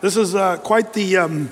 this 0.00 0.16
is 0.16 0.34
uh, 0.34 0.56
quite 0.58 0.92
the 0.94 1.18
um, 1.18 1.50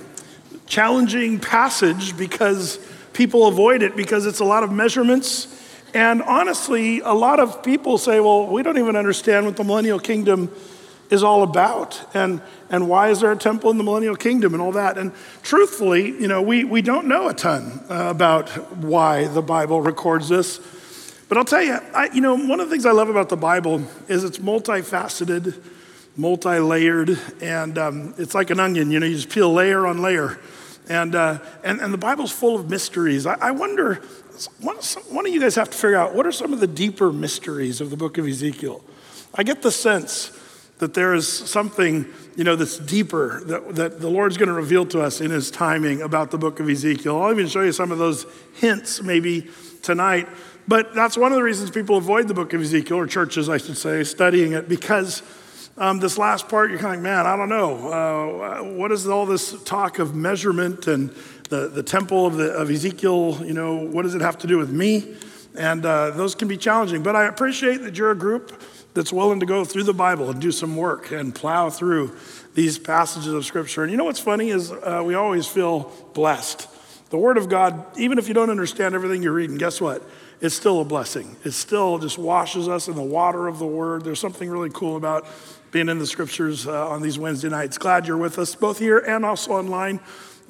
challenging 0.67 1.39
passage 1.39 2.17
because 2.17 2.79
people 3.13 3.47
avoid 3.47 3.83
it 3.83 3.97
because 3.97 4.27
it's 4.27 4.41
a 4.41 4.45
lot 4.45 4.63
of 4.63 4.73
measurements. 4.73 5.55
And 5.93 6.23
honestly, 6.23 7.01
a 7.01 7.13
lot 7.13 7.41
of 7.41 7.63
people 7.63 7.99
say, 7.99 8.21
well, 8.21 8.47
we 8.47 8.63
don't 8.63 8.79
even 8.79 8.97
understand 8.97 9.47
what 9.47 9.57
the 9.57 9.65
millennial 9.65 9.99
kingdom 9.99 10.51
is 11.11 11.23
all 11.23 11.43
about 11.43 12.01
and, 12.15 12.41
and 12.71 12.89
why 12.89 13.09
is 13.09 13.21
there 13.21 13.33
a 13.33 13.37
temple 13.37 13.71
in 13.71 13.79
the 13.79 13.85
millennial 13.85 14.17
kingdom 14.17 14.53
and 14.53 14.63
all 14.63 14.73
that. 14.73 14.99
And 14.99 15.13
truthfully, 15.43 16.09
you 16.09 16.29
know, 16.29 16.43
we, 16.43 16.65
we 16.65 16.83
don't 16.83 17.07
know 17.07 17.29
a 17.29 17.35
ton 17.35 17.81
uh, 17.91 18.09
about 18.11 18.49
why 18.77 19.27
the 19.27 19.43
Bible 19.43 19.81
records 19.81 20.29
this. 20.29 20.61
But 21.29 21.37
I'll 21.37 21.45
tell 21.45 21.63
you, 21.63 21.79
I, 21.95 22.09
you 22.13 22.21
know, 22.21 22.35
one 22.35 22.61
of 22.61 22.69
the 22.69 22.75
things 22.75 22.87
I 22.87 22.93
love 22.93 23.09
about 23.09 23.29
the 23.29 23.37
Bible 23.37 23.83
is 24.09 24.25
it's 24.25 24.39
multifaceted, 24.39 25.59
multi 26.19 26.59
layered, 26.59 27.19
and 27.41 27.79
um, 27.79 28.15
it's 28.19 28.35
like 28.35 28.51
an 28.51 28.59
onion, 28.59 28.91
you 28.91 28.99
know, 28.99 29.07
you 29.07 29.15
just 29.15 29.31
peel 29.31 29.53
layer 29.53 29.87
on 29.87 30.03
layer. 30.03 30.39
And, 30.89 31.15
uh, 31.15 31.39
and, 31.63 31.81
and 31.81 31.95
the 31.95 31.99
Bible's 31.99 32.33
full 32.33 32.57
of 32.57 32.69
mysteries. 32.69 33.25
I, 33.25 33.35
I 33.35 33.51
wonder, 33.53 34.03
one, 34.61 34.77
one 35.11 35.27
of 35.27 35.33
you 35.33 35.41
guys 35.41 35.55
have 35.55 35.71
to 35.71 35.77
figure 35.77 35.97
out 35.97 36.15
what 36.15 36.27
are 36.27 36.33
some 36.33 36.53
of 36.53 36.61
the 36.61 36.67
deeper 36.67 37.13
mysteries 37.13 37.81
of 37.81 37.91
the 37.91 37.97
book 37.97 38.19
of 38.19 38.27
Ezekiel? 38.27 38.83
I 39.35 39.45
get 39.45 39.63
the 39.63 39.71
sense 39.71 40.33
that 40.79 40.95
there 40.95 41.15
is 41.15 41.29
something, 41.29 42.07
you 42.37 42.45
know, 42.45 42.57
that's 42.57 42.79
deeper 42.79 43.43
that, 43.45 43.75
that 43.77 44.01
the 44.01 44.09
Lord's 44.09 44.37
going 44.37 44.49
to 44.49 44.55
reveal 44.55 44.87
to 44.87 45.03
us 45.03 45.21
in 45.21 45.31
his 45.31 45.51
timing 45.51 46.03
about 46.03 46.31
the 46.31 46.39
book 46.39 46.59
of 46.59 46.69
Ezekiel. 46.69 47.23
I'll 47.23 47.31
even 47.31 47.47
show 47.47 47.63
you 47.63 47.73
some 47.73 47.93
of 47.93 47.99
those 47.99 48.27
hints 48.55 49.03
maybe 49.03 49.49
tonight. 49.83 50.29
But 50.67 50.95
that's 50.95 51.17
one 51.17 51.33
of 51.33 51.37
the 51.37 51.43
reasons 51.43 51.71
people 51.71 51.97
avoid 51.97 52.29
the 52.29 52.35
book 52.35 52.53
of 52.53 52.61
Ezekiel, 52.61 52.99
or 52.99 53.07
churches, 53.07 53.49
I 53.49 53.59
should 53.59 53.77
say, 53.77 54.05
studying 54.05 54.53
it, 54.53 54.69
because 54.69 55.23
um, 55.79 56.01
this 56.01 56.19
last 56.19 56.49
part, 56.49 56.71
you're 56.71 56.79
kind 56.79 56.95
of 56.95 57.01
like, 57.01 57.03
man, 57.03 57.25
I 57.27 57.37
don't 57.37 57.49
know. 57.49 57.89
Uh, 57.89 58.63
what 58.75 58.91
is 58.91 59.07
all 59.07 59.27
this 59.27 59.63
talk 59.63 60.01
of 60.01 60.15
measurement 60.15 60.89
and 60.89 61.11
the, 61.51 61.69
the 61.69 61.85
temple 61.85 62.27
of, 62.27 62.37
the, 62.37 62.53
of 62.53 62.69
Ezekiel? 62.69 63.39
You 63.45 63.55
know, 63.55 63.77
what 63.77 64.03
does 64.03 64.17
it 64.17 64.21
have 64.21 64.39
to 64.39 64.49
do 64.49 64.59
with 64.59 64.71
me? 64.71 65.15
And 65.57 65.87
uh, 65.87 66.11
those 66.11 66.35
can 66.35 66.49
be 66.49 66.57
challenging. 66.57 67.03
But 67.03 67.15
I 67.15 67.27
appreciate 67.27 67.83
that 67.83 67.97
you're 67.97 68.11
a 68.11 68.17
group 68.17 68.61
that's 68.95 69.13
willing 69.13 69.39
to 69.39 69.47
go 69.47 69.65
through 69.65 69.85
the 69.85 69.95
Bible 69.95 70.31
and 70.31 70.41
do 70.41 70.51
some 70.51 70.77
work 70.77 71.13
and 71.13 71.33
plow 71.33 71.71
through 71.71 72.17
these 72.55 72.77
passages 72.77 73.33
of 73.33 73.47
Scripture. 73.47 73.85
And 73.85 73.93
you 73.93 73.97
know 73.97 74.05
what's 74.05 74.19
funny 74.19 74.51
is 74.51 74.73
uh, 74.73 75.03
we 75.07 75.15
always 75.15 75.47
feel 75.47 75.93
blessed. 76.13 76.67
The 77.11 77.19
Word 77.19 77.39
of 77.39 77.49
God, 77.49 77.87
even 77.97 78.19
if 78.19 78.27
you 78.27 78.35
don't 78.35 78.51
understand 78.51 78.97
everything 78.97 79.23
you're 79.23 79.33
reading, 79.33 79.57
guess 79.57 79.81
what? 79.81 80.03
It's 80.41 80.55
still 80.55 80.81
a 80.81 80.85
blessing. 80.85 81.37
It 81.45 81.53
still 81.53 81.99
just 81.99 82.19
washes 82.19 82.69
us 82.69 82.89
in 82.89 82.95
the 82.95 83.03
water 83.03 83.47
of 83.47 83.59
the 83.59 83.67
Word. 83.67 84.05
There's 84.05 84.21
something 84.21 84.49
really 84.49 84.71
cool 84.71 84.97
about 84.97 85.27
being 85.71 85.89
in 85.89 85.99
the 85.99 86.07
Scriptures 86.07 86.67
uh, 86.67 86.89
on 86.89 87.03
these 87.03 87.19
Wednesday 87.19 87.49
nights. 87.49 87.79
Glad 87.79 88.07
you're 88.07 88.17
with 88.17 88.39
us, 88.39 88.55
both 88.55 88.79
here 88.79 88.99
and 88.99 89.25
also 89.25 89.53
online. 89.53 90.01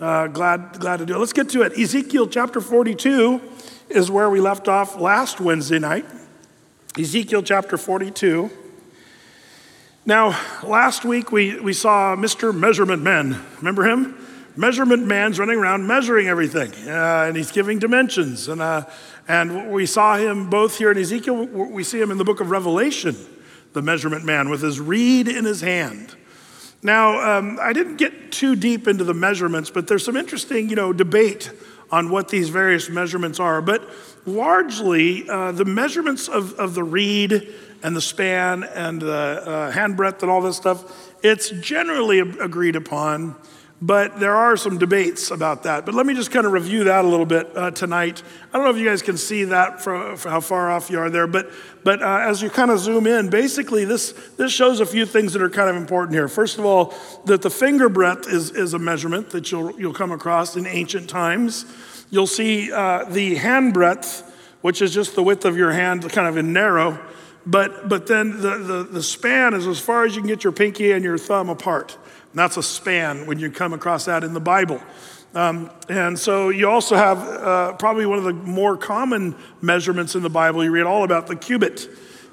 Uh, 0.00 0.28
glad, 0.28 0.78
glad 0.78 0.98
to 0.98 1.06
do 1.06 1.14
it. 1.14 1.19
Let's 1.19 1.33
get 1.33 1.48
to 1.50 1.62
it. 1.62 1.78
Ezekiel 1.78 2.28
chapter 2.28 2.60
42 2.60 3.41
is 3.88 4.10
where 4.10 4.30
we 4.30 4.41
left 4.41 4.69
off 4.69 5.00
last 5.00 5.41
Wednesday 5.41 5.78
night. 5.78 6.05
Ezekiel 6.97 7.42
chapter 7.42 7.77
42. 7.77 8.50
Now, 10.06 10.41
last 10.62 11.05
week 11.05 11.32
we, 11.32 11.58
we 11.60 11.72
saw 11.72 12.14
Mr. 12.16 12.56
Measurement 12.56 13.03
Man. 13.03 13.44
Remember 13.58 13.84
him? 13.84 14.25
Measurement 14.56 15.06
Man's 15.06 15.38
running 15.38 15.58
around 15.58 15.86
measuring 15.86 16.27
everything, 16.27 16.72
uh, 16.88 17.27
and 17.28 17.36
he's 17.36 17.53
giving 17.53 17.78
dimensions. 17.78 18.48
And, 18.48 18.60
uh, 18.60 18.86
and 19.28 19.70
we 19.70 19.86
saw 19.86 20.16
him 20.16 20.50
both 20.50 20.78
here 20.78 20.91
in 20.91 20.98
Ezekiel, 20.98 21.47
we 21.47 21.84
see 21.84 22.00
him 22.00 22.10
in 22.10 22.19
the 22.19 22.25
book 22.25 22.41
of 22.41 22.50
Revelation, 22.50 23.14
the 23.72 23.83
Measurement 23.83 24.24
Man, 24.24 24.48
with 24.48 24.62
his 24.62 24.80
reed 24.80 25.28
in 25.28 25.44
his 25.44 25.61
hand. 25.61 26.14
Now, 26.83 27.38
um, 27.38 27.58
I 27.61 27.72
didn't 27.72 27.97
get 27.97 28.30
too 28.30 28.55
deep 28.55 28.86
into 28.86 29.05
the 29.05 29.14
measurements, 29.14 29.69
but 29.70 29.88
there's 29.88 30.05
some 30.05 30.16
interesting, 30.16 30.69
you 30.69 30.77
know, 30.77 30.92
debate 30.92 31.50
on 31.91 32.10
what 32.10 32.28
these 32.28 32.50
various 32.50 32.88
measurements 32.88 33.41
are. 33.41 33.60
But 33.60 33.88
largely, 34.27 35.28
uh, 35.28 35.52
the 35.52 35.64
measurements 35.64 36.28
of, 36.28 36.54
of 36.54 36.75
the 36.75 36.84
reed 36.84 37.53
and 37.82 37.97
the 37.97 38.00
span 38.00 38.62
and 38.62 39.00
the 39.00 39.12
uh, 39.12 39.70
hand 39.70 39.97
breadth 39.97 40.22
and 40.22 40.31
all 40.31 40.41
this 40.41 40.56
stuff, 40.56 41.14
it's 41.22 41.50
generally 41.50 42.20
agreed 42.20 42.76
upon. 42.76 43.34
But 43.81 44.19
there 44.19 44.34
are 44.34 44.56
some 44.56 44.78
debates 44.78 45.31
about 45.31 45.62
that. 45.62 45.87
But 45.87 45.94
let 45.94 46.05
me 46.05 46.12
just 46.12 46.33
kind 46.33 46.44
of 46.44 46.53
review 46.53 46.84
that 46.84 47.05
a 47.05 47.09
little 47.09 47.27
bit 47.27 47.56
uh, 47.56 47.71
tonight. 47.71 48.25
I 48.53 48.56
don't 48.56 48.65
know 48.65 48.71
if 48.71 48.77
you 48.77 48.84
guys 48.84 49.03
can 49.03 49.16
see 49.16 49.44
that 49.44 49.81
for, 49.81 50.16
for 50.16 50.31
how 50.31 50.41
far 50.41 50.69
off 50.69 50.91
you 50.91 50.99
are 50.99 51.09
there, 51.09 51.28
but, 51.28 51.49
but 51.84 52.03
uh, 52.03 52.19
as 52.22 52.43
you 52.43 52.50
kind 52.50 52.72
of 52.72 52.81
zoom 52.81 53.06
in, 53.06 53.31
basically 53.31 53.84
this, 53.84 54.12
this 54.37 54.50
shows 54.50 54.81
a 54.81 54.87
few 54.87 55.06
things 55.06 55.33
that 55.33 55.43
are 55.43 55.50
kind 55.50 55.71
of 55.71 55.77
important 55.77 56.12
here. 56.12 56.27
First 56.27 56.59
of 56.59 56.65
all, 56.65 56.93
that 57.27 57.41
the 57.43 57.50
finger 57.50 57.88
breadth 57.88 58.27
is, 58.27 58.50
is 58.50 58.75
a 58.75 58.81
measurement 58.81 59.31
that 59.31 59.53
you'll, 59.53 59.78
you'll 59.78 59.94
come 59.94 60.11
across 60.11 60.56
in 60.56 60.67
ancient 60.67 61.09
times. 61.09 61.65
You'll 62.11 62.27
see 62.27 62.72
uh, 62.72 63.05
the 63.05 63.37
hand 63.37 63.75
breadth, 63.75 64.25
which 64.61 64.83
is 64.83 64.93
just 64.93 65.15
the 65.15 65.22
width 65.22 65.44
of 65.44 65.56
your 65.56 65.71
hand, 65.71 66.03
kind 66.11 66.27
of 66.27 66.37
in 66.37 66.53
narrow. 66.53 66.99
But, 67.47 67.88
but 67.88 68.09
then 68.09 68.41
the, 68.41 68.59
the, 68.59 68.83
the 68.83 69.03
span 69.03 69.55
is 69.55 69.69
as 69.69 69.78
far 69.78 70.05
as 70.05 70.17
you 70.17 70.21
can 70.21 70.28
get 70.28 70.43
your 70.43 70.53
pinky 70.53 70.91
and 70.91 71.05
your 71.05 71.17
thumb 71.17 71.49
apart. 71.49 71.97
And 72.31 72.39
that's 72.39 72.56
a 72.56 72.62
span 72.62 73.27
when 73.27 73.39
you 73.39 73.50
come 73.50 73.72
across 73.72 74.05
that 74.05 74.25
in 74.25 74.34
the 74.34 74.41
Bible. 74.41 74.81
Um, 75.34 75.71
and 75.89 76.19
so 76.19 76.49
you 76.49 76.69
also 76.69 76.97
have 76.97 77.19
uh, 77.19 77.72
probably 77.75 78.06
one 78.06 78.19
of 78.19 78.25
the 78.25 78.33
more 78.33 78.77
common 78.77 79.34
measurements 79.61 80.15
in 80.15 80.22
the 80.22 80.31
Bible. 80.31 80.65
You 80.65 80.71
read 80.71 80.87
all 80.87 81.05
about 81.05 81.27
the 81.27 81.37
cubit. 81.37 81.88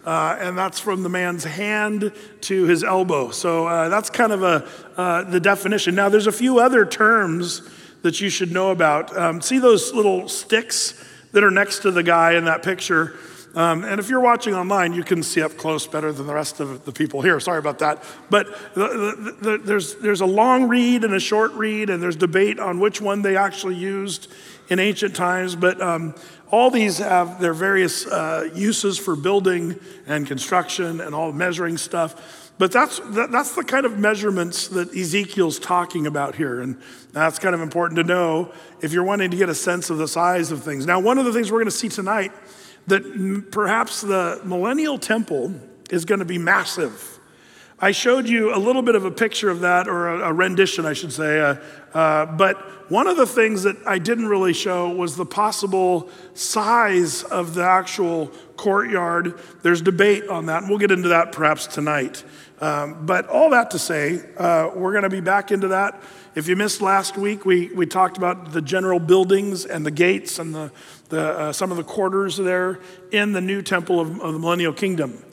Uh, 0.06 0.38
and 0.40 0.56
that's 0.56 0.80
from 0.80 1.02
the 1.02 1.10
man's 1.10 1.44
hand 1.44 2.12
to 2.42 2.66
his 2.66 2.84
elbow. 2.84 3.32
So 3.32 3.68
uh, 3.68 3.90
that's 3.90 4.10
kind 4.12 4.32
of 4.32 4.44
a, 4.44 4.68
uh, 4.96 5.24
the 5.24 5.40
definition. 5.40 5.96
Now, 5.96 6.10
there's 6.10 6.28
a 6.28 6.32
few 6.32 6.60
other 6.60 6.86
terms 6.86 7.68
that 8.04 8.22
you 8.22 8.30
should 8.30 8.52
know 8.52 8.70
about. 8.70 9.18
Um, 9.18 9.42
see 9.42 9.58
those 9.58 9.94
little 9.94 10.30
sticks 10.30 10.94
that 11.32 11.44
are 11.44 11.50
next 11.50 11.80
to 11.80 11.92
the 11.92 12.04
guy 12.04 12.34
in 12.34 12.46
that 12.46 12.62
picture? 12.62 13.18
Um, 13.56 13.86
and 13.86 14.00
if 14.00 14.10
you're 14.10 14.20
watching 14.20 14.54
online, 14.54 14.94
you 14.94 15.04
can 15.04 15.24
see 15.24 15.42
up 15.42 15.56
close 15.56 15.88
better 15.88 16.12
than 16.12 16.28
the 16.28 16.34
rest 16.34 16.60
of 16.60 16.84
the 16.84 16.92
people 16.92 17.22
here. 17.22 17.40
Sorry 17.40 17.58
about 17.58 17.80
that. 17.80 18.04
But 18.30 18.48
the, 18.76 19.36
the, 19.42 19.50
the, 19.50 19.58
there's, 19.58 19.96
there's 19.96 20.22
a 20.22 20.26
long 20.26 20.68
reed 20.68 21.06
and 21.06 21.14
a 21.14 21.20
short 21.22 21.54
reed, 21.54 21.90
and 21.90 22.04
there's 22.04 22.18
debate 22.18 22.60
on 22.60 22.82
which 22.82 23.00
one 23.00 23.22
they 23.22 23.38
actually 23.38 23.76
used 23.76 24.30
in 24.68 24.80
ancient 24.80 25.16
times. 25.16 25.56
But 25.56 25.82
um, 25.82 26.16
all 26.52 26.70
these 26.70 26.98
have 26.98 27.40
their 27.40 27.54
various 27.54 28.06
uh, 28.06 28.50
uses 28.54 29.00
for 29.00 29.16
building 29.16 29.80
and 30.06 30.28
construction 30.28 31.00
and 31.00 31.16
all 31.16 31.32
measuring 31.32 31.78
stuff. 31.78 32.52
But 32.58 32.72
that's, 32.72 33.00
that, 33.00 33.32
that's 33.32 33.56
the 33.56 33.64
kind 33.64 33.86
of 33.86 33.98
measurements 33.98 34.70
that 34.70 34.96
Ezekiel's 34.96 35.60
talking 35.60 36.08
about 36.08 36.36
here. 36.36 36.62
And 36.62 36.82
that's 37.12 37.40
kind 37.40 37.56
of 37.56 37.62
important 37.62 37.98
to 37.98 38.04
know 38.04 38.54
if 38.82 38.94
you're 38.94 39.04
wanting 39.04 39.32
to 39.32 39.38
get 39.38 39.50
a 39.50 39.56
sense 39.56 39.90
of 39.90 39.98
the 39.98 40.08
size 40.08 40.52
of 40.52 40.64
things. 40.64 40.86
Now, 40.86 41.00
one 41.00 41.18
of 41.18 41.26
the 41.26 41.34
things 41.34 41.52
we're 41.52 41.60
going 41.60 41.66
to 41.66 41.72
see 41.72 41.90
tonight 41.90 42.32
that 42.88 43.52
perhaps 43.52 44.02
the 44.02 44.42
millennial 44.44 44.98
temple 44.98 45.54
is 45.90 46.06
going 46.06 46.20
to 46.20 46.26
be 46.26 46.38
massive. 46.38 47.20
I 47.78 47.92
showed 47.92 48.28
you 48.28 48.56
a 48.56 48.58
little 48.58 48.82
bit 48.82 48.96
of 48.96 49.04
a 49.04 49.12
picture 49.12 49.50
of 49.50 49.60
that, 49.60 49.88
or 49.88 50.08
a, 50.08 50.30
a 50.30 50.34
rendition, 50.34 50.86
I 50.86 50.94
should 50.94 51.12
say. 51.12 51.42
Uh, 51.42 51.56
uh, 51.94 52.26
but 52.26 52.58
one 52.90 53.08
of 53.08 53.18
the 53.18 53.26
things 53.26 53.64
that 53.64 53.76
I 53.86 53.98
didn't 53.98 54.28
really 54.28 54.54
show 54.54 54.90
was 54.90 55.18
the 55.18 55.26
possible 55.26 56.10
size 56.34 57.24
of 57.24 57.54
the 57.54 57.64
actual 57.64 58.28
courtyard. 58.56 59.40
There's 59.62 59.82
debate 59.82 60.28
on 60.30 60.46
that, 60.46 60.62
and 60.62 60.70
we'll 60.70 60.80
get 60.80 60.92
into 60.92 61.10
that 61.10 61.32
perhaps 61.32 61.68
tonight. 61.68 62.24
Um, 62.62 63.06
but 63.06 63.28
all 63.28 63.50
that 63.50 63.72
to 63.72 63.80
say, 63.80 64.24
uh, 64.38 64.70
we're 64.74 64.94
going 64.94 65.04
to 65.04 65.10
be 65.10 65.20
back 65.20 65.52
into 65.52 65.68
that. 65.70 66.02
If 66.36 66.48
you 66.48 66.56
missed 66.56 66.82
last 66.82 67.18
week, 67.18 67.46
we, 67.46 67.74
we 67.74 67.86
talked 67.86 68.18
about 68.18 68.54
the 68.54 68.62
general 68.62 69.00
buildings 69.00 69.66
and 69.66 69.86
the 69.86 69.92
gates 69.92 70.40
and 70.40 70.56
the, 70.56 70.72
the, 71.10 71.22
uh, 71.22 71.54
some 71.54 71.72
of 71.72 71.78
the 71.78 71.84
quarters 71.84 72.38
there 72.38 72.80
in 73.12 73.32
the 73.32 73.42
new 73.42 73.62
temple 73.62 74.00
of, 74.00 74.20
of, 74.22 74.34
the 74.34 74.40
millennial 74.40 74.74
kingdom. 74.74 75.24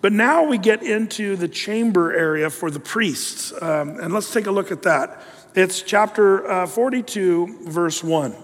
But 0.00 0.12
now 0.12 0.44
we 0.44 0.58
get 0.58 0.82
into 0.82 1.36
the 1.36 1.48
chamber 1.48 2.12
area 2.12 2.50
for 2.50 2.70
the 2.70 2.80
priests. 2.80 3.52
Um, 3.62 3.98
and 4.00 4.12
let's 4.12 4.32
take 4.32 4.46
a 4.46 4.50
look 4.50 4.70
at 4.70 4.82
that. 4.82 5.22
It's 5.54 5.82
chapter 5.82 6.46
uh, 6.50 6.66
42, 6.66 7.68
verse 7.68 8.04
1. 8.04 8.34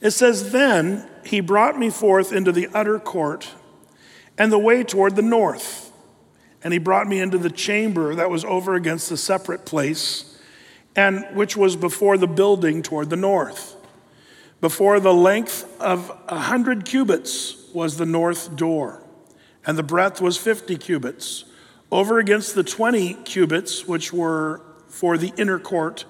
It 0.00 0.10
says, 0.12 0.52
Then 0.52 1.08
he 1.24 1.40
brought 1.40 1.78
me 1.78 1.90
forth 1.90 2.32
into 2.32 2.52
the 2.52 2.68
utter 2.72 2.98
court 2.98 3.50
and 4.36 4.52
the 4.52 4.58
way 4.58 4.84
toward 4.84 5.16
the 5.16 5.22
north. 5.22 5.90
And 6.62 6.72
he 6.72 6.78
brought 6.78 7.06
me 7.06 7.20
into 7.20 7.38
the 7.38 7.50
chamber 7.50 8.14
that 8.14 8.30
was 8.30 8.44
over 8.44 8.74
against 8.74 9.08
the 9.08 9.16
separate 9.16 9.64
place 9.64 10.38
and 10.94 11.24
which 11.34 11.56
was 11.56 11.76
before 11.76 12.18
the 12.18 12.26
building 12.26 12.82
toward 12.82 13.10
the 13.10 13.16
north. 13.16 13.76
Before 14.60 14.98
the 14.98 15.14
length 15.14 15.80
of 15.80 16.10
a 16.26 16.38
hundred 16.38 16.84
cubits 16.84 17.56
was 17.72 17.96
the 17.96 18.06
north 18.06 18.56
door, 18.56 19.02
and 19.64 19.78
the 19.78 19.82
breadth 19.84 20.20
was 20.20 20.36
fifty 20.36 20.76
cubits. 20.76 21.44
Over 21.92 22.18
against 22.18 22.54
the 22.54 22.64
twenty 22.64 23.14
cubits, 23.14 23.86
which 23.86 24.12
were 24.12 24.60
for 24.88 25.16
the 25.16 25.32
inner 25.36 25.58
court, 25.58 26.06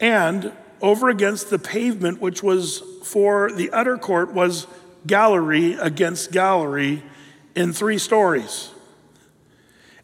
and 0.00 0.52
over 0.80 1.08
against 1.10 1.50
the 1.50 1.58
pavement, 1.58 2.20
which 2.20 2.42
was 2.42 2.82
for 3.04 3.50
the 3.52 3.70
utter 3.70 3.98
court, 3.98 4.32
was 4.32 4.66
gallery 5.06 5.74
against 5.74 6.32
gallery 6.32 7.02
in 7.54 7.72
three 7.72 7.98
stories. 7.98 8.70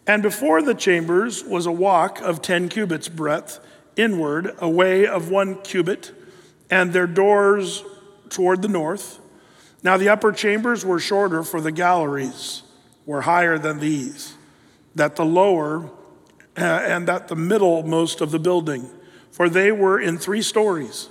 And 0.06 0.22
before 0.22 0.62
the 0.62 0.74
chambers 0.74 1.44
was 1.44 1.66
a 1.66 1.72
walk 1.72 2.20
of 2.20 2.42
10 2.42 2.69
cubits 2.69 3.08
breadth 3.08 3.60
inward, 3.96 4.54
a 4.58 4.69
way 4.69 5.06
of 5.06 5.30
one 5.30 5.56
cubit, 5.62 6.12
and 6.72 6.90
their 6.94 7.06
doors 7.06 7.84
toward 8.30 8.62
the 8.62 8.69
north. 8.69 9.20
Now 9.82 9.98
the 9.98 10.08
upper 10.08 10.32
chambers 10.32 10.86
were 10.86 10.98
shorter, 10.98 11.42
for 11.42 11.60
the 11.60 11.70
galleries 11.70 12.62
were 13.04 13.20
higher 13.20 13.58
than 13.58 13.78
these, 13.78 14.34
that 14.94 15.16
the 15.16 15.24
lower 15.24 15.90
uh, 16.56 16.62
and 16.62 17.06
that 17.08 17.28
the 17.28 17.36
middlemost 17.36 18.22
of 18.22 18.30
the 18.30 18.38
building, 18.38 18.88
for 19.30 19.50
they 19.50 19.70
were 19.70 20.00
in 20.00 20.16
three 20.16 20.40
stories, 20.40 21.10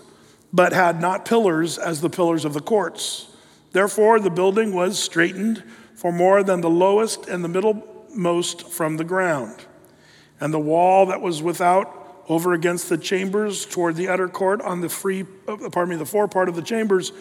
but 0.52 0.74
had 0.74 1.00
not 1.00 1.26
pillars 1.26 1.78
as 1.78 2.02
the 2.02 2.10
pillars 2.10 2.44
of 2.44 2.54
the 2.54 2.60
courts. 2.60 3.28
Therefore 3.72 4.20
the 4.20 4.32
building 4.32 4.74
was 4.74 4.98
straightened 4.98 5.64
for 5.94 6.12
more 6.12 6.42
than 6.42 6.62
the 6.62 6.72
lowest 6.72 7.28
and 7.28 7.44
the 7.44 7.48
middlemost 7.48 8.68
from 8.68 8.98
the 8.98 9.04
ground. 9.04 9.64
And 10.40 10.52
the 10.52 10.60
wall 10.60 11.06
that 11.06 11.22
was 11.22 11.44
without 11.44 12.01
over 12.32 12.54
against 12.54 12.88
the 12.88 12.98
chambers 12.98 13.66
toward 13.66 13.98
the 13.98 14.08
utter 14.08 14.30
court 14.30 14.62
on 14.62 14.80
the 14.80 14.88
free, 14.88 15.26
uh, 15.50 15.58
pardon 15.70 15.90
me, 15.90 15.96
the 15.98 16.06
fore 16.06 16.30
part 16.30 16.48
of 16.48 16.56
the 16.56 16.62
chambers, 16.62 17.12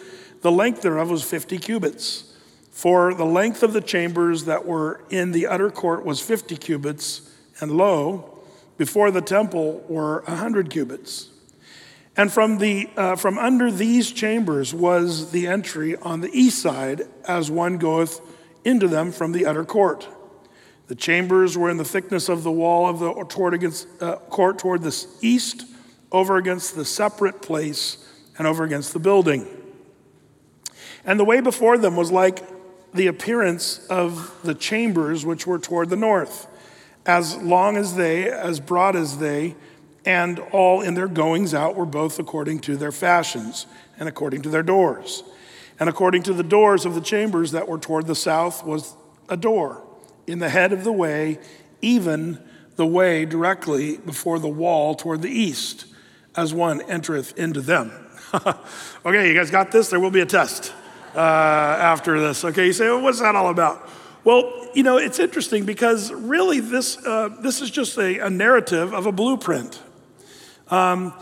the 0.41 0.51
length 0.51 0.81
thereof 0.81 1.09
was 1.09 1.21
50 1.21 1.57
cubits. 1.57 2.33
For 2.71 3.13
the 3.13 3.25
length 3.25 3.61
of 3.61 3.73
the 3.73 3.81
chambers 3.81 4.45
that 4.45 4.65
were 4.65 5.01
in 5.09 5.33
the 5.33 5.47
utter 5.47 5.69
court 5.69 6.05
was 6.05 6.21
50 6.21 6.55
cubits, 6.55 7.29
and 7.59 7.73
lo, 7.73 8.39
before 8.77 9.11
the 9.11 9.19
temple 9.19 9.83
were 9.89 10.21
100 10.27 10.69
cubits. 10.69 11.27
And 12.15 12.31
from, 12.31 12.59
the, 12.59 12.89
uh, 12.95 13.17
from 13.17 13.37
under 13.37 13.69
these 13.69 14.13
chambers 14.13 14.73
was 14.73 15.31
the 15.31 15.45
entry 15.45 15.97
on 15.97 16.21
the 16.21 16.31
east 16.31 16.61
side, 16.61 17.01
as 17.27 17.51
one 17.51 17.77
goeth 17.77 18.21
into 18.63 18.87
them 18.87 19.11
from 19.11 19.33
the 19.33 19.45
utter 19.45 19.65
court. 19.65 20.07
The 20.91 20.95
chambers 20.95 21.57
were 21.57 21.69
in 21.69 21.77
the 21.77 21.85
thickness 21.85 22.27
of 22.27 22.43
the 22.43 22.51
wall 22.51 22.85
of 22.85 22.99
the 22.99 23.13
toward 23.29 23.53
against, 23.53 23.87
uh, 24.01 24.17
court 24.29 24.59
toward 24.59 24.81
the 24.81 25.07
east, 25.21 25.63
over 26.11 26.35
against 26.35 26.75
the 26.75 26.83
separate 26.83 27.41
place, 27.41 28.05
and 28.37 28.45
over 28.45 28.65
against 28.65 28.91
the 28.91 28.99
building. 28.99 29.47
And 31.05 31.17
the 31.17 31.23
way 31.23 31.39
before 31.39 31.77
them 31.77 31.95
was 31.95 32.11
like 32.11 32.43
the 32.93 33.07
appearance 33.07 33.87
of 33.87 34.37
the 34.43 34.53
chambers 34.53 35.25
which 35.25 35.47
were 35.47 35.59
toward 35.59 35.89
the 35.89 35.95
north, 35.95 36.47
as 37.05 37.37
long 37.37 37.77
as 37.77 37.95
they, 37.95 38.29
as 38.29 38.59
broad 38.59 38.97
as 38.97 39.17
they, 39.19 39.55
and 40.05 40.39
all 40.51 40.81
in 40.81 40.93
their 40.93 41.07
goings 41.07 41.53
out 41.53 41.77
were 41.77 41.85
both 41.85 42.19
according 42.19 42.59
to 42.59 42.75
their 42.75 42.91
fashions 42.91 43.65
and 43.97 44.09
according 44.09 44.41
to 44.41 44.49
their 44.49 44.61
doors. 44.61 45.23
And 45.79 45.87
according 45.87 46.23
to 46.23 46.33
the 46.33 46.43
doors 46.43 46.85
of 46.85 46.95
the 46.95 47.01
chambers 47.01 47.53
that 47.53 47.69
were 47.69 47.79
toward 47.79 48.07
the 48.07 48.13
south 48.13 48.65
was 48.65 48.93
a 49.29 49.37
door 49.37 49.83
in 50.31 50.39
the 50.39 50.49
head 50.49 50.73
of 50.73 50.83
the 50.83 50.91
way, 50.91 51.39
even 51.81 52.39
the 52.75 52.85
way 52.85 53.25
directly 53.25 53.97
before 53.97 54.39
the 54.39 54.47
wall 54.47 54.95
toward 54.95 55.21
the 55.21 55.29
east, 55.29 55.85
as 56.35 56.53
one 56.53 56.81
entereth 56.83 57.37
into 57.37 57.61
them. 57.61 57.91
okay, 59.05 59.27
you 59.27 59.33
guys 59.33 59.51
got 59.51 59.71
this? 59.71 59.89
There 59.89 59.99
will 59.99 60.11
be 60.11 60.21
a 60.21 60.25
test 60.25 60.73
uh, 61.15 61.19
after 61.19 62.19
this. 62.19 62.45
Okay, 62.45 62.67
you 62.67 62.73
say, 62.73 62.85
well, 62.85 63.01
what's 63.01 63.19
that 63.19 63.35
all 63.35 63.49
about? 63.49 63.89
Well, 64.23 64.69
you 64.73 64.83
know, 64.83 64.97
it's 64.97 65.19
interesting 65.19 65.65
because 65.65 66.11
really 66.11 66.59
this, 66.59 66.97
uh, 67.05 67.29
this 67.41 67.61
is 67.61 67.71
just 67.71 67.97
a, 67.97 68.19
a, 68.19 68.29
narrative 68.29 68.93
of 68.93 69.07
a 69.07 69.11
blueprint. 69.11 69.81
Um, 70.69 71.13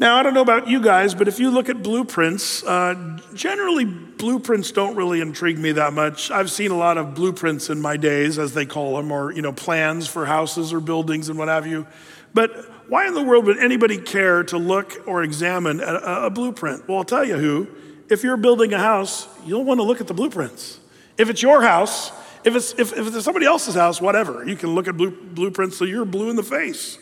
now, 0.00 0.16
I 0.16 0.22
don't 0.22 0.32
know 0.32 0.40
about 0.40 0.66
you 0.66 0.80
guys, 0.80 1.14
but 1.14 1.28
if 1.28 1.38
you 1.38 1.50
look 1.50 1.68
at 1.68 1.82
blueprints, 1.82 2.64
uh, 2.64 3.18
generally 3.34 3.84
blueprints 3.84 4.72
don't 4.72 4.96
really 4.96 5.20
intrigue 5.20 5.58
me 5.58 5.72
that 5.72 5.92
much. 5.92 6.30
I've 6.30 6.50
seen 6.50 6.70
a 6.70 6.76
lot 6.76 6.96
of 6.96 7.14
blueprints 7.14 7.68
in 7.68 7.82
my 7.82 7.98
days, 7.98 8.38
as 8.38 8.54
they 8.54 8.64
call 8.64 8.96
them, 8.96 9.12
or 9.12 9.30
you 9.30 9.42
know, 9.42 9.52
plans 9.52 10.08
for 10.08 10.24
houses 10.24 10.72
or 10.72 10.80
buildings 10.80 11.28
and 11.28 11.38
what 11.38 11.48
have 11.48 11.66
you. 11.66 11.86
But 12.32 12.50
why 12.88 13.06
in 13.08 13.12
the 13.12 13.22
world 13.22 13.44
would 13.44 13.58
anybody 13.58 13.98
care 13.98 14.42
to 14.44 14.56
look 14.56 15.06
or 15.06 15.22
examine 15.22 15.80
a, 15.80 16.24
a 16.24 16.30
blueprint? 16.30 16.88
Well, 16.88 16.96
I'll 16.96 17.04
tell 17.04 17.24
you 17.24 17.36
who. 17.36 17.68
If 18.08 18.24
you're 18.24 18.38
building 18.38 18.72
a 18.72 18.78
house, 18.78 19.28
you'll 19.44 19.64
want 19.64 19.80
to 19.80 19.84
look 19.84 20.00
at 20.00 20.06
the 20.06 20.14
blueprints. 20.14 20.80
If 21.18 21.28
it's 21.28 21.42
your 21.42 21.60
house, 21.60 22.10
if 22.42 22.56
it's, 22.56 22.72
if, 22.72 22.96
if 22.96 23.14
it's 23.14 23.22
somebody 23.22 23.44
else's 23.44 23.74
house, 23.74 24.00
whatever, 24.00 24.46
you 24.46 24.56
can 24.56 24.74
look 24.74 24.88
at 24.88 24.96
blue, 24.96 25.10
blueprints 25.10 25.76
so 25.76 25.84
you're 25.84 26.06
blue 26.06 26.30
in 26.30 26.36
the 26.36 26.42
face. 26.42 26.98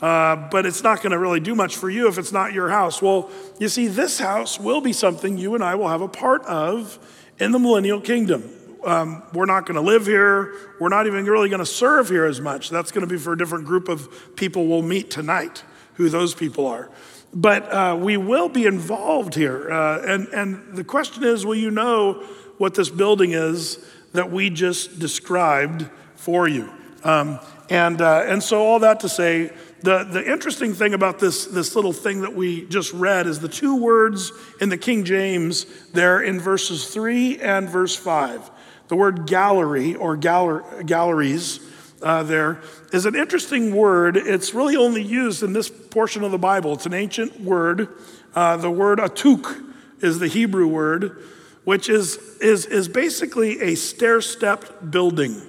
Uh, 0.00 0.48
but 0.50 0.64
it's 0.64 0.82
not 0.82 1.02
going 1.02 1.10
to 1.10 1.18
really 1.18 1.40
do 1.40 1.54
much 1.54 1.76
for 1.76 1.90
you 1.90 2.06
if 2.08 2.18
it's 2.18 2.32
not 2.32 2.52
your 2.52 2.68
house. 2.68 3.02
Well, 3.02 3.30
you 3.58 3.68
see, 3.68 3.88
this 3.88 4.18
house 4.18 4.58
will 4.58 4.80
be 4.80 4.92
something 4.92 5.36
you 5.36 5.54
and 5.54 5.64
I 5.64 5.74
will 5.74 5.88
have 5.88 6.02
a 6.02 6.08
part 6.08 6.42
of 6.44 6.98
in 7.40 7.50
the 7.50 7.58
millennial 7.58 8.00
kingdom. 8.00 8.48
Um, 8.84 9.24
we're 9.32 9.46
not 9.46 9.66
going 9.66 9.74
to 9.74 9.80
live 9.80 10.06
here. 10.06 10.54
We're 10.78 10.88
not 10.88 11.06
even 11.06 11.24
really 11.24 11.48
going 11.48 11.58
to 11.58 11.66
serve 11.66 12.08
here 12.08 12.26
as 12.26 12.40
much. 12.40 12.70
That's 12.70 12.92
going 12.92 13.06
to 13.06 13.12
be 13.12 13.18
for 13.18 13.32
a 13.32 13.38
different 13.38 13.64
group 13.64 13.88
of 13.88 14.36
people 14.36 14.66
we'll 14.66 14.82
meet 14.82 15.10
tonight, 15.10 15.64
who 15.94 16.08
those 16.08 16.32
people 16.34 16.66
are. 16.66 16.88
But 17.34 17.72
uh, 17.72 17.98
we 18.00 18.16
will 18.16 18.48
be 18.48 18.66
involved 18.66 19.34
here. 19.34 19.70
Uh, 19.70 20.00
and, 20.06 20.28
and 20.28 20.76
the 20.76 20.84
question 20.84 21.24
is 21.24 21.44
will 21.44 21.56
you 21.56 21.70
know 21.70 22.24
what 22.58 22.74
this 22.74 22.88
building 22.88 23.32
is 23.32 23.84
that 24.12 24.30
we 24.30 24.48
just 24.48 24.98
described 24.98 25.88
for 26.14 26.48
you? 26.48 26.70
Um, 27.04 27.40
and, 27.70 28.00
uh, 28.00 28.24
and 28.26 28.42
so, 28.42 28.64
all 28.64 28.78
that 28.80 29.00
to 29.00 29.08
say, 29.08 29.52
the, 29.82 30.04
the 30.04 30.30
interesting 30.30 30.74
thing 30.74 30.94
about 30.94 31.18
this, 31.18 31.46
this 31.46 31.76
little 31.76 31.92
thing 31.92 32.22
that 32.22 32.34
we 32.34 32.66
just 32.66 32.92
read 32.92 33.26
is 33.26 33.40
the 33.40 33.48
two 33.48 33.76
words 33.76 34.32
in 34.60 34.68
the 34.68 34.78
King 34.78 35.04
James 35.04 35.66
there 35.92 36.20
in 36.20 36.40
verses 36.40 36.88
3 36.88 37.38
and 37.38 37.68
verse 37.68 37.94
5. 37.94 38.50
The 38.88 38.96
word 38.96 39.26
gallery 39.26 39.94
or 39.94 40.16
galler, 40.16 40.84
galleries 40.86 41.60
uh, 42.02 42.22
there 42.22 42.60
is 42.92 43.06
an 43.06 43.14
interesting 43.14 43.74
word. 43.74 44.16
It's 44.16 44.54
really 44.54 44.76
only 44.76 45.02
used 45.02 45.42
in 45.42 45.52
this 45.52 45.68
portion 45.68 46.22
of 46.22 46.30
the 46.30 46.38
Bible. 46.38 46.74
It's 46.74 46.86
an 46.86 46.94
ancient 46.94 47.40
word. 47.40 47.88
Uh, 48.34 48.56
the 48.56 48.70
word 48.70 48.98
atuk 48.98 49.74
is 50.00 50.18
the 50.18 50.28
Hebrew 50.28 50.68
word, 50.68 51.20
which 51.64 51.88
is, 51.88 52.16
is, 52.40 52.66
is 52.66 52.88
basically 52.88 53.60
a 53.60 53.74
stair 53.74 54.20
stepped 54.20 54.90
building. 54.90 55.42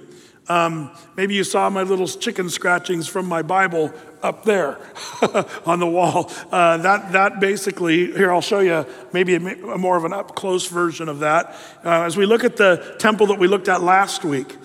Um, 0.50 0.90
maybe 1.16 1.36
you 1.36 1.44
saw 1.44 1.70
my 1.70 1.84
little 1.84 2.08
chicken 2.08 2.50
scratchings 2.50 3.06
from 3.06 3.26
my 3.26 3.40
Bible 3.40 3.92
up 4.20 4.42
there 4.42 4.78
on 5.64 5.78
the 5.78 5.86
wall. 5.86 6.28
Uh, 6.50 6.76
that, 6.78 7.12
that 7.12 7.38
basically, 7.38 8.06
here 8.06 8.32
I'll 8.32 8.40
show 8.40 8.58
you 8.58 8.84
maybe 9.12 9.36
a, 9.36 9.38
a 9.38 9.78
more 9.78 9.96
of 9.96 10.04
an 10.04 10.12
up 10.12 10.34
close 10.34 10.66
version 10.66 11.08
of 11.08 11.20
that. 11.20 11.54
Uh, 11.84 12.02
as 12.02 12.16
we 12.16 12.26
look 12.26 12.42
at 12.42 12.56
the 12.56 12.96
temple 12.98 13.28
that 13.28 13.38
we 13.38 13.46
looked 13.46 13.68
at 13.68 13.80
last 13.80 14.24
week, 14.24 14.56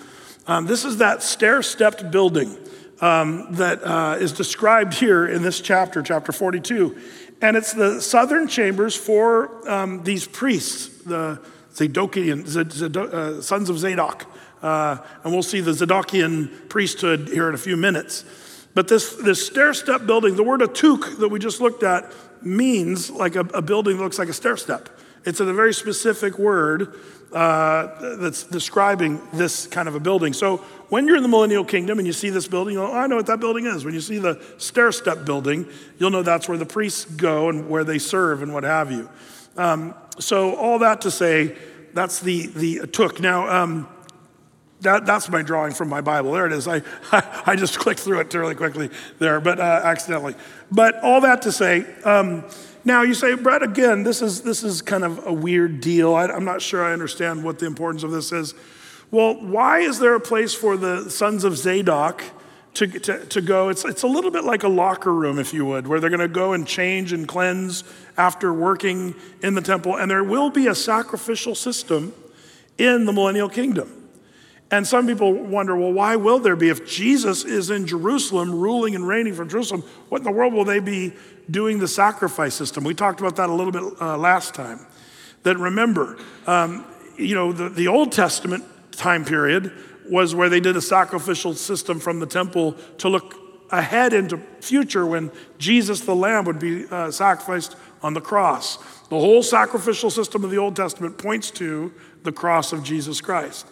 um, 0.48 0.66
this 0.66 0.84
is 0.84 0.96
that 0.96 1.22
stair 1.22 1.62
stepped 1.62 2.10
building 2.10 2.56
um, 3.00 3.46
that 3.52 3.80
uh, 3.84 4.16
is 4.18 4.32
described 4.32 4.92
here 4.92 5.24
in 5.24 5.42
this 5.42 5.60
chapter, 5.60 6.02
chapter 6.02 6.32
42. 6.32 6.98
And 7.40 7.56
it's 7.56 7.72
the 7.72 8.00
southern 8.00 8.48
chambers 8.48 8.96
for 8.96 9.70
um, 9.70 10.02
these 10.02 10.26
priests, 10.26 10.88
the 11.04 11.40
Zadokian, 11.74 12.44
Zad, 12.44 12.72
Zad, 12.72 12.96
uh, 12.96 13.40
sons 13.40 13.70
of 13.70 13.78
Zadok. 13.78 14.26
Uh, 14.62 14.98
and 15.22 15.32
we'll 15.32 15.42
see 15.42 15.60
the 15.60 15.72
Zadokian 15.72 16.68
priesthood 16.68 17.28
here 17.28 17.48
in 17.48 17.54
a 17.54 17.58
few 17.58 17.76
minutes. 17.76 18.24
But 18.74 18.88
this, 18.88 19.14
this 19.16 19.46
stair 19.46 19.72
step 19.74 20.06
building, 20.06 20.36
the 20.36 20.42
word 20.42 20.60
atuk 20.60 21.18
that 21.18 21.28
we 21.28 21.38
just 21.38 21.60
looked 21.60 21.82
at 21.82 22.12
means 22.42 23.10
like 23.10 23.34
a, 23.34 23.40
a 23.40 23.62
building 23.62 23.96
that 23.96 24.02
looks 24.02 24.18
like 24.18 24.28
a 24.28 24.34
stair 24.34 24.56
step. 24.56 24.88
It's 25.24 25.40
a 25.40 25.52
very 25.52 25.74
specific 25.74 26.38
word 26.38 26.94
uh, 27.32 28.16
that's 28.16 28.44
describing 28.44 29.20
this 29.32 29.66
kind 29.66 29.88
of 29.88 29.94
a 29.94 30.00
building. 30.00 30.32
So 30.32 30.58
when 30.88 31.06
you're 31.06 31.16
in 31.16 31.22
the 31.22 31.28
millennial 31.28 31.64
kingdom 31.64 31.98
and 31.98 32.06
you 32.06 32.12
see 32.12 32.30
this 32.30 32.46
building, 32.46 32.74
you 32.74 32.80
know, 32.80 32.92
oh, 32.92 32.94
I 32.94 33.06
know 33.06 33.16
what 33.16 33.26
that 33.26 33.40
building 33.40 33.66
is. 33.66 33.84
When 33.84 33.94
you 33.94 34.00
see 34.00 34.18
the 34.18 34.40
stair 34.58 34.92
step 34.92 35.24
building, 35.24 35.66
you'll 35.98 36.10
know 36.10 36.22
that's 36.22 36.48
where 36.48 36.58
the 36.58 36.66
priests 36.66 37.04
go 37.04 37.48
and 37.48 37.68
where 37.68 37.82
they 37.82 37.98
serve 37.98 38.42
and 38.42 38.54
what 38.54 38.62
have 38.62 38.92
you. 38.92 39.08
Um, 39.56 39.94
so 40.18 40.54
all 40.54 40.78
that 40.80 41.00
to 41.00 41.10
say, 41.10 41.56
that's 41.92 42.20
the 42.20 42.46
the 42.48 42.76
atuk. 42.80 43.20
Now. 43.20 43.48
Um, 43.48 43.88
that, 44.86 45.04
that's 45.04 45.28
my 45.28 45.42
drawing 45.42 45.74
from 45.74 45.88
my 45.88 46.00
Bible. 46.00 46.32
There 46.32 46.46
it 46.46 46.52
is. 46.52 46.68
I, 46.68 46.82
I, 47.46 47.56
just 47.56 47.78
clicked 47.78 48.00
through 48.00 48.20
it 48.20 48.32
really 48.32 48.54
quickly 48.54 48.88
there, 49.18 49.40
but 49.40 49.58
uh, 49.58 49.80
accidentally. 49.84 50.34
But 50.70 51.02
all 51.02 51.20
that 51.22 51.42
to 51.42 51.52
say, 51.52 51.84
um, 52.04 52.44
now 52.84 53.02
you 53.02 53.14
say, 53.14 53.34
Brett, 53.34 53.64
again, 53.64 54.04
this 54.04 54.22
is, 54.22 54.42
this 54.42 54.62
is 54.62 54.82
kind 54.82 55.02
of 55.02 55.26
a 55.26 55.32
weird 55.32 55.80
deal. 55.80 56.14
I, 56.14 56.26
I'm 56.26 56.44
not 56.44 56.62
sure 56.62 56.84
I 56.84 56.92
understand 56.92 57.42
what 57.42 57.58
the 57.58 57.66
importance 57.66 58.04
of 58.04 58.12
this 58.12 58.30
is. 58.30 58.54
Well, 59.10 59.34
why 59.34 59.80
is 59.80 59.98
there 59.98 60.14
a 60.14 60.20
place 60.20 60.54
for 60.54 60.76
the 60.76 61.10
sons 61.10 61.42
of 61.42 61.56
Zadok 61.56 62.22
to, 62.74 62.86
to, 62.86 63.26
to 63.26 63.40
go? 63.40 63.68
It's, 63.68 63.84
it's 63.84 64.04
a 64.04 64.08
little 64.08 64.30
bit 64.30 64.44
like 64.44 64.62
a 64.62 64.68
locker 64.68 65.12
room, 65.12 65.40
if 65.40 65.52
you 65.52 65.64
would, 65.66 65.88
where 65.88 65.98
they're 65.98 66.10
going 66.10 66.20
to 66.20 66.28
go 66.28 66.52
and 66.52 66.64
change 66.64 67.12
and 67.12 67.26
cleanse 67.26 67.82
after 68.16 68.52
working 68.52 69.16
in 69.42 69.54
the 69.54 69.62
temple. 69.62 69.96
And 69.96 70.08
there 70.08 70.22
will 70.22 70.50
be 70.50 70.68
a 70.68 70.74
sacrificial 70.76 71.56
system 71.56 72.14
in 72.78 73.04
the 73.04 73.12
millennial 73.12 73.48
kingdom. 73.48 74.05
And 74.70 74.86
some 74.86 75.06
people 75.06 75.32
wonder, 75.32 75.76
well, 75.76 75.92
why 75.92 76.16
will 76.16 76.40
there 76.40 76.56
be? 76.56 76.70
If 76.70 76.86
Jesus 76.86 77.44
is 77.44 77.70
in 77.70 77.86
Jerusalem, 77.86 78.52
ruling 78.52 78.96
and 78.96 79.06
reigning 79.06 79.34
from 79.34 79.48
Jerusalem, 79.48 79.82
what 80.08 80.18
in 80.18 80.24
the 80.24 80.32
world 80.32 80.52
will 80.52 80.64
they 80.64 80.80
be 80.80 81.14
doing 81.48 81.78
the 81.78 81.86
sacrifice 81.86 82.54
system? 82.54 82.82
We 82.82 82.94
talked 82.94 83.20
about 83.20 83.36
that 83.36 83.48
a 83.48 83.52
little 83.52 83.72
bit 83.72 83.84
uh, 84.00 84.18
last 84.18 84.54
time. 84.54 84.84
That 85.44 85.56
remember, 85.58 86.18
um, 86.48 86.84
you 87.16 87.36
know, 87.36 87.52
the, 87.52 87.68
the 87.68 87.86
Old 87.86 88.10
Testament 88.10 88.64
time 88.90 89.24
period 89.24 89.72
was 90.08 90.34
where 90.34 90.48
they 90.48 90.60
did 90.60 90.76
a 90.76 90.82
sacrificial 90.82 91.54
system 91.54 92.00
from 92.00 92.18
the 92.18 92.26
temple 92.26 92.72
to 92.98 93.08
look 93.08 93.36
ahead 93.70 94.12
into 94.12 94.38
future 94.60 95.06
when 95.06 95.30
Jesus 95.58 96.00
the 96.00 96.14
Lamb 96.14 96.44
would 96.44 96.58
be 96.58 96.86
uh, 96.90 97.10
sacrificed 97.10 97.76
on 98.02 98.14
the 98.14 98.20
cross. 98.20 98.76
The 99.08 99.18
whole 99.18 99.42
sacrificial 99.42 100.10
system 100.10 100.44
of 100.44 100.50
the 100.50 100.58
Old 100.58 100.74
Testament 100.74 101.18
points 101.18 101.50
to 101.52 101.92
the 102.24 102.32
cross 102.32 102.72
of 102.72 102.82
Jesus 102.82 103.20
Christ. 103.20 103.66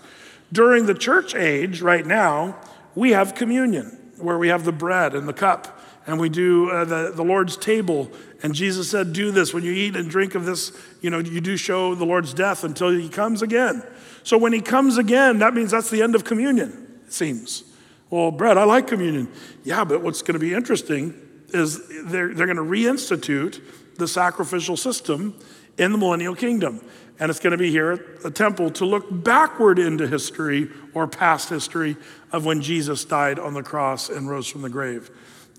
During 0.53 0.87
the 0.87 0.95
church 0.95 1.35
age, 1.35 1.81
right 1.81 2.07
now, 2.07 2.57
we 2.95 3.11
have 3.11 3.35
communion, 3.35 4.13
where 4.19 4.39
we 4.39 4.49
have 4.49 4.65
the 4.65 4.73
bread 4.73 5.15
and 5.15 5.29
the 5.29 5.33
cup, 5.33 5.81
and 6.07 6.21
we 6.21 6.29
do 6.29 6.71
uh, 6.71 6.85
the, 6.85 7.13
the 7.15 7.25
Lord's 7.25 7.57
table. 7.57 8.11
And 8.43 8.55
Jesus 8.55 8.91
said, 8.91 9.13
Do 9.13 9.31
this 9.31 9.55
when 9.55 9.65
you 9.65 9.73
eat 9.73 9.97
and 9.97 10.09
drink 10.09 10.35
of 10.35 10.45
this, 10.45 10.73
you 11.01 11.11
know, 11.11 11.19
you 11.19 11.41
do 11.41 11.57
show 11.57 11.95
the 11.95 12.05
Lord's 12.05 12.35
death 12.35 12.63
until 12.63 12.91
he 12.91 13.09
comes 13.09 13.43
again. 13.43 13.83
So 14.23 14.39
when 14.39 14.53
he 14.53 14.61
comes 14.61 14.97
again, 14.99 15.39
that 15.39 15.55
means 15.55 15.71
that's 15.71 15.91
the 15.91 16.03
end 16.03 16.15
of 16.15 16.25
communion, 16.25 17.01
it 17.07 17.13
seems. 17.13 17.65
Well, 18.11 18.31
Brett, 18.31 18.59
I 18.59 18.65
like 18.65 18.87
communion. 18.87 19.29
Yeah, 19.65 19.85
but 19.85 20.03
what's 20.03 20.23
going 20.23 20.35
to 20.35 20.39
be 20.39 20.55
interesting 20.55 21.15
is 21.49 21.81
they're, 22.07 22.35
they're 22.35 22.47
going 22.47 22.57
to 22.57 22.63
reinstitute 22.63 23.61
the 23.97 24.09
sacrificial 24.09 24.77
system 24.77 25.39
in 25.79 25.93
the 25.93 25.99
millennial 25.99 26.35
kingdom. 26.35 26.85
And 27.21 27.31
it's 27.31 27.39
going 27.39 27.53
to 27.53 27.57
be 27.59 27.71
here 27.71 27.93
at 27.93 28.23
the 28.23 28.31
temple 28.31 28.71
to 28.71 28.85
look 28.85 29.07
backward 29.11 29.79
into 29.79 30.09
history 30.09 30.69
or 30.95 31.07
past 31.07 31.49
history 31.49 31.97
of 32.33 32.45
when 32.45 32.61
Jesus 32.61 33.05
died 33.05 33.39
on 33.39 33.55
the 33.55 33.63
cross 33.63 34.09
and 34.09 34.29
rose 34.29 34.49
from 34.49 34.63
the 34.63 34.69
grave. 34.69 35.11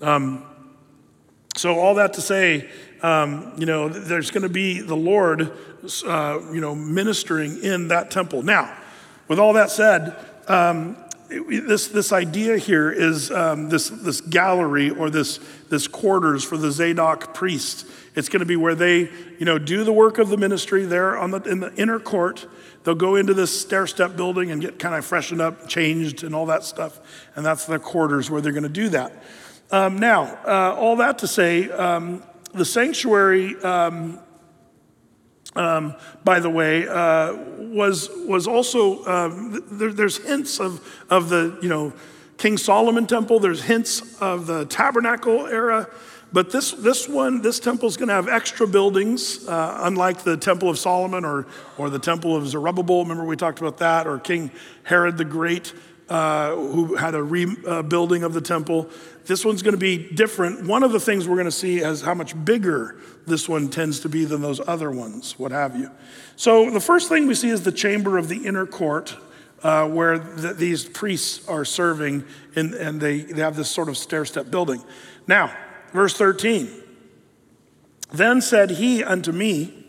Um, 0.02 0.44
so, 1.56 1.78
all 1.78 1.94
that 1.94 2.12
to 2.14 2.20
say, 2.20 2.68
um, 3.00 3.54
you 3.56 3.64
know, 3.64 3.88
there's 3.88 4.30
going 4.30 4.42
to 4.42 4.50
be 4.50 4.82
the 4.82 4.96
Lord, 4.96 5.52
uh, 6.06 6.40
you 6.52 6.60
know, 6.60 6.74
ministering 6.74 7.62
in 7.62 7.88
that 7.88 8.10
temple. 8.10 8.42
Now, 8.42 8.76
with 9.26 9.38
all 9.38 9.54
that 9.54 9.70
said, 9.70 10.14
um, 10.48 10.98
this, 11.28 11.88
this 11.88 12.12
idea 12.12 12.58
here 12.58 12.90
is 12.90 13.30
um, 13.30 13.68
this, 13.68 13.88
this 13.88 14.20
gallery 14.20 14.90
or 14.90 15.10
this, 15.10 15.40
this 15.68 15.88
quarters 15.88 16.44
for 16.44 16.56
the 16.56 16.70
Zadok 16.70 17.34
priests. 17.34 17.84
It's 18.14 18.28
going 18.28 18.40
to 18.40 18.46
be 18.46 18.56
where 18.56 18.74
they, 18.74 19.10
you 19.38 19.44
know, 19.44 19.58
do 19.58 19.84
the 19.84 19.92
work 19.92 20.18
of 20.18 20.28
the 20.28 20.36
ministry 20.36 20.84
there 20.84 21.18
on 21.18 21.30
the, 21.30 21.42
in 21.42 21.60
the 21.60 21.74
inner 21.74 21.98
court. 21.98 22.46
They'll 22.84 22.94
go 22.94 23.16
into 23.16 23.34
this 23.34 23.60
stair 23.60 23.86
step 23.86 24.16
building 24.16 24.50
and 24.50 24.60
get 24.60 24.78
kind 24.78 24.94
of 24.94 25.04
freshened 25.04 25.40
up, 25.40 25.68
changed, 25.68 26.22
and 26.24 26.34
all 26.34 26.46
that 26.46 26.64
stuff. 26.64 27.00
And 27.34 27.44
that's 27.44 27.66
the 27.66 27.78
quarters 27.78 28.30
where 28.30 28.40
they're 28.40 28.52
going 28.52 28.62
to 28.62 28.68
do 28.68 28.88
that. 28.90 29.22
Um, 29.70 29.98
now, 29.98 30.38
uh, 30.46 30.76
all 30.78 30.96
that 30.96 31.18
to 31.18 31.26
say, 31.26 31.68
um, 31.70 32.22
the 32.54 32.64
sanctuary 32.64 33.56
um, 33.62 34.20
um, 35.56 35.94
by 36.22 36.38
the 36.38 36.50
way, 36.50 36.86
uh, 36.86 37.34
was, 37.58 38.10
was 38.26 38.46
also, 38.46 39.04
um, 39.06 39.64
there, 39.70 39.92
there's 39.92 40.18
hints 40.18 40.60
of, 40.60 40.86
of 41.08 41.30
the, 41.30 41.58
you 41.62 41.68
know, 41.68 41.92
King 42.38 42.58
Solomon 42.58 43.06
temple, 43.06 43.40
there's 43.40 43.62
hints 43.62 44.20
of 44.20 44.46
the 44.46 44.66
tabernacle 44.66 45.46
era, 45.46 45.88
but 46.32 46.50
this, 46.50 46.72
this 46.72 47.08
one, 47.08 47.40
this 47.40 47.60
temple 47.60 47.88
is 47.88 47.96
going 47.96 48.08
to 48.08 48.14
have 48.14 48.28
extra 48.28 48.66
buildings, 48.66 49.46
uh, 49.48 49.78
unlike 49.82 50.22
the 50.22 50.36
Temple 50.36 50.68
of 50.68 50.78
Solomon 50.78 51.24
or, 51.24 51.46
or 51.78 51.88
the 51.88 51.98
Temple 51.98 52.36
of 52.36 52.46
Zerubbabel. 52.48 53.02
Remember, 53.02 53.24
we 53.24 53.36
talked 53.36 53.60
about 53.60 53.78
that, 53.78 54.06
or 54.06 54.18
King 54.18 54.50
Herod 54.82 55.16
the 55.16 55.24
Great, 55.24 55.72
uh, 56.08 56.54
who 56.54 56.94
had 56.96 57.14
a 57.14 57.22
rebuilding 57.22 58.22
of 58.22 58.32
the 58.32 58.40
temple. 58.40 58.90
This 59.24 59.44
one's 59.44 59.62
going 59.62 59.74
to 59.74 59.78
be 59.78 59.96
different. 60.12 60.66
One 60.66 60.82
of 60.82 60.92
the 60.92 61.00
things 61.00 61.26
we're 61.26 61.36
going 61.36 61.46
to 61.46 61.50
see 61.50 61.78
is 61.78 62.02
how 62.02 62.14
much 62.14 62.44
bigger 62.44 62.96
this 63.26 63.48
one 63.48 63.68
tends 63.68 64.00
to 64.00 64.08
be 64.08 64.24
than 64.24 64.40
those 64.40 64.60
other 64.68 64.90
ones, 64.90 65.38
what 65.38 65.52
have 65.52 65.76
you. 65.76 65.90
So 66.36 66.70
the 66.70 66.80
first 66.80 67.08
thing 67.08 67.26
we 67.26 67.34
see 67.34 67.48
is 67.48 67.62
the 67.62 67.72
chamber 67.72 68.18
of 68.18 68.28
the 68.28 68.46
inner 68.46 68.66
court. 68.66 69.16
Uh, 69.62 69.88
where 69.88 70.18
the, 70.18 70.52
these 70.52 70.84
priests 70.84 71.48
are 71.48 71.64
serving, 71.64 72.22
in, 72.54 72.74
and 72.74 73.00
they, 73.00 73.20
they 73.20 73.40
have 73.40 73.56
this 73.56 73.70
sort 73.70 73.88
of 73.88 73.96
stair 73.96 74.24
step 74.24 74.50
building. 74.50 74.82
Now, 75.26 75.52
verse 75.92 76.16
13. 76.16 76.68
Then 78.12 78.40
said 78.40 78.70
he 78.70 79.02
unto 79.02 79.32
me, 79.32 79.84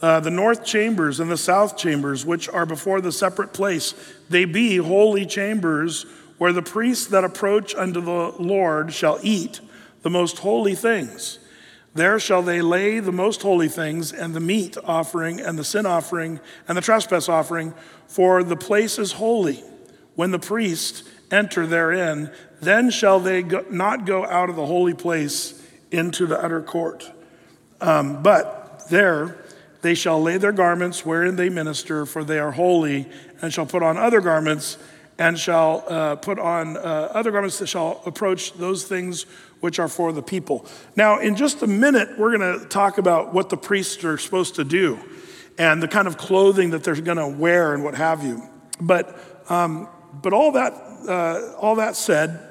uh, 0.00 0.20
The 0.20 0.30
north 0.30 0.64
chambers 0.64 1.18
and 1.18 1.30
the 1.30 1.36
south 1.36 1.76
chambers, 1.76 2.24
which 2.24 2.48
are 2.48 2.66
before 2.66 3.00
the 3.00 3.10
separate 3.10 3.52
place, 3.52 3.94
they 4.28 4.44
be 4.44 4.76
holy 4.76 5.26
chambers 5.26 6.06
where 6.38 6.52
the 6.52 6.62
priests 6.62 7.06
that 7.08 7.24
approach 7.24 7.74
unto 7.74 8.00
the 8.00 8.32
Lord 8.38 8.94
shall 8.94 9.18
eat 9.22 9.60
the 10.02 10.10
most 10.10 10.38
holy 10.38 10.74
things. 10.74 11.39
There 11.94 12.20
shall 12.20 12.42
they 12.42 12.62
lay 12.62 13.00
the 13.00 13.12
most 13.12 13.42
holy 13.42 13.68
things 13.68 14.12
and 14.12 14.34
the 14.34 14.40
meat 14.40 14.76
offering 14.84 15.40
and 15.40 15.58
the 15.58 15.64
sin 15.64 15.86
offering 15.86 16.38
and 16.68 16.76
the 16.76 16.82
trespass 16.82 17.28
offering, 17.28 17.74
for 18.06 18.44
the 18.44 18.56
place 18.56 18.98
is 18.98 19.12
holy. 19.12 19.64
When 20.14 20.30
the 20.30 20.38
priests 20.38 21.02
enter 21.30 21.66
therein, 21.66 22.30
then 22.60 22.90
shall 22.90 23.18
they 23.18 23.42
go, 23.42 23.64
not 23.70 24.04
go 24.04 24.24
out 24.24 24.50
of 24.50 24.56
the 24.56 24.66
holy 24.66 24.94
place 24.94 25.60
into 25.90 26.26
the 26.26 26.40
utter 26.42 26.62
court. 26.62 27.10
Um, 27.80 28.22
but 28.22 28.88
there 28.90 29.44
they 29.82 29.94
shall 29.94 30.22
lay 30.22 30.36
their 30.36 30.52
garments 30.52 31.04
wherein 31.04 31.36
they 31.36 31.48
minister, 31.48 32.04
for 32.04 32.22
they 32.22 32.38
are 32.38 32.52
holy, 32.52 33.08
and 33.40 33.52
shall 33.52 33.66
put 33.66 33.82
on 33.82 33.96
other 33.96 34.20
garments 34.20 34.78
and 35.18 35.38
shall 35.38 35.84
uh, 35.88 36.16
put 36.16 36.38
on 36.38 36.76
uh, 36.76 37.10
other 37.12 37.30
garments 37.30 37.58
that 37.58 37.66
shall 37.66 38.02
approach 38.06 38.54
those 38.54 38.84
things 38.84 39.26
which 39.60 39.78
are 39.78 39.88
for 39.88 40.12
the 40.12 40.22
people. 40.22 40.66
Now, 40.96 41.20
in 41.20 41.36
just 41.36 41.62
a 41.62 41.66
minute, 41.66 42.18
we're 42.18 42.36
going 42.36 42.60
to 42.60 42.66
talk 42.66 42.98
about 42.98 43.32
what 43.32 43.50
the 43.50 43.56
priests 43.56 44.02
are 44.04 44.18
supposed 44.18 44.56
to 44.56 44.64
do 44.64 44.98
and 45.58 45.82
the 45.82 45.88
kind 45.88 46.08
of 46.08 46.16
clothing 46.16 46.70
that 46.70 46.82
they're 46.82 47.00
going 47.00 47.18
to 47.18 47.28
wear 47.28 47.74
and 47.74 47.84
what 47.84 47.94
have 47.94 48.24
you. 48.24 48.42
But, 48.80 49.18
um, 49.50 49.88
but 50.22 50.32
all, 50.32 50.52
that, 50.52 50.72
uh, 51.06 51.54
all 51.58 51.76
that 51.76 51.96
said, 51.96 52.50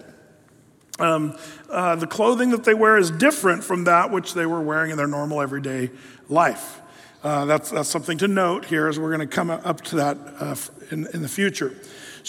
um, 0.99 1.37
uh, 1.69 1.95
the 1.95 2.07
clothing 2.07 2.51
that 2.51 2.63
they 2.63 2.73
wear 2.73 2.97
is 2.97 3.09
different 3.09 3.63
from 3.63 3.85
that 3.85 4.11
which 4.11 4.33
they 4.33 4.45
were 4.45 4.61
wearing 4.61 4.91
in 4.91 4.97
their 4.97 5.07
normal 5.07 5.41
everyday 5.41 5.89
life. 6.27 6.81
Uh, 7.23 7.45
that's, 7.45 7.69
that's 7.71 7.89
something 7.89 8.17
to 8.17 8.27
note 8.27 8.65
here 8.65 8.87
as 8.87 8.99
we're 8.99 9.15
going 9.15 9.27
to 9.27 9.35
come 9.35 9.49
up 9.49 9.81
to 9.81 9.95
that 9.97 10.17
uh, 10.39 10.55
in, 10.91 11.07
in 11.13 11.21
the 11.21 11.27
future. 11.27 11.75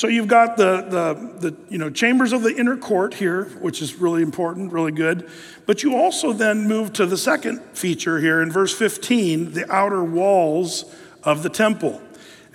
So 0.00 0.08
you've 0.08 0.28
got 0.28 0.56
the, 0.56 0.80
the, 0.80 1.50
the 1.50 1.56
you 1.68 1.76
know, 1.76 1.90
chambers 1.90 2.32
of 2.32 2.40
the 2.40 2.56
inner 2.56 2.78
court 2.78 3.12
here, 3.12 3.44
which 3.60 3.82
is 3.82 3.96
really 3.96 4.22
important, 4.22 4.72
really 4.72 4.92
good. 4.92 5.28
But 5.66 5.82
you 5.82 5.94
also 5.94 6.32
then 6.32 6.66
move 6.66 6.94
to 6.94 7.04
the 7.04 7.18
second 7.18 7.60
feature 7.74 8.18
here 8.18 8.40
in 8.40 8.50
verse 8.50 8.72
15, 8.72 9.52
the 9.52 9.70
outer 9.70 10.02
walls 10.02 10.86
of 11.22 11.42
the 11.42 11.50
temple. 11.50 12.00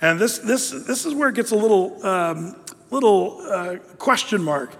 And 0.00 0.18
this, 0.18 0.38
this, 0.38 0.72
this 0.72 1.06
is 1.06 1.14
where 1.14 1.28
it 1.28 1.36
gets 1.36 1.52
a 1.52 1.54
little, 1.54 2.04
um, 2.04 2.56
little 2.90 3.40
uh, 3.42 3.76
question 3.96 4.42
mark. 4.42 4.74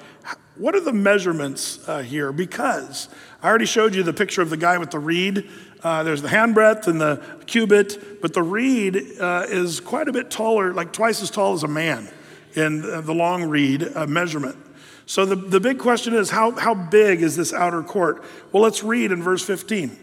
What 0.56 0.74
are 0.74 0.80
the 0.80 0.92
measurements 0.92 1.88
uh, 1.88 2.02
here? 2.02 2.32
Because 2.32 3.08
I 3.44 3.48
already 3.48 3.66
showed 3.66 3.94
you 3.94 4.02
the 4.02 4.12
picture 4.12 4.42
of 4.42 4.50
the 4.50 4.56
guy 4.56 4.76
with 4.78 4.90
the 4.90 4.98
reed. 4.98 5.48
Uh, 5.84 6.02
there's 6.02 6.20
the 6.20 6.30
handbreadth 6.30 6.88
and 6.88 7.00
the 7.00 7.22
cubit, 7.46 8.20
but 8.20 8.32
the 8.32 8.42
reed 8.42 8.96
uh, 9.20 9.46
is 9.46 9.78
quite 9.78 10.08
a 10.08 10.12
bit 10.12 10.32
taller, 10.32 10.74
like 10.74 10.92
twice 10.92 11.22
as 11.22 11.30
tall 11.30 11.52
as 11.52 11.62
a 11.62 11.68
man 11.68 12.08
in 12.56 12.80
the 12.80 13.14
long 13.14 13.44
reed 13.44 13.88
uh, 13.94 14.06
measurement. 14.06 14.56
So 15.04 15.24
the, 15.24 15.36
the 15.36 15.60
big 15.60 15.78
question 15.78 16.14
is 16.14 16.30
how, 16.30 16.50
how 16.52 16.74
big 16.74 17.22
is 17.22 17.36
this 17.36 17.52
outer 17.52 17.82
court? 17.82 18.24
Well, 18.50 18.62
let's 18.62 18.82
read 18.82 19.12
in 19.12 19.22
verse 19.22 19.44
15. 19.44 19.96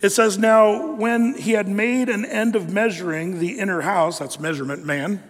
It 0.00 0.10
says, 0.10 0.38
Now, 0.38 0.94
when 0.94 1.34
he 1.34 1.52
had 1.52 1.68
made 1.68 2.08
an 2.08 2.24
end 2.24 2.56
of 2.56 2.72
measuring 2.72 3.40
the 3.40 3.58
inner 3.58 3.82
house, 3.82 4.18
that's 4.18 4.40
measurement 4.40 4.84
man, 4.84 5.22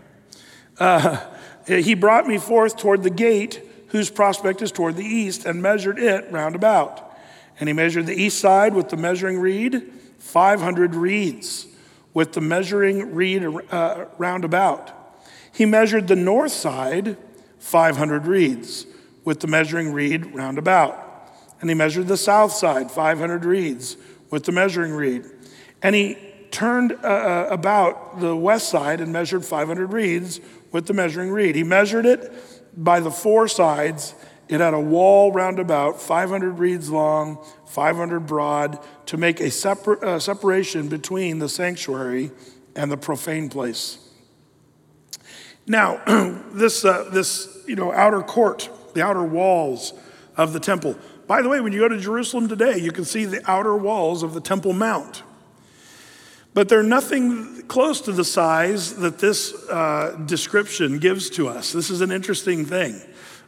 uh, 0.78 1.24
he 1.66 1.94
brought 1.94 2.26
me 2.26 2.38
forth 2.38 2.76
toward 2.76 3.02
the 3.02 3.10
gate, 3.10 3.62
whose 3.88 4.10
prospect 4.10 4.62
is 4.62 4.70
toward 4.70 4.96
the 4.96 5.04
east, 5.04 5.44
and 5.46 5.60
measured 5.62 5.98
it 5.98 6.30
round 6.30 6.54
about. 6.54 7.16
And 7.58 7.68
he 7.68 7.72
measured 7.72 8.06
the 8.06 8.14
east 8.14 8.38
side 8.38 8.74
with 8.74 8.88
the 8.90 8.96
measuring 8.96 9.38
reed, 9.38 9.90
500 10.18 10.94
reeds, 10.94 11.66
with 12.12 12.32
the 12.32 12.40
measuring 12.40 13.14
reed 13.14 13.44
uh, 13.70 14.04
round 14.18 14.44
about. 14.44 15.05
He 15.56 15.64
measured 15.64 16.06
the 16.06 16.16
north 16.16 16.52
side, 16.52 17.16
500 17.60 18.26
reeds, 18.26 18.84
with 19.24 19.40
the 19.40 19.46
measuring 19.46 19.90
reed 19.90 20.34
round 20.34 20.58
about. 20.58 21.32
And 21.62 21.70
he 21.70 21.74
measured 21.74 22.08
the 22.08 22.18
south 22.18 22.52
side, 22.52 22.90
500 22.90 23.46
reeds, 23.46 23.96
with 24.30 24.44
the 24.44 24.52
measuring 24.52 24.92
reed. 24.92 25.24
And 25.82 25.94
he 25.94 26.18
turned 26.50 26.92
uh, 26.92 27.06
uh 27.06 27.48
about 27.50 28.20
the 28.20 28.36
west 28.36 28.68
side 28.68 29.00
and 29.00 29.14
measured 29.14 29.46
500 29.46 29.94
reeds 29.94 30.40
with 30.72 30.86
the 30.88 30.92
measuring 30.92 31.30
reed. 31.30 31.56
He 31.56 31.64
measured 31.64 32.04
it 32.04 32.30
by 32.76 33.00
the 33.00 33.10
four 33.10 33.48
sides. 33.48 34.14
It 34.48 34.60
had 34.60 34.74
a 34.74 34.80
wall 34.80 35.32
round 35.32 35.58
about, 35.58 36.02
500 36.02 36.58
reeds 36.58 36.90
long, 36.90 37.42
500 37.64 38.20
broad, 38.26 38.78
to 39.06 39.16
make 39.16 39.40
a 39.40 39.50
separ- 39.50 40.04
uh, 40.04 40.18
separation 40.18 40.88
between 40.88 41.38
the 41.38 41.48
sanctuary 41.48 42.30
and 42.74 42.92
the 42.92 42.98
profane 42.98 43.48
place. 43.48 44.05
Now, 45.66 46.00
this, 46.52 46.84
uh, 46.84 47.08
this 47.12 47.64
you 47.66 47.76
know, 47.76 47.92
outer 47.92 48.22
court, 48.22 48.70
the 48.94 49.02
outer 49.02 49.24
walls 49.24 49.92
of 50.36 50.52
the 50.52 50.60
temple. 50.60 50.96
By 51.26 51.42
the 51.42 51.48
way, 51.48 51.60
when 51.60 51.72
you 51.72 51.80
go 51.80 51.88
to 51.88 51.98
Jerusalem 51.98 52.48
today, 52.48 52.78
you 52.78 52.92
can 52.92 53.04
see 53.04 53.24
the 53.24 53.42
outer 53.50 53.76
walls 53.76 54.22
of 54.22 54.32
the 54.32 54.40
Temple 54.40 54.72
Mount. 54.72 55.22
but 56.54 56.70
they're 56.70 56.82
nothing 56.82 57.62
close 57.66 58.00
to 58.02 58.12
the 58.12 58.24
size 58.24 58.96
that 58.96 59.18
this 59.18 59.52
uh, 59.68 60.18
description 60.24 60.98
gives 60.98 61.28
to 61.28 61.48
us. 61.48 61.72
This 61.72 61.90
is 61.90 62.00
an 62.00 62.10
interesting 62.10 62.64
thing. 62.64 62.98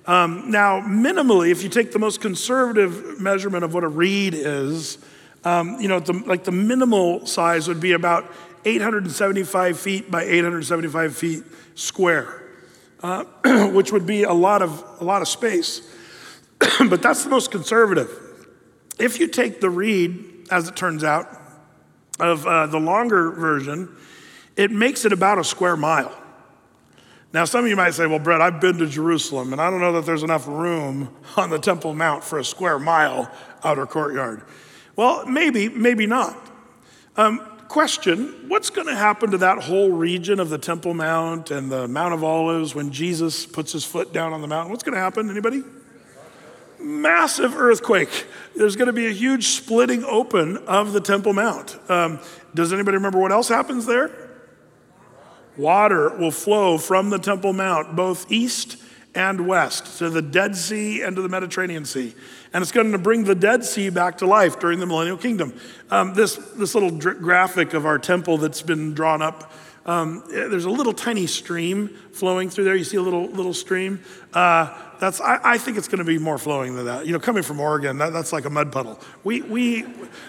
Um, 0.06 0.50
now, 0.50 0.80
minimally, 0.80 1.50
if 1.50 1.62
you 1.62 1.68
take 1.68 1.92
the 1.92 1.98
most 1.98 2.20
conservative 2.20 3.20
measurement 3.20 3.64
of 3.64 3.72
what 3.72 3.84
a 3.84 3.88
reed 3.88 4.34
is, 4.34 4.98
um, 5.44 5.80
you 5.80 5.88
know, 5.88 6.00
the, 6.00 6.12
like 6.26 6.44
the 6.44 6.52
minimal 6.52 7.24
size 7.26 7.68
would 7.68 7.80
be 7.80 7.92
about 7.92 8.30
875 8.64 9.78
feet 9.78 10.10
by 10.10 10.24
875 10.24 11.16
feet 11.16 11.44
square, 11.74 12.42
uh, 13.02 13.24
which 13.72 13.92
would 13.92 14.06
be 14.06 14.24
a 14.24 14.32
lot 14.32 14.62
of, 14.62 14.84
a 15.00 15.04
lot 15.04 15.22
of 15.22 15.28
space. 15.28 15.82
but 16.88 17.02
that's 17.02 17.24
the 17.24 17.30
most 17.30 17.50
conservative. 17.50 18.10
If 18.98 19.20
you 19.20 19.28
take 19.28 19.60
the 19.60 19.70
reed, 19.70 20.48
as 20.50 20.68
it 20.68 20.76
turns 20.76 21.04
out, 21.04 21.28
of 22.18 22.46
uh, 22.46 22.66
the 22.66 22.80
longer 22.80 23.30
version, 23.30 23.94
it 24.56 24.70
makes 24.70 25.04
it 25.04 25.12
about 25.12 25.38
a 25.38 25.44
square 25.44 25.76
mile. 25.76 26.12
Now, 27.32 27.44
some 27.44 27.64
of 27.64 27.70
you 27.70 27.76
might 27.76 27.92
say, 27.92 28.06
well, 28.06 28.18
Brett, 28.18 28.40
I've 28.40 28.60
been 28.60 28.78
to 28.78 28.86
Jerusalem, 28.86 29.52
and 29.52 29.60
I 29.60 29.70
don't 29.70 29.80
know 29.80 29.92
that 29.92 30.06
there's 30.06 30.22
enough 30.22 30.48
room 30.48 31.14
on 31.36 31.50
the 31.50 31.58
Temple 31.58 31.94
Mount 31.94 32.24
for 32.24 32.38
a 32.38 32.44
square 32.44 32.78
mile 32.78 33.30
outer 33.62 33.86
courtyard. 33.86 34.42
Well, 34.96 35.26
maybe, 35.26 35.68
maybe 35.68 36.06
not. 36.06 36.36
Um, 37.16 37.40
question 37.68 38.48
What's 38.48 38.70
going 38.70 38.86
to 38.88 38.96
happen 38.96 39.30
to 39.30 39.38
that 39.38 39.58
whole 39.58 39.90
region 39.90 40.40
of 40.40 40.48
the 40.48 40.58
Temple 40.58 40.94
Mount 40.94 41.50
and 41.50 41.70
the 41.70 41.86
Mount 41.86 42.14
of 42.14 42.24
Olives 42.24 42.74
when 42.74 42.90
Jesus 42.90 43.46
puts 43.46 43.72
his 43.72 43.84
foot 43.84 44.12
down 44.12 44.32
on 44.32 44.40
the 44.40 44.48
mountain? 44.48 44.70
What's 44.70 44.82
going 44.82 44.94
to 44.94 45.00
happen? 45.00 45.30
Anybody? 45.30 45.62
massive 46.80 47.56
earthquake. 47.56 48.26
There's 48.56 48.76
going 48.76 48.86
to 48.86 48.92
be 48.92 49.06
a 49.06 49.12
huge 49.12 49.48
splitting 49.48 50.04
open 50.04 50.58
of 50.58 50.92
the 50.92 51.00
Temple 51.00 51.32
Mount. 51.32 51.78
Um, 51.90 52.20
does 52.54 52.72
anybody 52.72 52.96
remember 52.96 53.18
what 53.18 53.32
else 53.32 53.48
happens 53.48 53.86
there? 53.86 54.10
Water 55.56 56.16
will 56.16 56.30
flow 56.30 56.78
from 56.78 57.10
the 57.10 57.18
Temple 57.18 57.52
Mount, 57.52 57.96
both 57.96 58.30
east 58.30 58.76
and 59.14 59.46
west, 59.46 59.98
to 59.98 60.10
the 60.10 60.22
Dead 60.22 60.56
Sea 60.56 61.02
and 61.02 61.16
to 61.16 61.22
the 61.22 61.28
Mediterranean 61.28 61.84
Sea. 61.84 62.14
And 62.52 62.62
it's 62.62 62.72
going 62.72 62.92
to 62.92 62.98
bring 62.98 63.24
the 63.24 63.34
Dead 63.34 63.64
Sea 63.64 63.90
back 63.90 64.18
to 64.18 64.26
life 64.26 64.60
during 64.60 64.80
the 64.80 64.86
millennial 64.86 65.16
kingdom. 65.16 65.58
Um, 65.90 66.14
this, 66.14 66.36
this 66.56 66.74
little 66.74 66.90
dr- 66.90 67.18
graphic 67.18 67.74
of 67.74 67.86
our 67.86 67.98
temple 67.98 68.38
that's 68.38 68.62
been 68.62 68.94
drawn 68.94 69.22
up 69.22 69.52
um, 69.88 70.22
there's 70.28 70.66
a 70.66 70.70
little 70.70 70.92
tiny 70.92 71.26
stream 71.26 71.88
flowing 72.12 72.50
through 72.50 72.64
there. 72.64 72.76
You 72.76 72.84
see 72.84 72.98
a 72.98 73.02
little 73.02 73.24
little 73.24 73.54
stream. 73.54 74.00
Uh, 74.34 74.78
that's 75.00 75.18
I, 75.18 75.40
I, 75.42 75.58
think 75.58 75.78
it's 75.78 75.88
going 75.88 76.00
to 76.00 76.04
be 76.04 76.18
more 76.18 76.36
flowing 76.36 76.76
than 76.76 76.84
that. 76.84 77.06
You 77.06 77.14
know, 77.14 77.18
coming 77.18 77.42
from 77.42 77.58
Oregon, 77.58 77.96
that, 77.96 78.12
that's 78.12 78.30
like 78.30 78.44
a 78.44 78.50
mud 78.50 78.70
puddle. 78.70 79.00
We 79.24 79.40
we, 79.40 79.86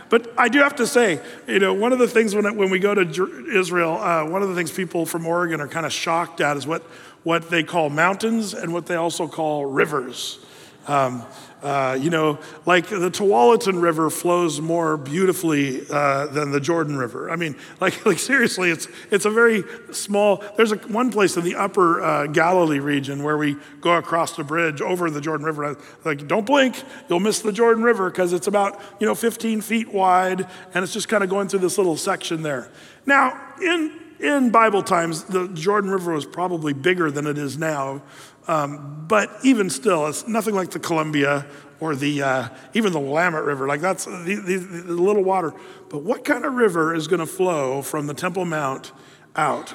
but 0.07 0.31
I 0.37 0.47
do 0.47 0.59
have 0.59 0.77
to 0.77 0.87
say, 0.87 1.19
you 1.45 1.59
know, 1.59 1.73
one 1.73 1.91
of 1.91 1.99
the 1.99 2.07
things 2.07 2.33
when 2.33 2.55
when 2.55 2.69
we 2.69 2.79
go 2.79 2.95
to 2.95 3.49
Israel, 3.53 3.97
uh, 3.97 4.23
one 4.23 4.41
of 4.41 4.47
the 4.47 4.55
things 4.55 4.71
people 4.71 5.05
from 5.05 5.27
Oregon 5.27 5.59
are 5.59 5.67
kind 5.67 5.85
of 5.85 5.91
shocked 5.91 6.39
at 6.39 6.55
is 6.55 6.65
what 6.65 6.81
what 7.23 7.49
they 7.49 7.63
call 7.63 7.89
mountains 7.89 8.53
and 8.53 8.73
what 8.73 8.85
they 8.85 8.95
also 8.95 9.27
call 9.27 9.65
rivers. 9.65 10.39
Um, 10.87 11.25
uh, 11.61 11.97
you 11.99 12.09
know, 12.09 12.39
like 12.65 12.87
the 12.87 13.11
Tualatin 13.11 13.81
River 13.81 14.09
flows 14.09 14.61
more 14.61 14.95
beautifully 14.95 15.81
uh, 15.89 16.27
than 16.27 16.51
the 16.51 16.59
Jordan 16.61 16.97
River. 16.97 17.29
I 17.29 17.35
mean, 17.35 17.55
like, 17.81 18.05
like 18.05 18.17
seriously, 18.17 18.71
it's, 18.71 18.87
it's 19.11 19.25
a 19.25 19.29
very 19.29 19.63
small, 19.91 20.43
there's 20.55 20.71
a, 20.71 20.77
one 20.77 21.11
place 21.11 21.35
in 21.35 21.43
the 21.43 21.55
upper 21.55 22.01
uh, 22.01 22.27
Galilee 22.27 22.79
region 22.79 23.23
where 23.23 23.37
we 23.37 23.57
go 23.81 23.97
across 23.97 24.35
the 24.35 24.43
bridge 24.43 24.81
over 24.81 25.09
the 25.09 25.21
Jordan 25.21 25.45
River. 25.45 25.77
Like, 26.05 26.27
don't 26.27 26.45
blink, 26.45 26.81
you'll 27.09 27.19
miss 27.19 27.41
the 27.41 27.51
Jordan 27.51 27.83
River 27.83 28.09
because 28.09 28.31
it's 28.31 28.47
about, 28.47 28.79
you 28.99 29.07
know, 29.07 29.15
15 29.15 29.61
feet 29.61 29.93
wide 29.93 30.47
and 30.73 30.83
it's 30.83 30.93
just 30.93 31.09
kind 31.09 31.23
of 31.23 31.29
going 31.29 31.49
through 31.49 31.59
this 31.59 31.77
little 31.77 31.97
section 31.97 32.41
there. 32.41 32.71
Now, 33.05 33.39
in, 33.61 34.08
in 34.19 34.49
Bible 34.49 34.83
times, 34.83 35.23
the 35.25 35.47
Jordan 35.49 35.89
River 35.89 36.13
was 36.13 36.25
probably 36.25 36.73
bigger 36.73 37.09
than 37.09 37.25
it 37.25 37.37
is 37.37 37.57
now. 37.57 38.01
Um, 38.47 39.05
but 39.07 39.29
even 39.43 39.69
still, 39.69 40.07
it's 40.07 40.27
nothing 40.27 40.55
like 40.55 40.71
the 40.71 40.79
Columbia 40.79 41.45
or 41.79 41.95
the 41.95 42.21
uh, 42.21 42.49
even 42.73 42.91
the 42.91 42.99
Willamette 42.99 43.43
River. 43.43 43.67
Like 43.67 43.81
that's 43.81 44.05
the, 44.05 44.41
the, 44.45 44.57
the 44.57 44.93
little 44.93 45.23
water. 45.23 45.53
But 45.89 46.03
what 46.03 46.25
kind 46.25 46.45
of 46.45 46.53
river 46.53 46.93
is 46.93 47.07
going 47.07 47.19
to 47.19 47.25
flow 47.25 47.81
from 47.81 48.07
the 48.07 48.13
Temple 48.13 48.45
Mount 48.45 48.91
out? 49.35 49.73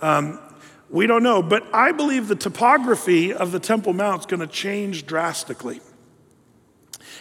Um, 0.00 0.38
we 0.90 1.06
don't 1.06 1.22
know, 1.22 1.42
but 1.42 1.64
I 1.72 1.92
believe 1.92 2.28
the 2.28 2.36
topography 2.36 3.32
of 3.32 3.50
the 3.50 3.58
Temple 3.58 3.94
Mount 3.94 4.20
is 4.20 4.26
going 4.26 4.40
to 4.40 4.46
change 4.46 5.06
drastically. 5.06 5.80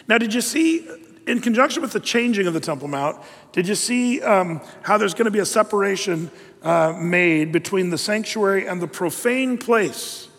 Now, 0.10 0.17
did 0.17 0.34
you 0.34 0.41
see, 0.41 0.89
in 1.26 1.39
conjunction 1.39 1.82
with 1.82 1.93
the 1.93 2.00
changing 2.02 2.47
of 2.47 2.54
the 2.54 2.60
Temple 2.60 2.89
Mount, 2.89 3.24
did 3.54 3.67
you 3.69 3.76
see 3.76 4.21
um, 4.21 4.60
how 4.82 4.97
there's 4.97 5.13
going 5.13 5.26
to 5.26 5.32
be 5.32 5.39
a 5.39 5.45
separation 5.45 6.30
uh, 6.63 6.93
made 7.00 7.52
between 7.52 7.89
the 7.89 7.97
sanctuary 7.97 8.67
and 8.67 8.82
the 8.82 8.88
profane 8.88 9.58
place? 9.58 10.30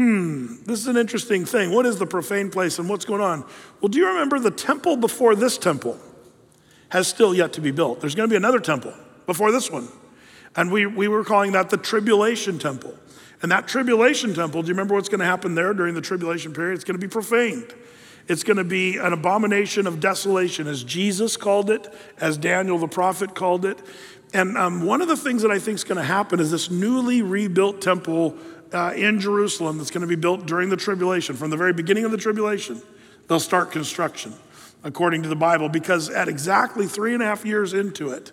hmm, 0.00 0.62
this 0.64 0.80
is 0.80 0.86
an 0.86 0.96
interesting 0.96 1.44
thing. 1.44 1.72
What 1.72 1.84
is 1.84 1.98
the 1.98 2.06
profane 2.06 2.50
place 2.50 2.78
and 2.78 2.88
what's 2.88 3.04
going 3.04 3.20
on? 3.20 3.44
Well, 3.80 3.90
do 3.90 3.98
you 3.98 4.08
remember 4.08 4.38
the 4.38 4.50
temple 4.50 4.96
before 4.96 5.34
this 5.34 5.58
temple 5.58 5.98
has 6.88 7.06
still 7.06 7.34
yet 7.34 7.52
to 7.54 7.60
be 7.60 7.70
built? 7.70 8.00
There's 8.00 8.14
going 8.14 8.26
to 8.26 8.32
be 8.32 8.36
another 8.36 8.60
temple 8.60 8.94
before 9.26 9.52
this 9.52 9.70
one. 9.70 9.88
And 10.56 10.72
we, 10.72 10.86
we 10.86 11.06
were 11.06 11.22
calling 11.22 11.52
that 11.52 11.68
the 11.68 11.76
tribulation 11.76 12.58
temple. 12.58 12.94
And 13.42 13.52
that 13.52 13.68
tribulation 13.68 14.32
temple, 14.34 14.62
do 14.62 14.68
you 14.68 14.74
remember 14.74 14.94
what's 14.94 15.10
going 15.10 15.20
to 15.20 15.26
happen 15.26 15.54
there 15.54 15.74
during 15.74 15.94
the 15.94 16.00
tribulation 16.00 16.54
period? 16.54 16.76
It's 16.76 16.84
going 16.84 16.98
to 16.98 17.06
be 17.06 17.10
profaned. 17.10 17.74
It's 18.26 18.42
going 18.42 18.56
to 18.56 18.64
be 18.64 18.96
an 18.96 19.12
abomination 19.12 19.86
of 19.86 20.00
desolation, 20.00 20.66
as 20.66 20.82
Jesus 20.82 21.36
called 21.36 21.68
it, 21.68 21.92
as 22.18 22.38
Daniel 22.38 22.78
the 22.78 22.88
prophet 22.88 23.34
called 23.34 23.66
it. 23.66 23.78
And 24.32 24.56
um, 24.56 24.86
one 24.86 25.02
of 25.02 25.08
the 25.08 25.16
things 25.16 25.42
that 25.42 25.50
I 25.50 25.58
think 25.58 25.76
is 25.76 25.84
going 25.84 25.98
to 25.98 26.04
happen 26.04 26.38
is 26.40 26.50
this 26.50 26.70
newly 26.70 27.22
rebuilt 27.22 27.80
temple 27.80 28.36
uh, 28.72 28.92
in 28.94 29.18
Jerusalem 29.18 29.78
that's 29.78 29.90
going 29.90 30.02
to 30.02 30.06
be 30.06 30.16
built 30.16 30.46
during 30.46 30.68
the 30.68 30.76
tribulation. 30.76 31.36
From 31.36 31.50
the 31.50 31.56
very 31.56 31.72
beginning 31.72 32.04
of 32.04 32.12
the 32.12 32.16
tribulation, 32.16 32.80
they'll 33.28 33.40
start 33.40 33.72
construction, 33.72 34.32
according 34.84 35.22
to 35.24 35.28
the 35.28 35.36
Bible, 35.36 35.68
because 35.68 36.08
at 36.08 36.28
exactly 36.28 36.86
three 36.86 37.14
and 37.14 37.22
a 37.22 37.26
half 37.26 37.44
years 37.44 37.74
into 37.74 38.10
it, 38.10 38.30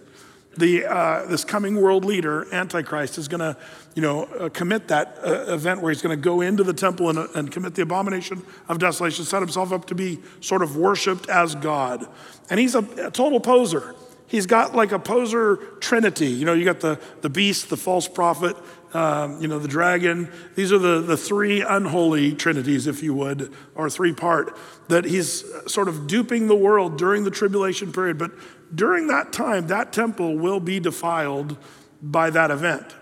the, 0.57 0.85
uh, 0.85 1.25
this 1.27 1.43
coming 1.43 1.79
world 1.79 2.03
leader, 2.03 2.47
Antichrist, 2.51 3.17
is 3.17 3.27
going 3.27 3.41
to, 3.41 3.55
you 3.95 4.01
know, 4.01 4.23
uh, 4.23 4.49
commit 4.49 4.87
that 4.87 5.19
uh, 5.23 5.53
event 5.53 5.81
where 5.81 5.91
he's 5.91 6.01
going 6.01 6.17
to 6.17 6.21
go 6.21 6.41
into 6.41 6.63
the 6.63 6.73
temple 6.73 7.09
and, 7.09 7.19
uh, 7.19 7.27
and, 7.35 7.51
commit 7.51 7.75
the 7.75 7.83
abomination 7.83 8.41
of 8.67 8.79
desolation, 8.79 9.23
set 9.23 9.39
himself 9.41 9.71
up 9.71 9.85
to 9.85 9.95
be 9.95 10.19
sort 10.41 10.63
of 10.63 10.75
worshipped 10.75 11.29
as 11.29 11.53
God. 11.53 12.07
And 12.49 12.59
he's 12.59 12.73
a, 12.73 12.79
a 13.05 13.11
total 13.11 13.39
poser. 13.39 13.93
He's 14.27 14.45
got 14.45 14.75
like 14.75 14.91
a 14.91 14.99
poser 14.99 15.55
trinity. 15.79 16.27
You 16.27 16.45
know, 16.45 16.53
you 16.53 16.65
got 16.65 16.81
the, 16.81 16.99
the 17.21 17.29
beast, 17.29 17.69
the 17.69 17.77
false 17.77 18.07
prophet, 18.09 18.57
um, 18.93 19.41
you 19.41 19.47
know, 19.47 19.57
the 19.57 19.69
dragon. 19.69 20.29
These 20.55 20.73
are 20.73 20.77
the, 20.77 21.01
the 21.01 21.15
three 21.15 21.61
unholy 21.61 22.33
trinities, 22.33 22.87
if 22.87 23.01
you 23.01 23.13
would, 23.13 23.53
or 23.73 23.89
three 23.89 24.13
part, 24.13 24.57
that 24.89 25.05
he's 25.05 25.45
sort 25.71 25.87
of 25.87 26.07
duping 26.07 26.47
the 26.47 26.55
world 26.55 26.97
during 26.97 27.23
the 27.23 27.31
tribulation 27.31 27.93
period. 27.93 28.17
But 28.17 28.31
during 28.75 29.07
that 29.07 29.31
time, 29.31 29.67
that 29.67 29.93
temple 29.93 30.37
will 30.37 30.59
be 30.59 30.79
defiled 30.79 31.57
by 32.01 32.29
that 32.29 32.51
event. 32.51 32.95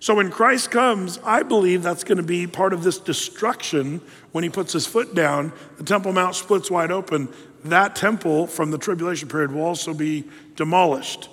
So 0.00 0.16
when 0.16 0.30
Christ 0.30 0.72
comes, 0.72 1.18
I 1.24 1.44
believe 1.44 1.84
that's 1.84 2.02
going 2.02 2.16
to 2.16 2.24
be 2.24 2.48
part 2.48 2.72
of 2.72 2.82
this 2.82 2.98
destruction 2.98 4.00
when 4.32 4.42
he 4.42 4.50
puts 4.50 4.72
his 4.72 4.84
foot 4.84 5.14
down. 5.14 5.52
The 5.78 5.84
Temple 5.84 6.12
Mount 6.12 6.34
splits 6.34 6.70
wide 6.72 6.90
open. 6.90 7.28
That 7.64 7.94
temple 7.94 8.48
from 8.48 8.72
the 8.72 8.78
tribulation 8.78 9.28
period 9.28 9.52
will 9.52 9.62
also 9.62 9.94
be 9.94 10.24
demolished 10.62 11.28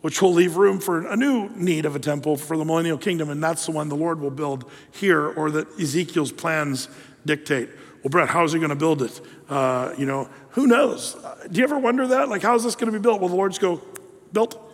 which 0.00 0.22
will 0.22 0.32
leave 0.32 0.56
room 0.56 0.78
for 0.78 1.06
a 1.06 1.16
new 1.16 1.48
need 1.50 1.84
of 1.84 1.96
a 1.96 1.98
temple 1.98 2.36
for 2.36 2.56
the 2.56 2.64
millennial 2.64 2.98
kingdom, 2.98 3.30
and 3.30 3.42
that's 3.42 3.66
the 3.66 3.72
one 3.72 3.88
the 3.88 3.96
Lord 3.96 4.20
will 4.20 4.30
build 4.30 4.70
here, 4.92 5.26
or 5.26 5.50
that 5.50 5.68
Ezekiel's 5.78 6.32
plans 6.32 6.88
dictate. 7.26 7.68
Well, 8.02 8.10
Brett, 8.10 8.28
how 8.28 8.44
is 8.44 8.52
he 8.52 8.58
going 8.58 8.70
to 8.70 8.76
build 8.76 9.02
it? 9.02 9.20
Uh, 9.48 9.92
you 9.98 10.06
know, 10.06 10.28
who 10.50 10.66
knows? 10.66 11.16
Do 11.50 11.58
you 11.58 11.64
ever 11.64 11.78
wonder 11.78 12.06
that? 12.08 12.28
Like, 12.28 12.42
how 12.42 12.54
is 12.54 12.62
this 12.62 12.76
going 12.76 12.92
to 12.92 12.96
be 12.96 13.02
built? 13.02 13.20
Will 13.20 13.28
the 13.28 13.34
Lord's 13.34 13.58
go, 13.58 13.82
built? 14.32 14.64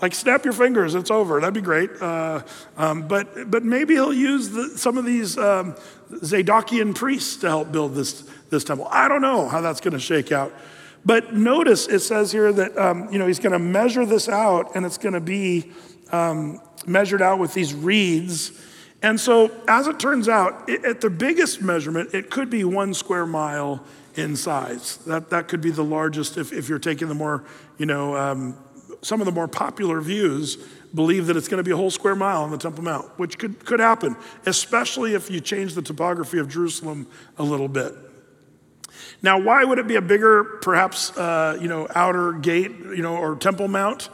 Like, 0.00 0.14
snap 0.14 0.44
your 0.44 0.54
fingers, 0.54 0.94
it's 0.94 1.10
over. 1.10 1.38
That'd 1.38 1.54
be 1.54 1.60
great. 1.60 1.90
Uh, 2.00 2.42
um, 2.76 3.06
but, 3.06 3.50
but 3.50 3.64
maybe 3.64 3.94
he'll 3.94 4.12
use 4.12 4.48
the, 4.48 4.70
some 4.70 4.96
of 4.96 5.04
these 5.04 5.36
um, 5.36 5.76
Zadokian 6.10 6.94
priests 6.94 7.36
to 7.36 7.48
help 7.48 7.70
build 7.70 7.94
this, 7.94 8.24
this 8.48 8.64
temple. 8.64 8.88
I 8.90 9.06
don't 9.06 9.22
know 9.22 9.48
how 9.48 9.60
that's 9.60 9.80
going 9.80 9.92
to 9.92 10.00
shake 10.00 10.32
out. 10.32 10.52
But 11.04 11.34
notice 11.34 11.88
it 11.88 12.00
says 12.00 12.30
here 12.30 12.52
that 12.52 12.76
um, 12.78 13.12
you 13.12 13.18
know 13.18 13.26
he's 13.26 13.40
going 13.40 13.52
to 13.52 13.58
measure 13.58 14.06
this 14.06 14.28
out, 14.28 14.76
and 14.76 14.86
it's 14.86 14.98
going 14.98 15.14
to 15.14 15.20
be 15.20 15.72
um, 16.12 16.60
measured 16.86 17.22
out 17.22 17.38
with 17.38 17.54
these 17.54 17.74
reeds. 17.74 18.52
And 19.02 19.18
so, 19.18 19.50
as 19.66 19.88
it 19.88 19.98
turns 19.98 20.28
out, 20.28 20.68
it, 20.68 20.84
at 20.84 21.00
the 21.00 21.10
biggest 21.10 21.60
measurement, 21.60 22.14
it 22.14 22.30
could 22.30 22.50
be 22.50 22.62
one 22.62 22.94
square 22.94 23.26
mile 23.26 23.84
in 24.14 24.36
size. 24.36 24.98
That 24.98 25.30
that 25.30 25.48
could 25.48 25.60
be 25.60 25.70
the 25.70 25.84
largest 25.84 26.36
if, 26.38 26.52
if 26.52 26.68
you're 26.68 26.78
taking 26.78 27.08
the 27.08 27.14
more 27.14 27.44
you 27.78 27.86
know 27.86 28.16
um, 28.16 28.56
some 29.00 29.20
of 29.20 29.26
the 29.26 29.32
more 29.32 29.48
popular 29.48 30.00
views 30.00 30.56
believe 30.94 31.26
that 31.26 31.36
it's 31.36 31.48
going 31.48 31.58
to 31.58 31.64
be 31.64 31.72
a 31.72 31.76
whole 31.76 31.90
square 31.90 32.14
mile 32.14 32.42
on 32.42 32.50
the 32.50 32.58
Temple 32.58 32.84
Mount, 32.84 33.06
which 33.18 33.38
could, 33.38 33.64
could 33.64 33.80
happen, 33.80 34.14
especially 34.46 35.14
if 35.14 35.30
you 35.30 35.40
change 35.40 35.74
the 35.74 35.82
topography 35.82 36.38
of 36.38 36.48
Jerusalem 36.48 37.06
a 37.38 37.42
little 37.42 37.68
bit. 37.68 37.94
Now, 39.22 39.38
why 39.38 39.64
would 39.64 39.78
it 39.78 39.86
be 39.86 39.96
a 39.96 40.02
bigger, 40.02 40.44
perhaps, 40.62 41.16
uh, 41.16 41.56
you 41.60 41.68
know, 41.68 41.86
outer 41.94 42.32
gate, 42.32 42.72
you 42.72 43.02
know, 43.02 43.16
or 43.16 43.36
temple 43.36 43.68
mount? 43.68 44.08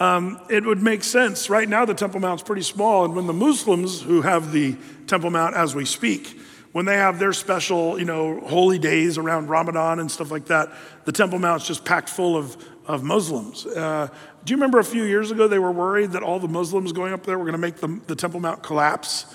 um, 0.00 0.40
it 0.48 0.64
would 0.64 0.82
make 0.82 1.02
sense. 1.02 1.50
Right 1.50 1.68
now, 1.68 1.84
the 1.84 1.94
Temple 1.94 2.20
Mount's 2.20 2.42
pretty 2.42 2.62
small, 2.62 3.04
and 3.04 3.16
when 3.16 3.26
the 3.26 3.32
Muslims 3.32 4.00
who 4.00 4.22
have 4.22 4.52
the 4.52 4.76
Temple 5.06 5.30
Mount 5.30 5.56
as 5.56 5.74
we 5.74 5.84
speak, 5.84 6.40
when 6.72 6.84
they 6.84 6.96
have 6.96 7.18
their 7.18 7.32
special, 7.32 7.98
you 7.98 8.04
know, 8.04 8.40
holy 8.40 8.78
days 8.78 9.18
around 9.18 9.48
Ramadan 9.48 9.98
and 9.98 10.10
stuff 10.10 10.30
like 10.30 10.46
that, 10.46 10.70
the 11.04 11.12
Temple 11.12 11.38
Mount's 11.38 11.66
just 11.66 11.84
packed 11.84 12.08
full 12.08 12.36
of, 12.36 12.56
of 12.86 13.02
Muslims. 13.02 13.66
Uh, 13.66 14.08
do 14.44 14.52
you 14.52 14.56
remember 14.56 14.78
a 14.78 14.84
few 14.84 15.02
years 15.02 15.30
ago 15.30 15.48
they 15.48 15.58
were 15.58 15.72
worried 15.72 16.12
that 16.12 16.22
all 16.22 16.38
the 16.38 16.48
Muslims 16.48 16.92
going 16.92 17.12
up 17.12 17.24
there 17.24 17.38
were 17.38 17.44
going 17.44 17.52
to 17.52 17.58
make 17.58 17.76
the, 17.76 18.00
the 18.06 18.14
Temple 18.14 18.40
Mount 18.40 18.62
collapse 18.62 19.26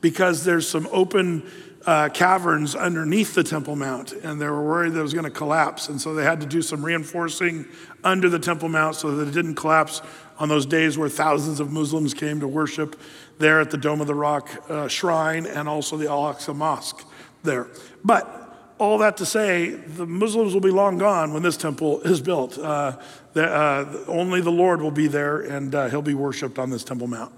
because 0.00 0.44
there's 0.44 0.68
some 0.68 0.88
open 0.92 1.50
uh, 1.86 2.08
caverns 2.10 2.74
underneath 2.74 3.34
the 3.34 3.42
Temple 3.42 3.76
Mount, 3.76 4.12
and 4.12 4.40
they 4.40 4.46
were 4.46 4.62
worried 4.62 4.92
that 4.92 5.00
it 5.00 5.02
was 5.02 5.14
going 5.14 5.24
to 5.24 5.30
collapse. 5.30 5.88
And 5.88 6.00
so 6.00 6.14
they 6.14 6.24
had 6.24 6.40
to 6.40 6.46
do 6.46 6.62
some 6.62 6.84
reinforcing 6.84 7.66
under 8.04 8.28
the 8.28 8.38
Temple 8.38 8.68
Mount 8.68 8.96
so 8.96 9.16
that 9.16 9.28
it 9.28 9.32
didn't 9.32 9.56
collapse 9.56 10.02
on 10.38 10.48
those 10.48 10.66
days 10.66 10.96
where 10.96 11.08
thousands 11.08 11.60
of 11.60 11.70
Muslims 11.70 12.14
came 12.14 12.40
to 12.40 12.48
worship 12.48 12.98
there 13.38 13.60
at 13.60 13.70
the 13.70 13.76
Dome 13.76 14.00
of 14.00 14.06
the 14.06 14.14
Rock 14.14 14.48
uh, 14.68 14.88
shrine 14.88 15.46
and 15.46 15.68
also 15.68 15.96
the 15.96 16.08
Al 16.08 16.32
Aqsa 16.32 16.54
Mosque 16.54 17.06
there. 17.42 17.68
But 18.04 18.38
all 18.78 18.98
that 18.98 19.16
to 19.18 19.26
say, 19.26 19.70
the 19.70 20.06
Muslims 20.06 20.54
will 20.54 20.60
be 20.60 20.70
long 20.70 20.98
gone 20.98 21.32
when 21.32 21.42
this 21.42 21.56
temple 21.56 22.00
is 22.00 22.20
built. 22.20 22.58
Uh, 22.58 22.98
the, 23.32 23.46
uh, 23.46 24.04
only 24.08 24.40
the 24.40 24.50
Lord 24.50 24.82
will 24.82 24.90
be 24.90 25.06
there 25.06 25.40
and 25.40 25.74
uh, 25.74 25.88
he'll 25.88 26.02
be 26.02 26.14
worshiped 26.14 26.58
on 26.58 26.70
this 26.70 26.82
Temple 26.82 27.06
Mount. 27.06 27.32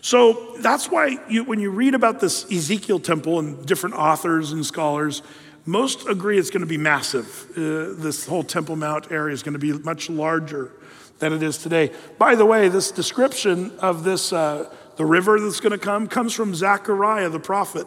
So 0.00 0.54
that's 0.58 0.90
why 0.90 1.18
you, 1.28 1.44
when 1.44 1.60
you 1.60 1.70
read 1.70 1.94
about 1.94 2.20
this 2.20 2.50
Ezekiel 2.50 3.00
temple 3.00 3.38
and 3.38 3.64
different 3.66 3.96
authors 3.96 4.52
and 4.52 4.64
scholars, 4.64 5.22
most 5.66 6.06
agree 6.06 6.38
it's 6.38 6.50
going 6.50 6.60
to 6.60 6.66
be 6.66 6.78
massive. 6.78 7.50
Uh, 7.50 8.00
this 8.00 8.24
whole 8.26 8.44
Temple 8.44 8.76
Mount 8.76 9.10
area 9.10 9.34
is 9.34 9.42
going 9.42 9.54
to 9.54 9.58
be 9.58 9.72
much 9.72 10.08
larger 10.08 10.70
than 11.18 11.32
it 11.32 11.42
is 11.42 11.58
today. 11.58 11.92
By 12.18 12.36
the 12.36 12.46
way, 12.46 12.68
this 12.68 12.92
description 12.92 13.76
of 13.80 14.04
this, 14.04 14.32
uh, 14.32 14.72
the 14.96 15.04
river 15.04 15.40
that's 15.40 15.60
going 15.60 15.72
to 15.72 15.78
come, 15.78 16.06
comes 16.06 16.32
from 16.32 16.54
Zechariah 16.54 17.30
the 17.30 17.40
prophet. 17.40 17.86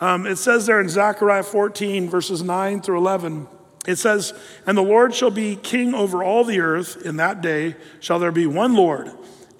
Um, 0.00 0.24
it 0.24 0.36
says 0.36 0.66
there 0.66 0.80
in 0.80 0.88
Zechariah 0.88 1.42
14, 1.42 2.08
verses 2.08 2.42
9 2.42 2.82
through 2.82 2.98
11, 2.98 3.48
it 3.88 3.96
says, 3.96 4.32
And 4.66 4.78
the 4.78 4.82
Lord 4.82 5.14
shall 5.14 5.30
be 5.30 5.56
king 5.56 5.94
over 5.94 6.22
all 6.22 6.44
the 6.44 6.60
earth. 6.60 7.04
In 7.04 7.16
that 7.16 7.40
day 7.40 7.76
shall 7.98 8.18
there 8.18 8.32
be 8.32 8.46
one 8.46 8.74
Lord 8.74 9.10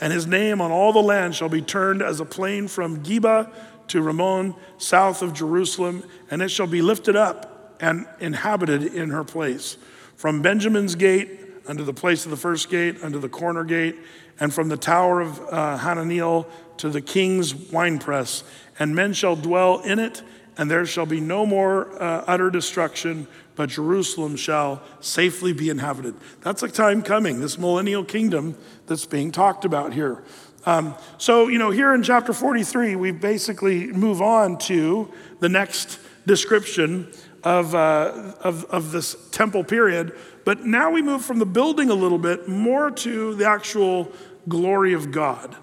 and 0.01 0.13
his 0.13 0.27
name 0.27 0.61
on 0.61 0.71
all 0.71 0.93
the 0.93 1.03
land 1.03 1.35
shall 1.35 1.49
be 1.49 1.63
turned 1.63 2.03
as 2.03 2.21
a 2.21 2.25
plain 2.25 2.69
from 2.69 3.03
Geba 3.03 3.53
to 3.89 4.03
Rimmon, 4.03 4.55
south 4.79 5.23
of 5.23 5.33
Jerusalem, 5.33 6.05
and 6.31 6.43
it 6.43 6.51
shall 6.51 6.67
be 6.67 6.83
lifted 6.83 7.17
up 7.17 7.77
and 7.81 8.07
inhabited 8.21 8.83
in 8.83 9.11
her 9.11 9.25
place. 9.25 9.77
From 10.17 10.43
Benjamin's 10.43 10.95
gate 10.95 11.41
unto 11.67 11.85
the 11.85 11.95
place 11.95 12.25
of 12.25 12.31
the 12.31 12.37
first 12.37 12.71
gate, 12.71 13.03
unto 13.03 13.19
the 13.19 13.29
corner 13.29 13.65
gate, 13.65 13.97
and 14.39 14.53
from 14.53 14.69
the 14.69 14.77
tower 14.77 15.21
of 15.21 15.41
uh, 15.51 15.79
Hananeel 15.79 16.47
to 16.79 16.91
the 16.91 17.01
king's 17.01 17.55
winepress. 17.55 18.45
And 18.79 18.95
men 18.95 19.13
shall 19.13 19.37
dwell 19.37 19.81
in 19.81 19.99
it, 19.99 20.23
and 20.59 20.71
there 20.71 20.87
shall 20.87 21.07
be 21.07 21.21
no 21.21 21.47
more 21.47 22.03
uh, 22.03 22.25
utter 22.27 22.51
destruction, 22.51 23.27
but 23.57 23.71
Jerusalem 23.71 24.37
shall 24.37 24.83
safely 25.01 25.53
be 25.53 25.71
inhabited. 25.71 26.15
That's 26.43 26.63
a 26.63 26.69
time 26.69 27.03
coming, 27.03 27.41
this 27.41 27.59
millennial 27.59 28.05
kingdom 28.05 28.57
that's 28.87 29.07
being 29.07 29.33
talked 29.33 29.65
about 29.65 29.93
here. 29.93 30.23
Um, 30.65 30.97
so, 31.19 31.47
you 31.49 31.59
know, 31.59 31.71
here 31.71 31.95
in 31.95 32.03
chapter 32.03 32.33
43, 32.33 32.97
we 32.97 33.13
basically 33.13 33.87
move 33.87 34.21
on 34.21 34.59
to 34.59 35.13
the 35.39 35.49
next 35.49 36.01
description 36.27 37.13
of, 37.45 37.75
uh, 37.75 38.33
of, 38.41 38.65
of 38.65 38.91
this 38.91 39.17
temple 39.31 39.63
period. 39.63 40.13
But 40.45 40.65
now 40.65 40.91
we 40.91 41.03
move 41.03 41.25
from 41.25 41.39
the 41.39 41.47
building 41.47 41.91
a 41.91 41.95
little 41.95 42.19
bit 42.19 42.49
more 42.49 42.91
to 42.91 43.35
the 43.37 43.47
actual 43.47 44.11
glory 44.49 44.93
of 44.93 45.13
God 45.13 45.57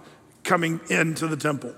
coming 0.44 0.80
into 0.90 1.28
the 1.28 1.38
temple. 1.38 1.76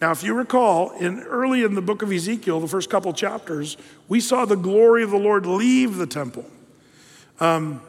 Now, 0.00 0.12
if 0.12 0.22
you 0.22 0.34
recall, 0.34 0.90
in 0.92 1.20
early 1.20 1.64
in 1.64 1.74
the 1.74 1.82
book 1.82 2.02
of 2.02 2.12
Ezekiel, 2.12 2.60
the 2.60 2.68
first 2.68 2.90
couple 2.90 3.12
chapters, 3.12 3.76
we 4.08 4.20
saw 4.20 4.44
the 4.44 4.56
glory 4.56 5.02
of 5.02 5.10
the 5.10 5.18
Lord 5.18 5.46
leave 5.46 5.96
the 5.96 6.06
temple. 6.06 6.46
Um, 7.40 7.82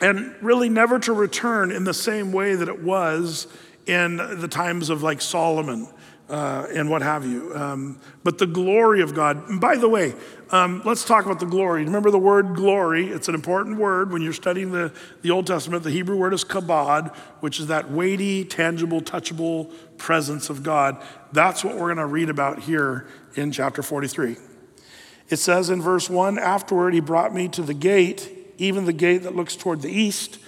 and 0.00 0.34
really 0.42 0.68
never 0.68 0.98
to 1.00 1.12
return 1.12 1.70
in 1.70 1.84
the 1.84 1.94
same 1.94 2.32
way 2.32 2.54
that 2.54 2.68
it 2.68 2.82
was 2.82 3.46
in 3.86 4.16
the 4.16 4.48
times 4.48 4.90
of 4.90 5.02
like 5.02 5.20
Solomon 5.20 5.88
uh, 6.30 6.66
and 6.72 6.88
what 6.88 7.02
have 7.02 7.26
you. 7.26 7.54
Um, 7.54 8.00
but 8.22 8.38
the 8.38 8.46
glory 8.46 9.02
of 9.02 9.14
God. 9.14 9.48
And 9.48 9.60
by 9.60 9.76
the 9.76 9.88
way, 9.88 10.14
um, 10.50 10.80
let's 10.84 11.04
talk 11.04 11.26
about 11.26 11.40
the 11.40 11.46
glory. 11.46 11.84
Remember 11.84 12.10
the 12.10 12.18
word 12.18 12.54
glory? 12.54 13.08
It's 13.08 13.28
an 13.28 13.34
important 13.34 13.78
word 13.78 14.12
when 14.12 14.22
you're 14.22 14.32
studying 14.32 14.70
the, 14.70 14.92
the 15.22 15.30
Old 15.30 15.46
Testament. 15.46 15.82
The 15.82 15.90
Hebrew 15.90 16.16
word 16.16 16.32
is 16.32 16.44
kabod, 16.44 17.14
which 17.40 17.58
is 17.58 17.66
that 17.66 17.90
weighty, 17.90 18.44
tangible, 18.44 19.00
touchable 19.00 19.72
presence 19.98 20.50
of 20.50 20.62
God. 20.62 21.02
That's 21.32 21.64
what 21.64 21.74
we're 21.74 21.94
going 21.94 21.96
to 21.96 22.06
read 22.06 22.30
about 22.30 22.60
here 22.60 23.08
in 23.34 23.50
chapter 23.50 23.82
43. 23.82 24.36
It 25.28 25.36
says 25.36 25.70
in 25.70 25.82
verse 25.82 26.08
1 26.08 26.38
Afterward, 26.38 26.94
he 26.94 27.00
brought 27.00 27.34
me 27.34 27.48
to 27.48 27.62
the 27.62 27.74
gate, 27.74 28.39
even 28.60 28.84
the 28.84 28.92
gate 28.92 29.22
that 29.24 29.34
looks 29.34 29.56
toward 29.56 29.80
the 29.80 29.90
east. 29.90 30.38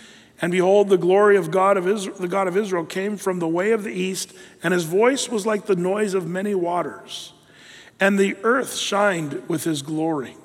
And 0.40 0.52
behold, 0.52 0.88
the 0.88 0.98
glory 0.98 1.36
of 1.36 1.50
God 1.50 1.76
of 1.76 1.88
Israel, 1.88 2.16
the 2.18 2.28
God 2.28 2.46
of 2.46 2.56
Israel 2.56 2.84
came 2.84 3.16
from 3.16 3.38
the 3.38 3.48
way 3.48 3.72
of 3.72 3.84
the 3.84 3.92
east, 3.92 4.34
and 4.62 4.74
his 4.74 4.84
voice 4.84 5.28
was 5.28 5.46
like 5.46 5.66
the 5.66 5.76
noise 5.76 6.14
of 6.14 6.26
many 6.26 6.54
waters. 6.54 7.32
And 7.98 8.18
the 8.18 8.36
earth 8.42 8.76
shined 8.76 9.48
with 9.48 9.64
his 9.64 9.82
glory. 9.82 10.36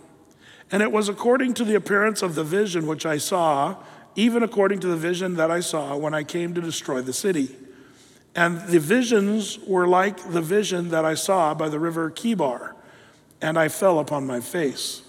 And 0.72 0.84
it 0.84 0.92
was 0.92 1.10
according 1.10 1.56
to 1.56 1.66
the 1.66 1.76
appearance 1.76 2.22
of 2.22 2.36
the 2.36 2.44
vision 2.44 2.88
which 2.88 3.06
I 3.06 3.18
saw, 3.18 3.78
even 4.16 4.44
according 4.44 4.80
to 4.82 4.88
the 4.88 4.98
vision 4.98 5.36
that 5.36 5.50
I 5.50 5.62
saw 5.62 5.96
when 5.98 6.14
I 6.14 6.24
came 6.24 6.54
to 6.54 6.62
destroy 6.62 7.02
the 7.02 7.14
city. 7.14 7.56
And 8.36 8.62
the 8.68 8.80
visions 8.80 9.58
were 9.66 9.88
like 9.88 10.32
the 10.32 10.42
vision 10.42 10.90
that 10.90 11.06
I 11.06 11.16
saw 11.16 11.56
by 11.56 11.70
the 11.70 11.80
river 11.80 12.12
Chebar, 12.12 12.76
and 13.42 13.58
I 13.58 13.68
fell 13.68 13.98
upon 13.98 14.28
my 14.28 14.42
face. 14.42 15.02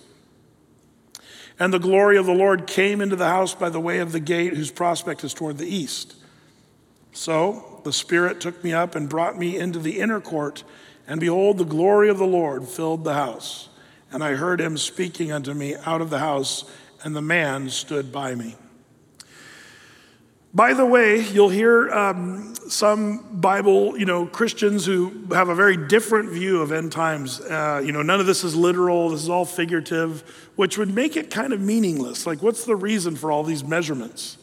And 1.58 1.72
the 1.72 1.78
glory 1.78 2.16
of 2.16 2.26
the 2.26 2.34
Lord 2.34 2.66
came 2.66 3.00
into 3.00 3.16
the 3.16 3.28
house 3.28 3.54
by 3.54 3.68
the 3.68 3.80
way 3.80 3.98
of 3.98 4.12
the 4.12 4.20
gate, 4.20 4.54
whose 4.54 4.70
prospect 4.70 5.24
is 5.24 5.34
toward 5.34 5.58
the 5.58 5.66
east. 5.66 6.14
So 7.12 7.80
the 7.84 7.92
Spirit 7.92 8.40
took 8.40 8.62
me 8.62 8.72
up 8.72 8.94
and 8.94 9.08
brought 9.08 9.36
me 9.36 9.56
into 9.56 9.78
the 9.78 9.98
inner 9.98 10.20
court, 10.20 10.62
and 11.06 11.20
behold, 11.20 11.58
the 11.58 11.64
glory 11.64 12.08
of 12.08 12.18
the 12.18 12.26
Lord 12.26 12.68
filled 12.68 13.02
the 13.02 13.14
house. 13.14 13.68
And 14.12 14.22
I 14.22 14.34
heard 14.34 14.60
him 14.60 14.78
speaking 14.78 15.32
unto 15.32 15.52
me 15.52 15.74
out 15.84 16.00
of 16.00 16.10
the 16.10 16.20
house, 16.20 16.70
and 17.02 17.16
the 17.16 17.22
man 17.22 17.70
stood 17.70 18.12
by 18.12 18.34
me. 18.34 18.56
By 20.54 20.72
the 20.72 20.86
way, 20.86 21.20
you'll 21.20 21.50
hear 21.50 21.90
um, 21.90 22.54
some 22.68 23.38
Bible, 23.38 23.98
you 23.98 24.06
know, 24.06 24.24
Christians 24.24 24.86
who 24.86 25.26
have 25.30 25.50
a 25.50 25.54
very 25.54 25.76
different 25.76 26.30
view 26.30 26.62
of 26.62 26.72
end 26.72 26.90
times. 26.90 27.40
Uh, 27.40 27.82
you 27.84 27.92
know, 27.92 28.02
none 28.02 28.18
of 28.18 28.24
this 28.26 28.44
is 28.44 28.56
literal. 28.56 29.10
This 29.10 29.22
is 29.22 29.28
all 29.28 29.44
figurative, 29.44 30.22
which 30.56 30.78
would 30.78 30.94
make 30.94 31.16
it 31.16 31.30
kind 31.30 31.52
of 31.52 31.60
meaningless. 31.60 32.26
Like, 32.26 32.42
what's 32.42 32.64
the 32.64 32.76
reason 32.76 33.14
for 33.14 33.30
all 33.30 33.44
these 33.44 33.62
measurements? 33.62 34.38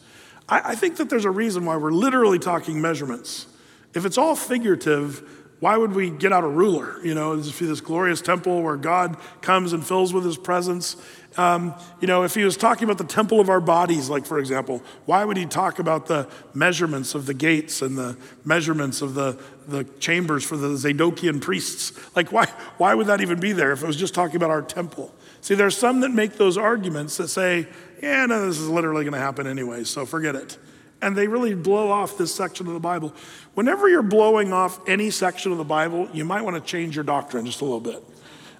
I, 0.48 0.60
I 0.72 0.74
think 0.76 0.96
that 0.98 1.10
there's 1.10 1.24
a 1.24 1.30
reason 1.30 1.64
why 1.64 1.76
we're 1.76 1.90
literally 1.90 2.38
talking 2.38 2.80
measurements. 2.80 3.46
If 3.92 4.06
it's 4.06 4.16
all 4.16 4.36
figurative, 4.36 5.35
why 5.60 5.76
would 5.76 5.92
we 5.92 6.10
get 6.10 6.32
out 6.32 6.44
a 6.44 6.48
ruler? 6.48 7.00
You 7.02 7.14
know, 7.14 7.36
this 7.36 7.80
glorious 7.80 8.20
temple 8.20 8.62
where 8.62 8.76
God 8.76 9.16
comes 9.40 9.72
and 9.72 9.86
fills 9.86 10.12
with 10.12 10.24
his 10.24 10.36
presence. 10.36 10.96
Um, 11.38 11.74
you 12.00 12.06
know, 12.06 12.24
if 12.24 12.34
he 12.34 12.44
was 12.44 12.56
talking 12.56 12.84
about 12.84 12.98
the 12.98 13.04
temple 13.04 13.40
of 13.40 13.48
our 13.48 13.60
bodies, 13.60 14.10
like 14.10 14.26
for 14.26 14.38
example, 14.38 14.82
why 15.06 15.24
would 15.24 15.36
he 15.36 15.46
talk 15.46 15.78
about 15.78 16.06
the 16.06 16.28
measurements 16.52 17.14
of 17.14 17.26
the 17.26 17.34
gates 17.34 17.80
and 17.80 17.96
the 17.96 18.18
measurements 18.44 19.00
of 19.00 19.14
the, 19.14 19.38
the 19.66 19.84
chambers 19.98 20.44
for 20.44 20.58
the 20.58 20.68
Zadokian 20.68 21.40
priests? 21.40 21.92
Like, 22.14 22.32
why, 22.32 22.46
why 22.76 22.94
would 22.94 23.06
that 23.06 23.22
even 23.22 23.40
be 23.40 23.52
there 23.52 23.72
if 23.72 23.82
it 23.82 23.86
was 23.86 23.96
just 23.96 24.14
talking 24.14 24.36
about 24.36 24.50
our 24.50 24.62
temple? 24.62 25.14
See, 25.40 25.54
there's 25.54 25.76
some 25.76 26.00
that 26.00 26.10
make 26.10 26.34
those 26.34 26.58
arguments 26.58 27.16
that 27.18 27.28
say, 27.28 27.66
yeah, 28.02 28.26
no, 28.26 28.46
this 28.46 28.58
is 28.58 28.68
literally 28.68 29.04
going 29.04 29.14
to 29.14 29.20
happen 29.20 29.46
anyway, 29.46 29.84
so 29.84 30.04
forget 30.04 30.34
it 30.34 30.58
and 31.02 31.16
they 31.16 31.28
really 31.28 31.54
blow 31.54 31.90
off 31.90 32.16
this 32.18 32.34
section 32.34 32.66
of 32.66 32.72
the 32.72 32.80
Bible. 32.80 33.12
Whenever 33.54 33.88
you're 33.88 34.02
blowing 34.02 34.52
off 34.52 34.80
any 34.88 35.10
section 35.10 35.52
of 35.52 35.58
the 35.58 35.64
Bible, 35.64 36.08
you 36.12 36.24
might 36.24 36.42
want 36.42 36.56
to 36.56 36.62
change 36.62 36.94
your 36.94 37.04
doctrine 37.04 37.46
just 37.46 37.60
a 37.60 37.64
little 37.64 37.80
bit. 37.80 38.02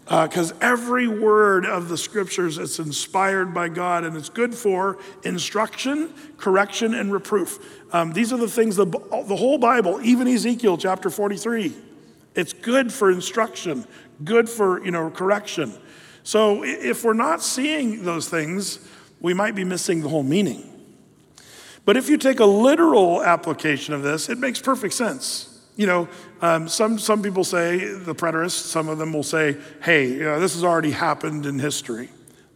Because 0.04 0.52
uh, 0.52 0.58
every 0.60 1.08
word 1.08 1.66
of 1.66 1.88
the 1.88 1.98
scriptures 1.98 2.58
is 2.58 2.78
inspired 2.78 3.52
by 3.52 3.68
God 3.68 4.04
and 4.04 4.16
it's 4.16 4.28
good 4.28 4.54
for 4.54 4.98
instruction, 5.24 6.14
correction, 6.36 6.94
and 6.94 7.12
reproof. 7.12 7.58
Um, 7.92 8.12
these 8.12 8.32
are 8.32 8.36
the 8.36 8.46
things, 8.46 8.76
the, 8.76 8.86
the 8.86 9.36
whole 9.36 9.58
Bible, 9.58 10.00
even 10.02 10.28
Ezekiel 10.28 10.78
chapter 10.78 11.10
43, 11.10 11.74
it's 12.36 12.52
good 12.52 12.92
for 12.92 13.10
instruction, 13.10 13.84
good 14.22 14.48
for 14.48 14.84
you 14.84 14.92
know 14.92 15.10
correction. 15.10 15.72
So 16.22 16.62
if 16.64 17.02
we're 17.02 17.14
not 17.14 17.42
seeing 17.42 18.04
those 18.04 18.28
things, 18.28 18.86
we 19.20 19.32
might 19.34 19.54
be 19.54 19.64
missing 19.64 20.02
the 20.02 20.08
whole 20.08 20.22
meaning. 20.22 20.75
But 21.86 21.96
if 21.96 22.10
you 22.10 22.18
take 22.18 22.40
a 22.40 22.44
literal 22.44 23.22
application 23.22 23.94
of 23.94 24.02
this, 24.02 24.28
it 24.28 24.38
makes 24.38 24.60
perfect 24.60 24.92
sense. 24.92 25.52
You 25.76 25.86
know, 25.86 26.08
um, 26.42 26.68
some, 26.68 26.98
some 26.98 27.22
people 27.22 27.44
say, 27.44 27.78
the 27.78 28.14
preterists, 28.14 28.66
some 28.66 28.88
of 28.88 28.98
them 28.98 29.12
will 29.12 29.22
say, 29.22 29.56
hey, 29.82 30.08
you 30.08 30.24
know, 30.24 30.40
this 30.40 30.54
has 30.54 30.64
already 30.64 30.90
happened 30.90 31.46
in 31.46 31.60
history. 31.60 32.10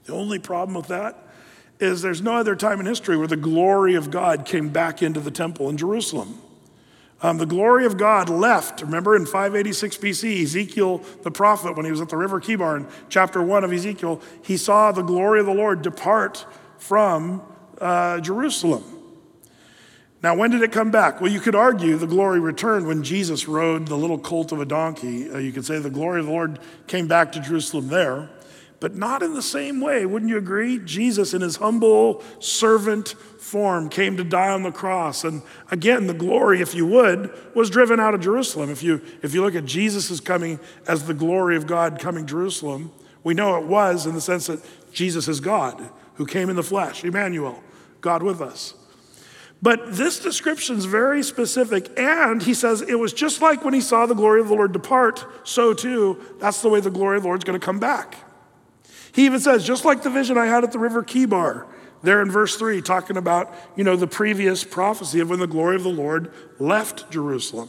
The 0.05 0.15
only 0.15 0.41
problem 0.41 0.75
with 0.75 0.89
that 0.89 1.29
is 1.79 2.03
there's 2.03 2.21
no 2.21 2.35
other 2.35 2.57
time 2.57 2.81
in 2.81 2.87
history 2.87 3.17
where 3.17 3.29
the 3.29 3.37
glory 3.37 3.95
of 3.95 4.11
God 4.11 4.45
came 4.45 4.69
back 4.69 5.01
into 5.01 5.21
the 5.21 5.31
temple 5.31 5.69
in 5.69 5.77
Jerusalem. 5.77 6.41
Um, 7.23 7.39
the 7.39 7.47
glory 7.47 7.87
of 7.87 7.97
God 7.97 8.29
left. 8.29 8.83
Remember 8.83 9.15
in 9.15 9.27
586 9.27 9.99
BC, 9.99 10.43
Ezekiel 10.43 11.05
the 11.23 11.31
prophet, 11.31 11.77
when 11.77 11.85
he 11.85 11.93
was 11.93 12.01
at 12.01 12.09
the 12.09 12.17
river 12.17 12.41
Chebar 12.41 12.79
in 12.79 12.87
chapter 13.09 13.41
1 13.43 13.63
of 13.63 13.73
Ezekiel, 13.73 14.21
he 14.43 14.57
saw 14.57 14.91
the 14.91 15.03
glory 15.03 15.39
of 15.39 15.47
the 15.47 15.55
Lord 15.55 15.83
depart 15.83 16.47
from 16.79 17.43
uh, 17.81 18.19
Jerusalem. 18.21 19.00
Now, 20.23 20.35
when 20.35 20.51
did 20.51 20.63
it 20.63 20.71
come 20.71 20.91
back? 20.91 21.21
Well, 21.21 21.33
you 21.33 21.41
could 21.41 21.55
argue 21.55 21.97
the 21.97 22.07
glory 22.07 22.41
returned 22.41 22.87
when 22.87 23.03
Jesus 23.03 23.49
rode 23.49 23.87
the 23.87 23.97
little 23.97 24.19
colt 24.19 24.53
of 24.53 24.61
a 24.61 24.67
donkey. 24.67 25.31
Uh, 25.31 25.39
you 25.39 25.51
could 25.51 25.65
say 25.65 25.79
the 25.79 25.89
glory 25.89 26.21
of 26.21 26.27
the 26.27 26.33
Lord 26.33 26.59
came 26.87 27.07
back 27.07 27.33
to 27.33 27.41
Jerusalem 27.41 27.89
there, 27.89 28.29
but 28.81 28.95
not 28.95 29.23
in 29.23 29.33
the 29.33 29.41
same 29.41 29.81
way. 29.81 30.05
Wouldn't 30.05 30.31
you 30.31 30.37
agree? 30.37 30.79
Jesus, 30.79 31.33
in 31.33 31.41
his 31.41 31.57
humble 31.57 32.23
servant 32.39 33.09
form, 33.39 33.89
came 33.89 34.19
to 34.19 34.25
die 34.25 34.51
on 34.51 34.63
the 34.63 34.71
cross. 34.71 35.25
And 35.25 35.41
again, 35.71 36.07
the 36.07 36.13
glory, 36.13 36.61
if 36.61 36.75
you 36.75 36.87
would, 36.87 37.33
was 37.55 37.71
driven 37.71 37.99
out 37.99 38.13
of 38.13 38.21
Jerusalem. 38.21 38.69
If 38.69 38.83
you, 38.83 39.01
if 39.23 39.33
you 39.33 39.43
look 39.43 39.55
at 39.55 39.65
Jesus' 39.65 40.21
coming 40.21 40.61
as 40.87 41.07
the 41.07 41.15
glory 41.15 41.57
of 41.57 41.67
God 41.67 41.99
coming 41.99 42.27
Jerusalem, 42.27 42.93
we 43.25 43.33
know 43.33 43.57
it 43.57 43.65
was 43.65 44.05
in 44.05 44.15
the 44.15 44.21
sense 44.21 44.49
that 44.49 44.61
Jesus 44.93 45.29
is 45.29 45.41
God 45.41 45.83
who 46.17 46.27
came 46.27 46.51
in 46.51 46.57
the 46.57 46.63
flesh, 46.63 47.05
Emmanuel, 47.05 47.63
God 48.03 48.23
with 48.23 48.43
us. 48.43 48.75
But 49.63 49.95
this 49.95 50.19
description 50.19 50.77
is 50.77 50.87
very 50.87 51.23
specific, 51.23 51.91
and 51.99 52.43
he 52.43 52.55
says 52.55 52.81
it 52.81 52.95
was 52.95 53.13
just 53.13 53.43
like 53.43 53.63
when 53.63 53.75
he 53.75 53.83
saw 53.83 54.07
the 54.07 54.15
glory 54.15 54.41
of 54.41 54.49
the 54.49 54.55
Lord 54.55 54.73
depart, 54.73 55.27
so 55.45 55.75
too, 55.75 56.19
that's 56.39 56.63
the 56.63 56.71
way 56.71 56.81
the 56.81 56.91
glory 56.91 57.19
of 57.19 57.23
the 57.23 57.29
Lord's 57.29 57.45
going 57.45 57.59
to 57.59 57.65
come 57.65 57.79
back. 57.79 58.17
He 59.13 59.27
even 59.27 59.41
says, 59.41 59.67
just 59.67 59.85
like 59.85 60.03
the 60.03 60.11
vision 60.11 60.39
I 60.39 60.47
had 60.47 60.65
at 60.65 60.73
the 60.73 60.79
river 60.79 61.03
Chebar, 61.03 61.67
there 62.03 62.23
in 62.23 62.31
verse 62.31 62.57
3, 62.57 62.81
talking 62.81 63.19
about, 63.19 63.53
you 63.77 63.85
know, 63.85 63.97
the 63.97 64.07
previous 64.07 64.65
prophecy 64.65 65.21
of 65.21 65.29
when 65.29 65.41
the 65.41 65.47
glory 65.47 65.77
of 65.77 65.83
the 65.83 65.91
Lord 65.91 66.33
left 66.59 67.11
Jerusalem. 67.11 67.69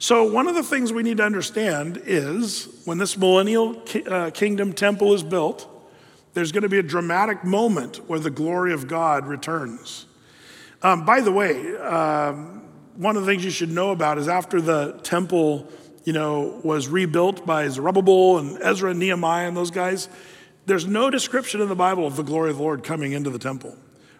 So, 0.00 0.30
one 0.30 0.48
of 0.48 0.54
the 0.54 0.62
things 0.62 0.92
we 0.92 1.02
need 1.02 1.16
to 1.18 1.24
understand 1.24 2.02
is 2.04 2.82
when 2.84 2.98
this 2.98 3.16
millennial 3.16 3.82
uh, 4.06 4.30
kingdom 4.30 4.72
temple 4.72 5.12
is 5.12 5.22
built, 5.22 5.68
there's 6.34 6.52
going 6.52 6.62
to 6.62 6.68
be 6.68 6.78
a 6.78 6.84
dramatic 6.84 7.44
moment 7.44 8.08
where 8.08 8.18
the 8.18 8.30
glory 8.30 8.72
of 8.72 8.86
God 8.88 9.26
returns. 9.26 10.06
Um, 10.82 11.04
by 11.04 11.20
the 11.20 11.32
way, 11.32 11.76
um, 11.76 12.62
one 12.96 13.16
of 13.16 13.24
the 13.24 13.30
things 13.30 13.44
you 13.44 13.50
should 13.50 13.70
know 13.70 13.90
about 13.90 14.18
is 14.18 14.28
after 14.28 14.60
the 14.60 14.98
temple, 15.02 15.68
you 16.04 16.12
know, 16.12 16.60
was 16.62 16.88
rebuilt 16.88 17.44
by 17.44 17.68
Zerubbabel 17.68 18.38
and 18.38 18.58
Ezra 18.62 18.90
and 18.90 19.00
Nehemiah 19.00 19.48
and 19.48 19.56
those 19.56 19.70
guys, 19.70 20.08
there's 20.66 20.86
no 20.86 21.10
description 21.10 21.60
in 21.60 21.68
the 21.68 21.76
Bible 21.76 22.06
of 22.06 22.16
the 22.16 22.22
glory 22.22 22.50
of 22.50 22.58
the 22.58 22.62
Lord 22.62 22.84
coming 22.84 23.12
into 23.12 23.30
the 23.30 23.38
temple. 23.38 23.76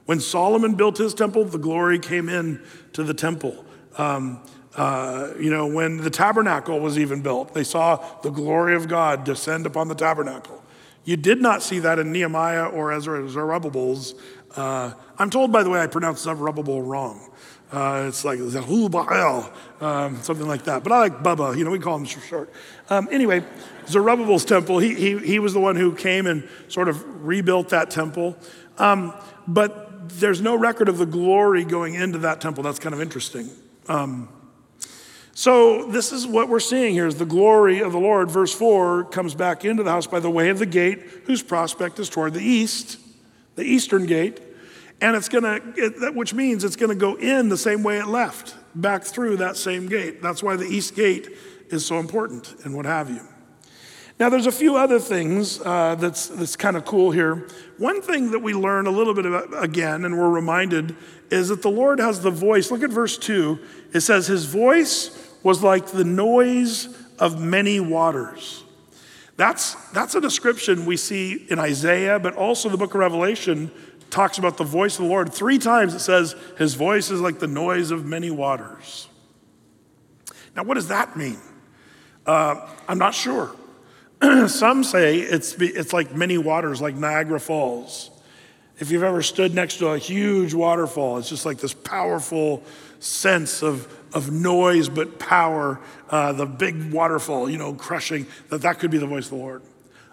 When 0.07 0.21
Solomon 0.21 0.75
built 0.75 0.99
his 0.99 1.13
temple, 1.15 1.45
the 1.45 1.59
glory 1.59 1.99
came 1.99 2.29
in 2.29 2.63
to 2.95 3.05
the 3.05 3.15
temple. 3.15 3.65
Um, 3.99 4.43
uh, 4.75 5.35
you 5.39 5.51
know, 5.51 5.67
when 5.67 5.99
the 5.99 6.11
tabernacle 6.11 6.81
was 6.81 6.99
even 6.99 7.21
built, 7.21 7.53
they 7.53 7.65
saw 7.65 7.97
the 8.23 8.31
glory 8.31 8.75
of 8.75 8.89
God 8.89 9.25
descend 9.25 9.67
upon 9.67 9.89
the 9.89 9.95
tabernacle. 9.95 10.63
You 11.05 11.17
did 11.17 11.41
not 11.41 11.63
see 11.63 11.79
that 11.81 11.99
in 11.99 12.13
Nehemiah 12.13 12.67
or 12.67 12.93
Ezra 12.93 13.29
Zerubbabel's 13.29 14.15
uh, 14.57 14.93
I'm 15.19 15.31
told, 15.31 15.53
by 15.53 15.63
the 15.63 15.71
way, 15.71 15.81
I 15.81 15.87
pronounce 15.87 16.23
Zerubbabel 16.23 16.83
wrong. 16.83 17.31
Uh, 17.71 18.07
it's 18.09 18.25
like 18.25 18.39
Zerubbabel, 18.39 19.53
um, 19.81 20.23
something 20.23 20.47
like 20.47 20.65
that. 20.65 20.83
But 20.83 20.93
I 20.93 20.99
like 21.01 21.23
Bubba, 21.23 21.57
you 21.57 21.65
know, 21.65 21.71
we 21.71 21.79
call 21.79 21.99
him 21.99 22.07
short. 22.07 22.51
Um, 22.89 23.09
anyway, 23.11 23.45
Zerubbabel's 23.87 24.47
temple, 24.47 24.79
he, 24.79 24.95
he, 24.95 25.19
he 25.19 25.39
was 25.39 25.53
the 25.53 25.61
one 25.61 25.77
who 25.77 25.95
came 25.95 26.27
and 26.27 26.49
sort 26.69 26.89
of 26.89 27.27
rebuilt 27.27 27.69
that 27.71 27.91
temple. 27.91 28.39
Um, 28.79 29.13
but 29.47 30.09
there's 30.19 30.41
no 30.41 30.57
record 30.57 30.89
of 30.89 30.97
the 30.97 31.07
glory 31.07 31.65
going 31.65 31.95
into 31.95 32.19
that 32.21 32.41
temple. 32.41 32.63
That's 32.63 32.79
kind 32.79 32.95
of 32.95 33.03
interesting. 33.03 33.51
Um, 33.87 34.31
so 35.35 35.91
this 35.91 36.11
is 36.11 36.27
what 36.27 36.49
we're 36.49 36.61
seeing 36.61 36.95
here 36.95 37.07
is 37.07 37.17
the 37.17 37.27
glory 37.27 37.81
of 37.81 37.93
the 37.93 38.01
Lord. 38.01 38.31
Verse 38.31 38.53
4 38.55 39.05
comes 39.05 39.35
back 39.35 39.67
into 39.67 39.83
the 39.83 39.91
house 39.91 40.07
by 40.07 40.21
the 40.21 40.31
way 40.31 40.49
of 40.49 40.59
the 40.59 40.67
gate, 40.67 41.01
whose 41.27 41.43
prospect 41.43 41.99
is 41.99 42.09
toward 42.09 42.33
the 42.33 42.43
east 42.43 42.99
the 43.59 43.65
eastern 43.65 44.07
gate, 44.07 44.41
and 45.01 45.17
it's 45.17 45.29
going 45.29 45.43
to, 45.43 46.13
which 46.15 46.33
means 46.33 46.63
it's 46.63 46.77
to 46.77 46.95
go 46.95 47.17
in 47.17 47.49
the 47.49 47.57
same 47.57 47.83
way 47.83 47.99
it 47.99 48.07
left, 48.07 48.55
back 48.77 49.03
through 49.03 49.39
that 49.39 49.57
same 49.57 49.89
gate. 49.89 50.23
That's 50.23 50.45
why 50.45 50.55
the 50.55 50.65
east 50.65 50.95
gate 50.95 51.29
is 51.69 51.85
so 51.85 51.99
important 51.99 52.55
and 52.65 52.73
what 52.73 52.87
have 52.87 53.11
you. 53.11 53.21
Now, 54.21 54.29
there's 54.29 54.47
a 54.47 54.53
few 54.53 54.77
other 54.77 55.01
things 55.01 55.61
uh, 55.61 55.97
that's, 55.97 56.29
that's 56.29 56.55
kind 56.55 56.77
of 56.77 56.85
cool 56.85 57.11
here. 57.11 57.49
One 57.79 58.01
thing 58.01 58.31
that 58.31 58.41
we 58.41 58.55
learn 58.55 58.87
a 58.87 58.91
little 58.91 59.15
bit 59.15 59.27
about 59.27 59.49
again, 59.63 60.05
and 60.05 60.17
we're 60.17 60.31
reminded, 60.31 60.95
is 61.31 61.49
that 61.49 61.63
the 61.63 61.71
Lord 61.71 61.99
has 61.99 62.21
the 62.21 62.31
voice. 62.31 62.71
Look 62.71 62.85
at 62.85 62.91
verse 62.91 63.19
2. 63.19 63.59
It 63.93 64.01
says, 64.01 64.29
His 64.29 64.45
voice 64.45 65.35
was 65.43 65.65
like 65.65 65.87
the 65.87 66.05
noise 66.05 66.97
of 67.19 67.41
many 67.41 67.81
waters. 67.81 68.63
That's, 69.39 69.75
that's 69.93 70.17
a 70.17 70.21
description 70.21 70.85
we 70.85 70.97
see 70.97 71.47
in 71.49 71.61
Isaiah, 71.61 72.19
but 72.19 72.35
also 72.35 72.69
the 72.69 72.77
book 72.77 72.95
of 72.95 73.01
Revelation 73.01 73.71
talks 74.11 74.37
about 74.37 74.57
the 74.57 74.65
voice 74.65 74.99
of 74.99 75.05
the 75.05 75.11
Lord. 75.11 75.33
Three 75.33 75.59
times 75.59 75.95
it 75.95 76.01
says, 76.01 76.35
His 76.59 76.75
voice 76.75 77.13
is 77.13 77.21
like 77.21 77.39
the 77.39 77.47
noise 77.47 77.93
of 77.93 78.05
many 78.05 78.33
waters. 78.33 79.07
Now, 80.57 80.65
what 80.65 80.75
does 80.75 80.89
that 80.89 81.17
mean? 81.17 81.39
Uh, 82.27 82.69
I'm 82.89 82.99
not 82.99 83.15
sure. 83.15 83.55
Some 84.49 84.83
say 84.83 85.21
it's, 85.21 85.55
it's 85.61 85.93
like 85.93 86.13
many 86.17 86.37
waters, 86.37 86.81
like 86.81 86.97
Niagara 86.97 87.39
Falls. 87.39 88.11
If 88.81 88.91
you've 88.91 89.05
ever 89.05 89.23
stood 89.23 89.55
next 89.55 89.77
to 89.77 89.91
a 89.91 89.99
huge 89.99 90.53
waterfall, 90.53 91.19
it's 91.19 91.29
just 91.29 91.47
like 91.47 91.59
this 91.59 91.75
powerful 91.75 92.65
sense 92.99 93.63
of, 93.63 93.87
of 94.13 94.31
noise 94.31 94.89
but 94.89 95.19
power, 95.19 95.81
uh, 96.11 96.33
the 96.33 96.47
big 96.47 96.93
waterfall, 96.93 97.49
you 97.49 97.59
know, 97.59 97.75
crushing, 97.75 98.27
that 98.49 98.63
that 98.63 98.79
could 98.79 98.91
be 98.91 98.99
the 98.99 99.07
voice 99.07 99.27
of 99.27 99.31
the 99.31 99.37
Lord. 99.37 99.63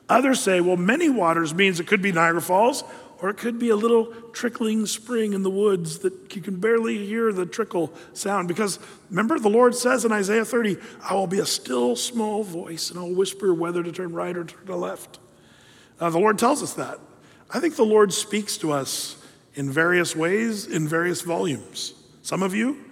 Others 0.07 0.39
say, 0.39 0.61
well, 0.61 0.77
many 0.77 1.09
waters 1.09 1.53
means 1.53 1.79
it 1.79 1.87
could 1.87 2.01
be 2.01 2.11
Niagara 2.11 2.41
Falls, 2.41 2.83
or 3.19 3.29
it 3.29 3.37
could 3.37 3.57
be 3.57 3.69
a 3.69 3.75
little 3.75 4.07
trickling 4.33 4.85
spring 4.85 5.33
in 5.33 5.41
the 5.41 5.49
woods 5.49 5.99
that 5.99 6.35
you 6.35 6.41
can 6.41 6.59
barely 6.59 7.05
hear 7.05 7.31
the 7.31 7.45
trickle 7.45 7.93
sound. 8.13 8.47
Because 8.47 8.77
remember, 9.09 9.39
the 9.39 9.49
Lord 9.49 9.73
says 9.73 10.05
in 10.05 10.11
Isaiah 10.11 10.45
30, 10.45 10.77
I 11.01 11.13
will 11.13 11.27
be 11.27 11.39
a 11.39 11.45
still 11.45 11.95
small 11.95 12.43
voice 12.43 12.91
and 12.91 12.99
I'll 12.99 13.13
whisper 13.13 13.53
whether 13.53 13.81
to 13.81 13.91
turn 13.91 14.13
right 14.13 14.35
or 14.35 14.43
turn 14.43 14.65
to 14.67 14.75
left. 14.75 15.19
Uh, 15.99 16.09
the 16.09 16.19
Lord 16.19 16.37
tells 16.37 16.61
us 16.61 16.73
that. 16.73 16.99
I 17.49 17.59
think 17.59 17.75
the 17.75 17.83
Lord 17.83 18.11
speaks 18.11 18.57
to 18.57 18.71
us 18.71 19.15
in 19.55 19.71
various 19.71 20.15
ways, 20.15 20.67
in 20.67 20.87
various 20.87 21.21
volumes. 21.21 21.93
Some 22.21 22.43
of 22.43 22.53
you, 22.53 22.84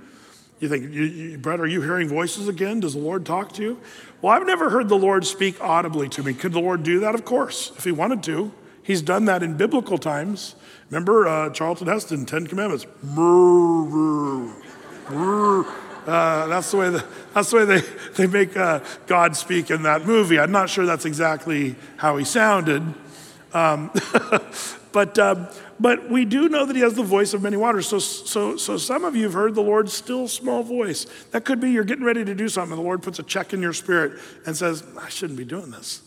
you 0.64 0.70
think, 0.70 0.94
you, 0.94 1.04
you, 1.04 1.38
Brett, 1.38 1.60
are 1.60 1.68
you 1.68 1.82
hearing 1.82 2.08
voices 2.08 2.48
again? 2.48 2.80
Does 2.80 2.94
the 2.94 3.00
Lord 3.00 3.26
talk 3.26 3.52
to 3.54 3.62
you? 3.62 3.82
Well, 4.22 4.34
I've 4.34 4.48
never 4.48 4.70
heard 4.70 4.88
the 4.88 4.98
Lord 4.98 5.26
speak 5.26 5.62
audibly 5.62 6.08
to 6.10 6.24
me. 6.24 6.34
Could 6.34 6.54
the 6.54 6.62
Lord 6.62 6.84
do 6.84 7.02
that? 7.02 7.14
Of 7.14 7.26
course, 7.26 7.74
if 7.78 7.84
He 7.84 7.92
wanted 7.92 8.24
to. 8.24 8.52
He's 8.82 9.02
done 9.02 9.26
that 9.26 9.44
in 9.44 9.58
biblical 9.58 9.98
times. 9.98 10.56
Remember 10.90 11.28
uh, 11.28 11.50
Charlton 11.50 11.88
Heston, 11.88 12.26
Ten 12.26 12.48
Commandments. 12.48 12.86
Uh, 16.06 16.48
that's 16.48 16.72
the 16.72 16.78
way, 16.78 16.90
the, 16.90 17.06
that's 17.34 17.50
the 17.52 17.58
way 17.58 17.66
they, 17.66 17.82
they 18.16 18.28
make 18.28 18.56
uh, 18.56 18.80
God 19.08 19.36
speak 19.36 19.70
in 19.70 19.84
that 19.84 20.06
movie. 20.06 20.40
I'm 20.40 20.52
not 20.52 20.70
sure 20.70 20.86
that's 20.86 21.06
exactly 21.06 21.76
how 21.98 22.18
he 22.18 22.24
sounded. 22.24 22.82
Um, 23.54 23.92
but, 24.94 25.20
um, 25.20 25.48
but 25.80 26.10
we 26.10 26.26
do 26.26 26.50
know 26.50 26.66
that 26.66 26.76
he 26.76 26.82
has 26.82 26.94
the 26.94 27.04
voice 27.04 27.34
of 27.34 27.42
many 27.42 27.58
waters. 27.58 27.88
So, 27.88 28.00
so, 28.00 28.58
so 28.58 28.78
some 28.78 29.04
of 29.04 29.16
you 29.16 29.24
have 29.24 29.34
heard 29.34 29.56
the 29.56 29.62
Lord's 29.62 29.94
still 29.94 30.28
small 30.28 30.64
voice. 30.64 31.06
That 31.32 31.46
could 31.46 31.60
be 31.60 31.72
you're 31.72 31.84
getting 31.84 32.06
ready 32.06 32.24
to 32.24 32.36
do 32.36 32.48
something, 32.50 32.74
and 32.74 32.80
the 32.80 32.84
Lord 32.84 33.02
puts 33.02 33.20
a 33.20 33.24
check 33.24 33.54
in 33.54 33.62
your 33.62 33.74
spirit 33.74 34.20
and 34.46 34.56
says, 34.56 34.84
I 35.00 35.10
shouldn't 35.10 35.38
be 35.38 35.46
doing 35.46 35.72
this. 35.72 36.02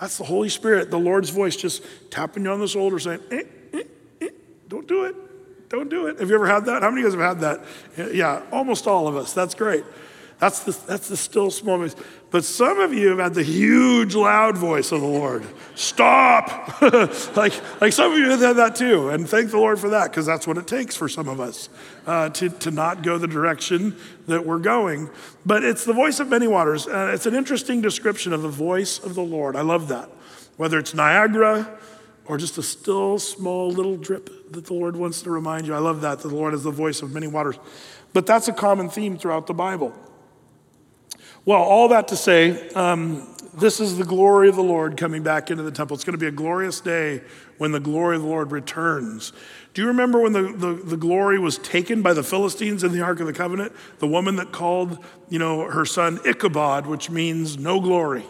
That's 0.00 0.18
the 0.18 0.24
Holy 0.24 0.48
Spirit, 0.48 0.90
the 0.90 0.98
Lord's 0.98 1.30
voice 1.30 1.54
just 1.54 1.84
tapping 2.10 2.44
you 2.44 2.50
on 2.50 2.58
the 2.58 2.66
shoulder 2.66 2.98
saying, 2.98 3.20
eh, 3.30 3.42
eh, 3.72 3.82
eh, 4.20 4.28
don't 4.68 4.88
do 4.88 5.04
it. 5.04 5.14
Don't 5.68 5.88
do 5.88 6.06
it. 6.06 6.18
Have 6.18 6.28
you 6.28 6.34
ever 6.34 6.46
had 6.46 6.66
that? 6.66 6.82
How 6.82 6.90
many 6.90 7.02
of 7.02 7.14
you 7.14 7.18
guys 7.18 7.40
have 7.40 7.40
had 7.40 7.64
that? 7.96 8.14
Yeah, 8.14 8.42
almost 8.52 8.86
all 8.86 9.08
of 9.08 9.16
us. 9.16 9.32
That's 9.32 9.54
great. 9.54 9.84
That's 10.42 10.58
the, 10.58 10.72
that's 10.88 11.08
the 11.08 11.16
still 11.16 11.52
small 11.52 11.78
voice. 11.78 11.94
But 12.32 12.44
some 12.44 12.80
of 12.80 12.92
you 12.92 13.10
have 13.10 13.20
had 13.20 13.34
the 13.34 13.44
huge, 13.44 14.16
loud 14.16 14.58
voice 14.58 14.90
of 14.90 15.00
the 15.00 15.06
Lord. 15.06 15.46
Stop! 15.76 16.82
like, 17.36 17.52
like 17.80 17.92
some 17.92 18.10
of 18.10 18.18
you 18.18 18.28
have 18.28 18.40
had 18.40 18.56
that 18.56 18.74
too. 18.74 19.10
And 19.10 19.28
thank 19.28 19.52
the 19.52 19.58
Lord 19.58 19.78
for 19.78 19.90
that, 19.90 20.10
because 20.10 20.26
that's 20.26 20.44
what 20.44 20.58
it 20.58 20.66
takes 20.66 20.96
for 20.96 21.08
some 21.08 21.28
of 21.28 21.38
us 21.38 21.68
uh, 22.08 22.30
to, 22.30 22.48
to 22.48 22.72
not 22.72 23.04
go 23.04 23.18
the 23.18 23.28
direction 23.28 23.96
that 24.26 24.44
we're 24.44 24.58
going. 24.58 25.10
But 25.46 25.62
it's 25.62 25.84
the 25.84 25.92
voice 25.92 26.18
of 26.18 26.28
many 26.28 26.48
waters. 26.48 26.88
Uh, 26.88 27.12
it's 27.14 27.26
an 27.26 27.36
interesting 27.36 27.80
description 27.80 28.32
of 28.32 28.42
the 28.42 28.48
voice 28.48 28.98
of 28.98 29.14
the 29.14 29.22
Lord. 29.22 29.54
I 29.54 29.62
love 29.62 29.86
that. 29.88 30.10
Whether 30.56 30.80
it's 30.80 30.92
Niagara, 30.92 31.78
or 32.24 32.36
just 32.36 32.58
a 32.58 32.64
still 32.64 33.20
small 33.20 33.70
little 33.70 33.96
drip 33.96 34.50
that 34.50 34.66
the 34.66 34.74
Lord 34.74 34.96
wants 34.96 35.22
to 35.22 35.30
remind 35.30 35.68
you. 35.68 35.74
I 35.74 35.78
love 35.78 36.00
that. 36.00 36.18
The 36.18 36.26
Lord 36.26 36.52
is 36.52 36.64
the 36.64 36.72
voice 36.72 37.00
of 37.00 37.12
many 37.12 37.28
waters. 37.28 37.60
But 38.12 38.26
that's 38.26 38.48
a 38.48 38.52
common 38.52 38.88
theme 38.88 39.16
throughout 39.16 39.46
the 39.46 39.54
Bible. 39.54 39.94
Well, 41.44 41.60
all 41.60 41.88
that 41.88 42.06
to 42.08 42.16
say, 42.16 42.68
um, 42.70 43.26
this 43.54 43.80
is 43.80 43.98
the 43.98 44.04
glory 44.04 44.48
of 44.48 44.54
the 44.54 44.62
Lord 44.62 44.96
coming 44.96 45.24
back 45.24 45.50
into 45.50 45.64
the 45.64 45.72
temple. 45.72 45.96
It's 45.96 46.04
going 46.04 46.12
to 46.12 46.18
be 46.18 46.28
a 46.28 46.30
glorious 46.30 46.80
day 46.80 47.22
when 47.58 47.72
the 47.72 47.80
glory 47.80 48.14
of 48.14 48.22
the 48.22 48.28
Lord 48.28 48.52
returns. 48.52 49.32
Do 49.74 49.82
you 49.82 49.88
remember 49.88 50.20
when 50.20 50.32
the, 50.32 50.52
the, 50.52 50.74
the, 50.74 50.96
glory 50.96 51.40
was 51.40 51.58
taken 51.58 52.00
by 52.00 52.12
the 52.12 52.22
Philistines 52.22 52.84
in 52.84 52.92
the 52.92 53.00
Ark 53.00 53.18
of 53.18 53.26
the 53.26 53.32
Covenant? 53.32 53.72
The 53.98 54.06
woman 54.06 54.36
that 54.36 54.52
called, 54.52 55.04
you 55.28 55.40
know, 55.40 55.68
her 55.68 55.84
son 55.84 56.20
Ichabod, 56.24 56.86
which 56.86 57.10
means 57.10 57.58
no 57.58 57.80
glory. 57.80 58.24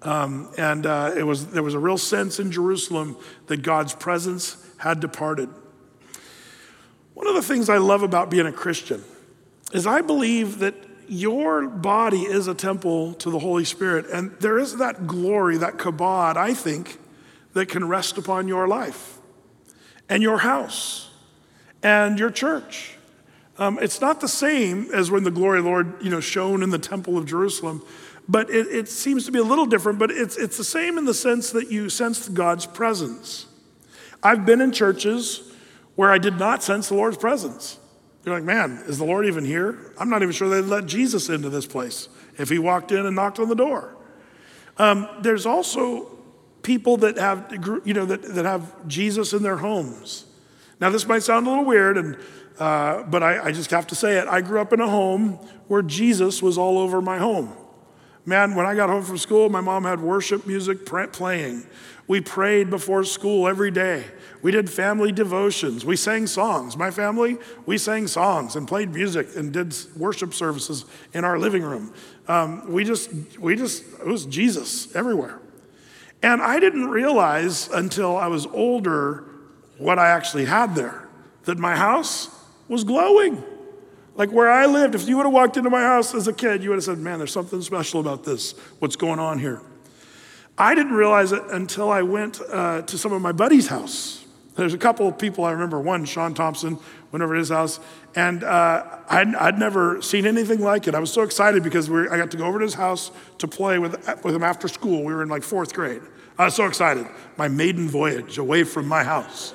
Um, 0.00 0.50
and 0.56 0.86
uh, 0.86 1.12
it 1.14 1.24
was, 1.24 1.48
there 1.48 1.62
was 1.62 1.74
a 1.74 1.78
real 1.78 1.98
sense 1.98 2.40
in 2.40 2.50
Jerusalem 2.50 3.18
that 3.48 3.58
God's 3.58 3.94
presence 3.94 4.56
had 4.78 5.00
departed. 5.00 5.50
One 7.12 7.26
of 7.26 7.34
the 7.34 7.42
things 7.42 7.68
I 7.68 7.76
love 7.76 8.02
about 8.02 8.30
being 8.30 8.46
a 8.46 8.52
Christian 8.52 9.04
is 9.74 9.86
I 9.86 10.00
believe 10.00 10.60
that 10.60 10.74
your 11.10 11.66
body 11.66 12.22
is 12.22 12.46
a 12.46 12.54
temple 12.54 13.14
to 13.14 13.30
the 13.30 13.40
Holy 13.40 13.64
Spirit, 13.64 14.06
and 14.06 14.30
there 14.38 14.58
is 14.58 14.76
that 14.76 15.08
glory, 15.08 15.58
that 15.58 15.76
kabod, 15.76 16.36
I 16.36 16.54
think, 16.54 16.98
that 17.52 17.68
can 17.68 17.88
rest 17.88 18.16
upon 18.16 18.46
your 18.46 18.68
life 18.68 19.18
and 20.08 20.22
your 20.22 20.38
house 20.38 21.10
and 21.82 22.16
your 22.18 22.30
church. 22.30 22.94
Um, 23.58 23.78
it's 23.82 24.00
not 24.00 24.20
the 24.20 24.28
same 24.28 24.88
as 24.94 25.10
when 25.10 25.24
the 25.24 25.32
glory 25.32 25.58
of 25.58 25.64
the 25.64 25.70
Lord, 25.70 25.94
you 26.00 26.10
know, 26.10 26.20
shone 26.20 26.62
in 26.62 26.70
the 26.70 26.78
temple 26.78 27.18
of 27.18 27.26
Jerusalem, 27.26 27.82
but 28.28 28.48
it, 28.48 28.68
it 28.68 28.88
seems 28.88 29.26
to 29.26 29.32
be 29.32 29.40
a 29.40 29.44
little 29.44 29.66
different. 29.66 29.98
But 29.98 30.12
it's 30.12 30.36
it's 30.36 30.56
the 30.56 30.64
same 30.64 30.96
in 30.96 31.04
the 31.04 31.14
sense 31.14 31.50
that 31.50 31.72
you 31.72 31.90
sense 31.90 32.28
God's 32.28 32.66
presence. 32.66 33.46
I've 34.22 34.46
been 34.46 34.60
in 34.60 34.70
churches 34.70 35.52
where 35.96 36.12
I 36.12 36.18
did 36.18 36.38
not 36.38 36.62
sense 36.62 36.88
the 36.88 36.94
Lord's 36.94 37.16
presence. 37.16 37.78
You're 38.24 38.34
like, 38.34 38.44
man, 38.44 38.82
is 38.86 38.98
the 38.98 39.04
Lord 39.04 39.26
even 39.26 39.44
here? 39.44 39.92
I'm 39.98 40.10
not 40.10 40.22
even 40.22 40.32
sure 40.32 40.48
they'd 40.48 40.68
let 40.68 40.86
Jesus 40.86 41.28
into 41.28 41.48
this 41.48 41.66
place 41.66 42.08
if 42.38 42.48
he 42.48 42.58
walked 42.58 42.92
in 42.92 43.06
and 43.06 43.16
knocked 43.16 43.38
on 43.38 43.48
the 43.48 43.54
door. 43.54 43.96
Um, 44.76 45.08
there's 45.20 45.46
also 45.46 46.18
people 46.62 46.98
that 46.98 47.16
have, 47.16 47.50
you 47.84 47.94
know, 47.94 48.04
that, 48.06 48.22
that 48.22 48.44
have 48.44 48.86
Jesus 48.86 49.32
in 49.32 49.42
their 49.42 49.56
homes. 49.56 50.26
Now, 50.80 50.90
this 50.90 51.06
might 51.06 51.22
sound 51.22 51.46
a 51.46 51.50
little 51.50 51.64
weird, 51.64 51.96
and, 51.96 52.16
uh, 52.58 53.02
but 53.04 53.22
I, 53.22 53.46
I 53.46 53.52
just 53.52 53.70
have 53.70 53.86
to 53.88 53.94
say 53.94 54.18
it. 54.18 54.28
I 54.28 54.40
grew 54.40 54.60
up 54.60 54.72
in 54.72 54.80
a 54.80 54.88
home 54.88 55.32
where 55.68 55.82
Jesus 55.82 56.42
was 56.42 56.58
all 56.58 56.78
over 56.78 57.00
my 57.00 57.18
home. 57.18 57.52
Man, 58.26 58.54
when 58.54 58.66
I 58.66 58.74
got 58.74 58.90
home 58.90 59.02
from 59.02 59.18
school, 59.18 59.48
my 59.48 59.60
mom 59.60 59.84
had 59.84 60.00
worship 60.00 60.46
music 60.46 60.84
playing. 60.86 61.66
We 62.10 62.20
prayed 62.20 62.70
before 62.70 63.04
school 63.04 63.46
every 63.46 63.70
day. 63.70 64.04
We 64.42 64.50
did 64.50 64.68
family 64.68 65.12
devotions. 65.12 65.84
We 65.84 65.94
sang 65.94 66.26
songs. 66.26 66.76
My 66.76 66.90
family, 66.90 67.38
we 67.66 67.78
sang 67.78 68.08
songs 68.08 68.56
and 68.56 68.66
played 68.66 68.92
music 68.92 69.28
and 69.36 69.52
did 69.52 69.76
worship 69.96 70.34
services 70.34 70.86
in 71.14 71.24
our 71.24 71.38
living 71.38 71.62
room. 71.62 71.94
Um, 72.26 72.72
we 72.72 72.82
just, 72.82 73.12
we 73.38 73.54
just, 73.54 73.84
it 74.00 74.08
was 74.08 74.26
Jesus 74.26 74.92
everywhere. 74.96 75.38
And 76.20 76.42
I 76.42 76.58
didn't 76.58 76.88
realize 76.88 77.68
until 77.68 78.16
I 78.16 78.26
was 78.26 78.44
older 78.46 79.26
what 79.78 80.00
I 80.00 80.08
actually 80.08 80.46
had 80.46 80.74
there 80.74 81.06
that 81.44 81.58
my 81.58 81.76
house 81.76 82.28
was 82.66 82.82
glowing. 82.82 83.40
Like 84.16 84.32
where 84.32 84.50
I 84.50 84.66
lived, 84.66 84.96
if 84.96 85.08
you 85.08 85.16
would 85.16 85.26
have 85.26 85.32
walked 85.32 85.56
into 85.56 85.70
my 85.70 85.82
house 85.82 86.12
as 86.12 86.26
a 86.26 86.32
kid, 86.32 86.64
you 86.64 86.70
would 86.70 86.76
have 86.78 86.84
said, 86.84 86.98
Man, 86.98 87.18
there's 87.18 87.32
something 87.32 87.62
special 87.62 88.00
about 88.00 88.24
this. 88.24 88.58
What's 88.80 88.96
going 88.96 89.20
on 89.20 89.38
here? 89.38 89.62
I 90.60 90.74
didn't 90.74 90.92
realize 90.92 91.32
it 91.32 91.42
until 91.50 91.90
I 91.90 92.02
went 92.02 92.40
uh, 92.40 92.82
to 92.82 92.98
some 92.98 93.12
of 93.12 93.20
my 93.22 93.32
buddies' 93.32 93.66
house 93.66 94.20
there's 94.60 94.74
a 94.74 94.78
couple 94.78 95.08
of 95.08 95.18
people 95.18 95.44
I 95.44 95.52
remember. 95.52 95.80
One, 95.80 96.04
Sean 96.04 96.34
Thompson, 96.34 96.78
went 97.12 97.22
over 97.22 97.34
to 97.34 97.38
his 97.38 97.48
house, 97.48 97.80
and 98.14 98.44
uh, 98.44 98.98
I'd, 99.08 99.34
I'd, 99.34 99.58
never 99.58 100.02
seen 100.02 100.26
anything 100.26 100.60
like 100.60 100.86
it. 100.86 100.94
I 100.94 100.98
was 100.98 101.12
so 101.12 101.22
excited 101.22 101.62
because 101.62 101.88
we 101.88 102.08
I 102.08 102.16
got 102.18 102.30
to 102.32 102.36
go 102.36 102.44
over 102.44 102.58
to 102.58 102.64
his 102.64 102.74
house 102.74 103.10
to 103.38 103.48
play 103.48 103.78
with, 103.78 103.92
with 104.22 104.34
him 104.34 104.42
after 104.42 104.68
school. 104.68 105.02
We 105.02 105.14
were 105.14 105.22
in 105.22 105.28
like 105.28 105.42
fourth 105.42 105.72
grade. 105.72 106.02
I 106.38 106.44
was 106.44 106.54
so 106.54 106.66
excited. 106.66 107.06
My 107.36 107.48
maiden 107.48 107.88
voyage 107.88 108.38
away 108.38 108.64
from 108.64 108.86
my 108.86 109.02
house. 109.02 109.54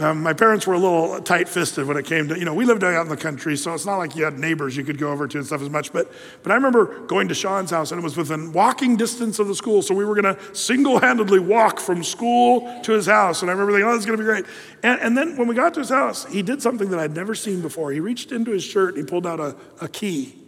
Um, 0.00 0.22
my 0.22 0.32
parents 0.32 0.64
were 0.64 0.74
a 0.74 0.78
little 0.78 1.20
tight 1.20 1.48
fisted 1.48 1.84
when 1.84 1.96
it 1.96 2.04
came 2.04 2.28
to, 2.28 2.38
you 2.38 2.44
know, 2.44 2.54
we 2.54 2.64
lived 2.64 2.84
out 2.84 3.02
in 3.02 3.08
the 3.08 3.16
country, 3.16 3.56
so 3.56 3.74
it's 3.74 3.84
not 3.84 3.96
like 3.96 4.14
you 4.14 4.22
had 4.22 4.38
neighbors 4.38 4.76
you 4.76 4.84
could 4.84 4.96
go 4.96 5.10
over 5.10 5.26
to 5.26 5.38
and 5.38 5.46
stuff 5.46 5.60
as 5.60 5.70
much. 5.70 5.92
But, 5.92 6.12
but 6.44 6.52
I 6.52 6.54
remember 6.54 7.00
going 7.06 7.26
to 7.26 7.34
Sean's 7.34 7.72
house, 7.72 7.90
and 7.90 8.00
it 8.00 8.04
was 8.04 8.16
within 8.16 8.52
walking 8.52 8.96
distance 8.96 9.40
of 9.40 9.48
the 9.48 9.56
school. 9.56 9.82
So 9.82 9.94
we 9.94 10.04
were 10.04 10.14
going 10.14 10.36
to 10.36 10.54
single 10.54 11.00
handedly 11.00 11.40
walk 11.40 11.80
from 11.80 12.04
school 12.04 12.80
to 12.82 12.92
his 12.92 13.06
house. 13.06 13.42
And 13.42 13.50
I 13.50 13.54
remember 13.54 13.72
thinking, 13.72 13.88
oh, 13.88 13.92
this 13.92 14.00
is 14.00 14.06
going 14.06 14.18
to 14.18 14.22
be 14.22 14.26
great. 14.26 14.44
And, 14.84 15.00
and 15.00 15.18
then 15.18 15.36
when 15.36 15.48
we 15.48 15.56
got 15.56 15.74
to 15.74 15.80
his 15.80 15.88
house, 15.88 16.26
he 16.26 16.42
did 16.42 16.62
something 16.62 16.90
that 16.90 17.00
I'd 17.00 17.16
never 17.16 17.34
seen 17.34 17.60
before. 17.60 17.90
He 17.90 17.98
reached 17.98 18.30
into 18.30 18.52
his 18.52 18.62
shirt 18.62 18.94
and 18.94 19.04
he 19.04 19.10
pulled 19.10 19.26
out 19.26 19.40
a, 19.40 19.56
a 19.80 19.88
key, 19.88 20.38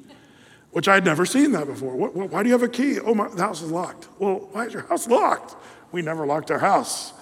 which 0.71 0.87
I'd 0.87 1.05
never 1.05 1.27
seen 1.27 1.51
that 1.53 1.67
before. 1.67 1.97
What, 1.97 2.15
what, 2.15 2.31
why 2.31 2.45
do 2.45 2.49
you 2.49 2.53
have 2.53 2.63
a 2.63 2.69
key? 2.69 3.01
Oh, 3.01 3.15
my, 3.15 3.27
the 3.29 3.43
house 3.43 3.63
is 3.63 3.73
locked. 3.73 4.07
Well, 4.21 4.49
why 4.53 4.67
is 4.67 4.75
your 4.75 4.83
house 4.83 5.09
locked? 5.09 5.57
We 5.91 6.03
never 6.03 6.25
locked 6.25 6.53
our 6.53 6.61
house. 6.61 7.15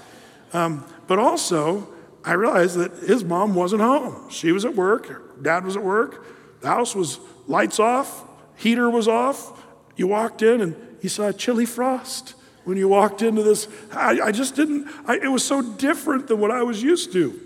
Um, 0.52 0.84
but 1.06 1.18
also, 1.18 1.88
I 2.24 2.32
realized 2.32 2.76
that 2.76 2.92
his 3.08 3.24
mom 3.24 3.54
wasn't 3.54 3.82
home. 3.82 4.28
She 4.30 4.52
was 4.52 4.64
at 4.64 4.74
work, 4.74 5.42
dad 5.42 5.64
was 5.64 5.76
at 5.76 5.82
work, 5.82 6.26
the 6.60 6.68
house 6.68 6.94
was 6.94 7.20
lights 7.46 7.78
off, 7.78 8.24
heater 8.56 8.90
was 8.90 9.08
off. 9.08 9.64
You 9.96 10.06
walked 10.08 10.42
in 10.42 10.60
and 10.60 10.76
you 11.00 11.08
saw 11.08 11.28
a 11.28 11.32
chilly 11.32 11.66
frost 11.66 12.34
when 12.64 12.76
you 12.76 12.88
walked 12.88 13.22
into 13.22 13.42
this. 13.42 13.68
I, 13.92 14.20
I 14.20 14.32
just 14.32 14.54
didn't, 14.54 14.88
I, 15.06 15.16
it 15.16 15.28
was 15.28 15.44
so 15.44 15.62
different 15.62 16.28
than 16.28 16.38
what 16.38 16.50
I 16.50 16.62
was 16.62 16.82
used 16.82 17.12
to. 17.12 17.40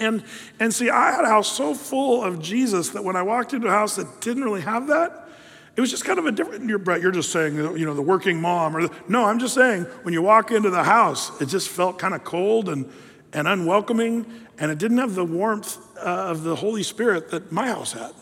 And, 0.00 0.24
and 0.58 0.72
see, 0.72 0.88
I 0.88 1.12
had 1.12 1.24
a 1.24 1.28
house 1.28 1.50
so 1.50 1.74
full 1.74 2.22
of 2.22 2.40
Jesus 2.40 2.90
that 2.90 3.04
when 3.04 3.16
I 3.16 3.22
walked 3.22 3.52
into 3.52 3.68
a 3.68 3.70
house 3.70 3.96
that 3.96 4.20
didn't 4.20 4.44
really 4.44 4.62
have 4.62 4.86
that, 4.88 5.28
it 5.76 5.80
was 5.80 5.90
just 5.90 6.04
kind 6.04 6.18
of 6.18 6.26
a 6.26 6.32
different, 6.32 6.68
you're, 6.68 6.78
Brett, 6.78 7.00
you're 7.00 7.12
just 7.12 7.30
saying, 7.30 7.56
you 7.56 7.86
know, 7.86 7.94
the 7.94 8.02
working 8.02 8.40
mom 8.40 8.76
or 8.76 8.88
no, 9.08 9.24
I'm 9.24 9.38
just 9.38 9.54
saying 9.54 9.84
when 10.02 10.12
you 10.12 10.22
walk 10.22 10.50
into 10.50 10.70
the 10.70 10.82
house, 10.82 11.40
it 11.40 11.46
just 11.46 11.68
felt 11.68 11.98
kind 11.98 12.14
of 12.14 12.24
cold 12.24 12.68
and, 12.68 12.90
and 13.32 13.46
unwelcoming, 13.46 14.26
and 14.58 14.70
it 14.70 14.78
didn't 14.78 14.98
have 14.98 15.14
the 15.14 15.24
warmth 15.24 15.78
uh, 15.96 16.00
of 16.00 16.42
the 16.42 16.56
Holy 16.56 16.82
Spirit 16.82 17.30
that 17.30 17.52
my 17.52 17.66
house 17.66 17.92
had. 17.92 18.12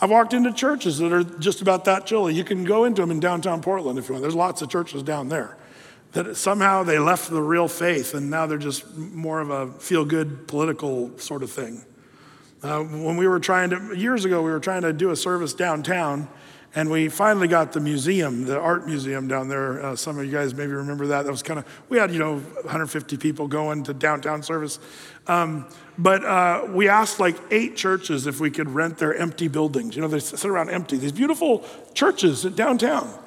I've 0.00 0.10
walked 0.10 0.32
into 0.32 0.52
churches 0.52 0.98
that 0.98 1.12
are 1.12 1.24
just 1.24 1.60
about 1.60 1.84
that 1.84 2.06
chilly. 2.06 2.34
You 2.34 2.44
can 2.44 2.64
go 2.64 2.84
into 2.84 3.02
them 3.02 3.10
in 3.10 3.20
downtown 3.20 3.60
Portland 3.60 3.98
if 3.98 4.08
you 4.08 4.14
want. 4.14 4.22
There's 4.22 4.34
lots 4.34 4.62
of 4.62 4.70
churches 4.70 5.02
down 5.02 5.28
there 5.28 5.56
that 6.12 6.36
somehow 6.36 6.82
they 6.82 6.98
left 6.98 7.30
the 7.30 7.42
real 7.42 7.68
faith 7.68 8.14
and 8.14 8.30
now 8.30 8.46
they're 8.46 8.58
just 8.58 8.96
more 8.96 9.40
of 9.40 9.50
a 9.50 9.70
feel 9.74 10.04
good 10.04 10.48
political 10.48 11.16
sort 11.18 11.42
of 11.42 11.50
thing. 11.50 11.84
Uh, 12.62 12.80
when 12.80 13.16
we 13.16 13.26
were 13.26 13.40
trying 13.40 13.70
to, 13.70 13.94
years 13.96 14.24
ago, 14.24 14.42
we 14.42 14.50
were 14.50 14.60
trying 14.60 14.82
to 14.82 14.92
do 14.92 15.10
a 15.10 15.16
service 15.16 15.54
downtown 15.54 16.28
and 16.74 16.88
we 16.90 17.08
finally 17.08 17.48
got 17.48 17.72
the 17.72 17.80
museum, 17.80 18.44
the 18.44 18.58
art 18.58 18.86
museum 18.86 19.26
down 19.26 19.48
there. 19.48 19.82
Uh, 19.82 19.96
some 19.96 20.18
of 20.18 20.24
you 20.24 20.30
guys 20.30 20.54
maybe 20.54 20.72
remember 20.72 21.08
that. 21.08 21.24
That 21.24 21.30
was 21.30 21.42
kind 21.42 21.58
of, 21.58 21.66
we 21.88 21.98
had, 21.98 22.12
you 22.12 22.18
know, 22.18 22.34
150 22.34 23.16
people 23.16 23.48
going 23.48 23.82
to 23.84 23.94
downtown 23.94 24.42
service. 24.42 24.78
Um, 25.26 25.66
but 25.98 26.24
uh, 26.24 26.66
we 26.70 26.88
asked 26.88 27.18
like 27.18 27.36
eight 27.50 27.76
churches 27.76 28.26
if 28.26 28.38
we 28.38 28.50
could 28.50 28.70
rent 28.70 28.98
their 28.98 29.14
empty 29.14 29.48
buildings. 29.48 29.96
You 29.96 30.02
know, 30.02 30.08
they 30.08 30.20
sit 30.20 30.44
around 30.44 30.70
empty. 30.70 30.96
These 30.96 31.12
beautiful 31.12 31.64
churches 31.92 32.44
downtown 32.44 33.19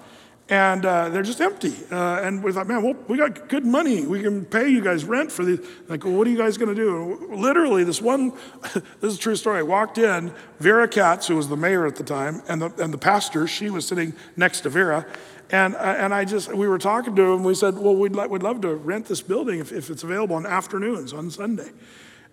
and 0.49 0.85
uh, 0.85 1.09
they're 1.09 1.23
just 1.23 1.39
empty. 1.39 1.73
Uh, 1.89 2.19
and 2.21 2.43
we 2.43 2.51
thought, 2.51 2.67
man, 2.67 2.83
well, 2.83 2.95
we 3.07 3.17
got 3.17 3.47
good 3.47 3.65
money. 3.65 4.05
We 4.05 4.21
can 4.21 4.43
pay 4.45 4.67
you 4.67 4.81
guys 4.81 5.05
rent 5.05 5.31
for 5.31 5.45
these. 5.45 5.59
Like, 5.87 6.03
well, 6.03 6.13
what 6.13 6.27
are 6.27 6.29
you 6.29 6.37
guys 6.37 6.57
going 6.57 6.75
to 6.75 6.75
do? 6.75 7.29
And 7.31 7.41
literally, 7.41 7.83
this 7.83 8.01
one, 8.01 8.33
this 8.73 9.13
is 9.13 9.15
a 9.15 9.19
true 9.19 9.37
story. 9.37 9.59
I 9.59 9.63
walked 9.63 9.97
in, 9.97 10.33
Vera 10.59 10.87
Katz, 10.87 11.27
who 11.27 11.37
was 11.37 11.47
the 11.47 11.55
mayor 11.55 11.87
at 11.87 11.95
the 11.95 12.03
time, 12.03 12.41
and 12.47 12.61
the, 12.61 12.83
and 12.83 12.93
the 12.93 12.97
pastor, 12.97 13.47
she 13.47 13.69
was 13.69 13.87
sitting 13.87 14.13
next 14.35 14.61
to 14.61 14.69
Vera. 14.69 15.05
And, 15.49 15.75
uh, 15.75 15.95
and 15.97 16.13
I 16.13 16.25
just, 16.25 16.53
we 16.53 16.67
were 16.67 16.77
talking 16.79 17.15
to 17.15 17.33
him. 17.33 17.43
We 17.43 17.55
said, 17.55 17.77
well, 17.77 17.95
we'd, 17.95 18.15
like, 18.15 18.29
we'd 18.29 18.43
love 18.43 18.61
to 18.61 18.75
rent 18.75 19.05
this 19.05 19.21
building 19.21 19.59
if, 19.59 19.71
if 19.71 19.89
it's 19.89 20.03
available 20.03 20.35
on 20.35 20.45
afternoons 20.45 21.13
on 21.13 21.29
Sunday. 21.29 21.69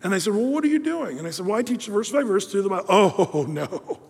And 0.02 0.12
they 0.12 0.18
said, 0.18 0.32
well, 0.34 0.46
what 0.46 0.64
are 0.64 0.68
you 0.68 0.78
doing? 0.78 1.18
And 1.18 1.28
I 1.28 1.30
said, 1.30 1.46
well, 1.46 1.58
I 1.58 1.62
teach 1.62 1.86
verse 1.86 2.10
by 2.10 2.22
verse 2.22 2.46
through 2.50 2.62
the 2.62 2.70
Bible. 2.70 2.86
Oh, 2.88 3.46
no. 3.48 4.00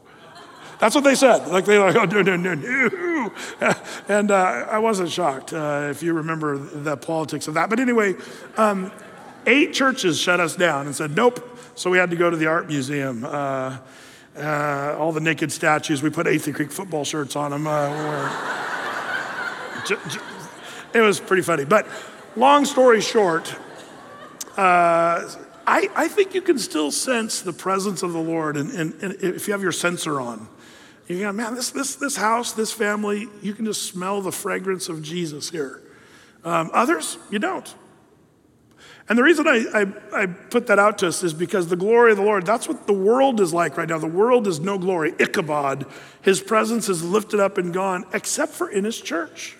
That's 0.80 0.94
what 0.94 1.04
they 1.04 1.14
said. 1.14 1.46
Like 1.48 1.66
they 1.66 1.78
like, 1.78 1.94
oh, 1.94 2.04
no, 2.04 2.22
no, 2.22 2.36
no, 2.36 2.54
no. 2.54 3.32
And 4.08 4.30
uh, 4.30 4.66
I 4.68 4.78
wasn't 4.78 5.10
shocked 5.10 5.52
uh, 5.52 5.88
if 5.90 6.02
you 6.02 6.14
remember 6.14 6.56
the 6.56 6.96
politics 6.96 7.46
of 7.48 7.54
that. 7.54 7.68
But 7.68 7.80
anyway, 7.80 8.14
um, 8.56 8.90
eight 9.46 9.74
churches 9.74 10.18
shut 10.18 10.40
us 10.40 10.56
down 10.56 10.86
and 10.86 10.96
said, 10.96 11.14
nope. 11.14 11.46
So 11.74 11.90
we 11.90 11.98
had 11.98 12.10
to 12.10 12.16
go 12.16 12.30
to 12.30 12.36
the 12.36 12.46
art 12.46 12.66
museum. 12.66 13.24
Uh, 13.24 13.78
uh 14.36 14.96
all 14.98 15.12
the 15.12 15.20
naked 15.20 15.52
statues, 15.52 16.02
we 16.02 16.10
put 16.10 16.26
Athey 16.26 16.54
Creek 16.54 16.70
football 16.70 17.04
shirts 17.04 17.36
on 17.36 17.50
them. 17.50 17.66
Uh, 17.66 18.28
it 20.94 21.00
was 21.00 21.20
pretty 21.20 21.42
funny. 21.42 21.64
But 21.64 21.86
long 22.36 22.64
story 22.64 23.00
short, 23.00 23.54
uh, 24.56 25.28
I, 25.66 25.88
I, 25.94 26.08
think 26.08 26.34
you 26.34 26.42
can 26.42 26.58
still 26.58 26.90
sense 26.90 27.42
the 27.42 27.52
presence 27.52 28.02
of 28.02 28.12
the 28.12 28.20
Lord 28.20 28.56
and, 28.56 28.70
and, 28.72 28.94
and 29.02 29.14
if 29.22 29.46
you 29.46 29.52
have 29.52 29.62
your 29.62 29.72
sensor 29.72 30.20
on. 30.20 30.48
You 31.10 31.18
go, 31.18 31.32
man, 31.32 31.56
this, 31.56 31.70
this, 31.70 31.96
this 31.96 32.14
house, 32.14 32.52
this 32.52 32.70
family, 32.70 33.26
you 33.42 33.52
can 33.52 33.64
just 33.64 33.82
smell 33.82 34.22
the 34.22 34.30
fragrance 34.30 34.88
of 34.88 35.02
Jesus 35.02 35.50
here. 35.50 35.82
Um, 36.44 36.70
others, 36.72 37.18
you 37.30 37.40
don't. 37.40 37.74
And 39.08 39.18
the 39.18 39.24
reason 39.24 39.48
I, 39.48 39.64
I, 39.74 40.22
I, 40.22 40.26
put 40.26 40.68
that 40.68 40.78
out 40.78 40.98
to 40.98 41.08
us 41.08 41.24
is 41.24 41.34
because 41.34 41.66
the 41.66 41.74
glory 41.74 42.12
of 42.12 42.18
the 42.18 42.22
Lord, 42.22 42.46
that's 42.46 42.68
what 42.68 42.86
the 42.86 42.92
world 42.92 43.40
is 43.40 43.52
like 43.52 43.76
right 43.76 43.88
now. 43.88 43.98
The 43.98 44.06
world 44.06 44.46
is 44.46 44.60
no 44.60 44.78
glory, 44.78 45.12
Ichabod. 45.18 45.84
His 46.22 46.40
presence 46.40 46.88
is 46.88 47.02
lifted 47.02 47.40
up 47.40 47.58
and 47.58 47.74
gone, 47.74 48.04
except 48.12 48.52
for 48.52 48.70
in 48.70 48.84
his 48.84 49.00
church, 49.00 49.56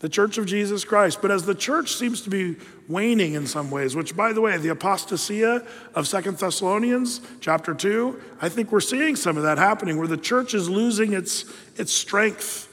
the 0.00 0.08
church 0.08 0.38
of 0.38 0.46
Jesus 0.46 0.84
Christ. 0.84 1.22
But 1.22 1.30
as 1.30 1.44
the 1.44 1.54
church 1.54 1.94
seems 1.94 2.20
to 2.22 2.30
be 2.30 2.56
waning 2.88 3.34
in 3.34 3.46
some 3.46 3.70
ways, 3.70 3.96
which, 3.96 4.16
by 4.16 4.32
the 4.32 4.40
way, 4.40 4.56
the 4.58 4.68
apostasia 4.68 5.66
of 5.94 6.06
Second 6.06 6.38
Thessalonians 6.38 7.20
chapter 7.40 7.74
2, 7.74 8.20
I 8.40 8.48
think 8.48 8.72
we're 8.72 8.80
seeing 8.80 9.16
some 9.16 9.36
of 9.36 9.42
that 9.44 9.58
happening 9.58 9.96
where 9.98 10.06
the 10.06 10.16
church 10.16 10.54
is 10.54 10.68
losing 10.68 11.12
its, 11.12 11.44
its 11.76 11.92
strength. 11.92 12.68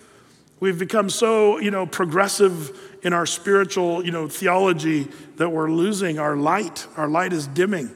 We've 0.60 0.80
become 0.80 1.10
so, 1.10 1.60
you 1.60 1.72
know, 1.72 1.86
progressive 1.86 2.78
in 3.04 3.14
our 3.14 3.26
spiritual, 3.26 4.06
you 4.06 4.12
know, 4.12 4.28
theology 4.28 5.10
that 5.38 5.50
we're 5.50 5.72
losing 5.72 6.20
our 6.20 6.36
light. 6.36 6.88
Our 6.96 7.08
light 7.08 7.34
is 7.34 7.48
dimming. 7.48 7.90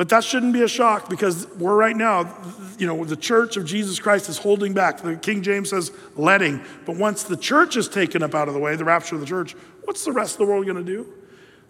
But 0.00 0.08
that 0.08 0.24
shouldn't 0.24 0.54
be 0.54 0.62
a 0.62 0.66
shock 0.66 1.10
because 1.10 1.46
we're 1.58 1.76
right 1.76 1.94
now, 1.94 2.34
you 2.78 2.86
know, 2.86 3.04
the 3.04 3.18
church 3.18 3.58
of 3.58 3.66
Jesus 3.66 3.98
Christ 3.98 4.30
is 4.30 4.38
holding 4.38 4.72
back. 4.72 5.02
The 5.02 5.16
King 5.16 5.42
James 5.42 5.68
says 5.68 5.92
letting. 6.16 6.62
But 6.86 6.96
once 6.96 7.24
the 7.24 7.36
church 7.36 7.76
is 7.76 7.86
taken 7.86 8.22
up 8.22 8.34
out 8.34 8.48
of 8.48 8.54
the 8.54 8.60
way, 8.60 8.76
the 8.76 8.84
rapture 8.86 9.16
of 9.16 9.20
the 9.20 9.26
church, 9.26 9.54
what's 9.84 10.06
the 10.06 10.12
rest 10.12 10.36
of 10.36 10.38
the 10.38 10.46
world 10.46 10.64
going 10.64 10.82
to 10.82 10.82
do? 10.82 11.06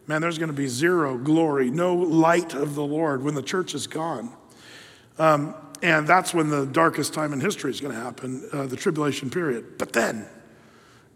Man, 0.06 0.20
there's 0.20 0.38
going 0.38 0.48
to 0.48 0.56
be 0.56 0.68
zero 0.68 1.18
glory, 1.18 1.72
no 1.72 1.96
light 1.96 2.54
of 2.54 2.76
the 2.76 2.84
Lord 2.84 3.24
when 3.24 3.34
the 3.34 3.42
church 3.42 3.74
is 3.74 3.88
gone. 3.88 4.30
Um, 5.18 5.56
and 5.82 6.06
that's 6.06 6.32
when 6.32 6.50
the 6.50 6.66
darkest 6.66 7.12
time 7.12 7.32
in 7.32 7.40
history 7.40 7.72
is 7.72 7.80
going 7.80 7.94
to 7.94 8.00
happen, 8.00 8.48
uh, 8.52 8.66
the 8.66 8.76
tribulation 8.76 9.28
period. 9.28 9.76
But 9.76 9.92
then, 9.92 10.24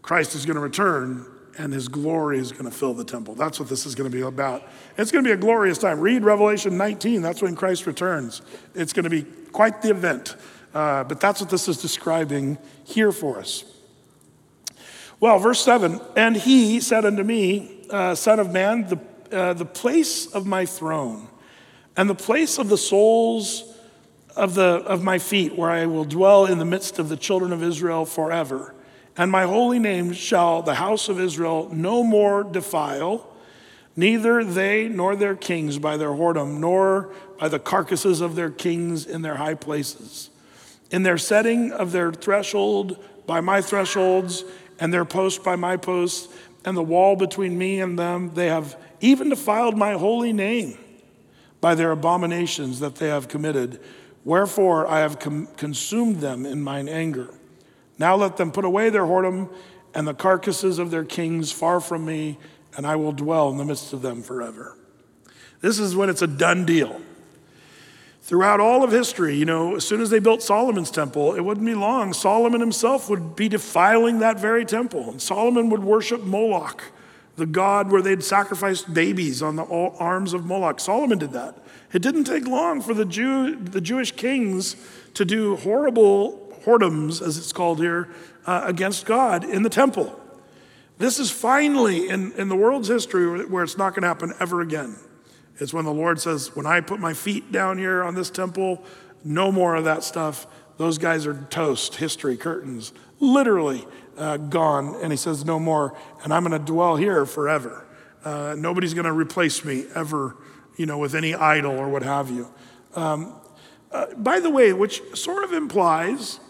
Christ 0.02 0.34
is 0.34 0.44
going 0.44 0.56
to 0.56 0.60
return 0.60 1.26
and 1.58 1.72
his 1.72 1.88
glory 1.88 2.38
is 2.38 2.52
going 2.52 2.64
to 2.64 2.70
fill 2.70 2.94
the 2.94 3.04
temple. 3.04 3.34
That's 3.34 3.60
what 3.60 3.68
this 3.68 3.86
is 3.86 3.94
going 3.94 4.10
to 4.10 4.16
be 4.16 4.22
about. 4.22 4.62
It's 4.98 5.10
going 5.10 5.24
to 5.24 5.28
be 5.28 5.32
a 5.32 5.36
glorious 5.36 5.78
time. 5.78 6.00
Read 6.00 6.24
Revelation 6.24 6.76
19, 6.76 7.22
that's 7.22 7.42
when 7.42 7.54
Christ 7.54 7.86
returns. 7.86 8.42
It's 8.74 8.92
going 8.92 9.04
to 9.04 9.10
be 9.10 9.22
quite 9.52 9.82
the 9.82 9.90
event. 9.90 10.36
Uh, 10.74 11.04
but 11.04 11.20
that's 11.20 11.40
what 11.40 11.50
this 11.50 11.68
is 11.68 11.80
describing 11.80 12.58
here 12.84 13.12
for 13.12 13.38
us. 13.38 13.64
Well, 15.20 15.38
verse 15.38 15.60
7 15.60 16.00
And 16.16 16.36
he 16.36 16.80
said 16.80 17.04
unto 17.04 17.22
me, 17.22 17.86
uh, 17.90 18.14
Son 18.14 18.40
of 18.40 18.52
man, 18.52 18.88
the, 18.88 19.00
uh, 19.36 19.52
the 19.52 19.64
place 19.64 20.26
of 20.26 20.46
my 20.46 20.66
throne 20.66 21.28
and 21.96 22.10
the 22.10 22.14
place 22.14 22.58
of 22.58 22.68
the 22.68 22.78
soles 22.78 23.72
of, 24.36 24.54
the, 24.54 24.62
of 24.62 25.02
my 25.02 25.18
feet, 25.18 25.56
where 25.56 25.70
I 25.70 25.86
will 25.86 26.04
dwell 26.04 26.46
in 26.46 26.58
the 26.58 26.64
midst 26.64 26.98
of 26.98 27.08
the 27.08 27.16
children 27.16 27.52
of 27.52 27.62
Israel 27.62 28.04
forever. 28.04 28.74
And 29.16 29.30
my 29.30 29.44
holy 29.44 29.78
name 29.78 30.12
shall 30.12 30.62
the 30.62 30.74
house 30.74 31.08
of 31.08 31.20
Israel 31.20 31.68
no 31.72 32.02
more 32.02 32.42
defile, 32.42 33.28
neither 33.96 34.42
they 34.42 34.88
nor 34.88 35.14
their 35.14 35.36
kings 35.36 35.78
by 35.78 35.96
their 35.96 36.10
whoredom, 36.10 36.58
nor 36.58 37.14
by 37.38 37.48
the 37.48 37.60
carcasses 37.60 38.20
of 38.20 38.34
their 38.34 38.50
kings 38.50 39.06
in 39.06 39.22
their 39.22 39.36
high 39.36 39.54
places. 39.54 40.30
In 40.90 41.04
their 41.04 41.18
setting 41.18 41.72
of 41.72 41.92
their 41.92 42.12
threshold 42.12 43.02
by 43.26 43.40
my 43.40 43.60
thresholds, 43.60 44.44
and 44.80 44.92
their 44.92 45.04
post 45.04 45.44
by 45.44 45.56
my 45.56 45.76
posts, 45.76 46.32
and 46.64 46.76
the 46.76 46.82
wall 46.82 47.16
between 47.16 47.56
me 47.56 47.80
and 47.80 47.98
them, 47.98 48.32
they 48.34 48.48
have 48.48 48.76
even 49.00 49.28
defiled 49.28 49.76
my 49.76 49.92
holy 49.92 50.32
name 50.32 50.78
by 51.60 51.74
their 51.74 51.92
abominations 51.92 52.80
that 52.80 52.96
they 52.96 53.08
have 53.08 53.28
committed. 53.28 53.80
Wherefore 54.24 54.86
I 54.86 55.00
have 55.00 55.18
com- 55.18 55.46
consumed 55.56 56.20
them 56.20 56.44
in 56.46 56.62
mine 56.62 56.88
anger. 56.88 57.28
Now 57.98 58.16
let 58.16 58.36
them 58.36 58.50
put 58.50 58.64
away 58.64 58.90
their 58.90 59.04
whoredom 59.04 59.48
and 59.94 60.06
the 60.06 60.14
carcasses 60.14 60.78
of 60.78 60.90
their 60.90 61.04
kings 61.04 61.52
far 61.52 61.80
from 61.80 62.04
me, 62.04 62.38
and 62.76 62.86
I 62.86 62.96
will 62.96 63.12
dwell 63.12 63.50
in 63.50 63.56
the 63.56 63.64
midst 63.64 63.92
of 63.92 64.02
them 64.02 64.22
forever. 64.22 64.76
This 65.60 65.78
is 65.78 65.94
when 65.94 66.10
it's 66.10 66.22
a 66.22 66.26
done 66.26 66.66
deal. 66.66 67.00
Throughout 68.22 68.58
all 68.58 68.82
of 68.82 68.90
history, 68.90 69.36
you 69.36 69.44
know, 69.44 69.76
as 69.76 69.86
soon 69.86 70.00
as 70.00 70.10
they 70.10 70.18
built 70.18 70.42
Solomon's 70.42 70.90
temple, 70.90 71.34
it 71.34 71.42
wouldn't 71.42 71.66
be 71.66 71.74
long. 71.74 72.12
Solomon 72.14 72.60
himself 72.60 73.10
would 73.10 73.36
be 73.36 73.48
defiling 73.48 74.18
that 74.20 74.40
very 74.40 74.64
temple. 74.64 75.10
And 75.10 75.20
Solomon 75.20 75.68
would 75.68 75.84
worship 75.84 76.22
Moloch, 76.22 76.84
the 77.36 77.46
god 77.46 77.92
where 77.92 78.00
they'd 78.00 78.24
sacrificed 78.24 78.92
babies 78.94 79.42
on 79.42 79.56
the 79.56 79.64
arms 79.64 80.32
of 80.32 80.46
Moloch. 80.46 80.80
Solomon 80.80 81.18
did 81.18 81.32
that. 81.32 81.58
It 81.92 82.00
didn't 82.00 82.24
take 82.24 82.46
long 82.46 82.80
for 82.80 82.94
the, 82.94 83.04
Jew, 83.04 83.56
the 83.56 83.80
Jewish 83.80 84.12
kings 84.12 84.74
to 85.12 85.24
do 85.24 85.56
horrible 85.56 86.43
whoredoms, 86.64 87.20
as 87.20 87.38
it's 87.38 87.52
called 87.52 87.78
here, 87.78 88.08
uh, 88.46 88.62
against 88.64 89.06
God 89.06 89.44
in 89.44 89.62
the 89.62 89.70
temple. 89.70 90.20
This 90.98 91.18
is 91.18 91.30
finally 91.30 92.08
in, 92.08 92.32
in 92.32 92.48
the 92.48 92.56
world's 92.56 92.88
history 92.88 93.46
where 93.46 93.64
it's 93.64 93.76
not 93.76 93.90
going 93.90 94.02
to 94.02 94.08
happen 94.08 94.32
ever 94.38 94.60
again. 94.60 94.96
It's 95.58 95.72
when 95.72 95.84
the 95.84 95.92
Lord 95.92 96.20
says, 96.20 96.54
When 96.54 96.66
I 96.66 96.80
put 96.80 97.00
my 97.00 97.14
feet 97.14 97.50
down 97.52 97.78
here 97.78 98.02
on 98.02 98.14
this 98.14 98.30
temple, 98.30 98.82
no 99.24 99.50
more 99.50 99.74
of 99.74 99.84
that 99.84 100.04
stuff. 100.04 100.46
Those 100.76 100.98
guys 100.98 101.26
are 101.26 101.34
toast, 101.50 101.96
history, 101.96 102.36
curtains, 102.36 102.92
literally 103.20 103.86
uh, 104.16 104.36
gone. 104.36 104.96
And 105.02 105.12
he 105.12 105.16
says, 105.16 105.44
No 105.44 105.58
more. 105.58 105.96
And 106.22 106.32
I'm 106.32 106.44
going 106.44 106.58
to 106.58 106.64
dwell 106.64 106.96
here 106.96 107.26
forever. 107.26 107.86
Uh, 108.24 108.54
nobody's 108.56 108.94
going 108.94 109.04
to 109.04 109.12
replace 109.12 109.64
me 109.64 109.84
ever, 109.94 110.36
you 110.76 110.86
know, 110.86 110.98
with 110.98 111.14
any 111.14 111.34
idol 111.34 111.72
or 111.72 111.88
what 111.88 112.02
have 112.02 112.30
you. 112.30 112.48
Um, 112.94 113.34
uh, 113.92 114.06
by 114.16 114.40
the 114.40 114.50
way, 114.50 114.72
which 114.72 115.02
sort 115.16 115.44
of 115.44 115.52
implies 115.52 116.40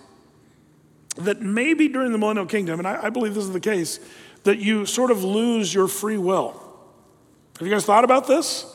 that 1.17 1.41
maybe 1.41 1.89
during 1.89 2.13
the 2.13 2.19
millennial 2.19 2.47
kingdom, 2.47 2.81
and 2.81 2.89
I, 2.89 3.05
I 3.05 3.11
believe 3.11 3.35
this 3.35 3.45
is 3.45 3.53
the 3.53 3.61
case, 3.61 4.01
that 4.45 4.59
you 4.59 4.85
sort 4.87 5.11
of 5.11 5.25
lose 5.25 5.73
your 5.73 5.89
free 5.89 6.19
will. 6.19 6.61
Have 7.59 7.67
you 7.67 7.73
guys 7.73 7.85
thought 7.85 8.05
about 8.05 8.27
this? 8.27 8.67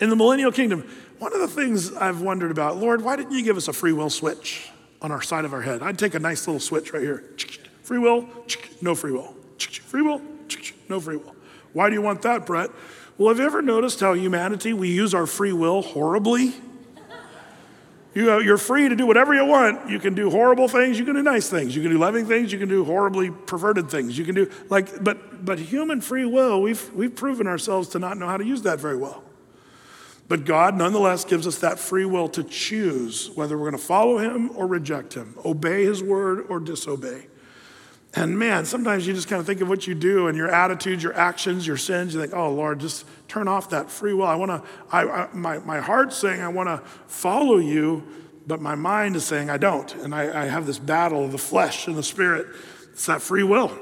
In 0.00 0.10
the 0.10 0.16
millennial 0.16 0.50
kingdom, 0.50 0.88
one 1.18 1.32
of 1.32 1.40
the 1.40 1.48
things 1.48 1.94
I've 1.94 2.20
wondered 2.20 2.50
about, 2.50 2.76
Lord, 2.76 3.02
why 3.02 3.16
didn't 3.16 3.32
you 3.32 3.44
give 3.44 3.56
us 3.56 3.68
a 3.68 3.72
free 3.72 3.92
will 3.92 4.10
switch 4.10 4.70
on 5.00 5.12
our 5.12 5.22
side 5.22 5.44
of 5.44 5.52
our 5.52 5.62
head? 5.62 5.82
I'd 5.82 5.98
take 5.98 6.14
a 6.14 6.18
nice 6.18 6.46
little 6.46 6.60
switch 6.60 6.92
right 6.92 7.02
here. 7.02 7.24
Free 7.84 7.98
will, 7.98 8.28
no 8.82 8.94
free 8.94 9.12
will. 9.12 9.34
Free 9.58 10.02
will, 10.02 10.20
no 10.88 10.98
free 11.00 11.16
will. 11.16 11.36
Why 11.72 11.88
do 11.88 11.94
you 11.94 12.02
want 12.02 12.22
that, 12.22 12.44
Brett? 12.44 12.70
Well, 13.16 13.28
have 13.28 13.38
you 13.38 13.46
ever 13.46 13.62
noticed 13.62 14.00
how 14.00 14.14
humanity, 14.14 14.72
we 14.72 14.90
use 14.90 15.14
our 15.14 15.26
free 15.26 15.52
will 15.52 15.82
horribly? 15.82 16.54
You, 18.14 18.30
are 18.30 18.58
free 18.58 18.88
to 18.88 18.94
do 18.94 19.06
whatever 19.06 19.34
you 19.34 19.44
want. 19.44 19.90
You 19.90 19.98
can 19.98 20.14
do 20.14 20.30
horrible 20.30 20.68
things. 20.68 20.98
You 20.98 21.04
can 21.04 21.16
do 21.16 21.22
nice 21.22 21.48
things. 21.48 21.74
You 21.74 21.82
can 21.82 21.90
do 21.90 21.98
loving 21.98 22.26
things. 22.26 22.52
You 22.52 22.58
can 22.60 22.68
do 22.68 22.84
horribly 22.84 23.30
perverted 23.30 23.90
things. 23.90 24.16
You 24.16 24.24
can 24.24 24.36
do 24.36 24.50
like, 24.68 25.02
but 25.02 25.44
but 25.44 25.58
human 25.58 26.00
free 26.00 26.24
will. 26.24 26.62
We've 26.62 26.92
we've 26.94 27.14
proven 27.14 27.46
ourselves 27.48 27.88
to 27.90 27.98
not 27.98 28.16
know 28.16 28.28
how 28.28 28.36
to 28.36 28.44
use 28.44 28.62
that 28.62 28.78
very 28.78 28.96
well. 28.96 29.24
But 30.26 30.44
God, 30.44 30.76
nonetheless, 30.76 31.24
gives 31.24 31.46
us 31.46 31.58
that 31.58 31.78
free 31.78 32.04
will 32.04 32.28
to 32.28 32.44
choose 32.44 33.30
whether 33.34 33.58
we're 33.58 33.70
going 33.70 33.80
to 33.80 33.86
follow 33.86 34.18
Him 34.18 34.50
or 34.56 34.66
reject 34.66 35.14
Him, 35.14 35.34
obey 35.44 35.84
His 35.84 36.02
word 36.02 36.46
or 36.48 36.60
disobey. 36.60 37.26
And 38.16 38.38
man, 38.38 38.64
sometimes 38.64 39.06
you 39.06 39.12
just 39.12 39.28
kind 39.28 39.40
of 39.40 39.46
think 39.46 39.60
of 39.60 39.68
what 39.68 39.88
you 39.88 39.94
do 39.94 40.28
and 40.28 40.36
your 40.36 40.48
attitudes, 40.48 41.02
your 41.02 41.14
actions, 41.14 41.66
your 41.66 41.76
sins. 41.76 42.14
You 42.14 42.20
think, 42.20 42.32
oh, 42.32 42.50
Lord, 42.52 42.78
just 42.78 43.04
turn 43.26 43.48
off 43.48 43.70
that 43.70 43.90
free 43.90 44.12
will. 44.12 44.26
I 44.26 44.36
want 44.36 44.50
to, 44.50 44.62
I, 44.90 45.02
I, 45.02 45.28
my, 45.32 45.58
my 45.58 45.80
heart's 45.80 46.16
saying 46.16 46.40
I 46.40 46.48
want 46.48 46.68
to 46.68 46.78
follow 47.08 47.56
you, 47.56 48.06
but 48.46 48.60
my 48.60 48.76
mind 48.76 49.16
is 49.16 49.24
saying 49.24 49.50
I 49.50 49.56
don't. 49.56 49.92
And 49.96 50.14
I, 50.14 50.42
I 50.42 50.46
have 50.46 50.64
this 50.64 50.78
battle 50.78 51.24
of 51.24 51.32
the 51.32 51.38
flesh 51.38 51.88
and 51.88 51.96
the 51.96 52.04
spirit. 52.04 52.46
It's 52.92 53.06
that 53.06 53.20
free 53.20 53.42
will. 53.42 53.76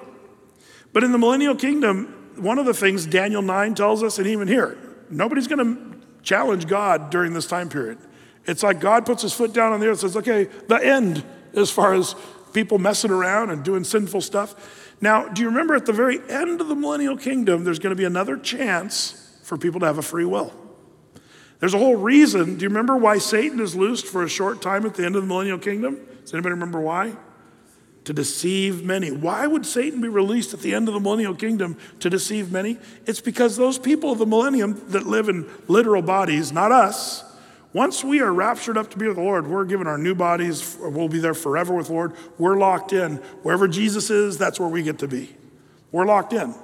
But 0.94 1.04
in 1.04 1.12
the 1.12 1.18
millennial 1.18 1.54
kingdom, 1.54 2.32
one 2.36 2.58
of 2.58 2.64
the 2.64 2.74
things 2.74 3.04
Daniel 3.04 3.42
9 3.42 3.74
tells 3.74 4.02
us, 4.02 4.18
and 4.18 4.26
even 4.26 4.48
here, 4.48 4.78
nobody's 5.10 5.46
going 5.46 5.58
to 5.58 6.00
challenge 6.22 6.66
God 6.66 7.10
during 7.10 7.34
this 7.34 7.46
time 7.46 7.68
period. 7.68 7.98
It's 8.46 8.62
like 8.62 8.80
God 8.80 9.04
puts 9.04 9.22
his 9.22 9.34
foot 9.34 9.52
down 9.52 9.72
on 9.72 9.80
the 9.80 9.86
earth 9.86 10.02
and 10.02 10.12
says, 10.12 10.16
okay, 10.16 10.44
the 10.68 10.76
end 10.76 11.22
as 11.54 11.70
far 11.70 11.92
as 11.92 12.14
people 12.52 12.78
messing 12.78 13.10
around 13.10 13.50
and 13.50 13.64
doing 13.64 13.84
sinful 13.84 14.20
stuff. 14.20 14.96
Now, 15.00 15.28
do 15.28 15.42
you 15.42 15.48
remember 15.48 15.74
at 15.74 15.86
the 15.86 15.92
very 15.92 16.20
end 16.30 16.60
of 16.60 16.68
the 16.68 16.76
millennial 16.76 17.16
kingdom, 17.16 17.64
there's 17.64 17.78
going 17.78 17.90
to 17.90 17.96
be 17.96 18.04
another 18.04 18.36
chance 18.36 19.38
for 19.42 19.58
people 19.58 19.80
to 19.80 19.86
have 19.86 19.98
a 19.98 20.02
free 20.02 20.24
will? 20.24 20.52
There's 21.58 21.74
a 21.74 21.78
whole 21.78 21.96
reason. 21.96 22.56
Do 22.56 22.62
you 22.62 22.68
remember 22.68 22.96
why 22.96 23.18
Satan 23.18 23.60
is 23.60 23.76
loosed 23.76 24.06
for 24.06 24.24
a 24.24 24.28
short 24.28 24.60
time 24.62 24.84
at 24.84 24.94
the 24.94 25.04
end 25.04 25.14
of 25.14 25.22
the 25.22 25.28
millennial 25.28 25.58
kingdom? 25.58 26.00
Does 26.22 26.34
anybody 26.34 26.54
remember 26.54 26.80
why? 26.80 27.14
To 28.04 28.12
deceive 28.12 28.84
many. 28.84 29.12
Why 29.12 29.46
would 29.46 29.64
Satan 29.64 30.00
be 30.00 30.08
released 30.08 30.54
at 30.54 30.60
the 30.60 30.74
end 30.74 30.88
of 30.88 30.94
the 30.94 31.00
millennial 31.00 31.36
kingdom 31.36 31.76
to 32.00 32.10
deceive 32.10 32.50
many? 32.50 32.78
It's 33.06 33.20
because 33.20 33.56
those 33.56 33.78
people 33.78 34.10
of 34.10 34.18
the 34.18 34.26
millennium 34.26 34.82
that 34.88 35.06
live 35.06 35.28
in 35.28 35.48
literal 35.68 36.02
bodies, 36.02 36.50
not 36.50 36.72
us, 36.72 37.22
once 37.72 38.04
we 38.04 38.20
are 38.20 38.32
raptured 38.32 38.76
up 38.76 38.90
to 38.90 38.98
be 38.98 39.06
with 39.06 39.16
the 39.16 39.22
Lord, 39.22 39.46
we're 39.46 39.64
given 39.64 39.86
our 39.86 39.96
new 39.96 40.14
bodies, 40.14 40.76
we'll 40.80 41.08
be 41.08 41.18
there 41.18 41.34
forever 41.34 41.74
with 41.74 41.86
the 41.86 41.94
Lord. 41.94 42.12
We're 42.38 42.58
locked 42.58 42.92
in. 42.92 43.16
Wherever 43.42 43.66
Jesus 43.66 44.10
is, 44.10 44.36
that's 44.36 44.60
where 44.60 44.68
we 44.68 44.82
get 44.82 44.98
to 44.98 45.08
be. 45.08 45.34
We're 45.90 46.04
locked 46.04 46.32
in. 46.34 46.54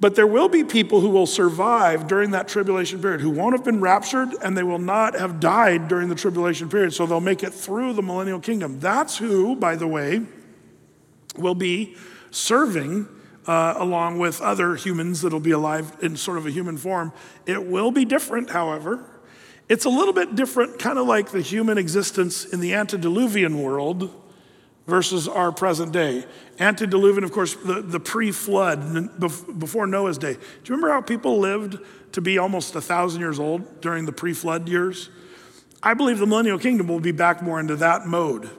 But 0.00 0.16
there 0.16 0.26
will 0.26 0.48
be 0.48 0.64
people 0.64 1.00
who 1.00 1.08
will 1.08 1.26
survive 1.26 2.06
during 2.06 2.32
that 2.32 2.48
tribulation 2.48 3.00
period, 3.00 3.22
who 3.22 3.30
won't 3.30 3.54
have 3.54 3.64
been 3.64 3.80
raptured 3.80 4.34
and 4.42 4.54
they 4.54 4.62
will 4.62 4.78
not 4.78 5.18
have 5.18 5.40
died 5.40 5.88
during 5.88 6.10
the 6.10 6.14
tribulation 6.14 6.68
period. 6.68 6.92
So 6.92 7.06
they'll 7.06 7.20
make 7.20 7.42
it 7.42 7.54
through 7.54 7.94
the 7.94 8.02
millennial 8.02 8.40
kingdom. 8.40 8.80
That's 8.80 9.16
who, 9.16 9.56
by 9.56 9.76
the 9.76 9.86
way, 9.86 10.20
will 11.38 11.54
be 11.54 11.96
serving 12.30 13.08
uh, 13.46 13.74
along 13.78 14.18
with 14.18 14.42
other 14.42 14.74
humans 14.74 15.22
that'll 15.22 15.40
be 15.40 15.52
alive 15.52 15.96
in 16.02 16.16
sort 16.16 16.36
of 16.36 16.46
a 16.46 16.50
human 16.50 16.76
form. 16.76 17.12
It 17.46 17.64
will 17.64 17.90
be 17.90 18.04
different, 18.04 18.50
however. 18.50 19.08
It's 19.68 19.84
a 19.84 19.90
little 19.90 20.12
bit 20.12 20.34
different, 20.34 20.78
kind 20.78 20.98
of 20.98 21.06
like 21.06 21.30
the 21.30 21.40
human 21.40 21.78
existence 21.78 22.44
in 22.44 22.60
the 22.60 22.74
antediluvian 22.74 23.62
world 23.62 24.10
versus 24.86 25.26
our 25.26 25.52
present 25.52 25.92
day. 25.92 26.24
Antediluvian, 26.58 27.24
of 27.24 27.32
course, 27.32 27.54
the, 27.54 27.80
the 27.80 28.00
pre 28.00 28.30
flood, 28.30 29.18
before 29.58 29.86
Noah's 29.86 30.18
day. 30.18 30.34
Do 30.34 30.40
you 30.40 30.74
remember 30.74 30.90
how 30.90 31.00
people 31.00 31.38
lived 31.38 31.78
to 32.12 32.20
be 32.20 32.38
almost 32.38 32.74
a 32.74 32.80
thousand 32.80 33.20
years 33.20 33.40
old 33.40 33.80
during 33.80 34.04
the 34.04 34.12
pre 34.12 34.34
flood 34.34 34.68
years? 34.68 35.08
I 35.82 35.94
believe 35.94 36.18
the 36.18 36.26
millennial 36.26 36.58
kingdom 36.58 36.88
will 36.88 37.00
be 37.00 37.12
back 37.12 37.42
more 37.42 37.60
into 37.60 37.76
that 37.76 38.06
mode. 38.06 38.50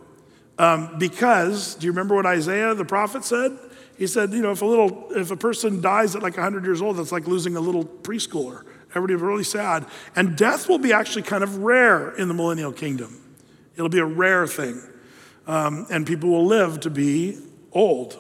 Um, 0.58 0.98
because, 0.98 1.76
do 1.76 1.86
you 1.86 1.92
remember 1.92 2.16
what 2.16 2.26
Isaiah 2.26 2.74
the 2.74 2.86
prophet 2.86 3.26
said? 3.26 3.58
He 3.98 4.08
said, 4.08 4.32
you 4.32 4.42
know, 4.42 4.52
if 4.52 4.62
a 4.62 4.66
little, 4.66 5.08
if 5.12 5.32
a 5.32 5.38
person 5.38 5.82
dies 5.82 6.16
at 6.16 6.24
like 6.24 6.38
100 6.38 6.66
years 6.66 6.82
old, 6.82 6.98
that's 6.98 7.12
like 7.12 7.28
losing 7.28 7.56
a 7.56 7.60
little 7.60 7.86
preschooler. 7.86 8.64
Everybody's 8.96 9.22
really 9.22 9.44
sad. 9.44 9.86
And 10.16 10.38
death 10.38 10.70
will 10.70 10.80
be 10.80 10.94
actually 10.94 11.24
kind 11.24 11.44
of 11.44 11.58
rare 11.58 12.16
in 12.16 12.28
the 12.28 12.34
millennial 12.34 12.72
kingdom. 12.72 13.22
It'll 13.76 13.90
be 13.90 14.00
a 14.00 14.06
rare 14.06 14.48
thing. 14.48 14.82
Um, 15.48 15.86
and 15.92 16.08
people 16.08 16.30
will 16.30 16.46
live 16.46 16.80
to 16.82 16.90
be 16.90 17.38
old. 17.72 18.18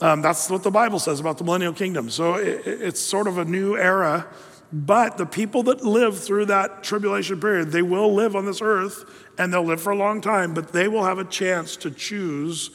Um, 0.00 0.22
that's 0.22 0.48
what 0.48 0.62
the 0.62 0.70
Bible 0.70 1.00
says 1.00 1.18
about 1.18 1.38
the 1.38 1.44
millennial 1.44 1.72
kingdom. 1.72 2.08
So 2.08 2.34
it, 2.34 2.62
it's 2.64 3.00
sort 3.00 3.26
of 3.26 3.38
a 3.38 3.44
new 3.44 3.76
era. 3.76 4.26
But 4.72 5.18
the 5.18 5.26
people 5.26 5.62
that 5.64 5.84
live 5.84 6.18
through 6.18 6.46
that 6.46 6.84
tribulation 6.84 7.40
period, 7.40 7.72
they 7.72 7.82
will 7.82 8.14
live 8.14 8.36
on 8.36 8.44
this 8.44 8.60
earth 8.62 9.04
and 9.38 9.52
they'll 9.52 9.64
live 9.64 9.80
for 9.80 9.90
a 9.90 9.96
long 9.96 10.20
time, 10.20 10.54
but 10.54 10.72
they 10.72 10.88
will 10.88 11.04
have 11.04 11.18
a 11.18 11.24
chance 11.24 11.76
to 11.78 11.90
choose 11.90 12.70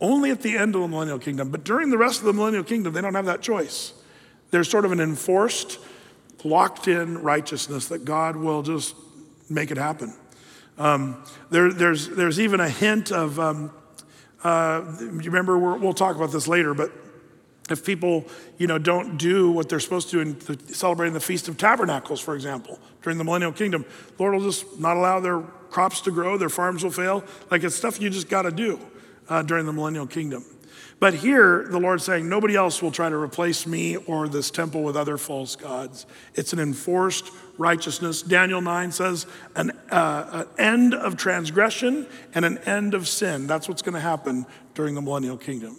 only 0.00 0.30
at 0.30 0.42
the 0.42 0.56
end 0.56 0.74
of 0.74 0.82
the 0.82 0.88
millennial 0.88 1.18
kingdom. 1.18 1.50
But 1.50 1.64
during 1.64 1.90
the 1.90 1.98
rest 1.98 2.18
of 2.20 2.26
the 2.26 2.32
millennial 2.32 2.64
kingdom, 2.64 2.92
they 2.92 3.00
don't 3.00 3.14
have 3.14 3.26
that 3.26 3.40
choice. 3.40 3.94
There's 4.50 4.68
sort 4.68 4.84
of 4.84 4.92
an 4.92 5.00
enforced, 5.00 5.78
locked 6.44 6.88
in 6.88 7.18
righteousness 7.18 7.88
that 7.88 8.04
God 8.04 8.36
will 8.36 8.62
just 8.62 8.94
make 9.48 9.70
it 9.70 9.78
happen. 9.78 10.14
Um, 10.78 11.24
there, 11.50 11.72
there's, 11.72 12.08
there's 12.08 12.38
even 12.38 12.60
a 12.60 12.68
hint 12.68 13.10
of, 13.10 13.40
um, 13.40 13.70
uh, 14.44 14.82
you 15.00 15.30
remember, 15.30 15.58
we 15.58 15.78
will 15.78 15.94
talk 15.94 16.16
about 16.16 16.32
this 16.32 16.46
later, 16.46 16.74
but 16.74 16.92
if 17.70 17.84
people 17.84 18.24
you 18.58 18.66
know, 18.66 18.78
don't 18.78 19.16
do 19.16 19.50
what 19.50 19.68
they're 19.68 19.80
supposed 19.80 20.10
to 20.10 20.20
in 20.20 20.38
the, 20.40 20.58
celebrating 20.74 21.14
the 21.14 21.20
Feast 21.20 21.48
of 21.48 21.56
Tabernacles, 21.56 22.20
for 22.20 22.34
example, 22.34 22.78
during 23.02 23.18
the 23.18 23.24
millennial 23.24 23.52
kingdom, 23.52 23.84
Lord 24.18 24.34
will 24.34 24.42
just 24.42 24.78
not 24.78 24.96
allow 24.96 25.20
their 25.20 25.40
crops 25.70 26.00
to 26.02 26.10
grow, 26.10 26.36
their 26.36 26.48
farms 26.48 26.84
will 26.84 26.90
fail. 26.90 27.24
Like 27.50 27.64
it's 27.64 27.74
stuff 27.74 28.00
you 28.00 28.10
just 28.10 28.28
got 28.28 28.42
to 28.42 28.50
do 28.50 28.78
uh, 29.28 29.42
during 29.42 29.66
the 29.66 29.72
millennial 29.72 30.06
kingdom. 30.06 30.44
But 30.98 31.14
here, 31.14 31.66
the 31.68 31.78
Lord's 31.78 32.04
saying, 32.04 32.26
nobody 32.28 32.56
else 32.56 32.80
will 32.80 32.90
try 32.90 33.10
to 33.10 33.16
replace 33.16 33.66
me 33.66 33.96
or 33.96 34.28
this 34.28 34.50
temple 34.50 34.82
with 34.82 34.96
other 34.96 35.18
false 35.18 35.54
gods. 35.54 36.06
It's 36.34 36.54
an 36.54 36.58
enforced 36.58 37.30
righteousness. 37.58 38.22
Daniel 38.22 38.62
9 38.62 38.92
says, 38.92 39.26
an, 39.54 39.72
uh, 39.90 40.46
an 40.58 40.64
end 40.64 40.94
of 40.94 41.18
transgression 41.18 42.06
and 42.34 42.46
an 42.46 42.58
end 42.58 42.94
of 42.94 43.06
sin. 43.08 43.46
That's 43.46 43.68
what's 43.68 43.82
going 43.82 43.94
to 43.94 44.00
happen 44.00 44.46
during 44.74 44.94
the 44.94 45.02
millennial 45.02 45.36
kingdom. 45.36 45.76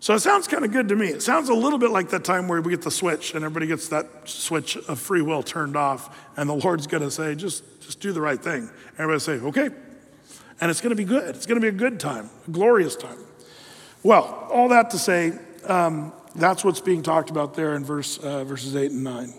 So 0.00 0.14
it 0.14 0.20
sounds 0.20 0.48
kind 0.48 0.64
of 0.64 0.72
good 0.72 0.88
to 0.88 0.96
me. 0.96 1.08
It 1.08 1.22
sounds 1.22 1.48
a 1.50 1.54
little 1.54 1.78
bit 1.78 1.90
like 1.90 2.08
that 2.08 2.24
time 2.24 2.48
where 2.48 2.60
we 2.60 2.70
get 2.70 2.82
the 2.82 2.90
switch 2.90 3.34
and 3.34 3.44
everybody 3.44 3.66
gets 3.66 3.88
that 3.88 4.28
switch 4.28 4.76
of 4.76 4.98
free 4.98 5.22
will 5.22 5.42
turned 5.42 5.76
off, 5.76 6.18
and 6.36 6.48
the 6.48 6.54
Lord's 6.54 6.88
going 6.88 7.04
to 7.04 7.10
say, 7.10 7.34
just, 7.34 7.62
just 7.82 8.00
do 8.00 8.12
the 8.12 8.20
right 8.20 8.42
thing. 8.42 8.68
Everybody 8.94 9.20
say, 9.20 9.32
okay. 9.34 9.68
And 10.60 10.70
it's 10.70 10.80
going 10.80 10.90
to 10.90 10.96
be 10.96 11.04
good. 11.04 11.36
It's 11.36 11.46
going 11.46 11.60
to 11.60 11.60
be 11.60 11.68
a 11.68 11.78
good 11.78 12.00
time, 12.00 12.30
a 12.48 12.50
glorious 12.50 12.96
time. 12.96 13.18
Well, 14.02 14.48
all 14.50 14.68
that 14.68 14.90
to 14.90 14.98
say, 14.98 15.32
um, 15.64 16.12
that's 16.34 16.64
what's 16.64 16.80
being 16.80 17.02
talked 17.02 17.30
about 17.30 17.54
there 17.54 17.74
in 17.74 17.84
verse, 17.84 18.18
uh, 18.18 18.44
verses 18.44 18.74
8 18.74 18.90
and 18.90 19.04
9. 19.04 19.32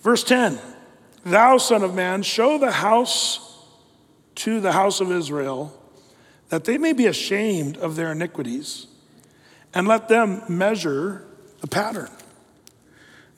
Verse 0.00 0.22
10 0.24 0.58
Thou, 1.24 1.56
Son 1.56 1.82
of 1.82 1.94
Man, 1.94 2.22
show 2.22 2.58
the 2.58 2.72
house 2.72 3.64
to 4.36 4.60
the 4.60 4.72
house 4.72 5.00
of 5.00 5.10
Israel, 5.10 5.72
that 6.50 6.64
they 6.64 6.76
may 6.76 6.92
be 6.92 7.06
ashamed 7.06 7.78
of 7.78 7.96
their 7.96 8.12
iniquities, 8.12 8.86
and 9.72 9.88
let 9.88 10.08
them 10.08 10.42
measure 10.48 11.26
the 11.60 11.66
pattern. 11.66 12.10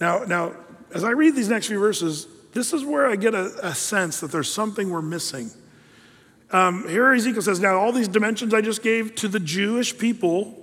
Now, 0.00 0.24
now 0.24 0.54
as 0.92 1.04
I 1.04 1.10
read 1.10 1.36
these 1.36 1.48
next 1.48 1.68
few 1.68 1.78
verses, 1.78 2.26
this 2.52 2.72
is 2.72 2.84
where 2.84 3.06
I 3.06 3.16
get 3.16 3.34
a, 3.34 3.52
a 3.62 3.74
sense 3.74 4.20
that 4.20 4.32
there's 4.32 4.50
something 4.50 4.90
we're 4.90 5.02
missing. 5.02 5.50
Um, 6.50 6.88
here 6.88 7.12
Ezekiel 7.12 7.42
says, 7.42 7.60
Now, 7.60 7.76
all 7.76 7.92
these 7.92 8.08
dimensions 8.08 8.54
I 8.54 8.60
just 8.60 8.82
gave 8.82 9.14
to 9.16 9.28
the 9.28 9.40
Jewish 9.40 9.96
people, 9.96 10.54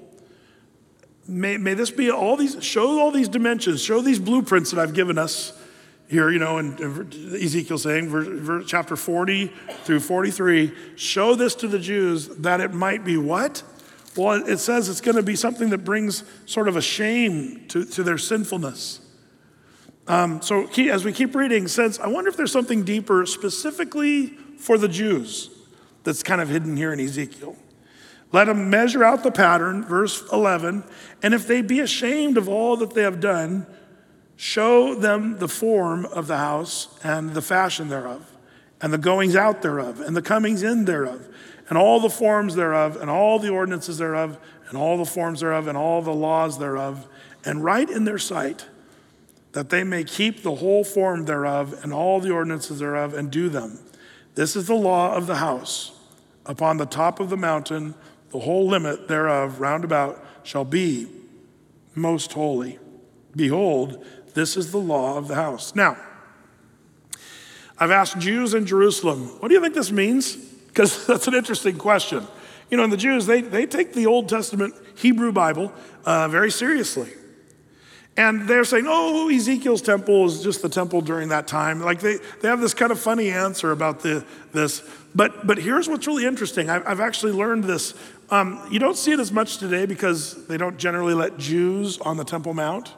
may, 1.28 1.58
may 1.58 1.74
this 1.74 1.92
be 1.92 2.10
all 2.10 2.38
these, 2.38 2.64
show 2.64 3.00
all 3.00 3.12
these 3.12 3.28
dimensions, 3.28 3.82
show 3.82 4.02
these 4.02 4.20
blueprints 4.20 4.72
that 4.72 4.80
I've 4.80 4.94
given 4.94 5.18
us 5.18 5.58
here, 6.10 6.30
you 6.30 6.40
know, 6.40 6.58
in, 6.58 6.74
Ezekiel 7.34 7.78
saying, 7.78 8.08
verse, 8.08 8.28
verse, 8.28 8.66
chapter 8.68 8.96
40 8.96 9.52
through 9.84 10.00
43, 10.00 10.72
show 10.96 11.36
this 11.36 11.56
to 11.56 11.68
the 11.68 11.80
Jews 11.80 12.28
that 12.28 12.62
it 12.62 12.74
might 12.74 13.04
be 13.04 13.18
what? 13.18 13.64
Well, 14.16 14.48
it 14.48 14.60
says 14.60 14.90
it's 14.90 15.02
going 15.02 15.18
to 15.18 15.24
be 15.24 15.36
something 15.36 15.70
that 15.72 15.80
brings 15.80 16.24
sort 16.46 16.68
of 16.68 16.76
a 16.76 16.82
shame 16.82 17.68
to, 17.70 17.84
to 17.86 18.04
their 18.04 18.20
sinfulness. 18.20 19.00
Um, 20.08 20.42
so 20.42 20.68
as 20.68 21.04
we 21.04 21.14
keep 21.14 21.34
reading, 21.34 21.68
since 21.68 22.00
I 22.00 22.08
wonder 22.08 22.30
if 22.30 22.38
there's 22.38 22.52
something 22.52 22.84
deeper 22.84 23.26
specifically 23.26 24.28
for 24.58 24.78
the 24.78 24.88
Jews 24.88 25.50
that's 26.04 26.24
kind 26.24 26.42
of 26.42 26.50
hidden 26.50 26.78
here 26.78 26.94
in 26.94 27.00
Ezekiel. 27.00 27.56
Let 28.32 28.46
them 28.46 28.70
measure 28.70 29.04
out 29.04 29.24
the 29.24 29.32
pattern, 29.32 29.84
verse 29.84 30.24
11, 30.32 30.84
and 31.22 31.34
if 31.34 31.48
they 31.48 31.62
be 31.62 31.80
ashamed 31.80 32.38
of 32.38 32.50
all 32.50 32.76
that 32.78 32.96
they 32.96 33.04
have 33.04 33.20
done, 33.20 33.68
show 34.36 34.96
them 34.96 35.38
the 35.38 35.48
form 35.48 36.06
of 36.06 36.26
the 36.28 36.38
house 36.38 36.88
and 37.04 37.36
the 37.36 37.44
fashion 37.44 37.90
thereof, 37.90 38.30
and 38.82 38.92
the 38.92 38.98
goings 38.98 39.36
out 39.36 39.62
thereof, 39.62 40.02
and 40.02 40.16
the 40.16 40.22
comings 40.22 40.64
in 40.64 40.86
thereof, 40.86 41.28
and 41.70 41.78
all 41.78 42.00
the 42.00 42.10
forms 42.10 42.56
thereof, 42.56 42.98
and 43.00 43.10
all 43.10 43.38
the 43.38 43.50
ordinances 43.50 44.00
thereof, 44.00 44.40
and 44.68 44.78
all 44.78 44.98
the 44.98 45.06
forms 45.06 45.42
thereof, 45.42 45.68
and 45.68 45.78
all 45.78 46.02
the 46.02 46.14
laws 46.14 46.58
thereof, 46.58 47.08
and 47.46 47.64
write 47.64 47.92
in 47.92 48.04
their 48.04 48.18
sight, 48.18 48.66
that 49.52 49.70
they 49.70 49.84
may 49.84 50.04
keep 50.04 50.42
the 50.42 50.56
whole 50.56 50.84
form 50.84 51.26
thereof, 51.26 51.80
and 51.84 51.94
all 51.94 52.20
the 52.20 52.32
ordinances 52.32 52.80
thereof, 52.80 53.14
and 53.14 53.30
do 53.30 53.48
them. 53.48 53.78
This 54.36 54.56
is 54.56 54.68
the 54.68 54.76
law 54.76 55.14
of 55.16 55.28
the 55.28 55.36
house. 55.36 55.92
Upon 56.46 56.78
the 56.78 56.86
top 56.86 57.20
of 57.20 57.30
the 57.30 57.38
mountain, 57.38 57.96
the 58.32 58.40
whole 58.40 58.68
limit 58.68 59.08
thereof 59.08 59.60
round 59.60 59.84
about 59.84 60.24
shall 60.44 60.66
be 60.66 61.08
most 61.96 62.34
holy. 62.34 62.80
Behold, 63.36 64.04
this 64.34 64.58
is 64.58 64.72
the 64.72 64.80
law 64.80 65.18
of 65.18 65.28
the 65.28 65.36
house. 65.36 65.76
Now, 65.76 65.98
I've 67.78 67.92
asked 67.92 68.20
Jews 68.20 68.54
in 68.54 68.66
Jerusalem, 68.66 69.28
what 69.40 69.48
do 69.48 69.54
you 69.54 69.62
think 69.62 69.74
this 69.74 69.92
means? 69.92 70.36
Because 70.36 71.06
that's 71.08 71.28
an 71.28 71.34
interesting 71.34 71.78
question. 71.78 72.26
You 72.70 72.78
know, 72.78 72.84
and 72.84 72.94
the 72.94 72.98
Jews, 72.98 73.26
they, 73.26 73.42
they 73.42 73.66
take 73.66 73.94
the 73.94 74.08
Old 74.08 74.28
Testament 74.30 74.74
Hebrew 74.96 75.32
Bible 75.32 75.72
uh, 76.06 76.28
very 76.28 76.50
seriously. 76.50 77.12
And 78.16 78.48
they're 78.48 78.64
saying, 78.64 78.86
oh, 78.88 79.30
Ezekiel's 79.30 79.82
temple 79.82 80.26
is 80.26 80.44
just 80.44 80.62
the 80.62 80.70
temple 80.70 81.02
during 81.02 81.30
that 81.30 81.48
time. 81.48 81.82
Like 81.82 82.00
they, 82.00 82.18
they 82.42 82.48
have 82.48 82.62
this 82.62 82.76
kind 82.76 82.92
of 82.92 83.00
funny 83.00 83.32
answer 83.32 83.72
about 83.72 84.02
the, 84.02 84.24
this. 84.52 84.88
But, 85.16 85.48
but 85.48 85.58
here's 85.58 85.90
what's 85.90 86.06
really 86.06 86.26
interesting. 86.26 86.70
I've, 86.70 86.86
I've 86.88 87.00
actually 87.00 87.32
learned 87.32 87.64
this. 87.64 87.96
Um, 88.30 88.68
you 88.72 88.78
don't 88.78 88.98
see 88.98 89.14
it 89.14 89.20
as 89.20 89.32
much 89.32 89.58
today 89.58 89.88
because 89.88 90.46
they 90.48 90.58
don't 90.58 90.78
generally 90.78 91.16
let 91.16 91.38
Jews 91.38 91.98
on 92.00 92.18
the 92.18 92.24
Temple 92.24 92.54
Mount. 92.54 92.94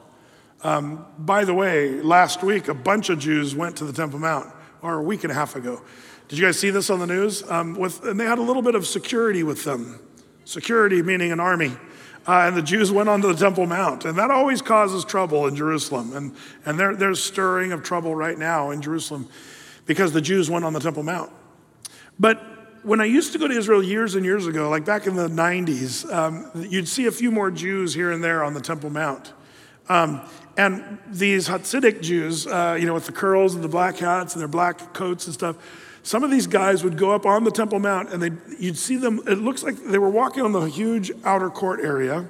Um, 0.64 1.06
by 1.18 1.46
the 1.46 1.54
way, 1.54 2.02
last 2.02 2.44
week, 2.44 2.68
a 2.68 2.74
bunch 2.74 3.10
of 3.10 3.20
Jews 3.20 3.56
went 3.56 3.78
to 3.78 3.86
the 3.86 3.94
Temple 3.94 4.20
Mount, 4.20 4.52
or 4.82 4.96
a 4.96 5.02
week 5.04 5.24
and 5.24 5.32
a 5.32 5.36
half 5.36 5.56
ago. 5.56 5.82
Did 6.28 6.40
you 6.40 6.46
guys 6.46 6.58
see 6.58 6.72
this 6.72 6.90
on 6.90 7.00
the 7.00 7.06
news? 7.06 7.50
Um, 7.50 7.76
with, 7.76 8.04
and 8.04 8.20
they 8.20 8.26
had 8.26 8.40
a 8.40 8.42
little 8.42 8.64
bit 8.64 8.76
of 8.76 8.88
security 8.88 9.44
with 9.44 9.64
them. 9.64 10.00
Security 10.44 11.02
meaning 11.02 11.32
an 11.32 11.40
army. 11.40 11.72
Uh, 12.28 12.46
and 12.48 12.58
the 12.58 12.62
Jews 12.62 12.92
went 12.92 13.08
onto 13.08 13.28
the 13.28 13.38
Temple 13.38 13.68
Mount. 13.68 14.06
And 14.06 14.18
that 14.18 14.32
always 14.32 14.62
causes 14.62 15.06
trouble 15.06 15.48
in 15.48 15.56
Jerusalem. 15.56 16.14
And, 16.14 16.36
and 16.66 16.80
there, 16.80 16.96
there's 16.96 17.24
stirring 17.24 17.72
of 17.72 17.84
trouble 17.84 18.16
right 18.16 18.38
now 18.38 18.72
in 18.72 18.82
Jerusalem 18.82 19.30
because 19.86 20.12
the 20.12 20.22
Jews 20.22 20.50
went 20.50 20.66
on 20.66 20.74
the 20.74 20.80
Temple 20.80 21.04
Mount. 21.04 21.32
But 22.20 22.42
when 22.84 23.02
I 23.02 23.06
used 23.06 23.34
to 23.34 23.40
go 23.40 23.48
to 23.48 23.54
Israel 23.54 23.84
years 23.84 24.16
and 24.16 24.26
years 24.26 24.48
ago, 24.48 24.70
like 24.70 24.86
back 24.86 25.08
in 25.08 25.16
the 25.16 25.28
90s, 25.28 26.12
um, 26.12 26.50
you'd 26.70 26.88
see 26.88 27.06
a 27.06 27.12
few 27.12 27.32
more 27.32 27.52
Jews 27.52 27.94
here 27.94 28.12
and 28.12 28.24
there 28.24 28.44
on 28.44 28.54
the 28.54 28.62
Temple 28.62 28.90
Mount. 28.90 29.34
Um, 29.90 30.22
and 30.58 31.00
these 31.08 31.48
Hasidic 31.48 32.02
Jews, 32.02 32.48
uh, 32.48 32.78
you 32.80 32.86
know, 32.86 32.94
with 32.94 33.06
the 33.06 33.12
curls 33.12 33.56
and 33.56 33.64
the 33.64 33.68
black 33.68 33.98
hats 33.98 34.34
and 34.34 34.42
their 34.42 34.48
black 34.48 34.94
coats 34.94 35.26
and 35.26 35.34
stuff, 35.34 35.58
some 36.06 36.24
of 36.24 36.30
these 36.30 36.46
guys 36.46 36.84
would 36.84 37.00
go 37.00 37.16
up 37.16 37.26
on 37.26 37.46
the 37.46 37.52
Temple 37.52 37.80
Mount 37.80 38.14
and 38.14 38.22
they, 38.22 38.30
you'd 38.60 38.78
see 38.78 38.96
them, 38.96 39.22
it 39.26 39.40
looks 39.40 39.64
like 39.64 39.76
they 39.76 39.98
were 39.98 40.10
walking 40.10 40.44
on 40.44 40.52
the 40.52 40.62
huge 40.66 41.12
outer 41.24 41.50
court 41.50 41.80
area, 41.80 42.30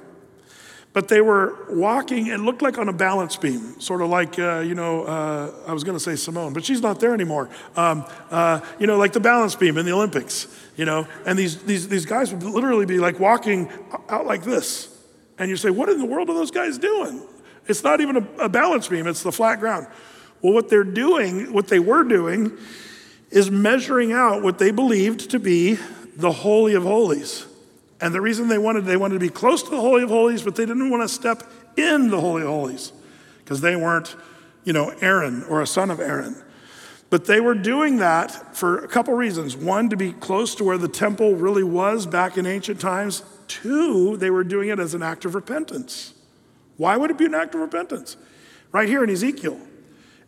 but 0.94 1.08
they 1.08 1.20
were 1.20 1.54
walking, 1.68 2.28
it 2.28 2.40
looked 2.40 2.62
like 2.62 2.78
on 2.78 2.88
a 2.88 2.92
balance 2.94 3.36
beam, 3.36 3.78
sort 3.78 4.00
of 4.00 4.08
like, 4.08 4.38
uh, 4.38 4.60
you 4.60 4.74
know, 4.74 5.04
uh, 5.04 5.52
I 5.66 5.74
was 5.74 5.84
going 5.84 5.94
to 5.94 6.02
say 6.02 6.16
Simone, 6.16 6.54
but 6.54 6.64
she's 6.64 6.80
not 6.80 7.00
there 7.00 7.12
anymore. 7.12 7.50
Um, 7.76 8.06
uh, 8.30 8.60
you 8.78 8.86
know, 8.86 8.96
like 8.96 9.12
the 9.12 9.20
balance 9.20 9.54
beam 9.54 9.76
in 9.76 9.84
the 9.84 9.92
Olympics, 9.92 10.46
you 10.78 10.86
know, 10.86 11.06
and 11.26 11.38
these, 11.38 11.62
these, 11.64 11.86
these 11.86 12.06
guys 12.06 12.32
would 12.32 12.42
literally 12.44 12.86
be 12.86 12.98
like 12.98 13.20
walking 13.20 13.70
out 14.08 14.24
like 14.24 14.42
this 14.42 14.88
And 15.38 15.50
you 15.50 15.56
say, 15.58 15.68
what 15.68 15.90
in 15.90 15.98
the 15.98 16.06
world 16.06 16.30
are 16.30 16.34
those 16.34 16.50
guys 16.50 16.78
doing? 16.78 17.22
It's 17.66 17.84
not 17.84 18.00
even 18.00 18.16
a, 18.16 18.44
a 18.44 18.48
balance 18.48 18.88
beam, 18.88 19.06
it's 19.06 19.22
the 19.22 19.32
flat 19.32 19.60
ground. 19.60 19.86
Well, 20.40 20.54
what 20.54 20.70
they're 20.70 20.84
doing, 20.84 21.52
what 21.52 21.68
they 21.68 21.78
were 21.78 22.04
doing, 22.04 22.56
is 23.30 23.50
measuring 23.50 24.12
out 24.12 24.42
what 24.42 24.58
they 24.58 24.70
believed 24.70 25.30
to 25.30 25.38
be 25.38 25.78
the 26.16 26.32
Holy 26.32 26.74
of 26.74 26.82
Holies. 26.82 27.46
And 28.00 28.14
the 28.14 28.20
reason 28.20 28.48
they 28.48 28.58
wanted, 28.58 28.84
they 28.84 28.96
wanted 28.96 29.14
to 29.14 29.20
be 29.20 29.28
close 29.28 29.62
to 29.62 29.70
the 29.70 29.80
Holy 29.80 30.02
of 30.02 30.10
Holies, 30.10 30.42
but 30.42 30.56
they 30.56 30.66
didn't 30.66 30.90
want 30.90 31.02
to 31.02 31.08
step 31.08 31.42
in 31.76 32.08
the 32.08 32.20
Holy 32.20 32.42
of 32.42 32.48
Holies 32.48 32.92
because 33.44 33.60
they 33.60 33.76
weren't, 33.76 34.16
you 34.64 34.72
know, 34.72 34.90
Aaron 35.00 35.44
or 35.44 35.62
a 35.62 35.66
son 35.66 35.90
of 35.90 36.00
Aaron. 36.00 36.42
But 37.08 37.26
they 37.26 37.40
were 37.40 37.54
doing 37.54 37.98
that 37.98 38.56
for 38.56 38.78
a 38.78 38.88
couple 38.88 39.14
reasons. 39.14 39.56
One, 39.56 39.88
to 39.90 39.96
be 39.96 40.12
close 40.12 40.54
to 40.56 40.64
where 40.64 40.78
the 40.78 40.88
temple 40.88 41.36
really 41.36 41.62
was 41.62 42.06
back 42.06 42.36
in 42.36 42.46
ancient 42.46 42.80
times. 42.80 43.22
Two, 43.46 44.16
they 44.16 44.30
were 44.30 44.44
doing 44.44 44.70
it 44.70 44.80
as 44.80 44.92
an 44.92 45.02
act 45.02 45.24
of 45.24 45.34
repentance. 45.34 46.14
Why 46.76 46.96
would 46.96 47.10
it 47.10 47.18
be 47.18 47.26
an 47.26 47.34
act 47.34 47.54
of 47.54 47.60
repentance? 47.60 48.16
Right 48.72 48.88
here 48.88 49.04
in 49.04 49.08
Ezekiel, 49.10 49.58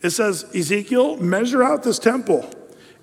it 0.00 0.10
says, 0.10 0.46
Ezekiel, 0.54 1.16
measure 1.16 1.62
out 1.62 1.82
this 1.82 1.98
temple 1.98 2.48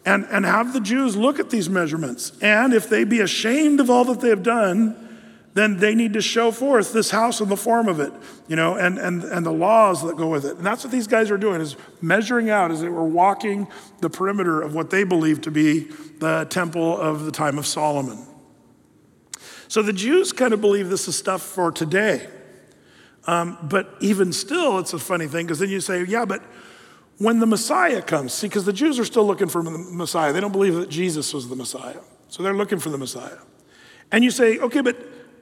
and, 0.06 0.26
and 0.30 0.46
have 0.46 0.74
the 0.74 0.80
Jews 0.80 1.16
look 1.16 1.40
at 1.40 1.50
these 1.50 1.70
measurements. 1.70 2.32
And 2.42 2.74
if 2.74 2.88
they 2.88 3.04
be 3.04 3.22
ashamed 3.22 3.80
of 3.80 3.90
all 3.90 4.06
that 4.06 4.22
they 4.22 4.30
have 4.30 4.44
done, 4.44 5.02
then 5.56 5.78
they 5.78 5.96
need 5.96 6.14
to 6.14 6.22
show 6.22 6.52
forth 6.52 6.92
this 6.92 7.12
house 7.12 7.40
in 7.40 7.48
the 7.48 7.56
form 7.56 7.88
of 7.88 8.02
it, 8.02 8.12
you 8.48 8.58
know, 8.58 8.76
and, 8.76 9.00
and, 9.00 9.24
and 9.24 9.46
the 9.46 9.54
laws 9.54 10.04
that 10.04 10.18
go 10.18 10.28
with 10.28 10.44
it. 10.44 10.58
And 10.58 10.66
that's 10.66 10.84
what 10.84 10.92
these 10.92 11.08
guys 11.08 11.32
are 11.32 11.38
doing, 11.38 11.62
is 11.62 11.78
measuring 12.02 12.50
out 12.50 12.72
as 12.72 12.82
they 12.82 12.90
were 12.90 13.08
walking 13.08 13.68
the 14.02 14.10
perimeter 14.10 14.62
of 14.62 14.76
what 14.76 14.90
they 14.90 15.06
believe 15.06 15.42
to 15.42 15.52
be 15.52 15.88
the 16.20 16.46
temple 16.50 17.00
of 17.00 17.26
the 17.26 17.32
time 17.32 17.58
of 17.58 17.66
Solomon. 17.66 18.26
So 19.70 19.82
the 19.82 19.94
Jews 19.94 20.34
kind 20.34 20.54
of 20.54 20.60
believe 20.60 20.90
this 20.90 21.08
is 21.08 21.16
stuff 21.16 21.42
for 21.42 21.72
today. 21.72 22.28
Um, 23.26 23.58
but 23.64 23.96
even 24.02 24.34
still, 24.34 24.78
it's 24.78 24.94
a 24.94 25.00
funny 25.00 25.28
thing 25.28 25.46
because 25.46 25.60
then 25.60 25.70
you 25.70 25.80
say, 25.80 26.04
yeah, 26.04 26.26
but 26.26 26.44
when 27.18 27.40
the 27.40 27.46
Messiah 27.46 28.02
comes, 28.02 28.34
see, 28.34 28.48
because 28.48 28.66
the 28.66 28.74
Jews 28.74 29.00
are 29.00 29.06
still 29.06 29.26
looking 29.26 29.48
for 29.48 29.64
the 29.64 29.72
Messiah. 29.72 30.34
They 30.34 30.42
don't 30.42 30.52
believe 30.52 30.76
that 30.76 30.90
Jesus 30.90 31.34
was 31.34 31.48
the 31.48 31.56
Messiah. 31.56 32.00
So 32.28 32.44
they're 32.44 32.54
looking 32.54 32.80
for 32.80 32.90
the 32.90 32.98
Messiah. 32.98 33.38
And 34.12 34.24
you 34.24 34.32
say, 34.32 34.60
okay, 34.60 34.82
but 34.82 34.98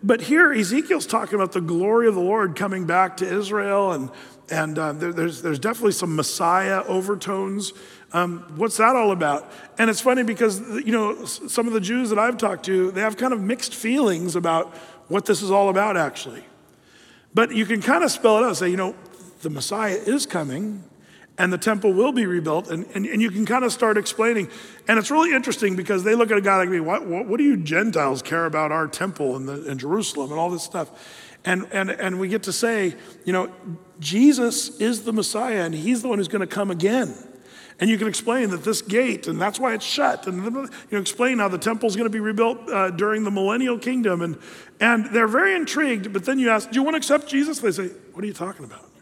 but 0.05 0.21
here 0.21 0.51
Ezekiel's 0.51 1.07
talking 1.07 1.35
about 1.35 1.53
the 1.53 1.61
glory 1.61 2.09
of 2.09 2.15
the 2.15 2.21
Lord 2.21 2.57
coming 2.57 2.85
back 2.85 3.17
to 3.17 3.25
Israel, 3.25 3.93
and 3.93 4.11
and 4.49 4.77
uh, 4.77 4.91
there, 4.93 5.13
there's 5.13 5.41
there's 5.41 5.59
definitely 5.59 5.93
some 5.93 6.15
Messiah 6.15 6.83
overtones. 6.83 7.73
Um, 8.11 8.39
what's 8.57 8.77
that 8.77 8.95
all 8.95 9.11
about? 9.11 9.49
And 9.79 9.89
it's 9.89 10.01
funny 10.01 10.23
because 10.23 10.59
you 10.59 10.91
know 10.91 11.25
some 11.25 11.67
of 11.67 11.73
the 11.73 11.79
Jews 11.79 12.09
that 12.09 12.19
I've 12.19 12.37
talked 12.37 12.65
to, 12.65 12.91
they 12.91 13.01
have 13.01 13.15
kind 13.15 13.33
of 13.33 13.41
mixed 13.41 13.73
feelings 13.73 14.35
about 14.35 14.75
what 15.07 15.25
this 15.25 15.41
is 15.41 15.49
all 15.49 15.69
about, 15.69 15.95
actually. 15.95 16.43
But 17.33 17.55
you 17.55 17.65
can 17.65 17.81
kind 17.81 18.03
of 18.03 18.11
spell 18.11 18.37
it 18.37 18.41
out. 18.41 18.49
And 18.49 18.57
say, 18.57 18.69
you 18.69 18.77
know, 18.77 18.95
the 19.41 19.49
Messiah 19.49 19.95
is 19.95 20.25
coming 20.25 20.83
and 21.37 21.51
the 21.51 21.57
temple 21.57 21.93
will 21.93 22.11
be 22.11 22.25
rebuilt. 22.25 22.69
And, 22.69 22.85
and, 22.93 23.05
and 23.05 23.21
you 23.21 23.31
can 23.31 23.45
kind 23.45 23.65
of 23.65 23.71
start 23.71 23.97
explaining. 23.97 24.49
And 24.87 24.99
it's 24.99 25.09
really 25.09 25.33
interesting 25.33 25.75
because 25.75 26.03
they 26.03 26.15
look 26.15 26.31
at 26.31 26.37
a 26.37 26.41
guy 26.41 26.57
like 26.57 26.69
me, 26.69 26.79
what, 26.79 27.05
what, 27.07 27.25
what 27.25 27.37
do 27.37 27.43
you 27.43 27.57
Gentiles 27.57 28.21
care 28.21 28.45
about 28.45 28.71
our 28.71 28.87
temple 28.87 29.35
in, 29.35 29.45
the, 29.45 29.69
in 29.69 29.77
Jerusalem 29.77 30.31
and 30.31 30.39
all 30.39 30.49
this 30.49 30.63
stuff? 30.63 30.89
And, 31.45 31.67
and, 31.71 31.89
and 31.89 32.19
we 32.19 32.27
get 32.27 32.43
to 32.43 32.53
say, 32.53 32.95
you 33.25 33.33
know, 33.33 33.51
Jesus 33.99 34.79
is 34.79 35.03
the 35.03 35.13
Messiah 35.13 35.63
and 35.63 35.73
he's 35.73 36.01
the 36.01 36.07
one 36.07 36.19
who's 36.19 36.27
going 36.27 36.41
to 36.41 36.47
come 36.47 36.71
again. 36.71 37.13
And 37.79 37.89
you 37.89 37.97
can 37.97 38.07
explain 38.07 38.51
that 38.51 38.63
this 38.63 38.83
gate, 38.83 39.27
and 39.27 39.41
that's 39.41 39.59
why 39.59 39.73
it's 39.73 39.83
shut, 39.83 40.27
and 40.27 40.43
you 40.43 40.51
know, 40.91 40.99
explain 40.99 41.39
how 41.39 41.47
the 41.47 41.57
temple 41.57 41.89
is 41.89 41.95
going 41.95 42.05
to 42.05 42.11
be 42.11 42.19
rebuilt 42.19 42.69
uh, 42.69 42.91
during 42.91 43.23
the 43.23 43.31
millennial 43.31 43.79
kingdom. 43.79 44.21
And, 44.21 44.37
and 44.79 45.07
they're 45.07 45.27
very 45.27 45.55
intrigued, 45.55 46.13
but 46.13 46.23
then 46.23 46.37
you 46.37 46.51
ask, 46.51 46.69
Do 46.69 46.75
you 46.75 46.83
want 46.83 46.93
to 46.93 46.97
accept 46.97 47.27
Jesus? 47.27 47.59
They 47.59 47.71
say, 47.71 47.87
What 48.13 48.23
are 48.23 48.27
you 48.27 48.33
talking 48.33 48.63
about? 48.63 48.92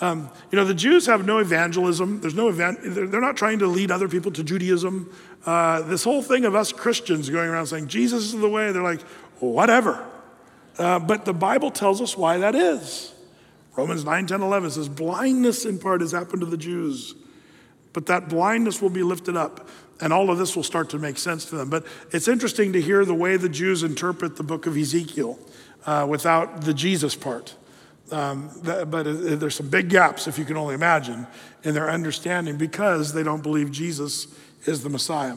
Um, 0.00 0.28
you 0.50 0.56
know, 0.56 0.64
the 0.64 0.74
Jews 0.74 1.06
have 1.06 1.24
no 1.24 1.38
evangelism. 1.38 2.20
There's 2.20 2.34
no 2.34 2.48
event. 2.48 2.78
They're 2.82 3.20
not 3.20 3.36
trying 3.36 3.60
to 3.60 3.66
lead 3.66 3.90
other 3.90 4.08
people 4.08 4.30
to 4.32 4.44
Judaism. 4.44 5.10
Uh, 5.44 5.82
this 5.82 6.04
whole 6.04 6.22
thing 6.22 6.44
of 6.44 6.54
us 6.54 6.72
Christians 6.72 7.30
going 7.30 7.48
around 7.48 7.66
saying 7.66 7.88
Jesus 7.88 8.24
is 8.24 8.40
the 8.40 8.48
way, 8.48 8.72
they're 8.72 8.82
like, 8.82 9.00
whatever. 9.40 10.06
Uh, 10.78 10.98
but 10.98 11.24
the 11.24 11.32
Bible 11.32 11.70
tells 11.70 12.02
us 12.02 12.16
why 12.16 12.38
that 12.38 12.54
is. 12.54 13.14
Romans 13.76 14.04
9, 14.04 14.26
10, 14.26 14.42
11 14.42 14.70
says, 14.70 14.88
blindness 14.88 15.64
in 15.64 15.78
part 15.78 16.00
has 16.00 16.12
happened 16.12 16.40
to 16.40 16.46
the 16.46 16.56
Jews, 16.56 17.14
but 17.92 18.06
that 18.06 18.28
blindness 18.28 18.80
will 18.80 18.90
be 18.90 19.02
lifted 19.02 19.36
up. 19.36 19.68
And 19.98 20.12
all 20.12 20.30
of 20.30 20.36
this 20.36 20.54
will 20.54 20.62
start 20.62 20.90
to 20.90 20.98
make 20.98 21.16
sense 21.16 21.46
to 21.46 21.56
them. 21.56 21.70
But 21.70 21.86
it's 22.12 22.28
interesting 22.28 22.74
to 22.74 22.82
hear 22.82 23.06
the 23.06 23.14
way 23.14 23.38
the 23.38 23.48
Jews 23.48 23.82
interpret 23.82 24.36
the 24.36 24.42
book 24.42 24.66
of 24.66 24.76
Ezekiel 24.76 25.38
uh, 25.86 26.06
without 26.06 26.62
the 26.62 26.74
Jesus 26.74 27.14
part. 27.14 27.54
Um, 28.10 28.50
that, 28.62 28.90
but 28.90 29.06
it, 29.06 29.40
there's 29.40 29.56
some 29.56 29.68
big 29.68 29.88
gaps, 29.88 30.28
if 30.28 30.38
you 30.38 30.44
can 30.44 30.56
only 30.56 30.74
imagine, 30.74 31.26
in 31.64 31.74
their 31.74 31.90
understanding 31.90 32.56
because 32.56 33.12
they 33.12 33.24
don't 33.24 33.42
believe 33.42 33.72
Jesus 33.72 34.28
is 34.64 34.82
the 34.82 34.88
Messiah. 34.88 35.36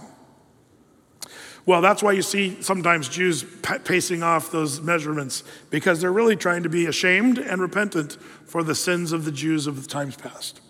Well, 1.66 1.82
that's 1.82 2.02
why 2.02 2.14
you 2.14 2.22
see 2.22 2.62
sometimes 2.62 3.10
Jews 3.10 3.44
pacing 3.84 4.24
off 4.24 4.52
those 4.52 4.82
measurements 4.82 5.44
because 5.70 6.02
they're 6.02 6.12
really 6.12 6.36
trying 6.36 6.64
to 6.64 6.70
be 6.70 6.88
ashamed 6.88 7.38
and 7.38 7.62
repentant 7.62 8.14
for 8.46 8.64
the 8.64 8.74
sins 8.74 9.12
of 9.12 9.26
the 9.26 9.32
Jews 9.32 9.68
of 9.68 9.84
the 9.84 9.88
times 9.88 10.16
past. 10.16 10.62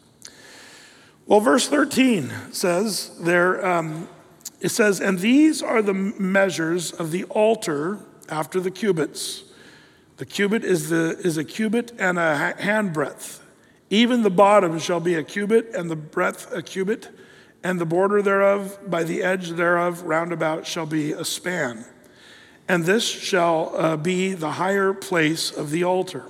Well, 1.25 1.39
verse 1.39 1.69
13 1.69 2.31
says 2.51 3.11
there, 3.21 3.65
um, 3.65 4.09
it 4.61 4.69
says, 4.69 4.99
and 4.99 5.19
these 5.19 5.61
are 5.63 5.81
the 5.81 5.93
measures 5.93 6.91
of 6.91 7.11
the 7.11 7.23
altar 7.25 7.99
after 8.27 8.59
the 8.59 8.71
cubits. 8.71 9.43
The 10.19 10.25
cubit 10.25 10.65
is, 10.65 10.89
the, 10.89 11.17
is 11.23 11.37
a 11.37 11.45
cubit 11.45 11.93
and 11.97 12.19
a 12.19 12.53
handbreadth. 12.59 13.39
Even 13.89 14.21
the 14.21 14.29
bottom 14.29 14.77
shall 14.77 14.99
be 14.99 15.15
a 15.15 15.23
cubit, 15.23 15.73
and 15.73 15.89
the 15.89 15.95
breadth 15.95 16.51
a 16.51 16.61
cubit, 16.61 17.07
and 17.63 17.79
the 17.79 17.85
border 17.85 18.21
thereof 18.21 18.77
by 18.85 19.03
the 19.03 19.23
edge 19.23 19.51
thereof 19.51 20.03
round 20.03 20.33
about 20.33 20.67
shall 20.67 20.85
be 20.85 21.13
a 21.13 21.23
span. 21.23 21.85
And 22.67 22.83
this 22.83 23.07
shall 23.07 23.73
uh, 23.77 23.95
be 23.95 24.33
the 24.33 24.51
higher 24.51 24.93
place 24.93 25.51
of 25.51 25.71
the 25.71 25.85
altar. 25.85 26.25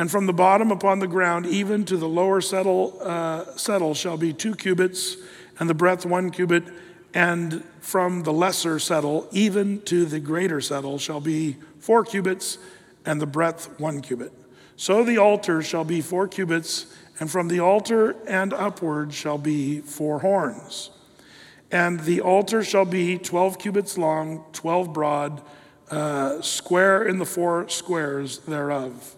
And 0.00 0.10
from 0.10 0.26
the 0.26 0.32
bottom 0.32 0.72
upon 0.72 0.98
the 0.98 1.06
ground, 1.06 1.46
even 1.46 1.84
to 1.84 1.96
the 1.96 2.08
lower 2.08 2.40
settle, 2.40 2.98
uh, 3.00 3.56
settle 3.56 3.94
shall 3.94 4.16
be 4.16 4.32
two 4.32 4.56
cubits, 4.56 5.16
and 5.60 5.70
the 5.70 5.74
breadth 5.74 6.04
one 6.04 6.30
cubit. 6.30 6.64
And 7.14 7.62
from 7.78 8.24
the 8.24 8.32
lesser 8.32 8.80
settle, 8.80 9.28
even 9.30 9.80
to 9.82 10.06
the 10.06 10.18
greater 10.18 10.60
settle, 10.60 10.98
shall 10.98 11.20
be 11.20 11.56
four 11.78 12.04
cubits, 12.04 12.58
and 13.06 13.22
the 13.22 13.26
breadth 13.26 13.78
one 13.80 14.02
cubit. 14.02 14.32
So 14.76 15.02
the 15.04 15.16
altar 15.16 15.62
shall 15.62 15.84
be 15.84 16.02
four 16.02 16.28
cubits, 16.28 16.94
and 17.18 17.30
from 17.30 17.48
the 17.48 17.60
altar 17.60 18.14
and 18.28 18.52
upward 18.52 19.14
shall 19.14 19.38
be 19.38 19.80
four 19.80 20.18
horns. 20.18 20.90
And 21.70 22.00
the 22.00 22.20
altar 22.20 22.62
shall 22.62 22.84
be 22.84 23.16
12 23.16 23.58
cubits 23.58 23.96
long, 23.96 24.44
12 24.52 24.92
broad, 24.92 25.42
uh, 25.90 26.42
square 26.42 27.04
in 27.04 27.18
the 27.18 27.24
four 27.24 27.68
squares 27.68 28.38
thereof. 28.40 29.14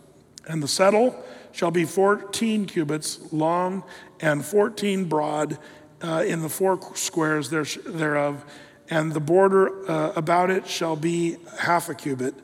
And 0.46 0.62
the 0.62 0.68
settle 0.68 1.24
shall 1.52 1.70
be 1.70 1.84
14 1.84 2.66
cubits 2.66 3.32
long 3.32 3.82
and 4.20 4.44
14 4.44 5.06
broad 5.06 5.58
uh, 6.02 6.24
in 6.26 6.42
the 6.42 6.48
four 6.48 6.78
squares 6.94 7.50
thereof. 7.50 8.44
And 8.90 9.12
the 9.12 9.20
border 9.20 9.90
uh, 9.90 10.12
about 10.14 10.50
it 10.50 10.66
shall 10.66 10.96
be 10.96 11.36
half 11.58 11.88
a 11.88 11.94
cubit 11.94 12.34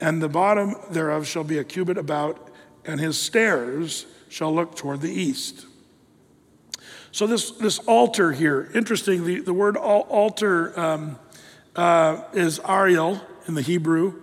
and 0.00 0.22
the 0.22 0.28
bottom 0.28 0.74
thereof 0.90 1.26
shall 1.26 1.44
be 1.44 1.58
a 1.58 1.64
cubit 1.64 1.98
about, 1.98 2.50
and 2.84 3.00
his 3.00 3.18
stairs 3.18 4.06
shall 4.28 4.54
look 4.54 4.74
toward 4.74 5.00
the 5.00 5.10
east. 5.10 5.66
So, 7.12 7.26
this, 7.26 7.50
this 7.52 7.78
altar 7.80 8.32
here, 8.32 8.70
interesting, 8.72 9.24
the, 9.24 9.40
the 9.40 9.52
word 9.52 9.76
altar 9.76 10.78
um, 10.78 11.18
uh, 11.74 12.22
is 12.32 12.60
Ariel 12.66 13.20
in 13.46 13.54
the 13.54 13.62
Hebrew, 13.62 14.22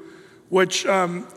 which 0.49 0.85
um, 0.85 1.27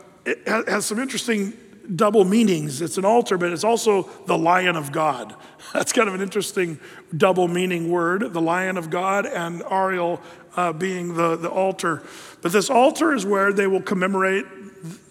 has 0.47 0.85
some 0.85 0.97
interesting 0.97 1.53
double 1.95 2.23
meanings. 2.23 2.81
It's 2.81 2.97
an 2.97 3.05
altar, 3.05 3.37
but 3.37 3.51
it's 3.51 3.63
also 3.63 4.03
the 4.27 4.37
lion 4.37 4.75
of 4.75 4.91
God. 4.91 5.35
That's 5.73 5.91
kind 5.91 6.07
of 6.07 6.15
an 6.15 6.21
interesting 6.21 6.79
double 7.15 7.47
meaning 7.47 7.91
word, 7.91 8.33
the 8.33 8.41
lion 8.41 8.77
of 8.77 8.89
God 8.89 9.25
and 9.25 9.61
Ariel 9.69 10.21
uh, 10.55 10.73
being 10.73 11.15
the, 11.15 11.35
the 11.35 11.49
altar. 11.49 12.03
But 12.41 12.51
this 12.51 12.69
altar 12.69 13.13
is 13.13 13.25
where 13.25 13.53
they 13.53 13.67
will 13.67 13.81
commemorate, 13.81 14.45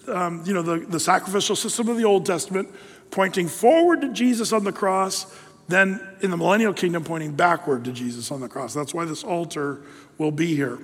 um, 0.08 0.42
you 0.44 0.54
know, 0.54 0.62
the, 0.62 0.78
the 0.78 1.00
sacrificial 1.00 1.56
system 1.56 1.88
of 1.88 1.96
the 1.96 2.04
Old 2.04 2.26
Testament, 2.26 2.68
pointing 3.10 3.48
forward 3.48 4.00
to 4.02 4.12
Jesus 4.12 4.52
on 4.52 4.64
the 4.64 4.72
cross, 4.72 5.26
then 5.68 6.00
in 6.20 6.30
the 6.30 6.36
millennial 6.36 6.72
kingdom, 6.72 7.04
pointing 7.04 7.32
backward 7.32 7.84
to 7.84 7.92
Jesus 7.92 8.30
on 8.30 8.40
the 8.40 8.48
cross. 8.48 8.74
That's 8.74 8.92
why 8.92 9.04
this 9.04 9.24
altar 9.24 9.82
will 10.18 10.32
be 10.32 10.54
here. 10.54 10.78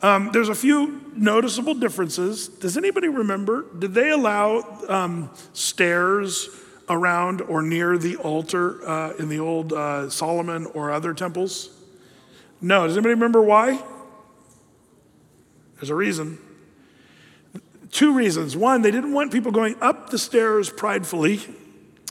Um, 0.00 0.30
there's 0.32 0.48
a 0.48 0.54
few 0.54 1.00
noticeable 1.14 1.74
differences. 1.74 2.48
Does 2.48 2.76
anybody 2.76 3.08
remember? 3.08 3.66
Did 3.78 3.94
they 3.94 4.10
allow 4.10 4.62
um, 4.88 5.30
stairs 5.52 6.48
around 6.88 7.40
or 7.42 7.62
near 7.62 7.96
the 7.96 8.16
altar 8.16 8.86
uh, 8.88 9.12
in 9.18 9.28
the 9.28 9.38
old 9.38 9.72
uh, 9.72 10.10
Solomon 10.10 10.66
or 10.66 10.90
other 10.90 11.14
temples? 11.14 11.70
No. 12.62 12.86
Does 12.86 12.96
anybody 12.96 13.14
remember 13.14 13.42
why? 13.42 13.82
There's 15.74 15.90
a 15.90 15.96
reason. 15.96 16.38
two 17.90 18.14
reasons. 18.14 18.56
One, 18.56 18.82
they 18.82 18.92
didn't 18.92 19.12
want 19.12 19.32
people 19.32 19.50
going 19.50 19.74
up 19.80 20.10
the 20.10 20.18
stairs 20.18 20.70
pridefully. 20.70 21.40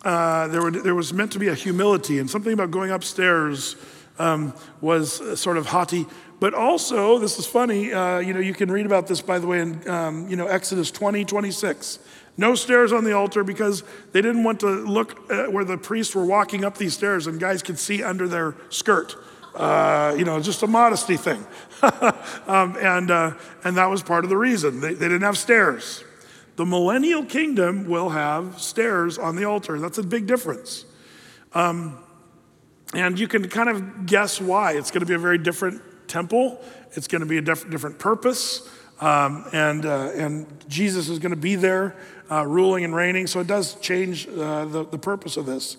Uh, 0.04 0.50
there, 0.50 0.62
were, 0.62 0.72
there, 0.72 0.96
was 0.96 1.14
meant 1.14 1.32
to 1.32 1.40
be 1.40 1.48
a 1.48 1.54
humility, 1.54 2.20
and 2.20 2.30
something 2.30 2.52
about 2.52 2.70
going 2.70 2.92
upstairs 2.92 3.78
um, 4.20 4.54
was 4.82 5.40
sort 5.40 5.58
of 5.58 5.68
haughty. 5.68 6.06
But 6.42 6.54
also, 6.54 7.18
this 7.18 7.40
is 7.40 7.46
funny, 7.46 7.94
uh, 7.94 8.20
you 8.20 8.34
know, 8.34 8.40
you 8.40 8.54
can 8.54 8.70
read 8.70 8.86
about 8.86 9.08
this, 9.08 9.22
by 9.22 9.40
the 9.40 9.48
way, 9.48 9.62
in, 9.62 9.88
um, 9.88 10.28
you 10.28 10.36
know, 10.36 10.48
Exodus 10.48 10.92
20, 10.92 11.24
26. 11.24 12.00
No 12.36 12.56
stairs 12.56 12.92
on 12.92 13.04
the 13.04 13.14
altar 13.14 13.44
because 13.44 13.84
they 14.12 14.22
didn't 14.22 14.44
want 14.44 14.60
to 14.62 14.68
look 14.68 15.30
where 15.30 15.64
the 15.64 15.78
priests 15.78 16.16
were 16.16 16.26
walking 16.26 16.66
up 16.66 16.78
these 16.78 16.94
stairs 16.94 17.28
and 17.28 17.40
guys 17.40 17.62
could 17.62 17.78
see 17.78 18.04
under 18.04 18.28
their 18.28 18.56
skirt. 18.70 19.16
Uh, 19.56 20.16
you 20.18 20.24
know, 20.24 20.40
just 20.40 20.64
a 20.64 20.68
modesty 20.68 21.18
thing. 21.18 21.46
um, 22.48 22.78
and, 22.80 23.12
uh, 23.12 23.34
and 23.64 23.78
that 23.78 23.90
was 23.90 24.02
part 24.02 24.24
of 24.24 24.30
the 24.30 24.38
reason. 24.38 24.80
They, 24.80 24.94
they 24.94 25.08
didn't 25.08 25.24
have 25.24 25.38
stairs. 25.38 26.04
The 26.56 26.66
millennial 26.66 27.26
kingdom 27.26 27.88
will 27.88 28.10
have 28.10 28.62
stairs 28.62 29.18
on 29.18 29.36
the 29.36 29.46
altar. 29.46 29.80
That's 29.80 29.98
a 29.98 30.04
big 30.04 30.28
difference. 30.28 30.86
Um, 31.54 31.98
and 32.94 33.20
you 33.20 33.28
can 33.28 33.48
kind 33.50 33.70
of 33.70 34.06
guess 34.06 34.40
why. 34.40 34.74
It's 34.74 34.92
going 34.92 35.02
to 35.02 35.06
be 35.06 35.14
a 35.14 35.20
very 35.20 35.38
different 35.38 35.82
temple, 36.08 36.62
it's 36.92 37.08
going 37.08 37.22
to 37.22 37.26
be 37.26 37.38
a 37.38 37.42
diff- 37.42 37.70
different 37.70 38.00
purpose. 38.00 38.70
Um, 39.00 39.46
and, 39.52 39.86
uh, 39.86 40.12
and 40.14 40.46
Jesus 40.68 41.10
is 41.10 41.18
going 41.18 41.32
to 41.32 41.36
be 41.36 41.56
there 41.56 41.96
uh, 42.30 42.46
ruling 42.46 42.84
and 42.84 42.96
reigning. 42.96 43.26
So 43.26 43.40
it 43.40 43.48
does 43.48 43.76
change 43.76 44.28
uh, 44.28 44.66
the, 44.66 44.86
the 44.86 45.00
purpose 45.00 45.38
of 45.38 45.48
this. 45.48 45.78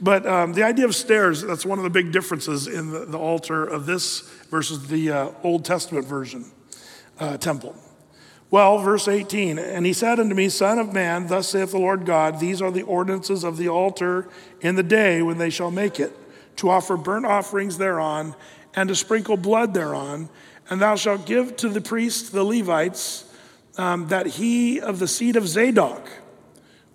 But 0.00 0.26
um, 0.26 0.54
the 0.54 0.64
idea 0.64 0.86
of 0.86 0.94
stairs, 0.94 1.42
that's 1.42 1.64
one 1.64 1.78
of 1.78 1.84
the 1.84 1.90
big 1.90 2.12
differences 2.12 2.66
in 2.66 2.90
the, 2.90 3.04
the 3.04 3.18
altar 3.18 3.64
of 3.64 3.86
this 3.86 4.20
versus 4.50 4.88
the 4.88 5.10
uh, 5.10 5.28
Old 5.42 5.64
Testament 5.64 6.06
version 6.06 6.46
uh, 7.18 7.36
temple. 7.36 7.76
Well, 8.50 8.78
verse 8.78 9.08
18, 9.08 9.58
and 9.58 9.84
he 9.84 9.92
said 9.92 10.20
unto 10.20 10.34
me, 10.34 10.48
Son 10.48 10.78
of 10.78 10.92
man, 10.92 11.26
thus 11.26 11.48
saith 11.48 11.72
the 11.72 11.78
Lord 11.78 12.06
God, 12.06 12.38
these 12.38 12.62
are 12.62 12.70
the 12.70 12.82
ordinances 12.82 13.42
of 13.42 13.56
the 13.56 13.68
altar 13.68 14.28
in 14.60 14.76
the 14.76 14.82
day 14.82 15.22
when 15.22 15.38
they 15.38 15.50
shall 15.50 15.70
make 15.70 15.98
it, 15.98 16.12
to 16.56 16.70
offer 16.70 16.96
burnt 16.96 17.26
offerings 17.26 17.78
thereon, 17.78 18.34
and 18.74 18.88
to 18.88 18.94
sprinkle 18.94 19.36
blood 19.36 19.74
thereon. 19.74 20.28
And 20.70 20.80
thou 20.80 20.94
shalt 20.94 21.26
give 21.26 21.56
to 21.56 21.68
the 21.68 21.80
priests, 21.80 22.30
the 22.30 22.44
Levites, 22.44 23.24
um, 23.76 24.06
that 24.08 24.26
he 24.26 24.80
of 24.80 24.98
the 24.98 25.08
seed 25.08 25.36
of 25.36 25.48
Zadok, 25.48 26.08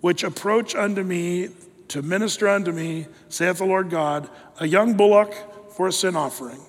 which 0.00 0.24
approach 0.24 0.74
unto 0.74 1.02
me 1.02 1.50
to 1.90 2.02
minister 2.02 2.48
unto 2.48 2.72
me, 2.72 3.06
saith 3.28 3.58
the 3.58 3.64
Lord 3.64 3.90
God, 3.90 4.28
a 4.58 4.66
young 4.66 4.94
bullock 4.94 5.72
for 5.72 5.88
a 5.88 5.92
sin 5.92 6.16
offering. 6.16 6.60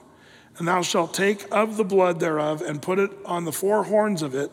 And 0.57 0.67
thou 0.67 0.81
shalt 0.81 1.13
take 1.13 1.45
of 1.51 1.77
the 1.77 1.83
blood 1.83 2.19
thereof 2.19 2.61
and 2.61 2.81
put 2.81 2.99
it 2.99 3.11
on 3.25 3.45
the 3.45 3.51
four 3.51 3.83
horns 3.83 4.21
of 4.21 4.35
it, 4.35 4.51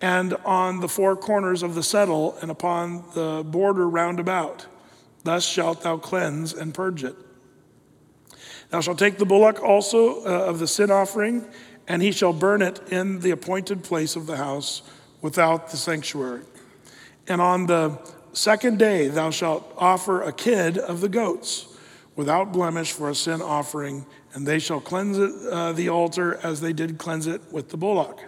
and 0.00 0.34
on 0.44 0.80
the 0.80 0.88
four 0.88 1.16
corners 1.16 1.62
of 1.62 1.74
the 1.74 1.82
settle, 1.82 2.36
and 2.42 2.50
upon 2.50 3.04
the 3.14 3.44
border 3.46 3.88
round 3.88 4.18
about. 4.20 4.66
Thus 5.24 5.46
shalt 5.46 5.82
thou 5.82 5.96
cleanse 5.96 6.52
and 6.52 6.74
purge 6.74 7.04
it. 7.04 7.16
Thou 8.70 8.80
shalt 8.80 8.98
take 8.98 9.18
the 9.18 9.24
bullock 9.24 9.62
also 9.62 10.24
uh, 10.24 10.46
of 10.46 10.58
the 10.58 10.66
sin 10.66 10.90
offering, 10.90 11.46
and 11.86 12.02
he 12.02 12.10
shall 12.10 12.32
burn 12.32 12.62
it 12.62 12.80
in 12.90 13.20
the 13.20 13.30
appointed 13.30 13.84
place 13.84 14.16
of 14.16 14.26
the 14.26 14.36
house 14.36 14.82
without 15.20 15.70
the 15.70 15.76
sanctuary. 15.76 16.42
And 17.28 17.40
on 17.40 17.66
the 17.66 17.98
Second 18.32 18.78
day, 18.78 19.08
thou 19.08 19.30
shalt 19.30 19.74
offer 19.76 20.22
a 20.22 20.32
kid 20.32 20.78
of 20.78 21.02
the 21.02 21.08
goats 21.08 21.66
without 22.16 22.52
blemish 22.52 22.92
for 22.92 23.10
a 23.10 23.14
sin 23.14 23.42
offering, 23.42 24.06
and 24.32 24.46
they 24.46 24.58
shall 24.58 24.80
cleanse 24.80 25.18
it, 25.18 25.30
uh, 25.50 25.72
the 25.72 25.90
altar 25.90 26.38
as 26.42 26.60
they 26.60 26.72
did 26.72 26.96
cleanse 26.96 27.26
it 27.26 27.42
with 27.52 27.68
the 27.68 27.76
bullock. 27.76 28.20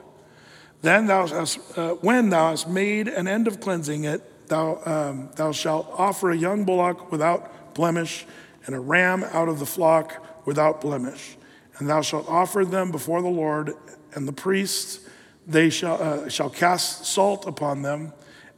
Then 0.83 1.07
thou 1.07 1.27
hast, 1.27 1.59
uh, 1.79 1.95
when 1.95 2.29
thou 2.29 2.51
hast 2.51 2.69
made 2.69 3.09
an 3.09 3.27
end 3.27 3.49
of 3.49 3.61
cleansing 3.61 4.05
it, 4.05 4.49
thou, 4.49 4.81
um, 4.85 5.31
thou 5.37 5.53
shalt 5.53 5.91
offer 5.97 6.31
a 6.31 6.37
young 6.37 6.65
bullock 6.65 7.11
without 7.11 7.75
blemish, 7.75 8.27
and 8.67 8.75
a 8.75 8.81
ram 8.81 9.25
out 9.25 9.49
of 9.49 9.59
the 9.59 9.67
flock 9.67 10.23
without 10.45 10.83
blemish. 10.83 11.39
And 11.79 11.89
thou 11.89 12.03
shalt 12.03 12.29
offer 12.29 12.67
them 12.67 12.91
before 12.91 13.23
the 13.23 13.29
Lord, 13.29 13.73
and 14.15 14.29
the 14.29 14.33
priests 14.33 15.01
they 15.47 15.71
shall, 15.71 16.03
uh, 16.03 16.29
shall 16.29 16.51
cast 16.51 17.07
salt 17.07 17.47
upon 17.47 17.81
them 17.81 18.13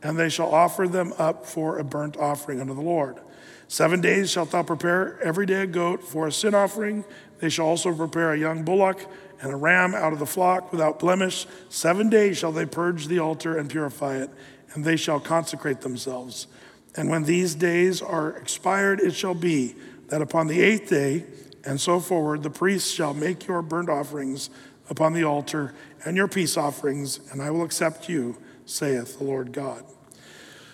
and 0.06 0.16
they 0.16 0.28
shall 0.28 0.54
offer 0.54 0.86
them 0.86 1.12
up 1.18 1.44
for 1.44 1.80
a 1.80 1.84
burnt 1.84 2.16
offering 2.16 2.60
unto 2.60 2.72
the 2.72 2.80
Lord. 2.80 3.16
Seven 3.66 4.00
days 4.00 4.30
shalt 4.30 4.52
thou 4.52 4.62
prepare 4.62 5.20
every 5.20 5.46
day 5.46 5.62
a 5.62 5.66
goat 5.66 6.04
for 6.04 6.28
a 6.28 6.32
sin 6.32 6.54
offering. 6.54 7.04
They 7.40 7.48
shall 7.48 7.66
also 7.66 7.92
prepare 7.92 8.32
a 8.32 8.38
young 8.38 8.62
bullock 8.62 9.04
and 9.42 9.52
a 9.52 9.56
ram 9.56 9.96
out 9.96 10.12
of 10.12 10.20
the 10.20 10.26
flock 10.26 10.70
without 10.70 11.00
blemish. 11.00 11.48
Seven 11.70 12.08
days 12.08 12.38
shall 12.38 12.52
they 12.52 12.66
purge 12.66 13.08
the 13.08 13.18
altar 13.18 13.58
and 13.58 13.68
purify 13.68 14.18
it, 14.18 14.30
and 14.74 14.84
they 14.84 14.94
shall 14.94 15.18
consecrate 15.18 15.80
themselves. 15.80 16.46
And 16.94 17.10
when 17.10 17.24
these 17.24 17.56
days 17.56 18.00
are 18.00 18.36
expired, 18.36 19.00
it 19.00 19.12
shall 19.12 19.34
be 19.34 19.74
that 20.06 20.22
upon 20.22 20.46
the 20.46 20.62
eighth 20.62 20.88
day 20.88 21.24
and 21.64 21.80
so 21.80 21.98
forward, 21.98 22.44
the 22.44 22.50
priests 22.50 22.92
shall 22.92 23.12
make 23.12 23.48
your 23.48 23.60
burnt 23.60 23.88
offerings 23.88 24.50
upon 24.88 25.14
the 25.14 25.24
altar 25.24 25.74
and 26.04 26.16
your 26.16 26.28
peace 26.28 26.56
offerings, 26.56 27.18
and 27.32 27.42
I 27.42 27.50
will 27.50 27.64
accept 27.64 28.08
you 28.08 28.36
saith 28.66 29.18
the 29.18 29.24
Lord 29.24 29.52
God. 29.52 29.84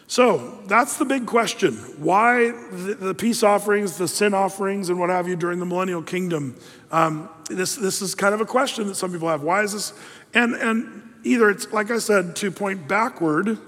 So 0.06 0.60
that's 0.66 0.98
the 0.98 1.04
big 1.04 1.26
question. 1.26 1.74
Why 1.98 2.50
the, 2.50 2.96
the, 3.00 3.14
peace 3.14 3.42
offerings, 3.42 3.96
the 3.96 4.08
sin 4.08 4.34
offerings, 4.34 4.90
and 4.90 4.98
what 4.98 5.10
have 5.10 5.26
you 5.26 5.36
during 5.36 5.58
the 5.58 5.64
millennial 5.64 6.02
kingdom? 6.02 6.56
Um, 6.90 7.28
this, 7.48 7.76
this 7.76 8.02
is 8.02 8.14
kind 8.14 8.34
of 8.34 8.40
a 8.40 8.46
question 8.46 8.88
that 8.88 8.96
some 8.96 9.12
people 9.12 9.28
have. 9.28 9.42
Why 9.42 9.62
is 9.62 9.72
this? 9.72 9.92
And, 10.34 10.54
and 10.54 11.02
either 11.24 11.48
it's, 11.48 11.72
like 11.72 11.90
I 11.90 11.98
said, 11.98 12.36
to 12.36 12.50
point 12.50 12.86
backward, 12.86 13.58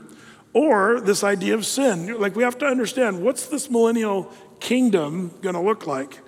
or 0.54 1.00
this 1.00 1.22
idea 1.22 1.54
of 1.54 1.66
sin. 1.66 2.18
Like 2.18 2.34
we 2.34 2.44
have 2.44 2.56
to 2.58 2.66
understand 2.66 3.22
what's 3.22 3.46
this 3.46 3.68
millennial 3.68 4.32
kingdom 4.60 5.32
going 5.42 5.56
to 5.56 5.60
look 5.60 5.86
like? 5.86 6.20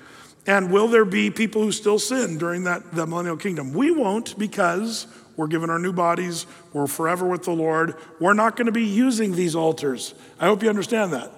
And 0.47 0.71
will 0.71 0.89
there 0.89 1.05
be 1.05 1.31
people 1.31 1.63
who 1.63 1.73
still 1.73 1.99
sin 1.99 2.37
during 2.37 2.65
that 2.65 2.93
the 2.93 3.07
millennial 3.07 3.37
kingdom? 3.37 3.73
We 3.73 3.91
won't 3.91 4.39
because 4.39 5.07
we're 5.37 5.47
given 5.47 5.71
our 5.71 5.79
new 5.79 5.93
bodies. 5.93 6.47
We're 6.73 6.87
forever 6.87 7.27
with 7.27 7.45
the 7.45 7.53
Lord. 7.53 7.95
We're 8.21 8.35
not 8.35 8.57
going 8.57 8.67
to 8.67 8.73
be 8.73 8.85
using 8.85 9.33
these 9.33 9.55
altars. 9.55 10.15
I 10.41 10.47
hope 10.47 10.63
you 10.63 10.69
understand 10.69 11.13
that. 11.13 11.33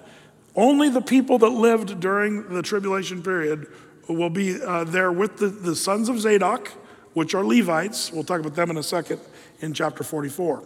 Only 0.55 0.89
the 0.89 1.01
people 1.01 1.37
that 1.39 1.49
lived 1.49 1.99
during 1.99 2.49
the 2.49 2.61
tribulation 2.61 3.21
period 3.21 3.67
will 4.07 4.29
be 4.29 4.61
uh, 4.61 4.85
there 4.85 5.11
with 5.11 5.37
the, 5.37 5.47
the 5.47 5.75
sons 5.75 6.09
of 6.09 6.19
Zadok, 6.19 6.69
which 7.13 7.35
are 7.35 7.43
Levites. 7.43 8.11
We'll 8.11 8.23
talk 8.23 8.39
about 8.39 8.55
them 8.55 8.69
in 8.69 8.77
a 8.77 8.83
second 8.83 9.19
in 9.61 9.73
chapter 9.73 10.03
44. 10.03 10.63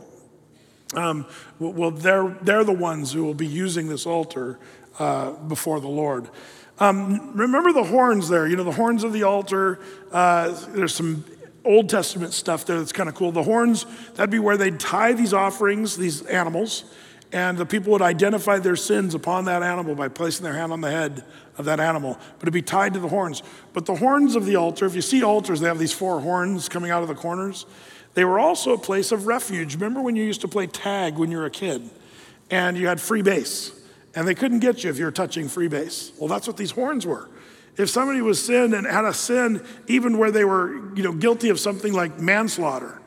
Um, 0.96 1.26
well, 1.60 1.92
they're, 1.92 2.38
they're 2.42 2.64
the 2.64 2.72
ones 2.72 3.12
who 3.12 3.24
will 3.24 3.34
be 3.34 3.48
using 3.48 3.88
this 3.88 4.06
altar 4.06 4.60
uh, 5.00 5.32
before 5.32 5.82
the 5.82 5.88
Lord. 5.88 6.30
Um, 6.80 7.36
remember 7.36 7.72
the 7.72 7.84
horns 7.84 8.30
there, 8.30 8.48
you 8.48 8.56
know, 8.56 8.64
the 8.64 8.72
horns 8.72 9.04
of 9.04 9.14
the 9.14 9.24
altar. 9.24 9.80
Uh, 10.12 10.50
there's 10.70 10.94
some 10.94 11.24
Old 11.66 11.90
Testament 11.90 12.34
stuff 12.34 12.66
there 12.66 12.78
that's 12.78 12.92
kind 12.92 13.08
of 13.08 13.16
cool. 13.16 13.32
The 13.32 13.44
horns, 13.44 13.86
that'd 14.16 14.30
be 14.30 14.40
where 14.40 14.58
they'd 14.58 14.80
tie 14.80 15.14
these 15.14 15.34
offerings, 15.34 15.96
these 15.96 16.22
animals, 16.24 16.84
and 17.32 17.58
the 17.58 17.66
people 17.66 17.92
would 17.94 18.02
identify 18.02 18.60
their 18.60 18.76
sins 18.76 19.16
upon 19.16 19.46
that 19.46 19.64
animal 19.64 19.96
by 19.96 20.08
placing 20.08 20.44
their 20.44 20.54
hand 20.54 20.72
on 20.72 20.82
the 20.82 20.92
head 20.92 21.24
of 21.58 21.66
that 21.66 21.80
animal. 21.80 22.18
But 22.38 22.44
it'd 22.44 22.54
be 22.54 22.62
tied 22.62 22.94
to 22.94 23.00
the 23.00 23.08
horns. 23.08 23.42
But 23.74 23.86
the 23.86 23.96
horns 23.96 24.36
of 24.36 24.46
the 24.46 24.56
altar, 24.56 24.86
if 24.86 24.94
you 24.94 25.02
see 25.02 25.24
altars, 25.24 25.60
they 25.60 25.68
have 25.68 25.80
these 25.80 25.94
four 25.94 26.20
horns 26.20 26.70
coming 26.70 26.92
out 26.92 27.02
of 27.02 27.08
the 27.08 27.16
corners. 27.16 27.66
They 28.14 28.26
were 28.26 28.38
also 28.38 28.74
a 28.74 28.78
place 28.78 29.12
of 29.12 29.26
refuge. 29.26 29.74
Remember 29.74 30.02
when 30.02 30.16
you 30.16 30.24
used 30.24 30.42
to 30.42 30.48
play 30.48 30.68
tag 30.68 31.16
when 31.18 31.32
you 31.32 31.38
were 31.38 31.46
a 31.46 31.52
kid 31.52 31.90
and 32.52 32.78
you 32.78 32.88
had 32.88 33.02
free 33.02 33.24
base? 33.24 33.72
And 34.16 34.28
they 34.28 34.36
couldn't 34.36 34.60
get 34.60 34.84
you 34.84 34.92
if 34.92 35.00
you 35.00 35.06
were 35.06 35.12
touching 35.12 35.48
free 35.48 35.68
base. 35.68 36.12
Well, 36.20 36.28
that's 36.28 36.46
what 36.46 36.58
these 36.58 36.70
horns 36.70 37.08
were. 37.08 37.30
If 37.78 37.90
somebody 37.90 38.22
was 38.22 38.44
sinned 38.44 38.74
and 38.74 38.86
had 38.86 39.06
a 39.06 39.14
sin, 39.14 39.66
even 39.88 40.18
where 40.18 40.32
they 40.32 40.46
were, 40.46 40.96
you 40.96 41.04
know, 41.04 41.14
guilty 41.14 41.50
of 41.50 41.60
something 41.60 41.94
like 41.94 42.20
manslaughter, 42.20 43.00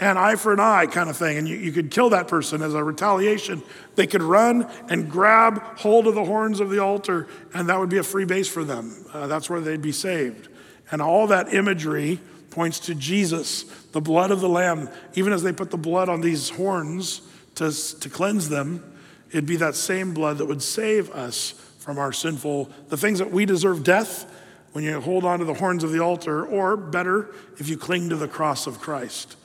an 0.00 0.16
eye 0.16 0.36
for 0.36 0.52
an 0.52 0.60
eye 0.60 0.86
kind 0.86 1.08
of 1.08 1.16
thing, 1.16 1.38
and 1.38 1.48
you, 1.48 1.56
you 1.56 1.72
could 1.72 1.90
kill 1.90 2.10
that 2.10 2.28
person 2.28 2.62
as 2.62 2.74
a 2.74 2.82
retaliation, 2.82 3.62
they 3.96 4.06
could 4.06 4.22
run 4.22 4.68
and 4.88 5.10
grab 5.10 5.62
hold 5.78 6.06
of 6.06 6.14
the 6.14 6.24
horns 6.24 6.60
of 6.60 6.70
the 6.70 6.80
altar, 6.80 7.28
and 7.54 7.68
that 7.68 7.78
would 7.78 7.88
be 7.88 7.98
a 7.98 8.02
free 8.02 8.24
base 8.24 8.48
for 8.48 8.64
them. 8.64 9.04
Uh, 9.12 9.26
that's 9.26 9.48
where 9.48 9.60
they'd 9.60 9.82
be 9.82 9.92
saved. 9.92 10.48
And 10.90 11.02
all 11.02 11.26
that 11.28 11.52
imagery 11.52 12.20
points 12.50 12.80
to 12.80 12.94
Jesus, 12.94 13.64
the 13.92 14.00
blood 14.00 14.30
of 14.30 14.40
the 14.40 14.48
Lamb. 14.48 14.88
Even 15.14 15.32
as 15.32 15.42
they 15.42 15.52
put 15.52 15.70
the 15.70 15.76
blood 15.76 16.08
on 16.08 16.20
these 16.20 16.50
horns 16.50 17.20
to, 17.56 17.70
to 18.00 18.08
cleanse 18.08 18.48
them, 18.48 18.82
it'd 19.30 19.46
be 19.46 19.56
that 19.56 19.74
same 19.74 20.14
blood 20.14 20.38
that 20.38 20.46
would 20.46 20.62
save 20.62 21.10
us 21.10 21.54
from 21.88 21.98
our 21.98 22.12
sinful, 22.12 22.68
the 22.90 22.98
things 22.98 23.18
that 23.18 23.30
we 23.30 23.46
deserve 23.46 23.82
death, 23.82 24.30
when 24.72 24.84
you 24.84 25.00
hold 25.00 25.24
on 25.24 25.38
to 25.38 25.46
the 25.46 25.54
horns 25.54 25.82
of 25.82 25.90
the 25.90 26.00
altar, 26.00 26.44
or 26.44 26.76
better, 26.76 27.34
if 27.56 27.70
you 27.70 27.78
cling 27.78 28.10
to 28.10 28.16
the 28.16 28.28
cross 28.28 28.66
of 28.66 28.78
Christ, 28.78 29.38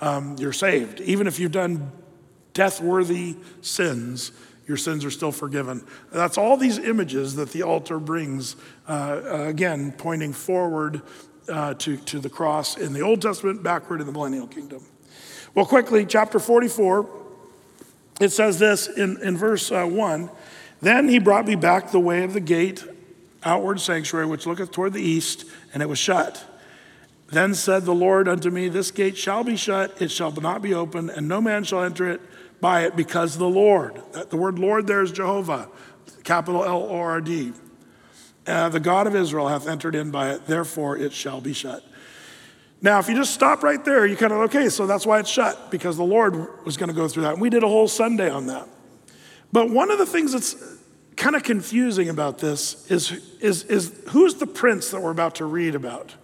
um, 0.00 0.36
you're 0.38 0.52
saved. 0.52 1.00
Even 1.00 1.26
if 1.26 1.40
you've 1.40 1.50
done 1.50 1.90
death 2.52 2.80
worthy 2.80 3.34
sins, 3.62 4.30
your 4.68 4.76
sins 4.76 5.04
are 5.04 5.10
still 5.10 5.32
forgiven. 5.32 5.84
That's 6.12 6.38
all 6.38 6.56
these 6.56 6.78
images 6.78 7.34
that 7.34 7.50
the 7.50 7.64
altar 7.64 7.98
brings, 7.98 8.54
uh, 8.88 8.92
uh, 8.92 9.44
again, 9.48 9.90
pointing 9.90 10.32
forward 10.32 11.02
uh, 11.48 11.74
to, 11.74 11.96
to 11.96 12.20
the 12.20 12.30
cross 12.30 12.76
in 12.76 12.92
the 12.92 13.00
Old 13.00 13.20
Testament, 13.20 13.64
backward 13.64 14.00
in 14.00 14.06
the 14.06 14.12
millennial 14.12 14.46
kingdom. 14.46 14.86
Well, 15.52 15.66
quickly, 15.66 16.06
chapter 16.06 16.38
44 16.38 17.18
it 18.20 18.30
says 18.30 18.58
this 18.58 18.88
in, 18.88 19.20
in 19.22 19.36
verse 19.36 19.70
uh, 19.70 19.84
1 19.84 20.30
Then 20.80 21.08
he 21.08 21.18
brought 21.18 21.46
me 21.46 21.54
back 21.54 21.90
the 21.90 22.00
way 22.00 22.22
of 22.22 22.32
the 22.32 22.40
gate, 22.40 22.84
outward 23.42 23.80
sanctuary, 23.80 24.26
which 24.26 24.46
looketh 24.46 24.70
toward 24.70 24.92
the 24.92 25.02
east, 25.02 25.44
and 25.72 25.82
it 25.82 25.88
was 25.88 25.98
shut. 25.98 26.44
Then 27.30 27.54
said 27.54 27.84
the 27.84 27.94
Lord 27.94 28.28
unto 28.28 28.50
me, 28.50 28.68
This 28.68 28.90
gate 28.90 29.16
shall 29.16 29.44
be 29.44 29.56
shut, 29.56 30.00
it 30.00 30.10
shall 30.10 30.32
not 30.32 30.62
be 30.62 30.72
opened, 30.72 31.10
and 31.10 31.28
no 31.28 31.40
man 31.40 31.64
shall 31.64 31.82
enter 31.82 32.08
it 32.08 32.20
by 32.60 32.84
it, 32.84 32.96
because 32.96 33.36
the 33.36 33.48
Lord, 33.48 34.00
the 34.30 34.36
word 34.36 34.58
Lord 34.58 34.86
there 34.86 35.02
is 35.02 35.12
Jehovah, 35.12 35.68
capital 36.24 36.64
L 36.64 36.84
O 36.84 36.96
R 36.96 37.20
D. 37.20 37.52
Uh, 38.46 38.70
the 38.70 38.80
God 38.80 39.06
of 39.06 39.14
Israel 39.14 39.48
hath 39.48 39.68
entered 39.68 39.94
in 39.94 40.10
by 40.10 40.30
it, 40.30 40.46
therefore 40.46 40.96
it 40.96 41.12
shall 41.12 41.40
be 41.40 41.52
shut. 41.52 41.84
Now, 42.80 42.98
if 42.98 43.08
you 43.08 43.14
just 43.14 43.34
stop 43.34 43.62
right 43.62 43.84
there, 43.84 44.06
you 44.06 44.16
kind 44.16 44.32
of, 44.32 44.38
okay, 44.42 44.68
so 44.68 44.86
that's 44.86 45.04
why 45.04 45.18
it's 45.18 45.28
shut, 45.28 45.70
because 45.70 45.96
the 45.96 46.04
Lord 46.04 46.64
was 46.64 46.76
going 46.76 46.88
to 46.88 46.94
go 46.94 47.08
through 47.08 47.24
that. 47.24 47.32
And 47.34 47.42
we 47.42 47.50
did 47.50 47.62
a 47.62 47.68
whole 47.68 47.88
Sunday 47.88 48.30
on 48.30 48.46
that. 48.46 48.68
But 49.52 49.70
one 49.70 49.90
of 49.90 49.98
the 49.98 50.06
things 50.06 50.32
that's 50.32 50.56
kind 51.16 51.34
of 51.34 51.42
confusing 51.42 52.08
about 52.08 52.38
this 52.38 52.90
is, 52.90 53.12
is, 53.40 53.64
is 53.64 53.92
who's 54.10 54.34
the 54.34 54.46
prince 54.46 54.90
that 54.90 55.00
we're 55.00 55.10
about 55.10 55.36
to 55.36 55.44
read 55.44 55.74
about? 55.74 56.14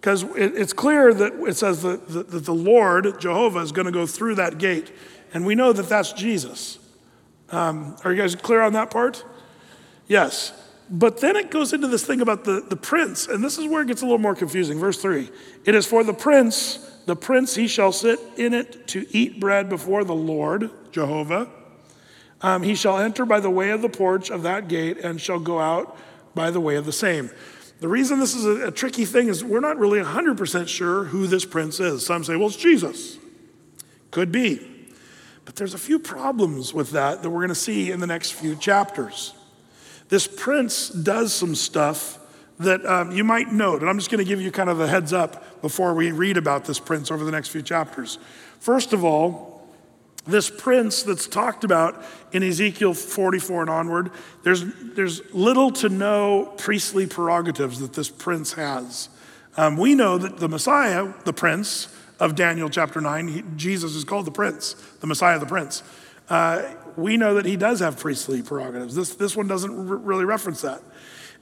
Because 0.00 0.22
it, 0.22 0.56
it's 0.56 0.72
clear 0.72 1.12
that 1.12 1.34
it 1.46 1.56
says 1.56 1.82
that, 1.82 2.08
that, 2.08 2.30
that 2.30 2.44
the 2.44 2.54
Lord, 2.54 3.20
Jehovah, 3.20 3.60
is 3.60 3.72
going 3.72 3.86
to 3.86 3.92
go 3.92 4.06
through 4.06 4.36
that 4.36 4.58
gate. 4.58 4.92
And 5.34 5.44
we 5.44 5.54
know 5.54 5.72
that 5.72 5.88
that's 5.88 6.12
Jesus. 6.12 6.78
Um, 7.50 7.96
are 8.04 8.12
you 8.12 8.20
guys 8.20 8.34
clear 8.34 8.62
on 8.62 8.72
that 8.74 8.90
part? 8.90 9.24
Yes. 10.06 10.52
But 10.90 11.20
then 11.20 11.36
it 11.36 11.50
goes 11.50 11.72
into 11.72 11.86
this 11.86 12.06
thing 12.06 12.20
about 12.20 12.44
the, 12.44 12.64
the 12.66 12.76
prince, 12.76 13.26
and 13.26 13.44
this 13.44 13.58
is 13.58 13.66
where 13.66 13.82
it 13.82 13.88
gets 13.88 14.00
a 14.00 14.04
little 14.06 14.18
more 14.18 14.34
confusing. 14.34 14.78
Verse 14.78 15.00
3 15.00 15.30
It 15.66 15.74
is 15.74 15.84
for 15.84 16.02
the 16.02 16.14
prince, 16.14 16.76
the 17.04 17.16
prince 17.16 17.54
he 17.54 17.68
shall 17.68 17.92
sit 17.92 18.18
in 18.36 18.54
it 18.54 18.86
to 18.88 19.06
eat 19.10 19.38
bread 19.38 19.68
before 19.68 20.04
the 20.04 20.14
Lord, 20.14 20.70
Jehovah. 20.90 21.48
Um, 22.40 22.62
he 22.62 22.74
shall 22.74 22.98
enter 22.98 23.24
by 23.24 23.40
the 23.40 23.50
way 23.50 23.70
of 23.70 23.82
the 23.82 23.88
porch 23.88 24.30
of 24.30 24.42
that 24.42 24.68
gate 24.68 24.98
and 24.98 25.20
shall 25.20 25.40
go 25.40 25.58
out 25.58 25.96
by 26.34 26.50
the 26.50 26.60
way 26.60 26.76
of 26.76 26.86
the 26.86 26.92
same. 26.92 27.30
The 27.80 27.88
reason 27.88 28.18
this 28.18 28.34
is 28.34 28.44
a, 28.44 28.68
a 28.68 28.70
tricky 28.70 29.04
thing 29.04 29.28
is 29.28 29.44
we're 29.44 29.60
not 29.60 29.78
really 29.78 30.00
100% 30.00 30.68
sure 30.68 31.04
who 31.04 31.26
this 31.26 31.44
prince 31.44 31.80
is. 31.80 32.04
Some 32.04 32.24
say, 32.24 32.36
well, 32.36 32.48
it's 32.48 32.56
Jesus. 32.56 33.18
Could 34.10 34.32
be. 34.32 34.66
But 35.44 35.56
there's 35.56 35.74
a 35.74 35.78
few 35.78 35.98
problems 35.98 36.74
with 36.74 36.90
that 36.90 37.22
that 37.22 37.30
we're 37.30 37.40
going 37.40 37.48
to 37.48 37.54
see 37.54 37.90
in 37.90 38.00
the 38.00 38.06
next 38.06 38.32
few 38.32 38.54
chapters. 38.54 39.34
This 40.08 40.26
prince 40.26 40.88
does 40.88 41.32
some 41.32 41.54
stuff 41.54 42.18
that 42.58 42.84
um, 42.84 43.12
you 43.12 43.22
might 43.22 43.52
note, 43.52 43.80
and 43.80 43.88
I'm 43.88 43.98
just 43.98 44.10
going 44.10 44.24
to 44.24 44.28
give 44.28 44.40
you 44.40 44.50
kind 44.50 44.68
of 44.68 44.80
a 44.80 44.86
heads 44.86 45.12
up 45.12 45.62
before 45.62 45.94
we 45.94 46.12
read 46.12 46.36
about 46.36 46.64
this 46.64 46.80
prince 46.80 47.10
over 47.10 47.24
the 47.24 47.30
next 47.30 47.48
few 47.48 47.62
chapters. 47.62 48.18
First 48.58 48.92
of 48.92 49.04
all, 49.04 49.57
this 50.28 50.50
prince 50.50 51.02
that's 51.02 51.26
talked 51.26 51.64
about 51.64 52.04
in 52.32 52.42
Ezekiel 52.42 52.94
44 52.94 53.62
and 53.62 53.70
onward, 53.70 54.10
there's, 54.44 54.64
there's 54.94 55.22
little 55.34 55.70
to 55.72 55.88
no 55.88 56.52
priestly 56.58 57.06
prerogatives 57.06 57.80
that 57.80 57.94
this 57.94 58.10
prince 58.10 58.52
has. 58.52 59.08
Um, 59.56 59.76
we 59.76 59.94
know 59.94 60.18
that 60.18 60.38
the 60.38 60.48
Messiah, 60.48 61.12
the 61.24 61.32
prince 61.32 61.88
of 62.20 62.34
Daniel 62.36 62.68
chapter 62.68 63.00
9, 63.00 63.28
he, 63.28 63.44
Jesus 63.56 63.94
is 63.94 64.04
called 64.04 64.26
the 64.26 64.30
prince, 64.30 64.74
the 65.00 65.06
Messiah, 65.06 65.38
the 65.38 65.46
prince. 65.46 65.82
Uh, 66.28 66.62
we 66.96 67.16
know 67.16 67.34
that 67.34 67.46
he 67.46 67.56
does 67.56 67.80
have 67.80 67.98
priestly 67.98 68.42
prerogatives. 68.42 68.94
This, 68.94 69.14
this 69.14 69.34
one 69.34 69.48
doesn't 69.48 69.70
r- 69.70 69.96
really 69.96 70.24
reference 70.24 70.60
that. 70.60 70.82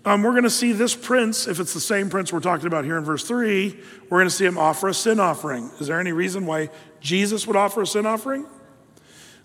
Um, 0.04 0.22
we're 0.22 0.30
going 0.30 0.44
to 0.44 0.50
see 0.50 0.72
this 0.72 0.94
prince, 0.94 1.48
if 1.48 1.58
it's 1.58 1.74
the 1.74 1.80
same 1.80 2.08
prince 2.08 2.32
we're 2.32 2.38
talking 2.38 2.68
about 2.68 2.84
here 2.84 2.96
in 2.96 3.04
verse 3.04 3.24
3, 3.24 3.76
we're 4.08 4.18
going 4.18 4.28
to 4.28 4.34
see 4.34 4.44
him 4.44 4.56
offer 4.56 4.88
a 4.88 4.94
sin 4.94 5.18
offering. 5.18 5.70
Is 5.80 5.88
there 5.88 5.98
any 5.98 6.12
reason 6.12 6.46
why 6.46 6.70
Jesus 7.00 7.46
would 7.46 7.56
offer 7.56 7.82
a 7.82 7.86
sin 7.86 8.06
offering? 8.06 8.46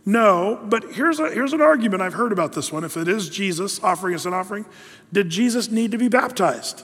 No, 0.06 0.60
but 0.64 0.94
here's, 0.94 1.20
a, 1.20 1.30
here's 1.30 1.54
an 1.54 1.62
argument 1.62 2.02
I've 2.02 2.16
heard 2.16 2.32
about 2.32 2.54
this 2.54 2.72
one. 2.72 2.84
If 2.84 2.98
it 2.98 3.08
is 3.08 3.30
Jesus 3.30 3.82
offering 3.84 4.16
us 4.16 4.26
an 4.26 4.34
offering, 4.34 4.66
did 5.14 5.30
Jesus 5.30 5.70
need 5.70 5.92
to 5.92 5.98
be 5.98 6.08
baptized? 6.08 6.84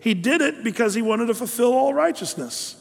He 0.00 0.14
did 0.14 0.40
it 0.40 0.62
because 0.62 0.94
he 0.94 1.02
wanted 1.02 1.26
to 1.26 1.34
fulfill 1.34 1.72
all 1.72 1.92
righteousness. 1.92 2.76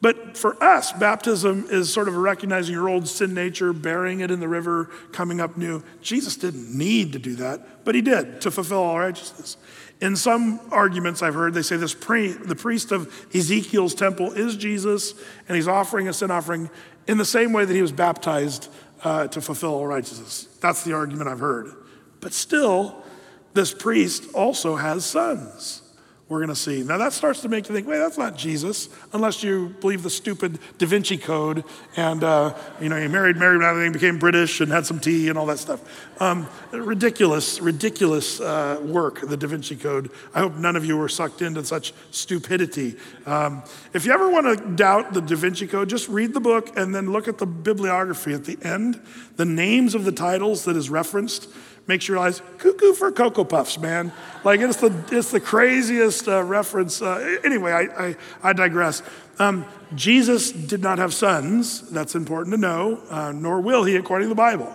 But 0.00 0.36
for 0.36 0.62
us, 0.62 0.92
baptism 0.92 1.66
is 1.70 1.92
sort 1.92 2.06
of 2.06 2.14
recognizing 2.16 2.72
your 2.72 2.88
old 2.88 3.08
sin 3.08 3.34
nature, 3.34 3.72
burying 3.72 4.20
it 4.20 4.30
in 4.30 4.38
the 4.38 4.46
river, 4.46 4.90
coming 5.10 5.40
up 5.40 5.56
new. 5.56 5.82
Jesus 6.00 6.36
didn't 6.36 6.72
need 6.76 7.12
to 7.14 7.18
do 7.18 7.34
that, 7.36 7.84
but 7.84 7.96
he 7.96 8.00
did 8.00 8.40
to 8.42 8.52
fulfill 8.52 8.78
all 8.78 8.98
righteousness. 9.00 9.56
In 10.00 10.14
some 10.14 10.60
arguments 10.70 11.20
I've 11.20 11.34
heard, 11.34 11.54
they 11.54 11.62
say 11.62 11.76
this 11.76 11.94
pre- 11.94 12.28
the 12.28 12.54
priest 12.54 12.92
of 12.92 13.12
Ezekiel's 13.34 13.94
temple 13.94 14.30
is 14.32 14.56
Jesus, 14.56 15.14
and 15.48 15.56
he's 15.56 15.66
offering 15.66 16.06
a 16.06 16.12
sin 16.12 16.30
offering 16.30 16.70
in 17.08 17.18
the 17.18 17.24
same 17.24 17.52
way 17.52 17.64
that 17.64 17.74
he 17.74 17.82
was 17.82 17.90
baptized 17.90 18.68
uh, 19.02 19.26
to 19.28 19.40
fulfill 19.40 19.74
all 19.74 19.86
righteousness. 19.86 20.46
That's 20.60 20.84
the 20.84 20.92
argument 20.92 21.28
I've 21.28 21.40
heard. 21.40 21.72
But 22.20 22.32
still, 22.32 23.02
this 23.54 23.74
priest 23.74 24.24
also 24.34 24.76
has 24.76 25.04
sons 25.04 25.82
we're 26.28 26.38
going 26.38 26.48
to 26.50 26.56
see. 26.56 26.82
Now 26.82 26.98
that 26.98 27.14
starts 27.14 27.40
to 27.40 27.48
make 27.48 27.68
you 27.68 27.74
think, 27.74 27.86
wait, 27.86 27.98
that's 27.98 28.18
not 28.18 28.36
Jesus, 28.36 28.90
unless 29.14 29.42
you 29.42 29.74
believe 29.80 30.02
the 30.02 30.10
stupid 30.10 30.58
Da 30.76 30.86
Vinci 30.86 31.16
Code 31.16 31.64
and, 31.96 32.22
uh, 32.22 32.54
you 32.80 32.90
know, 32.90 32.98
you 32.98 33.08
married 33.08 33.36
Mary 33.36 33.64
everything, 33.64 33.92
became 33.92 34.18
British 34.18 34.60
and 34.60 34.70
had 34.70 34.84
some 34.84 35.00
tea 35.00 35.28
and 35.28 35.38
all 35.38 35.46
that 35.46 35.58
stuff. 35.58 35.80
Um, 36.20 36.46
ridiculous, 36.70 37.60
ridiculous 37.60 38.40
uh, 38.40 38.78
work, 38.82 39.26
the 39.26 39.38
Da 39.38 39.46
Vinci 39.46 39.74
Code. 39.74 40.10
I 40.34 40.40
hope 40.40 40.54
none 40.54 40.76
of 40.76 40.84
you 40.84 40.98
were 40.98 41.08
sucked 41.08 41.40
into 41.40 41.64
such 41.64 41.94
stupidity. 42.10 42.96
Um, 43.24 43.62
if 43.94 44.04
you 44.04 44.12
ever 44.12 44.28
want 44.28 44.58
to 44.58 44.70
doubt 44.76 45.14
the 45.14 45.22
Da 45.22 45.34
Vinci 45.34 45.66
Code, 45.66 45.88
just 45.88 46.08
read 46.08 46.34
the 46.34 46.40
book 46.40 46.76
and 46.76 46.94
then 46.94 47.10
look 47.10 47.26
at 47.26 47.38
the 47.38 47.46
bibliography 47.46 48.34
at 48.34 48.44
the 48.44 48.58
end, 48.62 49.00
the 49.36 49.46
names 49.46 49.94
of 49.94 50.04
the 50.04 50.12
titles 50.12 50.66
that 50.66 50.76
is 50.76 50.90
referenced 50.90 51.48
makes 51.88 52.06
you 52.06 52.14
realize 52.14 52.42
cuckoo 52.58 52.92
for 52.92 53.10
Cocoa 53.10 53.44
Puffs, 53.44 53.78
man. 53.78 54.12
Like 54.44 54.60
it's 54.60 54.76
the, 54.76 54.94
it's 55.10 55.30
the 55.32 55.40
craziest 55.40 56.28
uh, 56.28 56.44
reference. 56.44 57.00
Uh, 57.02 57.38
anyway, 57.42 57.72
I, 57.72 58.08
I, 58.08 58.16
I 58.42 58.52
digress. 58.52 59.02
Um, 59.38 59.64
Jesus 59.94 60.52
did 60.52 60.82
not 60.82 60.98
have 60.98 61.14
sons. 61.14 61.88
That's 61.90 62.14
important 62.14 62.54
to 62.54 62.60
know, 62.60 63.00
uh, 63.08 63.32
nor 63.32 63.60
will 63.60 63.84
he, 63.84 63.96
according 63.96 64.26
to 64.26 64.28
the 64.28 64.34
Bible. 64.34 64.72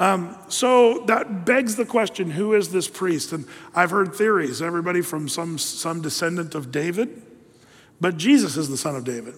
Um, 0.00 0.36
so 0.48 1.04
that 1.06 1.44
begs 1.44 1.76
the 1.76 1.84
question 1.84 2.30
who 2.30 2.54
is 2.54 2.70
this 2.70 2.88
priest? 2.88 3.32
And 3.32 3.46
I've 3.74 3.90
heard 3.90 4.14
theories, 4.14 4.60
everybody 4.60 5.02
from 5.02 5.28
some, 5.28 5.56
some 5.56 6.02
descendant 6.02 6.54
of 6.54 6.72
David, 6.72 7.22
but 8.00 8.16
Jesus 8.16 8.56
is 8.56 8.68
the 8.68 8.78
son 8.78 8.96
of 8.96 9.04
David. 9.04 9.34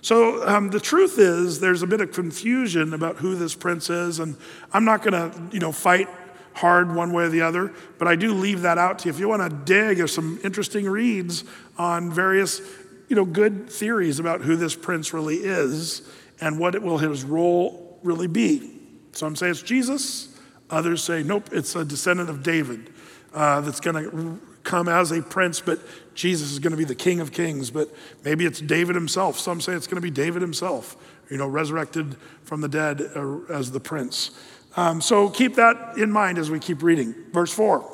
So 0.00 0.46
um, 0.46 0.70
the 0.70 0.80
truth 0.80 1.18
is, 1.18 1.60
there's 1.60 1.82
a 1.82 1.86
bit 1.86 2.00
of 2.00 2.12
confusion 2.12 2.94
about 2.94 3.16
who 3.16 3.34
this 3.34 3.54
prince 3.54 3.90
is, 3.90 4.18
and 4.18 4.36
I'm 4.72 4.84
not 4.84 5.02
going 5.02 5.14
to, 5.14 5.42
you 5.50 5.60
know, 5.60 5.72
fight 5.72 6.08
hard 6.54 6.94
one 6.94 7.12
way 7.12 7.24
or 7.24 7.28
the 7.28 7.42
other, 7.42 7.72
but 7.98 8.08
I 8.08 8.16
do 8.16 8.32
leave 8.32 8.62
that 8.62 8.78
out 8.78 9.00
to 9.00 9.06
you. 9.06 9.14
If 9.14 9.20
you 9.20 9.28
want 9.28 9.42
to 9.42 9.50
dig, 9.50 9.98
there's 9.98 10.14
some 10.14 10.38
interesting 10.44 10.88
reads 10.88 11.44
on 11.76 12.10
various, 12.10 12.60
you 13.08 13.16
know, 13.16 13.24
good 13.24 13.68
theories 13.68 14.18
about 14.18 14.40
who 14.40 14.56
this 14.56 14.74
prince 14.74 15.12
really 15.12 15.36
is 15.36 16.08
and 16.40 16.58
what 16.58 16.74
it 16.74 16.82
will 16.82 16.98
his 16.98 17.24
role 17.24 17.98
really 18.02 18.28
be. 18.28 18.70
Some 19.12 19.36
say 19.36 19.48
it's 19.48 19.62
Jesus, 19.62 20.36
others 20.70 21.02
say, 21.02 21.22
nope, 21.22 21.48
it's 21.52 21.74
a 21.76 21.84
descendant 21.84 22.30
of 22.30 22.42
David 22.42 22.92
uh, 23.32 23.60
that's 23.60 23.80
going 23.80 24.04
to 24.04 24.40
come 24.62 24.88
as 24.88 25.10
a 25.10 25.22
prince, 25.22 25.60
but 25.60 25.78
Jesus 26.14 26.52
is 26.52 26.58
going 26.58 26.70
to 26.70 26.76
be 26.76 26.84
the 26.84 26.94
King 26.94 27.20
of 27.20 27.32
Kings. 27.32 27.70
But 27.70 27.94
maybe 28.24 28.46
it's 28.46 28.60
David 28.60 28.94
himself. 28.94 29.38
Some 29.38 29.60
say 29.60 29.74
it's 29.74 29.86
going 29.86 29.96
to 29.96 30.02
be 30.02 30.10
David 30.10 30.40
himself, 30.40 30.96
you 31.30 31.36
know, 31.36 31.46
resurrected 31.46 32.16
from 32.42 32.60
the 32.60 32.68
dead 32.68 33.02
uh, 33.14 33.40
as 33.52 33.72
the 33.72 33.80
prince. 33.80 34.30
Um, 34.76 35.00
so 35.00 35.28
keep 35.28 35.54
that 35.54 35.96
in 35.98 36.10
mind 36.10 36.38
as 36.38 36.50
we 36.50 36.58
keep 36.58 36.82
reading. 36.82 37.14
Verse 37.32 37.52
4. 37.52 37.90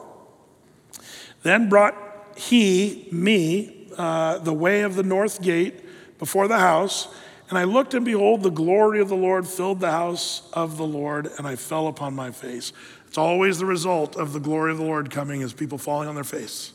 Then 1.43 1.69
brought 1.69 1.97
he 2.37 3.09
me 3.13 3.89
uh, 3.97 4.39
the 4.39 4.53
way 4.53 4.83
of 4.83 4.95
the 4.95 5.03
north 5.03 5.43
gate 5.43 5.85
before 6.19 6.49
the 6.49 6.59
house, 6.59 7.09
and 7.49 7.59
I 7.59 7.65
looked, 7.65 7.95
and 7.95 8.05
behold, 8.05 8.43
the 8.43 8.51
glory 8.51 9.01
of 9.01 9.09
the 9.09 9.17
Lord 9.17 9.47
filled 9.47 9.81
the 9.81 9.91
house 9.91 10.49
of 10.53 10.77
the 10.77 10.87
Lord, 10.87 11.29
and 11.37 11.47
I 11.47 11.57
fell 11.57 11.89
upon 11.89 12.15
my 12.15 12.31
face. 12.31 12.73
It's 13.09 13.19
always 13.19 13.59
the 13.59 13.67
result 13.67 14.15
of 14.15 14.33
the 14.33 14.39
glory 14.39 14.71
of 14.71 14.79
the 14.79 14.85
Lord 14.85 15.11
coming 15.11 15.43
as 15.43 15.53
people 15.53 15.77
falling 15.77 16.09
on 16.09 16.15
their 16.15 16.23
face. 16.23 16.73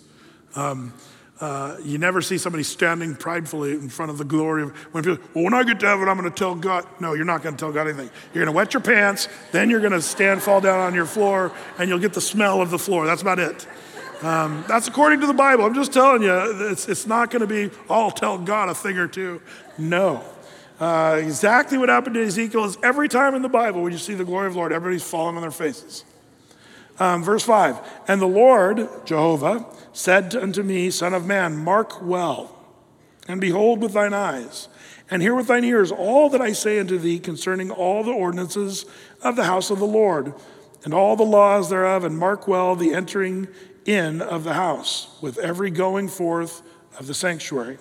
Um, 0.56 0.94
uh, 1.42 1.76
you 1.84 1.98
never 1.98 2.22
see 2.22 2.38
somebody 2.38 2.64
standing 2.64 3.14
pridefully 3.14 3.74
in 3.74 3.90
front 3.90 4.10
of 4.10 4.18
the 4.18 4.24
glory 4.24 4.64
of 4.64 4.76
when 4.94 5.04
people, 5.04 5.24
well, 5.34 5.44
when 5.44 5.54
I 5.54 5.64
get 5.64 5.82
to 5.82 5.88
heaven, 5.88 6.08
I'm 6.08 6.18
going 6.18 6.32
to 6.32 6.36
tell 6.36 6.56
God. 6.56 6.88
No, 7.02 7.14
you're 7.14 7.26
not 7.26 7.44
going 7.44 7.56
to 7.56 7.60
tell 7.60 7.74
God 7.74 7.88
anything. 7.88 8.10
You're 8.34 8.46
going 8.46 8.54
to 8.54 8.58
wet 8.58 8.74
your 8.74 8.82
pants, 8.82 9.28
then 9.52 9.70
you're 9.70 9.82
going 9.82 9.92
to 9.92 10.02
stand, 10.02 10.42
fall 10.42 10.62
down 10.62 10.80
on 10.80 10.94
your 10.94 11.06
floor, 11.06 11.52
and 11.78 11.90
you'll 11.90 12.00
get 12.00 12.14
the 12.14 12.22
smell 12.22 12.62
of 12.62 12.70
the 12.70 12.80
floor. 12.80 13.06
That's 13.06 13.22
about 13.22 13.40
it. 13.40 13.68
Um, 14.22 14.64
that's 14.68 14.88
according 14.88 15.20
to 15.22 15.28
the 15.28 15.34
Bible. 15.34 15.66
I'm 15.66 15.74
just 15.74 15.92
telling 15.92 16.22
you, 16.22 16.70
it's, 16.72 16.88
it's 16.88 17.06
not 17.06 17.32
going 17.32 17.42
to 17.42 17.48
be, 17.48 17.70
I'll 17.90 18.12
tell 18.12 18.38
God 18.38 18.70
a 18.70 18.74
thing 18.74 18.98
or 18.98 19.08
two. 19.10 19.42
No. 19.78 20.24
Uh, 20.80 21.20
exactly 21.22 21.78
what 21.78 21.90
happened 21.90 22.16
to 22.16 22.24
Ezekiel 22.24 22.64
is 22.64 22.78
every 22.82 23.10
time 23.10 23.36
in 23.36 23.42
the 23.42 23.50
Bible 23.50 23.82
when 23.82 23.92
you 23.92 23.98
see 23.98 24.14
the 24.14 24.26
glory 24.26 24.48
of 24.48 24.54
the 24.54 24.60
Lord, 24.60 24.72
everybody's 24.72 25.04
falling 25.04 25.36
on 25.36 25.42
their 25.42 25.52
faces. 25.52 26.06
Um, 27.00 27.24
verse 27.24 27.44
5 27.44 27.80
And 28.08 28.22
the 28.22 28.28
Lord, 28.28 28.88
Jehovah, 29.06 29.66
said 29.94 30.36
unto 30.36 30.64
me, 30.64 30.90
Son 30.90 31.14
of 31.14 31.26
man, 31.26 31.58
mark 31.58 32.02
well, 32.02 32.56
and 33.28 33.42
behold 33.42 33.82
with 33.82 33.94
thine 33.94 34.14
eyes, 34.14 34.68
and 35.10 35.22
hear 35.22 35.36
with 35.36 35.48
thine 35.48 35.64
ears 35.64 35.92
all 35.92 36.30
that 36.30 36.42
I 36.42 36.54
say 36.54 36.80
unto 36.80 36.98
thee 36.98 37.20
concerning 37.20 37.72
all 37.72 38.04
the 38.04 38.12
ordinances 38.12 38.86
of 39.22 39.36
the 39.36 39.46
house 39.46 39.70
of 39.70 39.80
the 39.80 39.86
Lord, 39.86 40.34
and 40.84 40.94
all 40.94 41.16
the 41.16 41.24
laws 41.24 41.70
thereof, 41.70 42.04
and 42.04 42.18
mark 42.18 42.48
well 42.48 42.76
the 42.76 42.94
entering 42.94 43.48
in 43.86 44.22
of 44.22 44.44
the 44.44 44.54
house, 44.54 45.18
with 45.22 45.38
every 45.38 45.72
going 45.72 46.08
forth 46.08 46.62
of 46.98 47.08
the 47.08 47.14
sanctuary. 47.14 47.78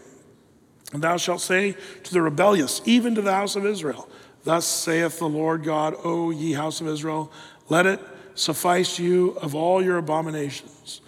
And 0.93 1.03
thou 1.03 1.17
shalt 1.17 1.41
say 1.41 1.77
to 2.03 2.13
the 2.13 2.23
rebellious, 2.23 2.81
even 2.85 3.15
to 3.15 3.23
the 3.23 3.33
house 3.33 3.57
of 3.57 3.67
Israel, 3.67 4.09
Thus 4.45 4.67
saith 4.67 5.19
the 5.19 5.29
Lord 5.29 5.65
God, 5.65 5.95
O 6.05 6.31
ye 6.31 6.53
house 6.53 6.81
of 6.81 6.87
Israel, 6.87 7.33
let 7.69 7.87
it 7.87 8.01
suffice 8.35 8.99
you 8.99 9.31
of 9.41 9.55
all 9.55 9.83
your 9.83 9.99
abominations, 9.99 11.01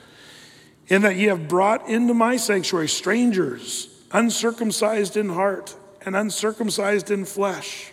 in 0.89 1.03
that 1.03 1.17
ye 1.17 1.25
have 1.25 1.49
brought 1.49 1.89
into 1.89 2.15
my 2.15 2.37
sanctuary 2.37 2.89
strangers, 2.89 3.89
uncircumcised 4.13 5.17
in 5.17 5.29
heart 5.31 5.75
and 6.05 6.15
uncircumcised 6.15 7.11
in 7.11 7.25
flesh, 7.25 7.93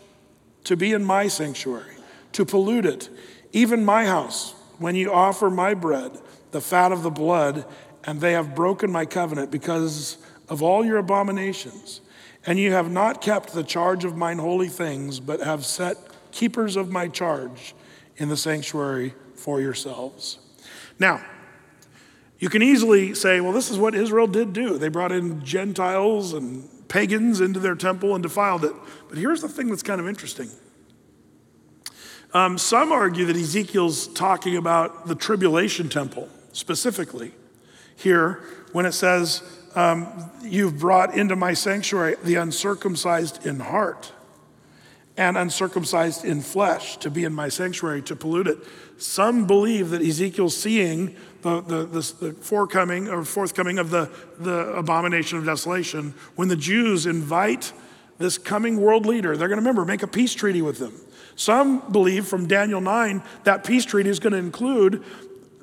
to 0.64 0.78
be 0.78 0.94
in 0.94 1.04
my 1.04 1.28
sanctuary, 1.28 1.96
to 2.32 2.46
pollute 2.46 2.86
it, 2.86 3.10
even 3.52 3.84
my 3.84 4.06
house, 4.06 4.54
when 4.78 4.96
ye 4.96 5.08
offer 5.08 5.50
my 5.50 5.74
bread, 5.74 6.12
the 6.52 6.62
fat 6.62 6.92
of 6.92 7.04
the 7.04 7.10
blood, 7.10 7.66
and 8.04 8.22
they 8.22 8.34
have 8.34 8.56
broken 8.56 8.92
my 8.92 9.06
covenant 9.06 9.50
because 9.50 10.18
of 10.50 10.62
all 10.62 10.86
your 10.86 10.98
abominations. 10.98 12.02
And 12.46 12.60
you 12.60 12.74
have 12.74 12.92
not 12.92 13.22
kept 13.22 13.54
the 13.54 13.64
charge 13.64 14.04
of 14.04 14.18
mine 14.18 14.38
holy 14.38 14.68
things, 14.68 15.20
but 15.20 15.40
have 15.40 15.66
set 15.66 15.98
keepers 16.32 16.76
of 16.76 16.92
my 16.92 17.08
charge 17.08 17.74
in 18.18 18.30
the 18.30 18.38
sanctuary 18.38 19.14
for 19.44 19.60
yourselves. 19.60 20.40
Now, 21.00 21.22
you 22.40 22.48
can 22.48 22.64
easily 22.64 23.14
say, 23.14 23.42
well, 23.42 23.52
this 23.52 23.70
is 23.70 23.78
what 23.78 23.94
Israel 23.94 24.26
did 24.26 24.54
do. 24.54 24.78
They 24.78 24.88
brought 24.88 25.12
in 25.12 25.44
Gentiles 25.44 26.32
and 26.32 26.70
pagans 26.88 27.42
into 27.42 27.60
their 27.60 27.76
temple 27.76 28.16
and 28.16 28.24
defiled 28.24 28.64
it. 28.64 28.72
But 29.10 29.18
here's 29.18 29.42
the 29.42 29.50
thing 29.50 29.68
that's 29.68 29.84
kind 29.84 30.00
of 30.00 30.08
interesting. 30.08 30.50
Um, 32.34 32.58
some 32.58 32.94
argue 32.94 33.26
that 33.26 33.36
Ezekiel's 33.36 34.08
talking 34.08 34.56
about 34.56 35.08
the 35.08 35.16
tribulation 35.16 35.90
temple 35.90 36.30
specifically 36.54 37.34
here 37.98 38.42
when 38.72 38.86
it 38.86 38.94
says, 38.94 39.44
um, 39.76 40.32
You've 40.42 40.80
brought 40.80 41.16
into 41.18 41.36
my 41.36 41.54
sanctuary 41.54 42.16
the 42.24 42.36
uncircumcised 42.36 43.46
in 43.46 43.60
heart 43.60 44.14
and 45.16 45.38
uncircumcised 45.38 46.26
in 46.26 46.42
flesh 46.42 46.98
to 46.98 47.12
be 47.12 47.24
in 47.24 47.34
my 47.34 47.50
sanctuary 47.50 48.02
to 48.02 48.16
pollute 48.16 48.48
it. 48.48 48.58
Some 48.98 49.46
believe 49.46 49.92
that 49.92 50.02
Ezekiel's 50.02 50.58
seeing 50.58 51.16
the, 51.42 51.62
the, 51.62 51.86
the, 51.86 52.28
the 52.28 52.34
forthcoming 52.34 53.10
or 53.10 53.24
forthcoming 53.24 53.78
of 53.78 53.90
the, 53.90 54.10
the 54.40 54.74
abomination 54.74 55.38
of 55.38 55.46
desolation 55.46 56.14
when 56.36 56.48
the 56.48 56.56
Jews 56.56 57.06
invite 57.06 57.74
this 58.18 58.38
coming 58.38 58.78
world 58.78 59.06
leader. 59.06 59.38
They're 59.38 59.48
going 59.48 59.58
to 59.58 59.62
remember, 59.62 59.86
make 59.86 60.04
a 60.04 60.08
peace 60.08 60.34
treaty 60.34 60.62
with 60.62 60.80
them. 60.80 60.94
Some 61.36 61.92
believe 61.92 62.28
from 62.28 62.48
Daniel 62.48 62.82
9 62.82 63.24
that 63.44 63.64
peace 63.64 63.86
treaty 63.86 64.10
is 64.10 64.20
going 64.20 64.34
to 64.34 64.40
include 64.40 65.04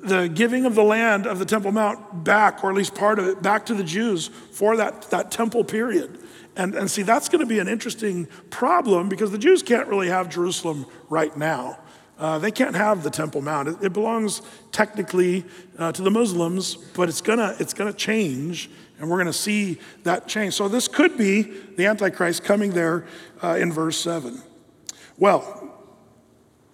the 0.03 0.27
giving 0.27 0.65
of 0.65 0.75
the 0.75 0.83
land 0.83 1.27
of 1.27 1.39
the 1.39 1.45
Temple 1.45 1.71
Mount 1.71 2.23
back, 2.23 2.63
or 2.63 2.69
at 2.69 2.75
least 2.75 2.95
part 2.95 3.19
of 3.19 3.27
it, 3.27 3.41
back 3.41 3.65
to 3.67 3.73
the 3.73 3.83
Jews 3.83 4.27
for 4.27 4.75
that, 4.77 5.03
that 5.11 5.31
temple 5.31 5.63
period. 5.63 6.19
And, 6.55 6.75
and 6.75 6.91
see, 6.91 7.03
that's 7.03 7.29
going 7.29 7.39
to 7.39 7.45
be 7.45 7.59
an 7.59 7.67
interesting 7.67 8.27
problem 8.49 9.09
because 9.09 9.31
the 9.31 9.37
Jews 9.37 9.63
can't 9.63 9.87
really 9.87 10.09
have 10.09 10.29
Jerusalem 10.29 10.85
right 11.09 11.35
now. 11.37 11.79
Uh, 12.19 12.37
they 12.37 12.51
can't 12.51 12.75
have 12.75 13.03
the 13.03 13.09
Temple 13.09 13.41
Mount. 13.41 13.67
It, 13.67 13.77
it 13.81 13.93
belongs 13.93 14.41
technically 14.71 15.43
uh, 15.79 15.91
to 15.91 16.01
the 16.01 16.11
Muslims, 16.11 16.75
but 16.75 17.09
it's 17.09 17.21
gonna, 17.21 17.55
it's 17.59 17.73
gonna 17.73 17.93
change, 17.93 18.69
and 18.99 19.09
we're 19.09 19.17
gonna 19.17 19.33
see 19.33 19.79
that 20.03 20.27
change. 20.27 20.53
So 20.53 20.67
this 20.67 20.87
could 20.87 21.17
be 21.17 21.41
the 21.77 21.87
Antichrist 21.87 22.43
coming 22.43 22.71
there 22.71 23.05
uh, 23.41 23.57
in 23.59 23.71
verse 23.71 23.97
7. 23.97 24.39
Well, 25.17 25.60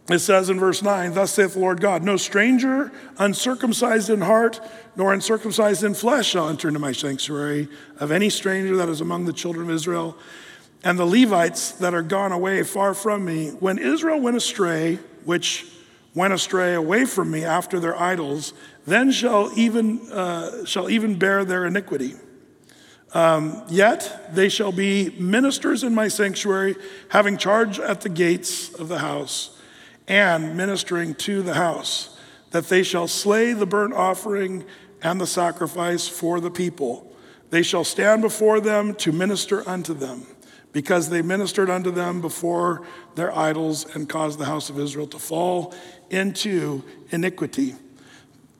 it 0.10 0.20
says 0.20 0.50
in 0.50 0.60
verse 0.60 0.82
9, 0.82 1.14
Thus 1.14 1.34
saith 1.34 1.54
the 1.54 1.60
Lord 1.60 1.82
God, 1.82 2.02
No 2.02 2.16
stranger, 2.16 2.92
uncircumcised 3.18 4.10
in 4.10 4.22
heart, 4.22 4.62
nor 4.96 5.14
uncircumcised 5.14 5.84
in 5.84 5.94
flesh 5.94 6.28
shall 6.28 6.50
enter 6.50 6.70
into 6.70 6.80
my 6.80 6.94
sanctuary, 6.94 7.68
of 7.98 8.12
any 8.12 8.30
stranger 8.30 8.78
that 8.78 8.90
is 8.90 9.02
among 9.02 9.26
the 9.26 9.34
children 9.34 9.70
of 9.70 9.76
Israel, 9.76 10.18
and 10.84 10.98
the 10.98 11.06
Levites 11.06 11.72
that 11.72 11.94
are 11.94 12.02
gone 12.02 12.32
away 12.32 12.64
far 12.64 12.94
from 12.94 13.26
me. 13.26 13.50
When 13.50 13.78
Israel 13.78 14.20
went 14.22 14.38
astray, 14.38 15.00
which 15.26 15.66
went 16.14 16.34
astray 16.34 16.74
away 16.74 17.06
from 17.06 17.30
me 17.30 17.44
after 17.44 17.80
their 17.80 18.00
idols, 18.00 18.54
then 18.86 19.12
shall 19.12 19.52
even, 19.58 20.00
uh, 20.12 20.66
shall 20.66 20.90
even 20.90 21.20
bear 21.20 21.44
their 21.44 21.66
iniquity. 21.66 22.16
Um, 23.14 23.64
yet 23.70 24.34
they 24.34 24.50
shall 24.50 24.72
be 24.72 25.12
ministers 25.20 25.84
in 25.84 25.94
my 25.94 26.08
sanctuary, 26.08 26.76
having 27.10 27.38
charge 27.38 27.80
at 27.80 28.02
the 28.02 28.10
gates 28.10 28.74
of 28.74 28.88
the 28.88 29.00
house, 29.00 29.57
and 30.08 30.56
ministering 30.56 31.14
to 31.16 31.42
the 31.42 31.56
house, 31.56 32.18
that 32.52 32.70
they 32.70 32.84
shall 32.84 33.08
slay 33.08 33.54
the 33.54 33.66
burnt 33.66 33.94
offering 33.94 34.64
and 35.02 35.20
the 35.20 35.28
sacrifice 35.28 36.08
for 36.08 36.40
the 36.40 36.52
people. 36.52 37.12
They 37.50 37.64
shall 37.64 37.84
stand 37.84 38.22
before 38.22 38.60
them 38.60 38.96
to 38.96 39.12
minister 39.12 39.68
unto 39.68 39.94
them 39.94 40.26
because 40.74 41.10
they 41.10 41.22
ministered 41.22 41.70
unto 41.70 41.92
them 41.92 42.22
before 42.22 42.84
their 43.16 43.36
idols 43.36 43.96
and 43.96 44.08
caused 44.08 44.38
the 44.38 44.46
house 44.46 44.70
of 44.70 44.80
Israel 44.80 45.08
to 45.08 45.20
fall 45.20 45.74
into 46.10 46.84
iniquity. 47.10 47.76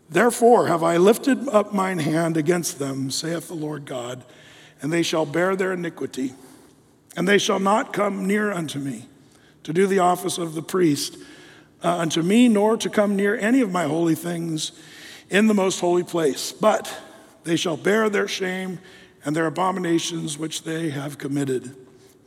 Therefore 0.10 0.68
have 0.68 0.84
I 0.84 0.98
lifted 0.98 1.48
up 1.50 1.74
mine 1.74 2.00
hand 2.00 2.38
against 2.38 2.80
them, 2.80 3.12
saith 3.12 3.48
the 3.50 3.56
Lord 3.56 3.86
God, 3.86 4.24
and 4.82 4.92
they 4.92 5.04
shall 5.04 5.26
bear 5.26 5.56
their 5.56 5.74
iniquity, 5.74 6.34
and 7.16 7.28
they 7.28 7.38
shall 7.38 7.60
not 7.60 7.94
come 7.94 8.26
near 8.26 8.52
unto 8.52 8.80
me 8.80 9.08
to 9.64 9.74
do 9.74 9.86
the 9.86 10.00
office 10.00 10.38
of 10.38 10.54
the 10.54 10.62
priest 10.62 11.18
uh, 11.84 11.98
unto 11.98 12.22
me, 12.22 12.48
nor 12.48 12.78
to 12.78 12.90
come 12.90 13.16
near 13.16 13.36
any 13.38 13.62
of 13.62 13.72
my 13.72 13.84
holy 13.84 14.16
things 14.16 14.72
in 15.30 15.48
the 15.48 15.54
most 15.54 15.80
holy 15.80 16.04
place. 16.04 16.52
But 16.52 16.94
they 17.44 17.56
shall 17.56 17.78
bear 17.78 18.10
their 18.10 18.28
shame 18.28 18.80
and 19.24 19.36
their 19.36 19.46
abominations 19.46 20.38
which 20.38 20.64
they 20.64 20.90
have 20.90 21.18
committed. 21.18 21.76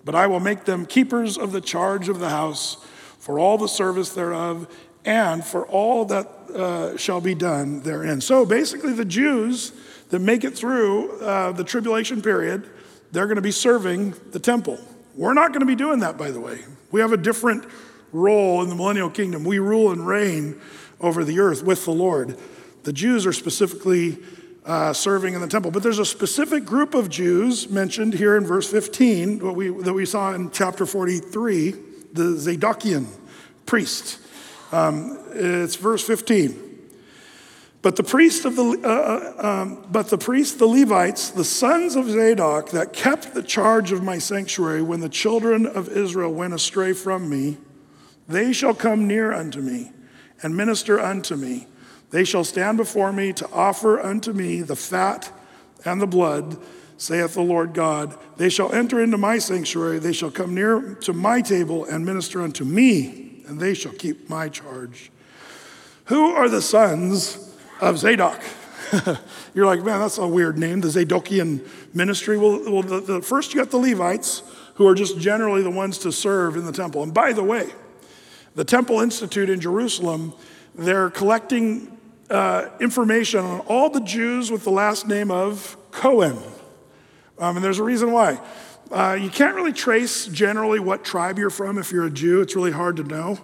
But 0.04 0.14
I 0.14 0.26
will 0.26 0.40
make 0.40 0.64
them 0.64 0.86
keepers 0.86 1.36
of 1.36 1.52
the 1.52 1.60
charge 1.60 2.08
of 2.08 2.20
the 2.20 2.30
house 2.30 2.76
for 3.18 3.38
all 3.38 3.58
the 3.58 3.68
service 3.68 4.10
thereof 4.10 4.66
and 5.04 5.44
for 5.44 5.66
all 5.66 6.04
that 6.06 6.26
uh, 6.54 6.96
shall 6.96 7.20
be 7.20 7.34
done 7.34 7.80
therein. 7.80 8.20
So 8.20 8.44
basically, 8.44 8.92
the 8.92 9.04
Jews 9.04 9.72
that 10.10 10.18
make 10.18 10.44
it 10.44 10.56
through 10.56 11.20
uh, 11.20 11.52
the 11.52 11.64
tribulation 11.64 12.20
period, 12.22 12.68
they're 13.12 13.26
going 13.26 13.36
to 13.36 13.42
be 13.42 13.52
serving 13.52 14.14
the 14.32 14.38
temple. 14.38 14.78
We're 15.14 15.34
not 15.34 15.48
going 15.48 15.60
to 15.60 15.66
be 15.66 15.74
doing 15.74 16.00
that, 16.00 16.18
by 16.18 16.30
the 16.30 16.40
way. 16.40 16.60
We 16.90 17.00
have 17.00 17.12
a 17.12 17.16
different 17.16 17.64
role 18.12 18.62
in 18.62 18.68
the 18.68 18.74
millennial 18.74 19.10
kingdom. 19.10 19.44
We 19.44 19.58
rule 19.58 19.90
and 19.90 20.06
reign 20.06 20.60
over 21.00 21.24
the 21.24 21.40
earth 21.40 21.62
with 21.62 21.84
the 21.84 21.92
Lord. 21.92 22.38
The 22.82 22.92
Jews 22.92 23.26
are 23.26 23.32
specifically 23.32 24.18
uh, 24.64 24.92
serving 24.92 25.34
in 25.34 25.40
the 25.40 25.46
temple. 25.46 25.70
But 25.70 25.82
there's 25.82 25.98
a 25.98 26.04
specific 26.04 26.64
group 26.64 26.94
of 26.94 27.08
Jews 27.08 27.68
mentioned 27.68 28.14
here 28.14 28.36
in 28.36 28.44
verse 28.44 28.70
15 28.70 29.40
what 29.40 29.56
we, 29.56 29.68
that 29.68 29.92
we 29.92 30.06
saw 30.06 30.32
in 30.34 30.50
chapter 30.50 30.86
43, 30.86 31.70
the 32.12 32.22
Zadokian 32.36 33.06
priests. 33.66 34.18
Um, 34.72 35.18
it's 35.32 35.76
verse 35.76 36.06
15. 36.06 36.68
But 37.82 37.96
the 37.96 38.02
priest 38.02 38.44
of 38.44 38.56
the, 38.56 38.78
uh, 38.84 38.88
uh, 38.88 39.62
um, 39.62 39.86
but 39.90 40.08
the 40.08 40.18
priests, 40.18 40.56
the 40.56 40.66
Levites, 40.66 41.30
the 41.30 41.44
sons 41.44 41.96
of 41.96 42.10
Zadok, 42.10 42.70
that 42.70 42.92
kept 42.92 43.32
the 43.32 43.42
charge 43.42 43.90
of 43.90 44.02
my 44.02 44.18
sanctuary 44.18 44.82
when 44.82 45.00
the 45.00 45.08
children 45.08 45.66
of 45.66 45.88
Israel 45.88 46.32
went 46.32 46.52
astray 46.52 46.92
from 46.92 47.30
me, 47.30 47.56
they 48.30 48.52
shall 48.52 48.74
come 48.74 49.06
near 49.06 49.32
unto 49.32 49.60
me 49.60 49.92
and 50.42 50.56
minister 50.56 50.98
unto 50.98 51.36
me. 51.36 51.66
They 52.10 52.24
shall 52.24 52.44
stand 52.44 52.76
before 52.76 53.12
me 53.12 53.32
to 53.34 53.50
offer 53.52 54.00
unto 54.00 54.32
me 54.32 54.62
the 54.62 54.76
fat 54.76 55.32
and 55.84 56.00
the 56.00 56.06
blood, 56.06 56.58
saith 56.96 57.34
the 57.34 57.42
Lord 57.42 57.72
God. 57.72 58.16
They 58.36 58.48
shall 58.48 58.72
enter 58.72 59.02
into 59.02 59.16
my 59.16 59.38
sanctuary, 59.38 59.98
they 59.98 60.12
shall 60.12 60.30
come 60.30 60.54
near 60.54 60.94
to 61.02 61.12
my 61.12 61.40
table 61.40 61.84
and 61.84 62.04
minister 62.04 62.42
unto 62.42 62.64
me, 62.64 63.42
and 63.46 63.60
they 63.60 63.74
shall 63.74 63.92
keep 63.92 64.28
my 64.28 64.48
charge. 64.48 65.10
Who 66.06 66.32
are 66.32 66.48
the 66.48 66.62
sons 66.62 67.54
of 67.80 67.98
Zadok? 67.98 68.42
You're 69.54 69.66
like, 69.66 69.84
man, 69.84 70.00
that's 70.00 70.18
a 70.18 70.26
weird 70.26 70.58
name, 70.58 70.80
the 70.80 70.88
Zadokian 70.88 71.66
ministry. 71.94 72.36
Well, 72.36 72.60
well 72.70 72.82
the, 72.82 73.00
the, 73.00 73.22
first 73.22 73.54
you 73.54 73.60
got 73.60 73.70
the 73.70 73.78
Levites, 73.78 74.42
who 74.74 74.88
are 74.88 74.94
just 74.94 75.18
generally 75.18 75.62
the 75.62 75.70
ones 75.70 75.98
to 75.98 76.10
serve 76.10 76.56
in 76.56 76.64
the 76.64 76.72
temple. 76.72 77.02
And 77.04 77.14
by 77.14 77.32
the 77.32 77.44
way, 77.44 77.70
the 78.54 78.64
Temple 78.64 79.00
Institute 79.00 79.48
in 79.48 79.60
Jerusalem, 79.60 80.34
they're 80.74 81.10
collecting 81.10 81.96
uh, 82.30 82.68
information 82.80 83.40
on 83.40 83.60
all 83.60 83.90
the 83.90 84.00
Jews 84.00 84.50
with 84.50 84.64
the 84.64 84.70
last 84.70 85.06
name 85.06 85.30
of 85.30 85.76
Cohen. 85.90 86.38
Um, 87.38 87.56
and 87.56 87.64
there's 87.64 87.78
a 87.78 87.84
reason 87.84 88.12
why. 88.12 88.40
Uh, 88.90 89.16
you 89.20 89.30
can't 89.30 89.54
really 89.54 89.72
trace 89.72 90.26
generally 90.26 90.80
what 90.80 91.04
tribe 91.04 91.38
you're 91.38 91.50
from 91.50 91.78
if 91.78 91.92
you're 91.92 92.06
a 92.06 92.10
Jew. 92.10 92.40
It's 92.40 92.56
really 92.56 92.72
hard 92.72 92.96
to 92.96 93.04
know. 93.04 93.38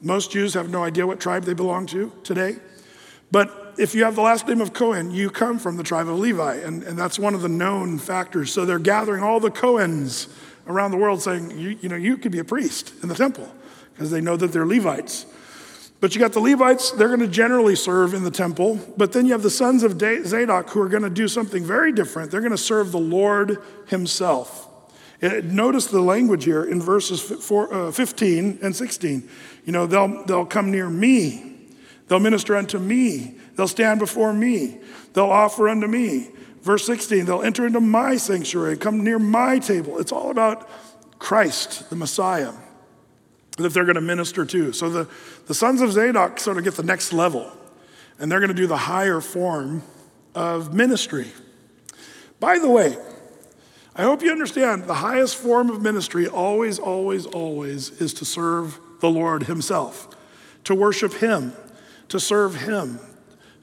Most 0.00 0.30
Jews 0.30 0.54
have 0.54 0.70
no 0.70 0.84
idea 0.84 1.06
what 1.06 1.18
tribe 1.18 1.44
they 1.44 1.54
belong 1.54 1.86
to 1.86 2.12
today. 2.22 2.56
But 3.30 3.74
if 3.76 3.94
you 3.94 4.04
have 4.04 4.14
the 4.14 4.22
last 4.22 4.46
name 4.46 4.60
of 4.60 4.72
Cohen, 4.72 5.10
you 5.10 5.30
come 5.30 5.58
from 5.58 5.76
the 5.76 5.82
tribe 5.82 6.08
of 6.08 6.18
Levi, 6.18 6.56
and, 6.56 6.82
and 6.84 6.96
that's 6.96 7.18
one 7.18 7.34
of 7.34 7.42
the 7.42 7.48
known 7.48 7.98
factors. 7.98 8.52
So 8.52 8.64
they're 8.64 8.78
gathering 8.78 9.22
all 9.22 9.40
the 9.40 9.50
Cohens 9.50 10.28
around 10.66 10.92
the 10.92 10.96
world 10.96 11.22
saying, 11.22 11.58
you, 11.58 11.70
you 11.80 11.88
know, 11.88 11.96
you 11.96 12.16
could 12.16 12.32
be 12.32 12.38
a 12.38 12.44
priest 12.44 12.92
in 13.02 13.08
the 13.08 13.14
temple 13.14 13.52
because 13.98 14.12
they 14.12 14.20
know 14.20 14.36
that 14.36 14.52
they're 14.52 14.64
Levites. 14.64 15.26
But 16.00 16.14
you 16.14 16.20
got 16.20 16.32
the 16.32 16.38
Levites, 16.38 16.92
they're 16.92 17.08
going 17.08 17.18
to 17.18 17.26
generally 17.26 17.74
serve 17.74 18.14
in 18.14 18.22
the 18.22 18.30
temple. 18.30 18.78
But 18.96 19.10
then 19.10 19.26
you 19.26 19.32
have 19.32 19.42
the 19.42 19.50
sons 19.50 19.82
of 19.82 19.98
Zadok 19.98 20.70
who 20.70 20.80
are 20.80 20.88
going 20.88 21.02
to 21.02 21.10
do 21.10 21.26
something 21.26 21.64
very 21.64 21.90
different. 21.90 22.30
They're 22.30 22.40
going 22.40 22.52
to 22.52 22.56
serve 22.56 22.92
the 22.92 23.00
Lord 23.00 23.60
Himself. 23.88 24.68
Notice 25.20 25.86
the 25.86 26.00
language 26.00 26.44
here 26.44 26.62
in 26.62 26.80
verses 26.80 27.50
uh, 27.50 27.90
15 27.90 28.60
and 28.62 28.76
16. 28.76 29.28
You 29.64 29.72
know, 29.72 29.88
they'll, 29.88 30.24
they'll 30.26 30.46
come 30.46 30.70
near 30.70 30.88
me, 30.88 31.56
they'll 32.06 32.20
minister 32.20 32.54
unto 32.54 32.78
me, 32.78 33.34
they'll 33.56 33.66
stand 33.66 33.98
before 33.98 34.32
me, 34.32 34.78
they'll 35.14 35.24
offer 35.24 35.68
unto 35.68 35.88
me. 35.88 36.28
Verse 36.62 36.86
16, 36.86 37.24
they'll 37.24 37.42
enter 37.42 37.66
into 37.66 37.80
my 37.80 38.16
sanctuary, 38.16 38.76
come 38.76 39.02
near 39.02 39.18
my 39.18 39.58
table. 39.58 39.98
It's 39.98 40.12
all 40.12 40.30
about 40.30 40.70
Christ, 41.18 41.90
the 41.90 41.96
Messiah 41.96 42.52
that 43.58 43.72
they're 43.72 43.84
going 43.84 43.96
to 43.96 44.00
minister 44.00 44.44
to. 44.44 44.72
So 44.72 44.88
the, 44.88 45.08
the 45.46 45.54
sons 45.54 45.80
of 45.80 45.92
Zadok 45.92 46.40
sort 46.40 46.58
of 46.58 46.64
get 46.64 46.74
the 46.74 46.82
next 46.82 47.12
level, 47.12 47.50
and 48.18 48.30
they're 48.30 48.40
going 48.40 48.48
to 48.48 48.54
do 48.54 48.66
the 48.66 48.76
higher 48.76 49.20
form 49.20 49.82
of 50.34 50.72
ministry. 50.72 51.28
By 52.40 52.58
the 52.58 52.70
way, 52.70 52.96
I 53.94 54.02
hope 54.02 54.22
you 54.22 54.30
understand 54.30 54.84
the 54.84 54.94
highest 54.94 55.36
form 55.36 55.70
of 55.70 55.82
ministry 55.82 56.28
always, 56.28 56.78
always, 56.78 57.26
always 57.26 57.90
is 58.00 58.14
to 58.14 58.24
serve 58.24 58.78
the 59.00 59.10
Lord 59.10 59.44
Himself, 59.44 60.08
to 60.64 60.74
worship 60.74 61.14
Him, 61.14 61.52
to 62.08 62.20
serve 62.20 62.54
Him, 62.54 63.00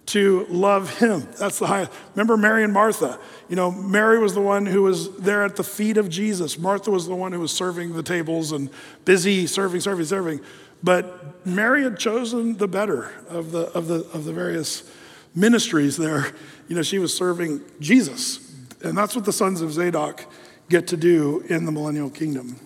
to 0.08 0.46
love 0.50 1.00
him. 1.00 1.28
That's 1.40 1.60
the 1.60 1.68
highest. 1.68 1.92
Remember 2.14 2.38
Mary 2.38 2.64
and 2.64 2.74
Martha? 2.74 3.20
You 3.50 3.56
know, 3.56 3.72
Mary 3.72 4.20
was 4.20 4.34
the 4.34 4.42
one 4.42 4.66
who 4.66 4.84
was 4.84 5.16
there 5.18 5.44
at 5.44 5.56
the 5.56 5.64
feet 5.64 5.98
of 5.98 6.10
Jesus. 6.10 6.58
Martha 6.58 6.90
was 6.90 7.08
the 7.08 7.16
one 7.16 7.32
who 7.32 7.40
was 7.40 7.52
serving 7.52 7.94
the 7.94 8.04
tables 8.04 8.52
and 8.52 8.70
busy 9.06 9.46
serving, 9.46 9.82
serving, 9.82 10.06
serving. 10.06 10.40
But 10.84 11.46
Mary 11.46 11.84
had 11.84 11.98
chosen 11.98 12.58
the 12.58 12.68
better 12.68 13.12
of 13.30 13.52
the, 13.52 13.68
of 13.74 13.88
the, 13.88 14.06
of 14.14 14.26
the 14.26 14.34
various 14.34 14.90
ministries 15.36 15.98
there. 15.98 16.28
You 16.68 16.76
know, 16.76 16.82
she 16.82 17.00
was 17.00 17.16
serving 17.16 17.62
Jesus. 17.80 18.40
And 18.84 18.98
that's 18.98 19.16
what 19.16 19.26
the 19.26 19.34
sons 19.34 19.62
of 19.62 19.72
Zadok 19.74 20.26
get 20.70 20.88
to 20.88 20.98
do 20.98 21.44
in 21.50 21.66
the 21.66 21.72
millennial 21.72 22.10
kingdom. 22.10 22.60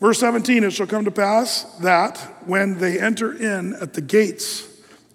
Verse 0.00 0.18
17 0.18 0.64
It 0.64 0.72
shall 0.72 0.86
come 0.86 1.04
to 1.04 1.10
pass 1.10 1.62
that 1.78 2.18
when 2.46 2.78
they 2.78 2.98
enter 3.00 3.32
in 3.32 3.74
at 3.74 3.94
the 3.94 4.00
gates 4.00 4.68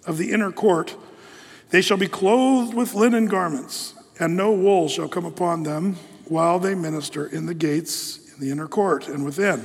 of 0.06 0.18
the 0.18 0.32
inner 0.32 0.50
court, 0.50 0.96
they 1.70 1.80
shall 1.80 1.96
be 1.96 2.08
clothed 2.08 2.74
with 2.74 2.94
linen 2.94 3.26
garments, 3.26 3.94
and 4.18 4.36
no 4.36 4.52
wool 4.52 4.88
shall 4.88 5.08
come 5.08 5.24
upon 5.24 5.62
them 5.62 5.96
while 6.26 6.58
they 6.58 6.74
minister 6.74 7.26
in 7.26 7.46
the 7.46 7.54
gates 7.54 8.32
in 8.32 8.40
the 8.40 8.50
inner 8.50 8.68
court 8.68 9.08
and 9.08 9.24
within. 9.24 9.64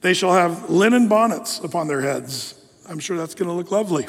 They 0.00 0.14
shall 0.14 0.32
have 0.32 0.70
linen 0.70 1.08
bonnets 1.08 1.58
upon 1.60 1.88
their 1.88 2.00
heads. 2.00 2.54
I'm 2.88 2.98
sure 2.98 3.16
that's 3.16 3.34
going 3.34 3.48
to 3.48 3.54
look 3.54 3.70
lovely. 3.70 4.06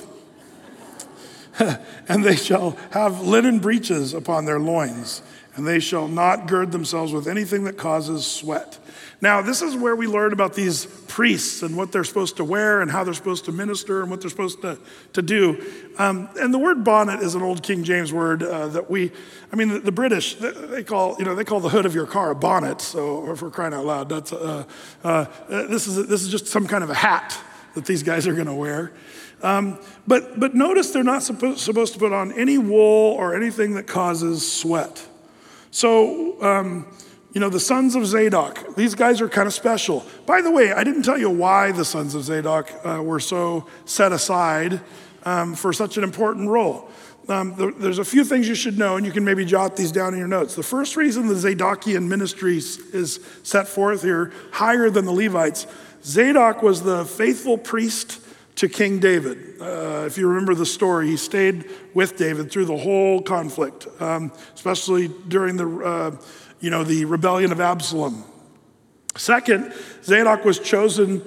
and 2.07 2.23
they 2.23 2.35
shall 2.35 2.77
have 2.91 3.21
linen 3.21 3.59
breeches 3.59 4.13
upon 4.13 4.45
their 4.45 4.59
loins, 4.59 5.21
and 5.59 5.67
they 5.67 5.81
shall 5.81 6.07
not 6.07 6.47
gird 6.47 6.71
themselves 6.71 7.11
with 7.11 7.27
anything 7.27 7.65
that 7.65 7.77
causes 7.77 8.25
sweat. 8.25 8.79
Now, 9.19 9.41
this 9.41 9.61
is 9.61 9.75
where 9.75 9.93
we 9.93 10.07
learn 10.07 10.31
about 10.31 10.53
these 10.53 10.85
priests 10.85 11.63
and 11.63 11.75
what 11.75 11.91
they're 11.91 12.05
supposed 12.05 12.37
to 12.37 12.45
wear 12.45 12.79
and 12.79 12.89
how 12.89 13.03
they're 13.03 13.13
supposed 13.13 13.43
to 13.45 13.51
minister 13.51 14.01
and 14.01 14.09
what 14.09 14.21
they're 14.21 14.29
supposed 14.29 14.61
to, 14.61 14.79
to 15.11 15.21
do. 15.21 15.61
Um, 15.97 16.29
and 16.39 16.53
the 16.53 16.57
word 16.57 16.85
bonnet 16.85 17.19
is 17.19 17.35
an 17.35 17.41
old 17.41 17.61
King 17.61 17.83
James 17.83 18.13
word 18.13 18.41
uh, 18.41 18.69
that 18.69 18.89
we, 18.89 19.11
I 19.51 19.57
mean, 19.57 19.67
the, 19.67 19.79
the, 19.79 19.91
British, 19.91 20.35
they 20.35 20.85
call, 20.85 21.17
you 21.19 21.25
know, 21.25 21.35
they 21.35 21.43
call 21.43 21.59
the 21.59 21.67
hood 21.67 21.85
of 21.85 21.93
your 21.93 22.05
car 22.05 22.31
a 22.31 22.35
bonnet. 22.35 22.79
So, 22.79 23.29
if 23.29 23.41
we're 23.41 23.49
crying 23.49 23.73
out 23.73 23.83
loud, 23.83 24.07
that's, 24.07 24.31
uh, 24.31 24.63
uh, 25.03 25.25
this, 25.49 25.87
is, 25.87 26.07
this 26.07 26.21
is 26.21 26.29
just 26.29 26.47
some 26.47 26.67
kind 26.67 26.85
of 26.85 26.89
a 26.89 26.95
hat 26.95 27.37
that 27.75 27.85
these 27.85 28.01
guys 28.01 28.25
are 28.27 28.33
going 28.33 28.47
to 28.47 28.53
wear. 28.53 28.93
Um, 29.41 29.77
but, 30.07 30.39
but 30.39 30.55
notice 30.55 30.91
they're 30.91 31.03
not 31.03 31.23
supposed, 31.23 31.59
supposed 31.59 31.91
to 31.93 31.99
put 31.99 32.13
on 32.13 32.31
any 32.31 32.57
wool 32.57 33.15
or 33.15 33.35
anything 33.35 33.73
that 33.73 33.87
causes 33.87 34.49
sweat. 34.49 35.05
So, 35.71 36.41
um, 36.41 36.85
you 37.33 37.41
know, 37.41 37.49
the 37.49 37.59
sons 37.59 37.95
of 37.95 38.05
Zadok, 38.05 38.75
these 38.75 38.95
guys 38.95 39.21
are 39.21 39.29
kind 39.29 39.47
of 39.47 39.53
special. 39.53 40.05
By 40.25 40.41
the 40.41 40.51
way, 40.51 40.73
I 40.73 40.83
didn't 40.83 41.03
tell 41.03 41.17
you 41.17 41.29
why 41.29 41.71
the 41.71 41.85
sons 41.85 42.15
of 42.15 42.23
Zadok 42.23 42.71
uh, 42.83 43.03
were 43.03 43.19
so 43.19 43.67
set 43.85 44.11
aside 44.11 44.81
um, 45.23 45.53
for 45.53 45.71
such 45.71 45.97
an 45.97 46.03
important 46.03 46.49
role. 46.49 46.89
Um, 47.27 47.55
the, 47.55 47.71
there's 47.77 47.99
a 47.99 48.05
few 48.05 48.25
things 48.25 48.47
you 48.47 48.55
should 48.55 48.79
know, 48.79 48.97
and 48.97 49.05
you 49.05 49.11
can 49.11 49.23
maybe 49.23 49.45
jot 49.45 49.75
these 49.75 49.91
down 49.91 50.13
in 50.13 50.19
your 50.19 50.27
notes. 50.27 50.55
The 50.55 50.63
first 50.63 50.95
reason 50.95 51.27
the 51.27 51.35
Zadokian 51.35 52.07
ministry 52.07 52.57
is 52.57 53.19
set 53.43 53.67
forth 53.67 54.01
here 54.01 54.33
higher 54.51 54.89
than 54.89 55.05
the 55.05 55.11
Levites 55.11 55.67
Zadok 56.03 56.63
was 56.63 56.83
the 56.83 57.05
faithful 57.05 57.57
priest 57.57 58.21
to 58.59 58.69
King 58.69 58.99
David. 58.99 59.59
Uh, 59.59 60.05
if 60.05 60.17
you 60.17 60.27
remember 60.27 60.55
the 60.55 60.65
story, 60.65 61.07
he 61.07 61.17
stayed 61.17 61.69
with 61.93 62.15
David 62.17 62.51
through 62.51 62.65
the 62.65 62.77
whole 62.77 63.21
conflict, 63.21 63.87
um, 63.99 64.31
especially 64.53 65.09
during 65.27 65.57
the. 65.57 65.67
Uh, 65.67 66.11
you 66.59 66.69
know, 66.69 66.83
the 66.83 67.05
rebellion 67.05 67.51
of 67.51 67.61
Absalom. 67.61 68.23
Second, 69.15 69.73
Zadok 70.03 70.45
was 70.45 70.59
chosen 70.59 71.21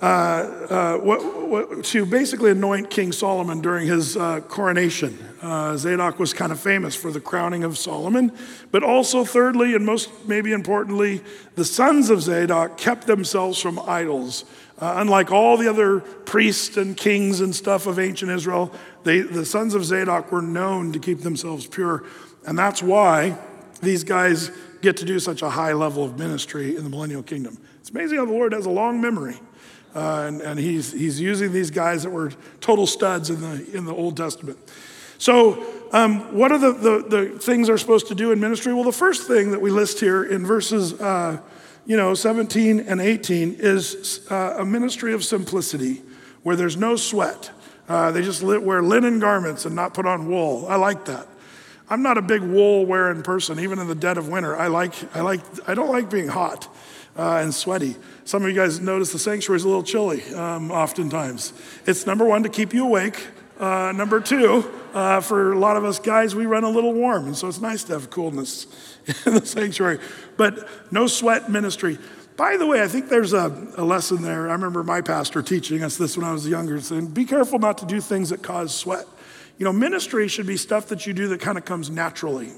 uh, 0.00 0.04
uh, 0.06 0.96
what, 0.98 1.48
what, 1.48 1.84
to 1.84 2.06
basically 2.06 2.50
anoint 2.50 2.88
King 2.88 3.12
Solomon 3.12 3.60
during 3.60 3.86
his 3.86 4.16
uh, 4.16 4.40
coronation. 4.40 5.18
Uh, 5.42 5.76
Zadok 5.76 6.18
was 6.18 6.32
kind 6.32 6.52
of 6.52 6.60
famous 6.60 6.94
for 6.94 7.10
the 7.10 7.20
crowning 7.20 7.64
of 7.64 7.76
Solomon, 7.76 8.32
but 8.70 8.82
also, 8.82 9.24
thirdly, 9.24 9.74
and 9.74 9.84
most 9.84 10.10
maybe 10.26 10.52
importantly, 10.52 11.22
the 11.54 11.64
sons 11.64 12.08
of 12.08 12.22
Zadok 12.22 12.78
kept 12.78 13.06
themselves 13.06 13.60
from 13.60 13.78
idols. 13.80 14.44
Uh, 14.80 14.94
unlike 14.96 15.30
all 15.30 15.58
the 15.58 15.68
other 15.68 16.00
priests 16.00 16.76
and 16.78 16.96
kings 16.96 17.40
and 17.40 17.54
stuff 17.54 17.86
of 17.86 17.98
ancient 17.98 18.30
Israel, 18.30 18.72
they, 19.04 19.20
the 19.20 19.44
sons 19.44 19.74
of 19.74 19.84
Zadok 19.84 20.32
were 20.32 20.40
known 20.40 20.92
to 20.92 20.98
keep 20.98 21.20
themselves 21.20 21.66
pure. 21.66 22.04
And 22.46 22.58
that's 22.58 22.82
why 22.82 23.36
these 23.82 24.04
guys 24.04 24.50
get 24.80 24.96
to 24.96 25.04
do 25.04 25.18
such 25.18 25.42
a 25.42 25.50
high 25.50 25.74
level 25.74 26.02
of 26.02 26.18
ministry 26.18 26.76
in 26.76 26.84
the 26.84 26.90
millennial 26.90 27.22
kingdom. 27.22 27.58
It's 27.80 27.90
amazing 27.90 28.18
how 28.18 28.24
the 28.24 28.32
Lord 28.32 28.52
has 28.52 28.64
a 28.64 28.70
long 28.70 29.00
memory. 29.00 29.38
Uh, 29.94 30.24
and, 30.26 30.40
and 30.40 30.58
he's, 30.58 30.92
he's 30.92 31.20
using 31.20 31.52
these 31.52 31.70
guys 31.70 32.04
that 32.04 32.10
were 32.10 32.32
total 32.60 32.86
studs 32.86 33.28
in 33.28 33.40
the, 33.40 33.76
in 33.76 33.84
the 33.84 33.94
Old 33.94 34.16
Testament. 34.16 34.56
So, 35.18 35.66
um, 35.92 36.34
what 36.34 36.52
are 36.52 36.58
the, 36.58 36.72
the, 36.72 37.04
the, 37.08 37.38
things 37.38 37.66
they're 37.66 37.76
supposed 37.76 38.06
to 38.08 38.14
do 38.14 38.30
in 38.32 38.40
ministry? 38.40 38.72
Well, 38.72 38.84
the 38.84 38.92
first 38.92 39.26
thing 39.26 39.50
that 39.50 39.60
we 39.60 39.70
list 39.70 39.98
here 40.00 40.22
in 40.22 40.46
verses 40.46 40.94
uh, 40.94 41.40
you 41.86 41.96
know, 41.96 42.14
17 42.14 42.80
and 42.80 43.00
18 43.00 43.56
is 43.58 44.26
uh, 44.30 44.56
a 44.58 44.64
ministry 44.64 45.12
of 45.12 45.24
simplicity 45.24 46.02
where 46.42 46.56
there's 46.56 46.76
no 46.76 46.96
sweat. 46.96 47.50
Uh, 47.88 48.12
they 48.12 48.22
just 48.22 48.42
wear 48.42 48.82
linen 48.82 49.18
garments 49.18 49.64
and 49.64 49.74
not 49.74 49.94
put 49.94 50.06
on 50.06 50.28
wool. 50.28 50.66
I 50.68 50.76
like 50.76 51.06
that. 51.06 51.26
I'm 51.88 52.02
not 52.02 52.16
a 52.16 52.22
big 52.22 52.42
wool 52.42 52.86
wearing 52.86 53.22
person, 53.22 53.58
even 53.58 53.80
in 53.80 53.88
the 53.88 53.96
dead 53.96 54.16
of 54.16 54.28
winter. 54.28 54.56
I 54.56 54.68
like, 54.68 54.94
I 55.14 55.22
like, 55.22 55.40
I 55.68 55.74
don't 55.74 55.90
like 55.90 56.08
being 56.08 56.28
hot 56.28 56.68
uh, 57.16 57.40
and 57.42 57.52
sweaty. 57.52 57.96
Some 58.24 58.44
of 58.44 58.48
you 58.48 58.54
guys 58.54 58.78
notice 58.78 59.12
the 59.12 59.18
sanctuary 59.18 59.56
is 59.56 59.64
a 59.64 59.68
little 59.68 59.82
chilly, 59.82 60.22
um, 60.34 60.70
oftentimes. 60.70 61.52
It's 61.86 62.06
number 62.06 62.24
one 62.24 62.44
to 62.44 62.48
keep 62.48 62.72
you 62.72 62.84
awake. 62.84 63.26
Uh, 63.60 63.92
number 63.92 64.20
two, 64.20 64.64
uh, 64.94 65.20
for 65.20 65.52
a 65.52 65.58
lot 65.58 65.76
of 65.76 65.84
us 65.84 65.98
guys, 65.98 66.34
we 66.34 66.46
run 66.46 66.64
a 66.64 66.70
little 66.70 66.94
warm, 66.94 67.26
and 67.26 67.36
so 67.36 67.46
it's 67.46 67.60
nice 67.60 67.84
to 67.84 67.92
have 67.92 68.08
coolness 68.08 68.66
in 69.26 69.34
the 69.34 69.44
sanctuary. 69.44 69.98
But 70.38 70.66
no 70.90 71.06
sweat 71.06 71.50
ministry. 71.50 71.98
By 72.38 72.56
the 72.56 72.66
way, 72.66 72.82
I 72.82 72.88
think 72.88 73.10
there's 73.10 73.34
a, 73.34 73.74
a, 73.76 73.84
lesson 73.84 74.22
there. 74.22 74.48
I 74.48 74.52
remember 74.52 74.82
my 74.82 75.02
pastor 75.02 75.42
teaching 75.42 75.82
us 75.82 75.98
this 75.98 76.16
when 76.16 76.24
I 76.24 76.32
was 76.32 76.48
younger, 76.48 76.80
saying, 76.80 77.08
be 77.08 77.26
careful 77.26 77.58
not 77.58 77.76
to 77.78 77.86
do 77.86 78.00
things 78.00 78.30
that 78.30 78.42
cause 78.42 78.74
sweat. 78.74 79.04
You 79.58 79.64
know, 79.66 79.74
ministry 79.74 80.26
should 80.28 80.46
be 80.46 80.56
stuff 80.56 80.86
that 80.86 81.06
you 81.06 81.12
do 81.12 81.28
that 81.28 81.42
kind 81.42 81.58
of 81.58 81.66
comes 81.66 81.90
naturally. 81.90 82.52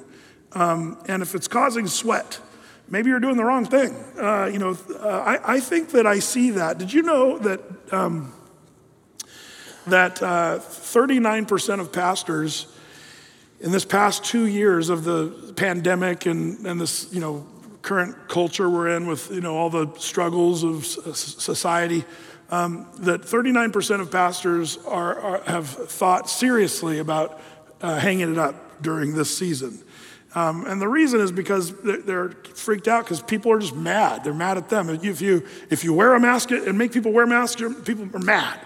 Um, 0.52 0.98
and 1.08 1.20
if 1.20 1.34
it's 1.34 1.48
causing 1.48 1.88
sweat, 1.88 2.38
maybe 2.88 3.10
you're 3.10 3.18
doing 3.18 3.36
the 3.36 3.44
wrong 3.44 3.64
thing. 3.64 3.96
Uh, 4.16 4.44
you 4.44 4.60
know, 4.60 4.78
uh, 5.00 5.08
I, 5.08 5.54
I, 5.54 5.60
think 5.60 5.90
that 5.90 6.06
I 6.06 6.20
see 6.20 6.50
that. 6.50 6.78
Did 6.78 6.92
you 6.92 7.02
know 7.02 7.38
that 7.38 7.60
um, 7.92 8.32
that 9.86 10.22
uh, 10.22 10.58
39% 10.60 11.80
of 11.80 11.92
pastors 11.92 12.66
in 13.60 13.70
this 13.70 13.84
past 13.84 14.24
two 14.24 14.46
years 14.46 14.88
of 14.88 15.04
the 15.04 15.52
pandemic 15.56 16.26
and, 16.26 16.66
and 16.66 16.80
this, 16.80 17.12
you 17.12 17.20
know, 17.20 17.46
current 17.82 18.28
culture 18.28 18.68
we're 18.68 18.96
in 18.96 19.06
with, 19.06 19.30
you 19.30 19.40
know, 19.40 19.56
all 19.56 19.70
the 19.70 19.92
struggles 19.98 20.62
of 20.62 20.86
society, 20.86 22.04
um, 22.50 22.86
that 22.98 23.22
39% 23.22 24.00
of 24.00 24.10
pastors 24.10 24.78
are, 24.86 25.18
are, 25.18 25.42
have 25.44 25.68
thought 25.68 26.28
seriously 26.28 26.98
about 26.98 27.40
uh, 27.80 27.98
hanging 27.98 28.32
it 28.32 28.38
up 28.38 28.82
during 28.82 29.14
this 29.14 29.36
season. 29.36 29.82
Um, 30.34 30.66
and 30.66 30.80
the 30.80 30.88
reason 30.88 31.20
is 31.20 31.30
because 31.30 31.74
they're 31.82 32.30
freaked 32.54 32.88
out 32.88 33.04
because 33.04 33.20
people 33.22 33.52
are 33.52 33.58
just 33.58 33.76
mad. 33.76 34.24
They're 34.24 34.32
mad 34.32 34.56
at 34.56 34.68
them. 34.68 34.88
If 34.88 35.20
you, 35.20 35.46
if 35.70 35.84
you 35.84 35.92
wear 35.92 36.14
a 36.14 36.20
mask 36.20 36.50
and 36.50 36.78
make 36.78 36.92
people 36.92 37.12
wear 37.12 37.26
masks, 37.26 37.62
people 37.84 38.08
are 38.14 38.18
mad. 38.18 38.58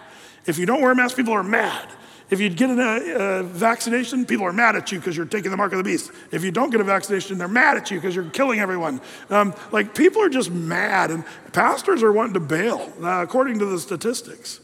If 0.47 0.59
you 0.59 0.67
don't 0.67 0.81
wear 0.81 0.93
a 0.93 0.97
mask, 0.97 1.17
people 1.17 1.33
are 1.33 1.43
mad. 1.43 1.89
If 2.29 2.41
you 2.41 2.51
get 2.51 2.71
a, 2.71 3.39
a 3.39 3.43
vaccination, 3.45 4.27
people 4.27 4.47
are 4.47 4.53
mad 4.53 4.75
at 4.75 4.91
you 4.91 4.99
because 4.99 5.17
you're 5.17 5.27
taking 5.27 5.53
the 5.53 5.57
mark 5.57 5.73
of 5.73 5.79
the 5.79 5.85
beast. 5.85 6.11
If 6.33 6.43
you 6.43 6.51
don't 6.51 6.71
get 6.71 6.81
a 6.81 6.85
vaccination, 6.85 7.39
they're 7.39 7.47
mad 7.47 7.77
at 7.77 7.91
you 7.91 7.99
because 7.99 8.17
you're 8.17 8.31
killing 8.31 8.59
everyone. 8.59 9.01
Um, 9.31 9.55
like 9.71 9.95
people 9.95 10.23
are 10.23 10.29
just 10.29 10.51
mad, 10.51 11.13
and 11.13 11.25
pastors 11.53 12.03
are 12.03 12.13
wanting 12.13 12.35
to 12.35 12.41
bail, 12.41 12.93
uh, 13.01 13.23
according 13.23 13.61
to 13.61 13.67
the 13.67 13.79
statistics. 13.79 14.61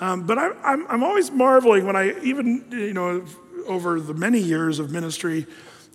Um, 0.00 0.24
but 0.26 0.38
I, 0.38 0.50
I'm, 0.62 0.86
I'm 0.88 1.02
always 1.02 1.30
marveling 1.32 1.84
when 1.84 1.96
I, 1.96 2.18
even, 2.20 2.64
you 2.70 2.94
know, 2.94 3.24
over 3.66 4.00
the 4.00 4.14
many 4.14 4.38
years 4.38 4.78
of 4.78 4.92
ministry, 4.92 5.46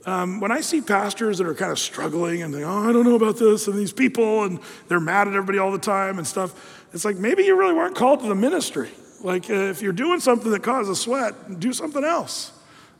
um, 0.05 0.39
when 0.39 0.51
I 0.51 0.61
see 0.61 0.81
pastors 0.81 1.37
that 1.37 1.47
are 1.47 1.53
kind 1.53 1.71
of 1.71 1.79
struggling 1.79 2.41
and 2.41 2.53
they, 2.53 2.63
oh, 2.63 2.89
I 2.89 2.91
don't 2.91 3.05
know 3.05 3.15
about 3.15 3.37
this, 3.37 3.67
and 3.67 3.77
these 3.77 3.93
people, 3.93 4.43
and 4.43 4.59
they're 4.87 4.99
mad 4.99 5.27
at 5.27 5.33
everybody 5.33 5.59
all 5.59 5.71
the 5.71 5.77
time 5.77 6.17
and 6.17 6.25
stuff, 6.25 6.85
it's 6.93 7.05
like 7.05 7.17
maybe 7.17 7.43
you 7.43 7.57
really 7.57 7.73
weren't 7.73 7.95
called 7.95 8.21
to 8.21 8.27
the 8.27 8.35
ministry. 8.35 8.89
Like 9.21 9.49
uh, 9.49 9.53
if 9.53 9.81
you're 9.81 9.93
doing 9.93 10.19
something 10.19 10.51
that 10.51 10.63
causes 10.63 10.99
sweat, 10.99 11.59
do 11.59 11.73
something 11.73 12.03
else. 12.03 12.53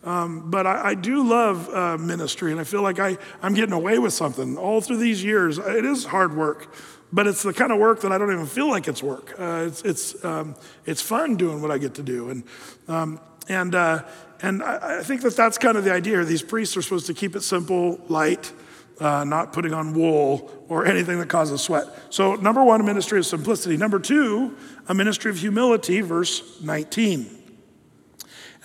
Um, 0.03 0.49
but 0.49 0.65
I, 0.65 0.89
I, 0.89 0.93
do 0.95 1.27
love 1.27 1.69
uh, 1.69 1.97
ministry, 1.97 2.51
and 2.51 2.59
I 2.59 2.63
feel 2.63 2.81
like 2.81 2.99
I, 2.99 3.17
I'm 3.41 3.53
getting 3.53 3.73
away 3.73 3.99
with 3.99 4.13
something 4.13 4.57
all 4.57 4.79
through 4.79 4.97
these 4.97 5.21
years. 5.21 5.57
It 5.57 5.83
is 5.83 6.05
hard 6.05 6.37
work, 6.37 6.73
but 7.11 7.27
it's 7.27 7.43
the 7.43 7.53
kind 7.53 7.73
of 7.73 7.79
work 7.79 7.99
that 8.01 8.11
I 8.13 8.17
don't 8.17 8.31
even 8.31 8.45
feel 8.45 8.69
like 8.69 8.87
it's 8.87 9.03
work. 9.03 9.37
Uh, 9.37 9.65
it's, 9.67 9.81
it's, 9.81 10.23
um, 10.23 10.55
it's 10.85 11.01
fun 11.01 11.35
doing 11.35 11.61
what 11.61 11.69
I 11.69 11.77
get 11.77 11.95
to 11.95 12.03
do. 12.03 12.29
And, 12.29 12.43
um, 12.87 13.19
and, 13.49 13.75
uh, 13.75 14.03
and 14.41 14.63
I, 14.63 14.99
I, 14.99 15.03
think 15.03 15.21
that 15.23 15.35
that's 15.35 15.57
kind 15.57 15.77
of 15.77 15.83
the 15.83 15.91
idea. 15.91 16.23
These 16.23 16.43
priests 16.43 16.77
are 16.77 16.81
supposed 16.81 17.07
to 17.07 17.13
keep 17.13 17.35
it 17.35 17.41
simple, 17.41 17.99
light, 18.07 18.53
uh, 19.01 19.23
not 19.23 19.53
putting 19.53 19.73
on 19.73 19.93
wool 19.93 20.65
or 20.67 20.85
anything 20.85 21.19
that 21.19 21.29
causes 21.29 21.61
sweat. 21.61 21.85
So, 22.09 22.35
number 22.35 22.63
one, 22.63 22.85
ministry 22.85 23.19
of 23.19 23.25
simplicity. 23.25 23.77
Number 23.77 23.99
two, 23.99 24.55
a 24.89 24.93
ministry 24.93 25.29
of 25.29 25.37
humility, 25.37 26.01
verse 26.01 26.59
19. 26.61 27.37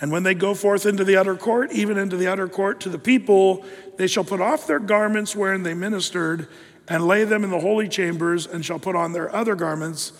And 0.01 0.11
when 0.11 0.23
they 0.23 0.33
go 0.33 0.53
forth 0.53 0.85
into 0.85 1.05
the 1.05 1.15
outer 1.15 1.35
court, 1.35 1.71
even 1.71 1.97
into 1.97 2.17
the 2.17 2.27
outer 2.27 2.49
court 2.49 2.81
to 2.81 2.89
the 2.89 2.99
people, 2.99 3.63
they 3.97 4.07
shall 4.07 4.25
put 4.25 4.41
off 4.41 4.67
their 4.67 4.79
garments 4.79 5.35
wherein 5.35 5.63
they 5.63 5.73
ministered 5.73 6.49
and 6.87 7.07
lay 7.07 7.23
them 7.23 7.43
in 7.43 7.51
the 7.51 7.59
holy 7.59 7.87
chambers 7.87 8.45
and 8.45 8.65
shall 8.65 8.79
put 8.79 8.95
on 8.95 9.13
their 9.13 9.33
other 9.33 9.55
garments, 9.55 10.11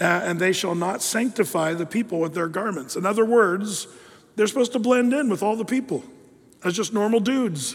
uh, 0.00 0.04
and 0.04 0.38
they 0.38 0.52
shall 0.52 0.74
not 0.74 1.02
sanctify 1.02 1.74
the 1.74 1.86
people 1.86 2.20
with 2.20 2.34
their 2.34 2.48
garments. 2.48 2.94
In 2.94 3.04
other 3.04 3.24
words, 3.24 3.88
they're 4.36 4.46
supposed 4.46 4.72
to 4.72 4.78
blend 4.78 5.12
in 5.12 5.28
with 5.28 5.42
all 5.42 5.56
the 5.56 5.64
people 5.64 6.04
as 6.62 6.74
just 6.74 6.92
normal 6.92 7.20
dudes. 7.20 7.74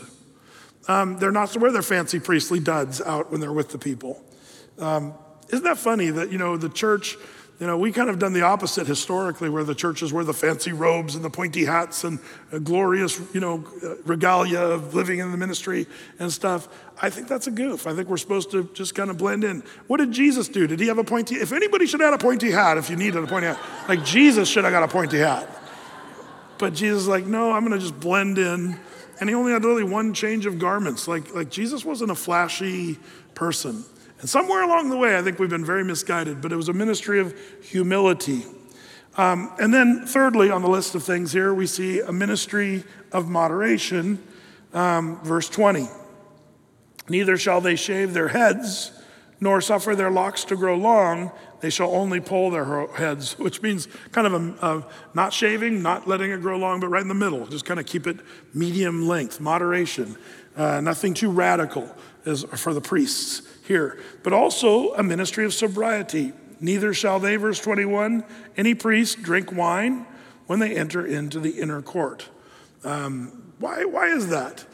Um, 0.87 1.17
they're 1.17 1.31
not 1.31 1.49
to 1.51 1.59
wear 1.59 1.71
their 1.71 1.81
fancy 1.81 2.19
priestly 2.19 2.59
duds 2.59 3.01
out 3.01 3.31
when 3.31 3.41
they're 3.41 3.51
with 3.51 3.69
the 3.69 3.77
people. 3.77 4.23
Um, 4.79 5.13
isn't 5.49 5.63
that 5.65 5.77
funny 5.77 6.09
that, 6.11 6.31
you 6.31 6.37
know, 6.37 6.57
the 6.57 6.69
church, 6.69 7.17
you 7.61 7.67
know, 7.67 7.77
we 7.77 7.91
kind 7.91 8.09
of 8.09 8.17
done 8.17 8.33
the 8.33 8.41
opposite 8.41 8.87
historically, 8.87 9.47
where 9.47 9.63
the 9.63 9.75
churches 9.75 10.11
wear 10.11 10.23
the 10.23 10.33
fancy 10.33 10.71
robes 10.71 11.13
and 11.13 11.23
the 11.23 11.29
pointy 11.29 11.63
hats 11.63 12.03
and 12.03 12.17
glorious, 12.63 13.21
you 13.35 13.39
know, 13.39 13.63
regalia 14.03 14.59
of 14.59 14.95
living 14.95 15.19
in 15.19 15.29
the 15.31 15.37
ministry 15.37 15.85
and 16.17 16.33
stuff. 16.33 16.67
I 16.99 17.11
think 17.11 17.27
that's 17.27 17.45
a 17.45 17.51
goof. 17.51 17.85
I 17.85 17.93
think 17.93 18.09
we're 18.09 18.17
supposed 18.17 18.49
to 18.51 18.63
just 18.73 18.95
kind 18.95 19.11
of 19.11 19.19
blend 19.19 19.43
in. 19.43 19.61
What 19.85 19.97
did 19.97 20.11
Jesus 20.11 20.47
do? 20.47 20.65
Did 20.65 20.79
he 20.79 20.87
have 20.87 20.97
a 20.97 21.03
pointy? 21.03 21.35
If 21.35 21.51
anybody 21.51 21.85
should 21.85 21.99
have 21.99 22.13
had 22.13 22.19
a 22.19 22.23
pointy 22.23 22.49
hat, 22.49 22.79
if 22.79 22.89
you 22.89 22.95
needed 22.95 23.23
a 23.23 23.27
pointy 23.27 23.45
hat, 23.45 23.59
like 23.87 24.03
Jesus 24.03 24.49
should 24.49 24.63
have 24.63 24.73
got 24.73 24.81
a 24.81 24.87
pointy 24.87 25.19
hat. 25.19 25.47
But 26.57 26.73
Jesus 26.73 27.03
is 27.03 27.07
like, 27.07 27.27
no, 27.27 27.51
I'm 27.51 27.63
going 27.63 27.79
to 27.79 27.85
just 27.85 27.99
blend 27.99 28.39
in 28.39 28.75
and 29.19 29.29
he 29.29 29.35
only 29.35 29.51
had 29.51 29.63
really 29.63 29.83
one 29.83 30.15
change 30.15 30.47
of 30.47 30.57
garments. 30.57 31.07
Like, 31.07 31.35
like 31.35 31.51
Jesus 31.51 31.85
wasn't 31.85 32.09
a 32.09 32.15
flashy 32.15 32.97
person. 33.35 33.85
And 34.21 34.29
somewhere 34.29 34.61
along 34.61 34.89
the 34.89 34.97
way, 34.97 35.17
I 35.17 35.23
think 35.23 35.39
we've 35.39 35.49
been 35.49 35.65
very 35.65 35.83
misguided, 35.83 36.41
but 36.41 36.51
it 36.51 36.55
was 36.55 36.69
a 36.69 36.73
ministry 36.73 37.19
of 37.19 37.35
humility. 37.63 38.45
Um, 39.17 39.51
and 39.59 39.73
then, 39.73 40.05
thirdly, 40.05 40.51
on 40.51 40.61
the 40.61 40.69
list 40.69 40.93
of 40.93 41.03
things 41.03 41.33
here, 41.33 41.53
we 41.53 41.65
see 41.65 41.99
a 41.99 42.11
ministry 42.11 42.83
of 43.11 43.29
moderation, 43.29 44.21
um, 44.73 45.19
verse 45.23 45.49
20. 45.49 45.87
Neither 47.09 47.35
shall 47.35 47.61
they 47.61 47.75
shave 47.75 48.13
their 48.13 48.27
heads, 48.27 48.91
nor 49.39 49.59
suffer 49.59 49.95
their 49.95 50.11
locks 50.11 50.43
to 50.45 50.55
grow 50.55 50.75
long, 50.75 51.31
they 51.61 51.71
shall 51.71 51.91
only 51.95 52.19
pull 52.19 52.51
their 52.51 52.87
heads, 52.87 53.33
which 53.39 53.63
means 53.63 53.87
kind 54.11 54.27
of 54.27 54.33
a, 54.33 54.67
a, 54.67 54.87
not 55.15 55.33
shaving, 55.33 55.81
not 55.81 56.07
letting 56.07 56.29
it 56.29 56.41
grow 56.41 56.57
long, 56.57 56.79
but 56.79 56.89
right 56.89 57.01
in 57.01 57.07
the 57.07 57.15
middle. 57.15 57.47
Just 57.47 57.65
kind 57.65 57.79
of 57.79 57.87
keep 57.87 58.05
it 58.05 58.17
medium 58.53 59.07
length, 59.07 59.39
moderation. 59.39 60.15
Uh, 60.55 60.79
nothing 60.79 61.15
too 61.15 61.31
radical 61.31 61.95
as 62.25 62.43
for 62.43 62.73
the 62.73 62.81
priests 62.81 63.47
here, 63.71 63.97
but 64.21 64.33
also 64.33 64.93
a 64.95 65.03
ministry 65.03 65.45
of 65.45 65.53
sobriety. 65.53 66.33
Neither 66.59 66.93
shall 66.93 67.19
they, 67.19 67.37
verse 67.37 67.59
21, 67.59 68.23
any 68.57 68.75
priest 68.75 69.23
drink 69.23 69.51
wine 69.51 70.05
when 70.47 70.59
they 70.59 70.75
enter 70.75 71.05
into 71.05 71.39
the 71.39 71.51
inner 71.51 71.81
court. 71.81 72.27
Um, 72.83 73.53
why, 73.59 73.85
why 73.85 74.07
is 74.07 74.27
that? 74.27 74.65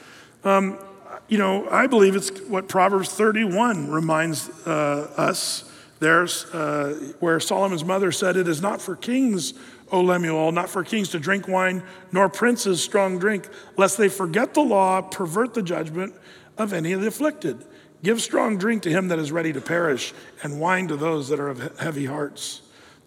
Um, 0.43 0.79
you 1.27 1.37
know, 1.37 1.69
I 1.69 1.87
believe 1.87 2.15
it's 2.15 2.41
what 2.41 2.67
Proverbs 2.67 3.09
31 3.09 3.91
reminds 3.91 4.49
uh, 4.65 5.13
us 5.15 5.71
there's 5.99 6.45
uh, 6.53 7.13
where 7.19 7.39
Solomon's 7.39 7.83
mother 7.83 8.11
said, 8.11 8.37
It 8.37 8.47
is 8.47 8.61
not 8.61 8.81
for 8.81 8.95
kings, 8.95 9.53
O 9.91 10.01
Lemuel, 10.01 10.51
not 10.51 10.69
for 10.69 10.83
kings 10.83 11.09
to 11.09 11.19
drink 11.19 11.47
wine, 11.47 11.83
nor 12.11 12.29
princes 12.29 12.83
strong 12.83 13.17
drink, 13.17 13.47
lest 13.77 13.97
they 13.97 14.09
forget 14.09 14.53
the 14.53 14.61
law, 14.61 15.01
pervert 15.01 15.53
the 15.53 15.63
judgment 15.63 16.13
of 16.57 16.71
any 16.71 16.91
of 16.93 17.01
the 17.01 17.07
afflicted. 17.07 17.65
Give 18.07 18.21
strong 18.21 18.57
drink 18.57 18.83
to 18.83 18.89
him 18.89 19.09
that 19.09 19.19
is 19.19 19.33
ready 19.33 19.51
to 19.51 19.59
perish, 19.59 20.13
and 20.41 20.61
wine 20.61 20.87
to 20.87 20.95
those 20.95 21.27
that 21.27 21.41
are 21.41 21.49
of 21.49 21.77
heavy 21.77 22.05
hearts. 22.05 22.61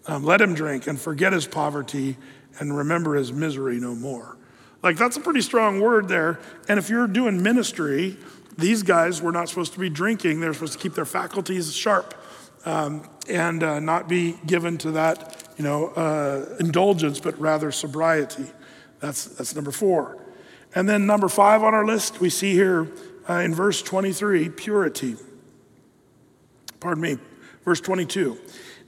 Um, 0.06 0.24
let 0.24 0.42
him 0.42 0.52
drink 0.52 0.86
and 0.86 1.00
forget 1.00 1.32
his 1.32 1.46
poverty 1.46 2.18
and 2.58 2.76
remember 2.76 3.14
his 3.14 3.32
misery 3.32 3.80
no 3.80 3.94
more. 3.94 4.36
Like, 4.82 4.98
that's 4.98 5.16
a 5.16 5.20
pretty 5.20 5.40
strong 5.40 5.80
word 5.80 6.08
there. 6.08 6.38
And 6.68 6.78
if 6.78 6.90
you're 6.90 7.06
doing 7.06 7.42
ministry, 7.42 8.18
these 8.58 8.82
guys 8.82 9.22
were 9.22 9.32
not 9.32 9.48
supposed 9.48 9.72
to 9.72 9.78
be 9.78 9.88
drinking, 9.88 10.40
they're 10.40 10.52
supposed 10.52 10.74
to 10.74 10.78
keep 10.78 10.92
their 10.92 11.06
faculties 11.06 11.74
sharp 11.74 12.12
um, 12.66 13.08
and 13.26 13.62
uh, 13.62 13.80
not 13.80 14.06
be 14.06 14.36
given 14.44 14.76
to 14.76 14.90
that, 14.90 15.48
you 15.56 15.64
know, 15.64 15.86
uh, 15.96 16.56
indulgence, 16.60 17.20
but 17.20 17.40
rather 17.40 17.72
sobriety. 17.72 18.44
That's, 18.98 19.24
that's 19.24 19.54
number 19.54 19.70
four. 19.70 20.18
And 20.74 20.86
then 20.86 21.06
number 21.06 21.30
five 21.30 21.62
on 21.62 21.72
our 21.72 21.86
list, 21.86 22.20
we 22.20 22.28
see 22.28 22.52
here 22.52 22.86
uh, 23.30 23.42
in 23.42 23.54
verse 23.54 23.80
23, 23.80 24.48
purity. 24.48 25.14
Pardon 26.80 27.02
me, 27.02 27.18
verse 27.64 27.80
22. 27.80 28.36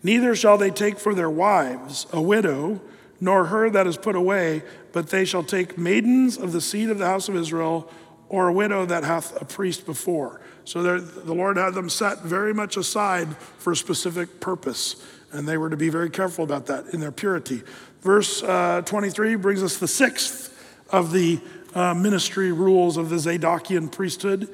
Neither 0.03 0.35
shall 0.35 0.59
they 0.59 0.71
take 0.71 0.99
for 0.99 1.15
their 1.15 1.31
wives 1.31 2.09
a 2.13 2.21
widow, 2.21 2.81
nor 3.21 3.47
her 3.47 3.71
that 3.71 3.87
is 3.87 3.97
put 3.97 4.17
away, 4.17 4.63
but 4.91 5.11
they 5.11 5.25
shall 5.25 5.45
take 5.45 5.79
maidens 5.79 6.37
of 6.37 6.51
the 6.51 6.61
seed 6.61 6.91
of 6.91 6.99
the 6.99 7.07
house 7.07 7.29
of 7.29 7.37
Israel, 7.37 7.89
or 8.29 8.49
a 8.49 8.53
widow 8.53 8.85
that 8.85 9.05
hath 9.05 9.41
a 9.41 9.45
priest 9.45 9.87
before. 9.87 10.41
So 10.65 10.99
the 10.99 11.35
Lord 11.35 11.57
had 11.57 11.75
them 11.75 11.89
set 11.89 12.23
very 12.23 12.53
much 12.53 12.77
aside 12.77 13.37
for 13.37 13.73
a 13.73 13.77
specific 13.77 14.41
purpose, 14.41 14.97
and 15.31 15.47
they 15.47 15.57
were 15.57 15.71
to 15.71 15.77
be 15.77 15.89
very 15.89 16.11
careful 16.11 16.43
about 16.43 16.67
that 16.67 16.87
in 16.93 16.99
their 16.99 17.13
purity. 17.13 17.63
Verse 18.01 18.43
uh, 18.43 18.83
23 18.85 19.37
brings 19.37 19.63
us 19.63 19.77
the 19.79 19.87
sixth 19.87 20.49
of 20.91 21.13
the 21.13 21.41
uh, 21.75 21.95
ministry 21.95 22.53
rules 22.53 22.97
of 22.97 23.09
the 23.09 23.17
Zadokian 23.17 23.91
priesthood. 23.91 24.49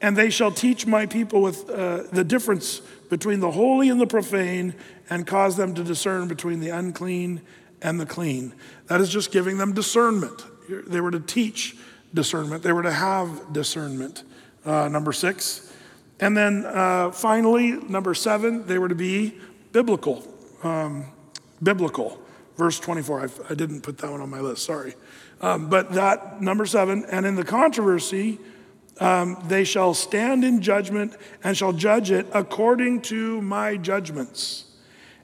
And 0.00 0.16
they 0.16 0.30
shall 0.30 0.50
teach 0.50 0.86
my 0.86 1.06
people 1.06 1.40
with 1.40 1.68
uh, 1.70 2.04
the 2.12 2.24
difference 2.24 2.80
between 3.08 3.40
the 3.40 3.50
holy 3.50 3.88
and 3.88 4.00
the 4.00 4.06
profane, 4.06 4.74
and 5.08 5.26
cause 5.26 5.56
them 5.56 5.74
to 5.74 5.84
discern 5.84 6.28
between 6.28 6.60
the 6.60 6.70
unclean 6.70 7.40
and 7.82 8.00
the 8.00 8.06
clean. 8.06 8.54
That 8.86 9.00
is 9.00 9.08
just 9.08 9.30
giving 9.30 9.58
them 9.58 9.72
discernment. 9.72 10.44
They 10.68 11.00
were 11.00 11.10
to 11.10 11.20
teach 11.20 11.76
discernment, 12.12 12.62
they 12.62 12.72
were 12.72 12.82
to 12.82 12.92
have 12.92 13.52
discernment 13.52 14.22
uh, 14.64 14.88
number 14.88 15.12
six. 15.12 15.72
And 16.20 16.36
then 16.36 16.64
uh, 16.64 17.10
finally, 17.10 17.72
number 17.72 18.14
seven, 18.14 18.66
they 18.66 18.78
were 18.78 18.88
to 18.88 18.94
be 18.94 19.38
biblical. 19.72 20.26
Um, 20.62 21.06
biblical. 21.62 22.18
Verse 22.56 22.78
24. 22.78 23.20
I've, 23.20 23.40
I 23.50 23.54
did 23.54 23.70
not 23.70 23.82
put 23.82 23.98
that 23.98 24.10
one 24.10 24.20
on 24.20 24.30
my 24.30 24.40
list, 24.40 24.64
sorry. 24.64 24.94
Um, 25.44 25.68
but 25.68 25.92
that, 25.92 26.40
number 26.40 26.64
seven, 26.64 27.04
and 27.10 27.26
in 27.26 27.34
the 27.34 27.44
controversy, 27.44 28.38
um, 29.00 29.36
they 29.46 29.64
shall 29.64 29.92
stand 29.92 30.44
in 30.44 30.62
judgment 30.62 31.16
and 31.42 31.56
shall 31.56 31.72
judge 31.72 32.10
it 32.10 32.26
according 32.32 33.02
to 33.02 33.42
my 33.42 33.76
judgments. 33.76 34.64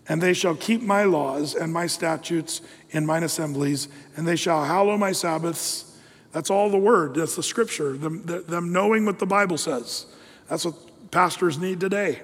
And 0.09 0.21
they 0.21 0.35
shall 0.35 0.57
keep 0.57 0.83
my 0.83 1.05
laws 1.05 1.55
and 1.55 1.73
my 1.73 1.87
statutes 1.87 2.61
in 2.91 3.07
mine 3.07 3.23
assemblies, 3.23 3.89
and 4.17 4.27
they 4.27 4.37
shall 4.37 4.65
hallow 4.65 4.97
my 4.97 5.13
Sabbaths 5.13 5.91
that's 6.33 6.51
all 6.51 6.71
the 6.71 6.79
word. 6.79 7.15
That's 7.15 7.37
the 7.37 7.43
scripture, 7.43 7.97
them, 7.97 8.23
them 8.25 8.73
knowing 8.73 9.05
what 9.05 9.19
the 9.19 9.27
Bible 9.27 9.59
says. 9.59 10.07
That's 10.49 10.65
what 10.65 10.75
pastors 11.11 11.59
need 11.59 11.81
today. 11.81 12.23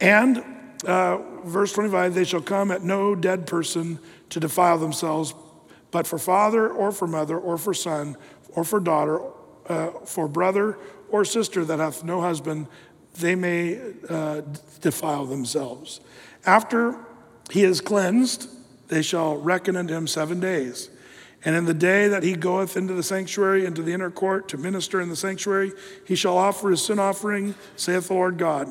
And 0.00 0.42
uh, 0.84 1.18
verse 1.44 1.72
25 1.72 2.14
they 2.14 2.24
shall 2.24 2.42
come 2.42 2.70
at 2.70 2.82
no 2.82 3.14
dead 3.14 3.46
person 3.46 3.98
to 4.30 4.40
defile 4.40 4.78
themselves, 4.78 5.32
but 5.90 6.06
for 6.06 6.18
father 6.18 6.68
or 6.68 6.92
for 6.92 7.06
mother 7.06 7.38
or 7.38 7.58
for 7.58 7.74
son 7.74 8.16
or 8.54 8.64
for 8.64 8.80
daughter, 8.80 9.20
uh, 9.68 9.90
for 10.04 10.28
brother 10.28 10.78
or 11.08 11.24
sister 11.24 11.64
that 11.64 11.78
hath 11.78 12.04
no 12.04 12.20
husband, 12.20 12.66
they 13.14 13.34
may 13.34 13.80
uh, 14.08 14.42
defile 14.80 15.24
themselves. 15.24 16.00
After 16.44 16.98
he 17.50 17.64
is 17.64 17.80
cleansed, 17.80 18.48
they 18.88 19.02
shall 19.02 19.36
reckon 19.36 19.76
unto 19.76 19.94
him 19.94 20.06
seven 20.06 20.40
days. 20.40 20.90
And 21.44 21.54
in 21.54 21.64
the 21.64 21.74
day 21.74 22.08
that 22.08 22.22
he 22.22 22.34
goeth 22.34 22.76
into 22.76 22.94
the 22.94 23.02
sanctuary, 23.02 23.66
into 23.66 23.82
the 23.82 23.92
inner 23.92 24.10
court 24.10 24.48
to 24.48 24.58
minister 24.58 25.00
in 25.00 25.08
the 25.08 25.16
sanctuary, 25.16 25.72
he 26.04 26.16
shall 26.16 26.36
offer 26.36 26.70
his 26.70 26.84
sin 26.84 26.98
offering, 26.98 27.54
saith 27.76 28.08
the 28.08 28.14
Lord 28.14 28.36
God. 28.36 28.68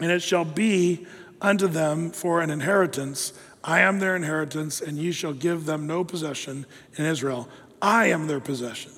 And 0.00 0.10
it 0.10 0.22
shall 0.22 0.44
be 0.44 1.06
unto 1.40 1.68
them 1.68 2.10
for 2.10 2.40
an 2.40 2.48
inheritance. 2.50 3.34
I 3.66 3.80
am 3.80 3.98
their 3.98 4.14
inheritance, 4.14 4.82
and 4.82 4.98
ye 4.98 5.10
shall 5.10 5.32
give 5.32 5.64
them 5.64 5.86
no 5.86 6.04
possession 6.04 6.66
in 6.96 7.06
Israel. 7.06 7.48
I 7.80 8.06
am 8.08 8.26
their 8.26 8.40
possession. 8.40 8.92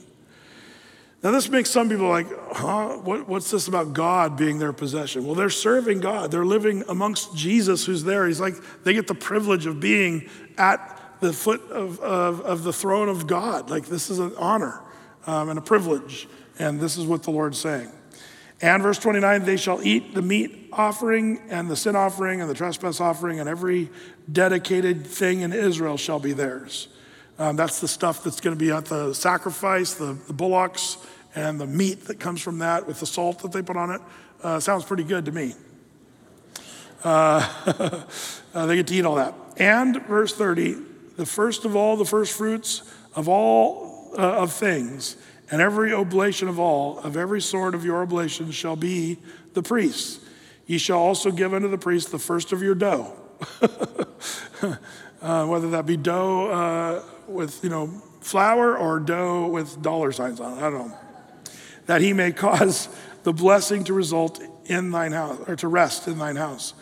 Now, 1.23 1.31
this 1.31 1.49
makes 1.49 1.71
some 1.71 1.89
people 1.89 2.09
like, 2.09 2.27
huh? 2.53 2.99
What, 2.99 3.29
what's 3.29 3.51
this 3.51 3.69
about 3.69 3.95
God 3.95 4.37
being 4.37 4.59
their 4.59 4.73
possession? 4.73 5.25
Well, 5.25 5.35
they're 5.35 5.51
serving 5.51 6.01
God. 6.01 6.31
They're 6.31 6.45
living 6.45 6.83
amongst 6.89 7.35
Jesus 7.37 7.87
who's 7.87 8.05
there. 8.05 8.27
He's 8.27 8.41
like, 8.41 8.55
they 8.85 8.93
get 8.93 9.07
the 9.07 9.15
privilege 9.15 9.67
of 9.67 9.81
being 9.81 10.29
at 10.59 11.01
the 11.21 11.33
foot 11.33 11.63
of, 11.71 11.99
of, 12.01 12.41
of 12.43 12.65
the 12.65 12.73
throne 12.73 13.09
of 13.09 13.27
God. 13.27 13.71
Like, 13.71 13.87
this 13.87 14.11
is 14.11 14.19
an 14.19 14.35
honor 14.37 14.81
um, 15.27 15.49
and 15.49 15.59
a 15.59 15.63
privilege. 15.63 16.29
And 16.59 16.81
this 16.81 16.97
is 16.97 17.07
what 17.07 17.23
the 17.23 17.31
Lord's 17.31 17.59
saying. 17.59 17.91
And 18.61 18.83
verse 18.83 18.99
29 18.99 19.45
they 19.45 19.57
shall 19.57 19.83
eat 19.83 20.15
the 20.15 20.23
meat 20.23 20.71
offering 20.73 21.41
and 21.49 21.71
the 21.71 21.77
sin 21.77 21.97
offering 21.97 22.41
and 22.41 22.49
the 22.49 22.55
trespass 22.55 23.01
offering, 23.01 23.41
and 23.41 23.49
every 23.49 23.91
dedicated 24.31 25.07
thing 25.07 25.41
in 25.41 25.53
Israel 25.53 25.97
shall 25.97 26.19
be 26.19 26.33
theirs. 26.33 26.89
Um, 27.39 27.57
that's 27.57 27.81
the 27.81 27.89
stuff 27.89 28.25
that's 28.25 28.41
going 28.41 28.57
to 28.57 28.63
be 28.63 28.73
at 28.73 28.87
the 28.87 29.13
sacrifice, 29.13 29.95
the, 29.95 30.17
the, 30.27 30.33
bullocks, 30.33 30.97
and 31.35 31.61
the 31.61 31.67
meat 31.67 32.07
that 32.07 32.19
comes 32.19 32.41
from 32.41 32.61
that 32.61 32.87
with 32.87 33.01
the 33.01 33.07
salt 33.07 33.41
that 33.41 33.53
they 33.53 33.61
put 33.61 33.77
on 33.77 33.91
it. 33.91 34.01
Uh, 34.43 34.59
sounds 34.59 34.85
pretty 34.85 35.05
good 35.05 35.27
to 35.27 35.33
me. 35.33 35.55
Uh, 37.05 37.47
uh, 38.55 38.67
they 38.67 38.77
get 38.77 38.87
to 38.87 38.95
eat 38.95 39.05
all 39.05 39.17
that. 39.17 39.35
And 39.59 40.03
verse 40.07 40.35
30 40.35 40.77
the 41.17 41.27
first 41.27 41.65
of 41.65 41.75
all, 41.75 41.97
the 41.97 42.05
first 42.05 42.37
fruits 42.37 42.83
of 43.15 43.29
all 43.29 44.13
uh, 44.19 44.43
of 44.43 44.53
things, 44.53 45.17
and 45.51 45.61
every 45.61 45.93
oblation 45.93 46.49
of 46.49 46.59
all, 46.59 46.99
of 47.01 47.17
every 47.17 47.41
sort 47.41 47.75
of 47.75 47.85
your 47.85 48.03
oblations 48.03 48.55
shall 48.55 48.77
be 48.77 49.19
the 49.55 49.63
priest's. 49.63 50.21
Ye 50.67 50.79
shall 50.79 50.99
also 50.99 51.31
give 51.31 51.55
unto 51.55 51.69
the 51.69 51.79
priest 51.79 52.11
the 52.11 52.19
first 52.19 52.53
of 52.53 52.63
your 52.63 52.75
dough. 52.75 53.15
uh, 55.23 55.47
whether 55.47 55.71
that 55.71 55.87
be 55.87 55.97
dough 55.97 56.51
uh, 56.51 57.03
with, 57.29 57.63
you 57.63 57.71
know, 57.71 57.87
flour 58.21 58.77
or 58.77 58.99
dough 58.99 59.47
with 59.47 59.81
dollar 59.81 60.11
signs 60.11 60.41
on 60.41 60.59
it, 60.59 60.63
I 60.63 60.71
don't 60.71 60.89
know. 60.89 60.99
That 61.87 62.01
he 62.01 62.13
may 62.13 62.33
cause 62.33 62.89
the 63.23 63.33
blessing 63.33 63.85
to 63.85 63.93
result 63.93 64.43
in 64.65 64.91
thine 64.91 65.13
house, 65.13 65.41
or 65.47 65.55
to 65.57 65.69
rest 65.69 66.09
in 66.09 66.19
thine 66.19 66.37
house. 66.37 66.75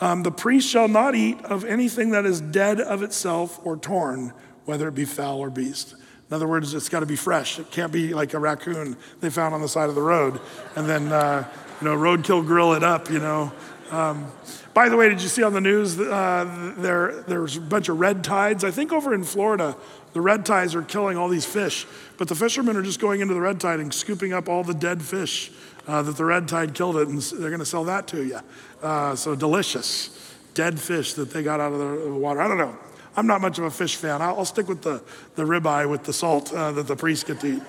Um, 0.00 0.22
the 0.22 0.30
priest 0.30 0.68
shall 0.68 0.88
not 0.88 1.14
eat 1.14 1.42
of 1.44 1.64
anything 1.64 2.10
that 2.10 2.24
is 2.26 2.40
dead 2.40 2.80
of 2.80 3.02
itself 3.02 3.60
or 3.64 3.76
torn, 3.76 4.32
whether 4.64 4.88
it 4.88 4.94
be 4.94 5.04
fowl 5.04 5.38
or 5.38 5.50
beast. 5.50 5.94
In 6.28 6.34
other 6.34 6.48
words, 6.48 6.74
it's 6.74 6.88
got 6.88 7.00
to 7.00 7.06
be 7.06 7.16
fresh. 7.16 7.58
It 7.58 7.70
can't 7.70 7.92
be 7.92 8.12
like 8.12 8.34
a 8.34 8.38
raccoon 8.38 8.96
they 9.20 9.30
found 9.30 9.54
on 9.54 9.62
the 9.62 9.68
side 9.68 9.88
of 9.88 9.94
the 9.94 10.02
road 10.02 10.40
and 10.74 10.88
then, 10.88 11.12
uh, 11.12 11.48
you 11.80 11.86
know, 11.86 11.96
roadkill 11.96 12.44
grill 12.44 12.72
it 12.72 12.82
up, 12.82 13.10
you 13.10 13.20
know. 13.20 13.52
Um, 13.90 14.26
by 14.74 14.88
the 14.88 14.96
way, 14.96 15.08
did 15.08 15.22
you 15.22 15.28
see 15.28 15.44
on 15.44 15.52
the 15.52 15.60
news 15.60 15.98
uh, 15.98 16.74
there, 16.78 17.22
there's 17.28 17.56
a 17.56 17.60
bunch 17.60 17.88
of 17.88 18.00
red 18.00 18.24
tides? 18.24 18.64
I 18.64 18.72
think 18.72 18.92
over 18.92 19.14
in 19.14 19.22
Florida, 19.22 19.76
the 20.12 20.20
red 20.20 20.44
tides 20.44 20.74
are 20.74 20.82
killing 20.82 21.16
all 21.16 21.28
these 21.28 21.46
fish, 21.46 21.86
but 22.18 22.26
the 22.26 22.34
fishermen 22.34 22.76
are 22.76 22.82
just 22.82 23.00
going 23.00 23.20
into 23.20 23.34
the 23.34 23.40
red 23.40 23.60
tide 23.60 23.78
and 23.78 23.94
scooping 23.94 24.32
up 24.32 24.48
all 24.48 24.64
the 24.64 24.74
dead 24.74 25.02
fish 25.02 25.52
uh, 25.86 26.02
that 26.02 26.16
the 26.16 26.24
red 26.24 26.48
tide 26.48 26.74
killed 26.74 26.96
it, 26.96 27.06
and 27.08 27.20
they're 27.20 27.50
going 27.50 27.60
to 27.60 27.66
sell 27.66 27.84
that 27.84 28.08
to 28.08 28.24
you. 28.24 28.40
Uh, 28.82 29.14
so 29.14 29.36
delicious. 29.36 30.34
Dead 30.54 30.80
fish 30.80 31.12
that 31.14 31.30
they 31.30 31.42
got 31.42 31.60
out 31.60 31.72
of 31.72 31.78
the 31.78 32.12
water. 32.12 32.40
I 32.40 32.48
don't 32.48 32.58
know. 32.58 32.76
I'm 33.16 33.26
not 33.26 33.40
much 33.40 33.58
of 33.58 33.64
a 33.64 33.70
fish 33.70 33.96
fan. 33.96 34.20
I'll, 34.20 34.38
I'll 34.38 34.44
stick 34.44 34.68
with 34.68 34.82
the, 34.82 35.02
the 35.34 35.44
ribeye 35.44 35.88
with 35.88 36.04
the 36.04 36.12
salt 36.12 36.52
uh, 36.52 36.72
that 36.72 36.86
the 36.86 36.96
priests 36.96 37.24
get 37.24 37.40
to 37.40 37.56
eat. 37.56 37.62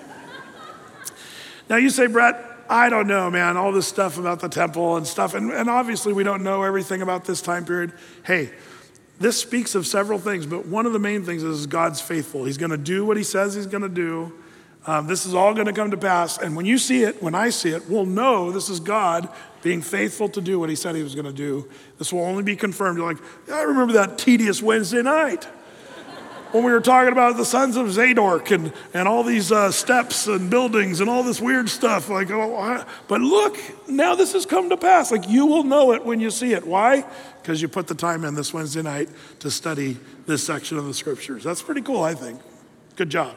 Now, 1.70 1.76
you 1.76 1.90
say, 1.90 2.06
Brett, 2.06 2.44
I 2.68 2.88
don't 2.90 3.06
know, 3.06 3.30
man, 3.30 3.56
all 3.56 3.72
this 3.72 3.86
stuff 3.86 4.18
about 4.18 4.40
the 4.40 4.48
temple 4.48 4.96
and 4.96 5.06
stuff. 5.06 5.34
And, 5.34 5.50
and 5.50 5.70
obviously, 5.70 6.12
we 6.12 6.22
don't 6.22 6.42
know 6.42 6.62
everything 6.62 7.02
about 7.02 7.24
this 7.24 7.40
time 7.40 7.64
period. 7.64 7.92
Hey, 8.24 8.50
this 9.18 9.40
speaks 9.40 9.74
of 9.74 9.86
several 9.86 10.18
things, 10.18 10.46
but 10.46 10.66
one 10.66 10.86
of 10.86 10.92
the 10.92 10.98
main 10.98 11.24
things 11.24 11.42
is 11.42 11.66
God's 11.66 12.00
faithful. 12.00 12.44
He's 12.44 12.58
going 12.58 12.70
to 12.70 12.76
do 12.76 13.04
what 13.04 13.16
he 13.16 13.22
says 13.22 13.54
he's 13.54 13.66
going 13.66 13.82
to 13.82 13.88
do. 13.88 14.32
Um, 14.88 15.06
this 15.06 15.26
is 15.26 15.34
all 15.34 15.52
going 15.52 15.66
to 15.66 15.74
come 15.74 15.90
to 15.90 15.98
pass. 15.98 16.38
And 16.38 16.56
when 16.56 16.64
you 16.64 16.78
see 16.78 17.02
it, 17.02 17.22
when 17.22 17.34
I 17.34 17.50
see 17.50 17.68
it, 17.68 17.90
we'll 17.90 18.06
know 18.06 18.50
this 18.50 18.70
is 18.70 18.80
God 18.80 19.28
being 19.60 19.82
faithful 19.82 20.30
to 20.30 20.40
do 20.40 20.58
what 20.58 20.70
he 20.70 20.74
said 20.74 20.94
he 20.96 21.02
was 21.02 21.14
going 21.14 21.26
to 21.26 21.32
do. 21.32 21.68
This 21.98 22.10
will 22.10 22.22
only 22.22 22.42
be 22.42 22.56
confirmed. 22.56 22.96
You're 22.96 23.12
like, 23.12 23.22
I 23.52 23.64
remember 23.64 23.92
that 23.92 24.16
tedious 24.16 24.62
Wednesday 24.62 25.02
night 25.02 25.44
when 26.52 26.64
we 26.64 26.72
were 26.72 26.80
talking 26.80 27.12
about 27.12 27.36
the 27.36 27.44
sons 27.44 27.76
of 27.76 27.92
Zadok 27.92 28.50
and, 28.50 28.72
and 28.94 29.06
all 29.06 29.22
these 29.24 29.52
uh, 29.52 29.70
steps 29.70 30.26
and 30.26 30.48
buildings 30.48 31.00
and 31.00 31.10
all 31.10 31.22
this 31.22 31.38
weird 31.38 31.68
stuff. 31.68 32.08
Like, 32.08 32.30
oh, 32.30 32.86
but 33.08 33.20
look, 33.20 33.58
now 33.90 34.14
this 34.14 34.32
has 34.32 34.46
come 34.46 34.70
to 34.70 34.78
pass. 34.78 35.12
Like, 35.12 35.28
you 35.28 35.44
will 35.44 35.64
know 35.64 35.92
it 35.92 36.02
when 36.02 36.18
you 36.18 36.30
see 36.30 36.54
it. 36.54 36.66
Why? 36.66 37.04
Because 37.42 37.60
you 37.60 37.68
put 37.68 37.88
the 37.88 37.94
time 37.94 38.24
in 38.24 38.34
this 38.34 38.54
Wednesday 38.54 38.80
night 38.80 39.10
to 39.40 39.50
study 39.50 39.98
this 40.24 40.42
section 40.42 40.78
of 40.78 40.86
the 40.86 40.94
scriptures. 40.94 41.44
That's 41.44 41.60
pretty 41.60 41.82
cool, 41.82 42.02
I 42.02 42.14
think. 42.14 42.40
Good 42.96 43.10
job. 43.10 43.34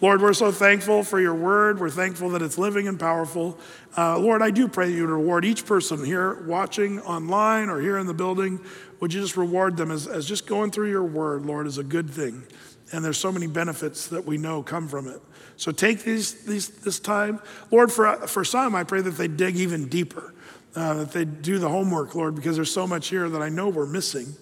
Lord, 0.00 0.22
we're 0.22 0.32
so 0.32 0.52
thankful 0.52 1.02
for 1.02 1.20
your 1.20 1.34
word. 1.34 1.80
We're 1.80 1.90
thankful 1.90 2.30
that 2.30 2.42
it's 2.42 2.56
living 2.56 2.86
and 2.86 3.00
powerful. 3.00 3.58
Uh, 3.96 4.16
Lord, 4.16 4.42
I 4.42 4.50
do 4.50 4.68
pray 4.68 4.90
that 4.90 4.96
you 4.96 5.06
to 5.06 5.12
reward 5.12 5.44
each 5.44 5.66
person 5.66 6.04
here 6.04 6.44
watching 6.44 7.00
online 7.00 7.68
or 7.68 7.80
here 7.80 7.98
in 7.98 8.06
the 8.06 8.14
building. 8.14 8.60
Would 9.00 9.12
you 9.12 9.20
just 9.20 9.36
reward 9.36 9.76
them 9.76 9.90
as, 9.90 10.06
as 10.06 10.24
just 10.24 10.46
going 10.46 10.70
through 10.70 10.90
your 10.90 11.02
word, 11.02 11.44
Lord, 11.46 11.66
is 11.66 11.78
a 11.78 11.82
good 11.82 12.08
thing. 12.08 12.44
And 12.92 13.04
there's 13.04 13.18
so 13.18 13.32
many 13.32 13.48
benefits 13.48 14.06
that 14.08 14.24
we 14.24 14.38
know 14.38 14.62
come 14.62 14.86
from 14.86 15.08
it. 15.08 15.20
So 15.56 15.72
take 15.72 16.04
these, 16.04 16.44
these, 16.44 16.68
this 16.68 17.00
time. 17.00 17.40
Lord, 17.72 17.90
for, 17.90 18.14
for 18.28 18.44
some, 18.44 18.76
I 18.76 18.84
pray 18.84 19.00
that 19.00 19.10
they 19.12 19.26
dig 19.26 19.56
even 19.56 19.88
deeper, 19.88 20.32
uh, 20.76 20.94
that 20.94 21.10
they 21.10 21.24
do 21.24 21.58
the 21.58 21.68
homework, 21.68 22.14
Lord, 22.14 22.36
because 22.36 22.54
there's 22.54 22.72
so 22.72 22.86
much 22.86 23.08
here 23.08 23.28
that 23.28 23.42
I 23.42 23.48
know 23.48 23.68
we're 23.68 23.84
missing. 23.84 24.36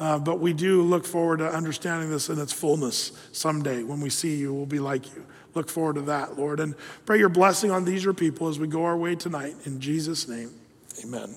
Uh, 0.00 0.18
but 0.18 0.40
we 0.40 0.54
do 0.54 0.80
look 0.82 1.04
forward 1.04 1.36
to 1.38 1.46
understanding 1.46 2.10
this 2.10 2.30
in 2.30 2.38
its 2.38 2.54
fullness 2.54 3.12
someday. 3.32 3.82
When 3.82 4.00
we 4.00 4.08
see 4.08 4.34
you, 4.36 4.52
we'll 4.52 4.64
be 4.64 4.78
like 4.78 5.14
you. 5.14 5.26
Look 5.54 5.68
forward 5.68 5.96
to 5.96 6.02
that, 6.02 6.38
Lord. 6.38 6.58
And 6.58 6.74
pray 7.04 7.18
your 7.18 7.28
blessing 7.28 7.70
on 7.70 7.84
these 7.84 8.02
your 8.02 8.14
people 8.14 8.48
as 8.48 8.58
we 8.58 8.66
go 8.66 8.84
our 8.84 8.96
way 8.96 9.14
tonight. 9.14 9.54
In 9.66 9.78
Jesus' 9.78 10.26
name, 10.26 10.50
amen. 11.04 11.34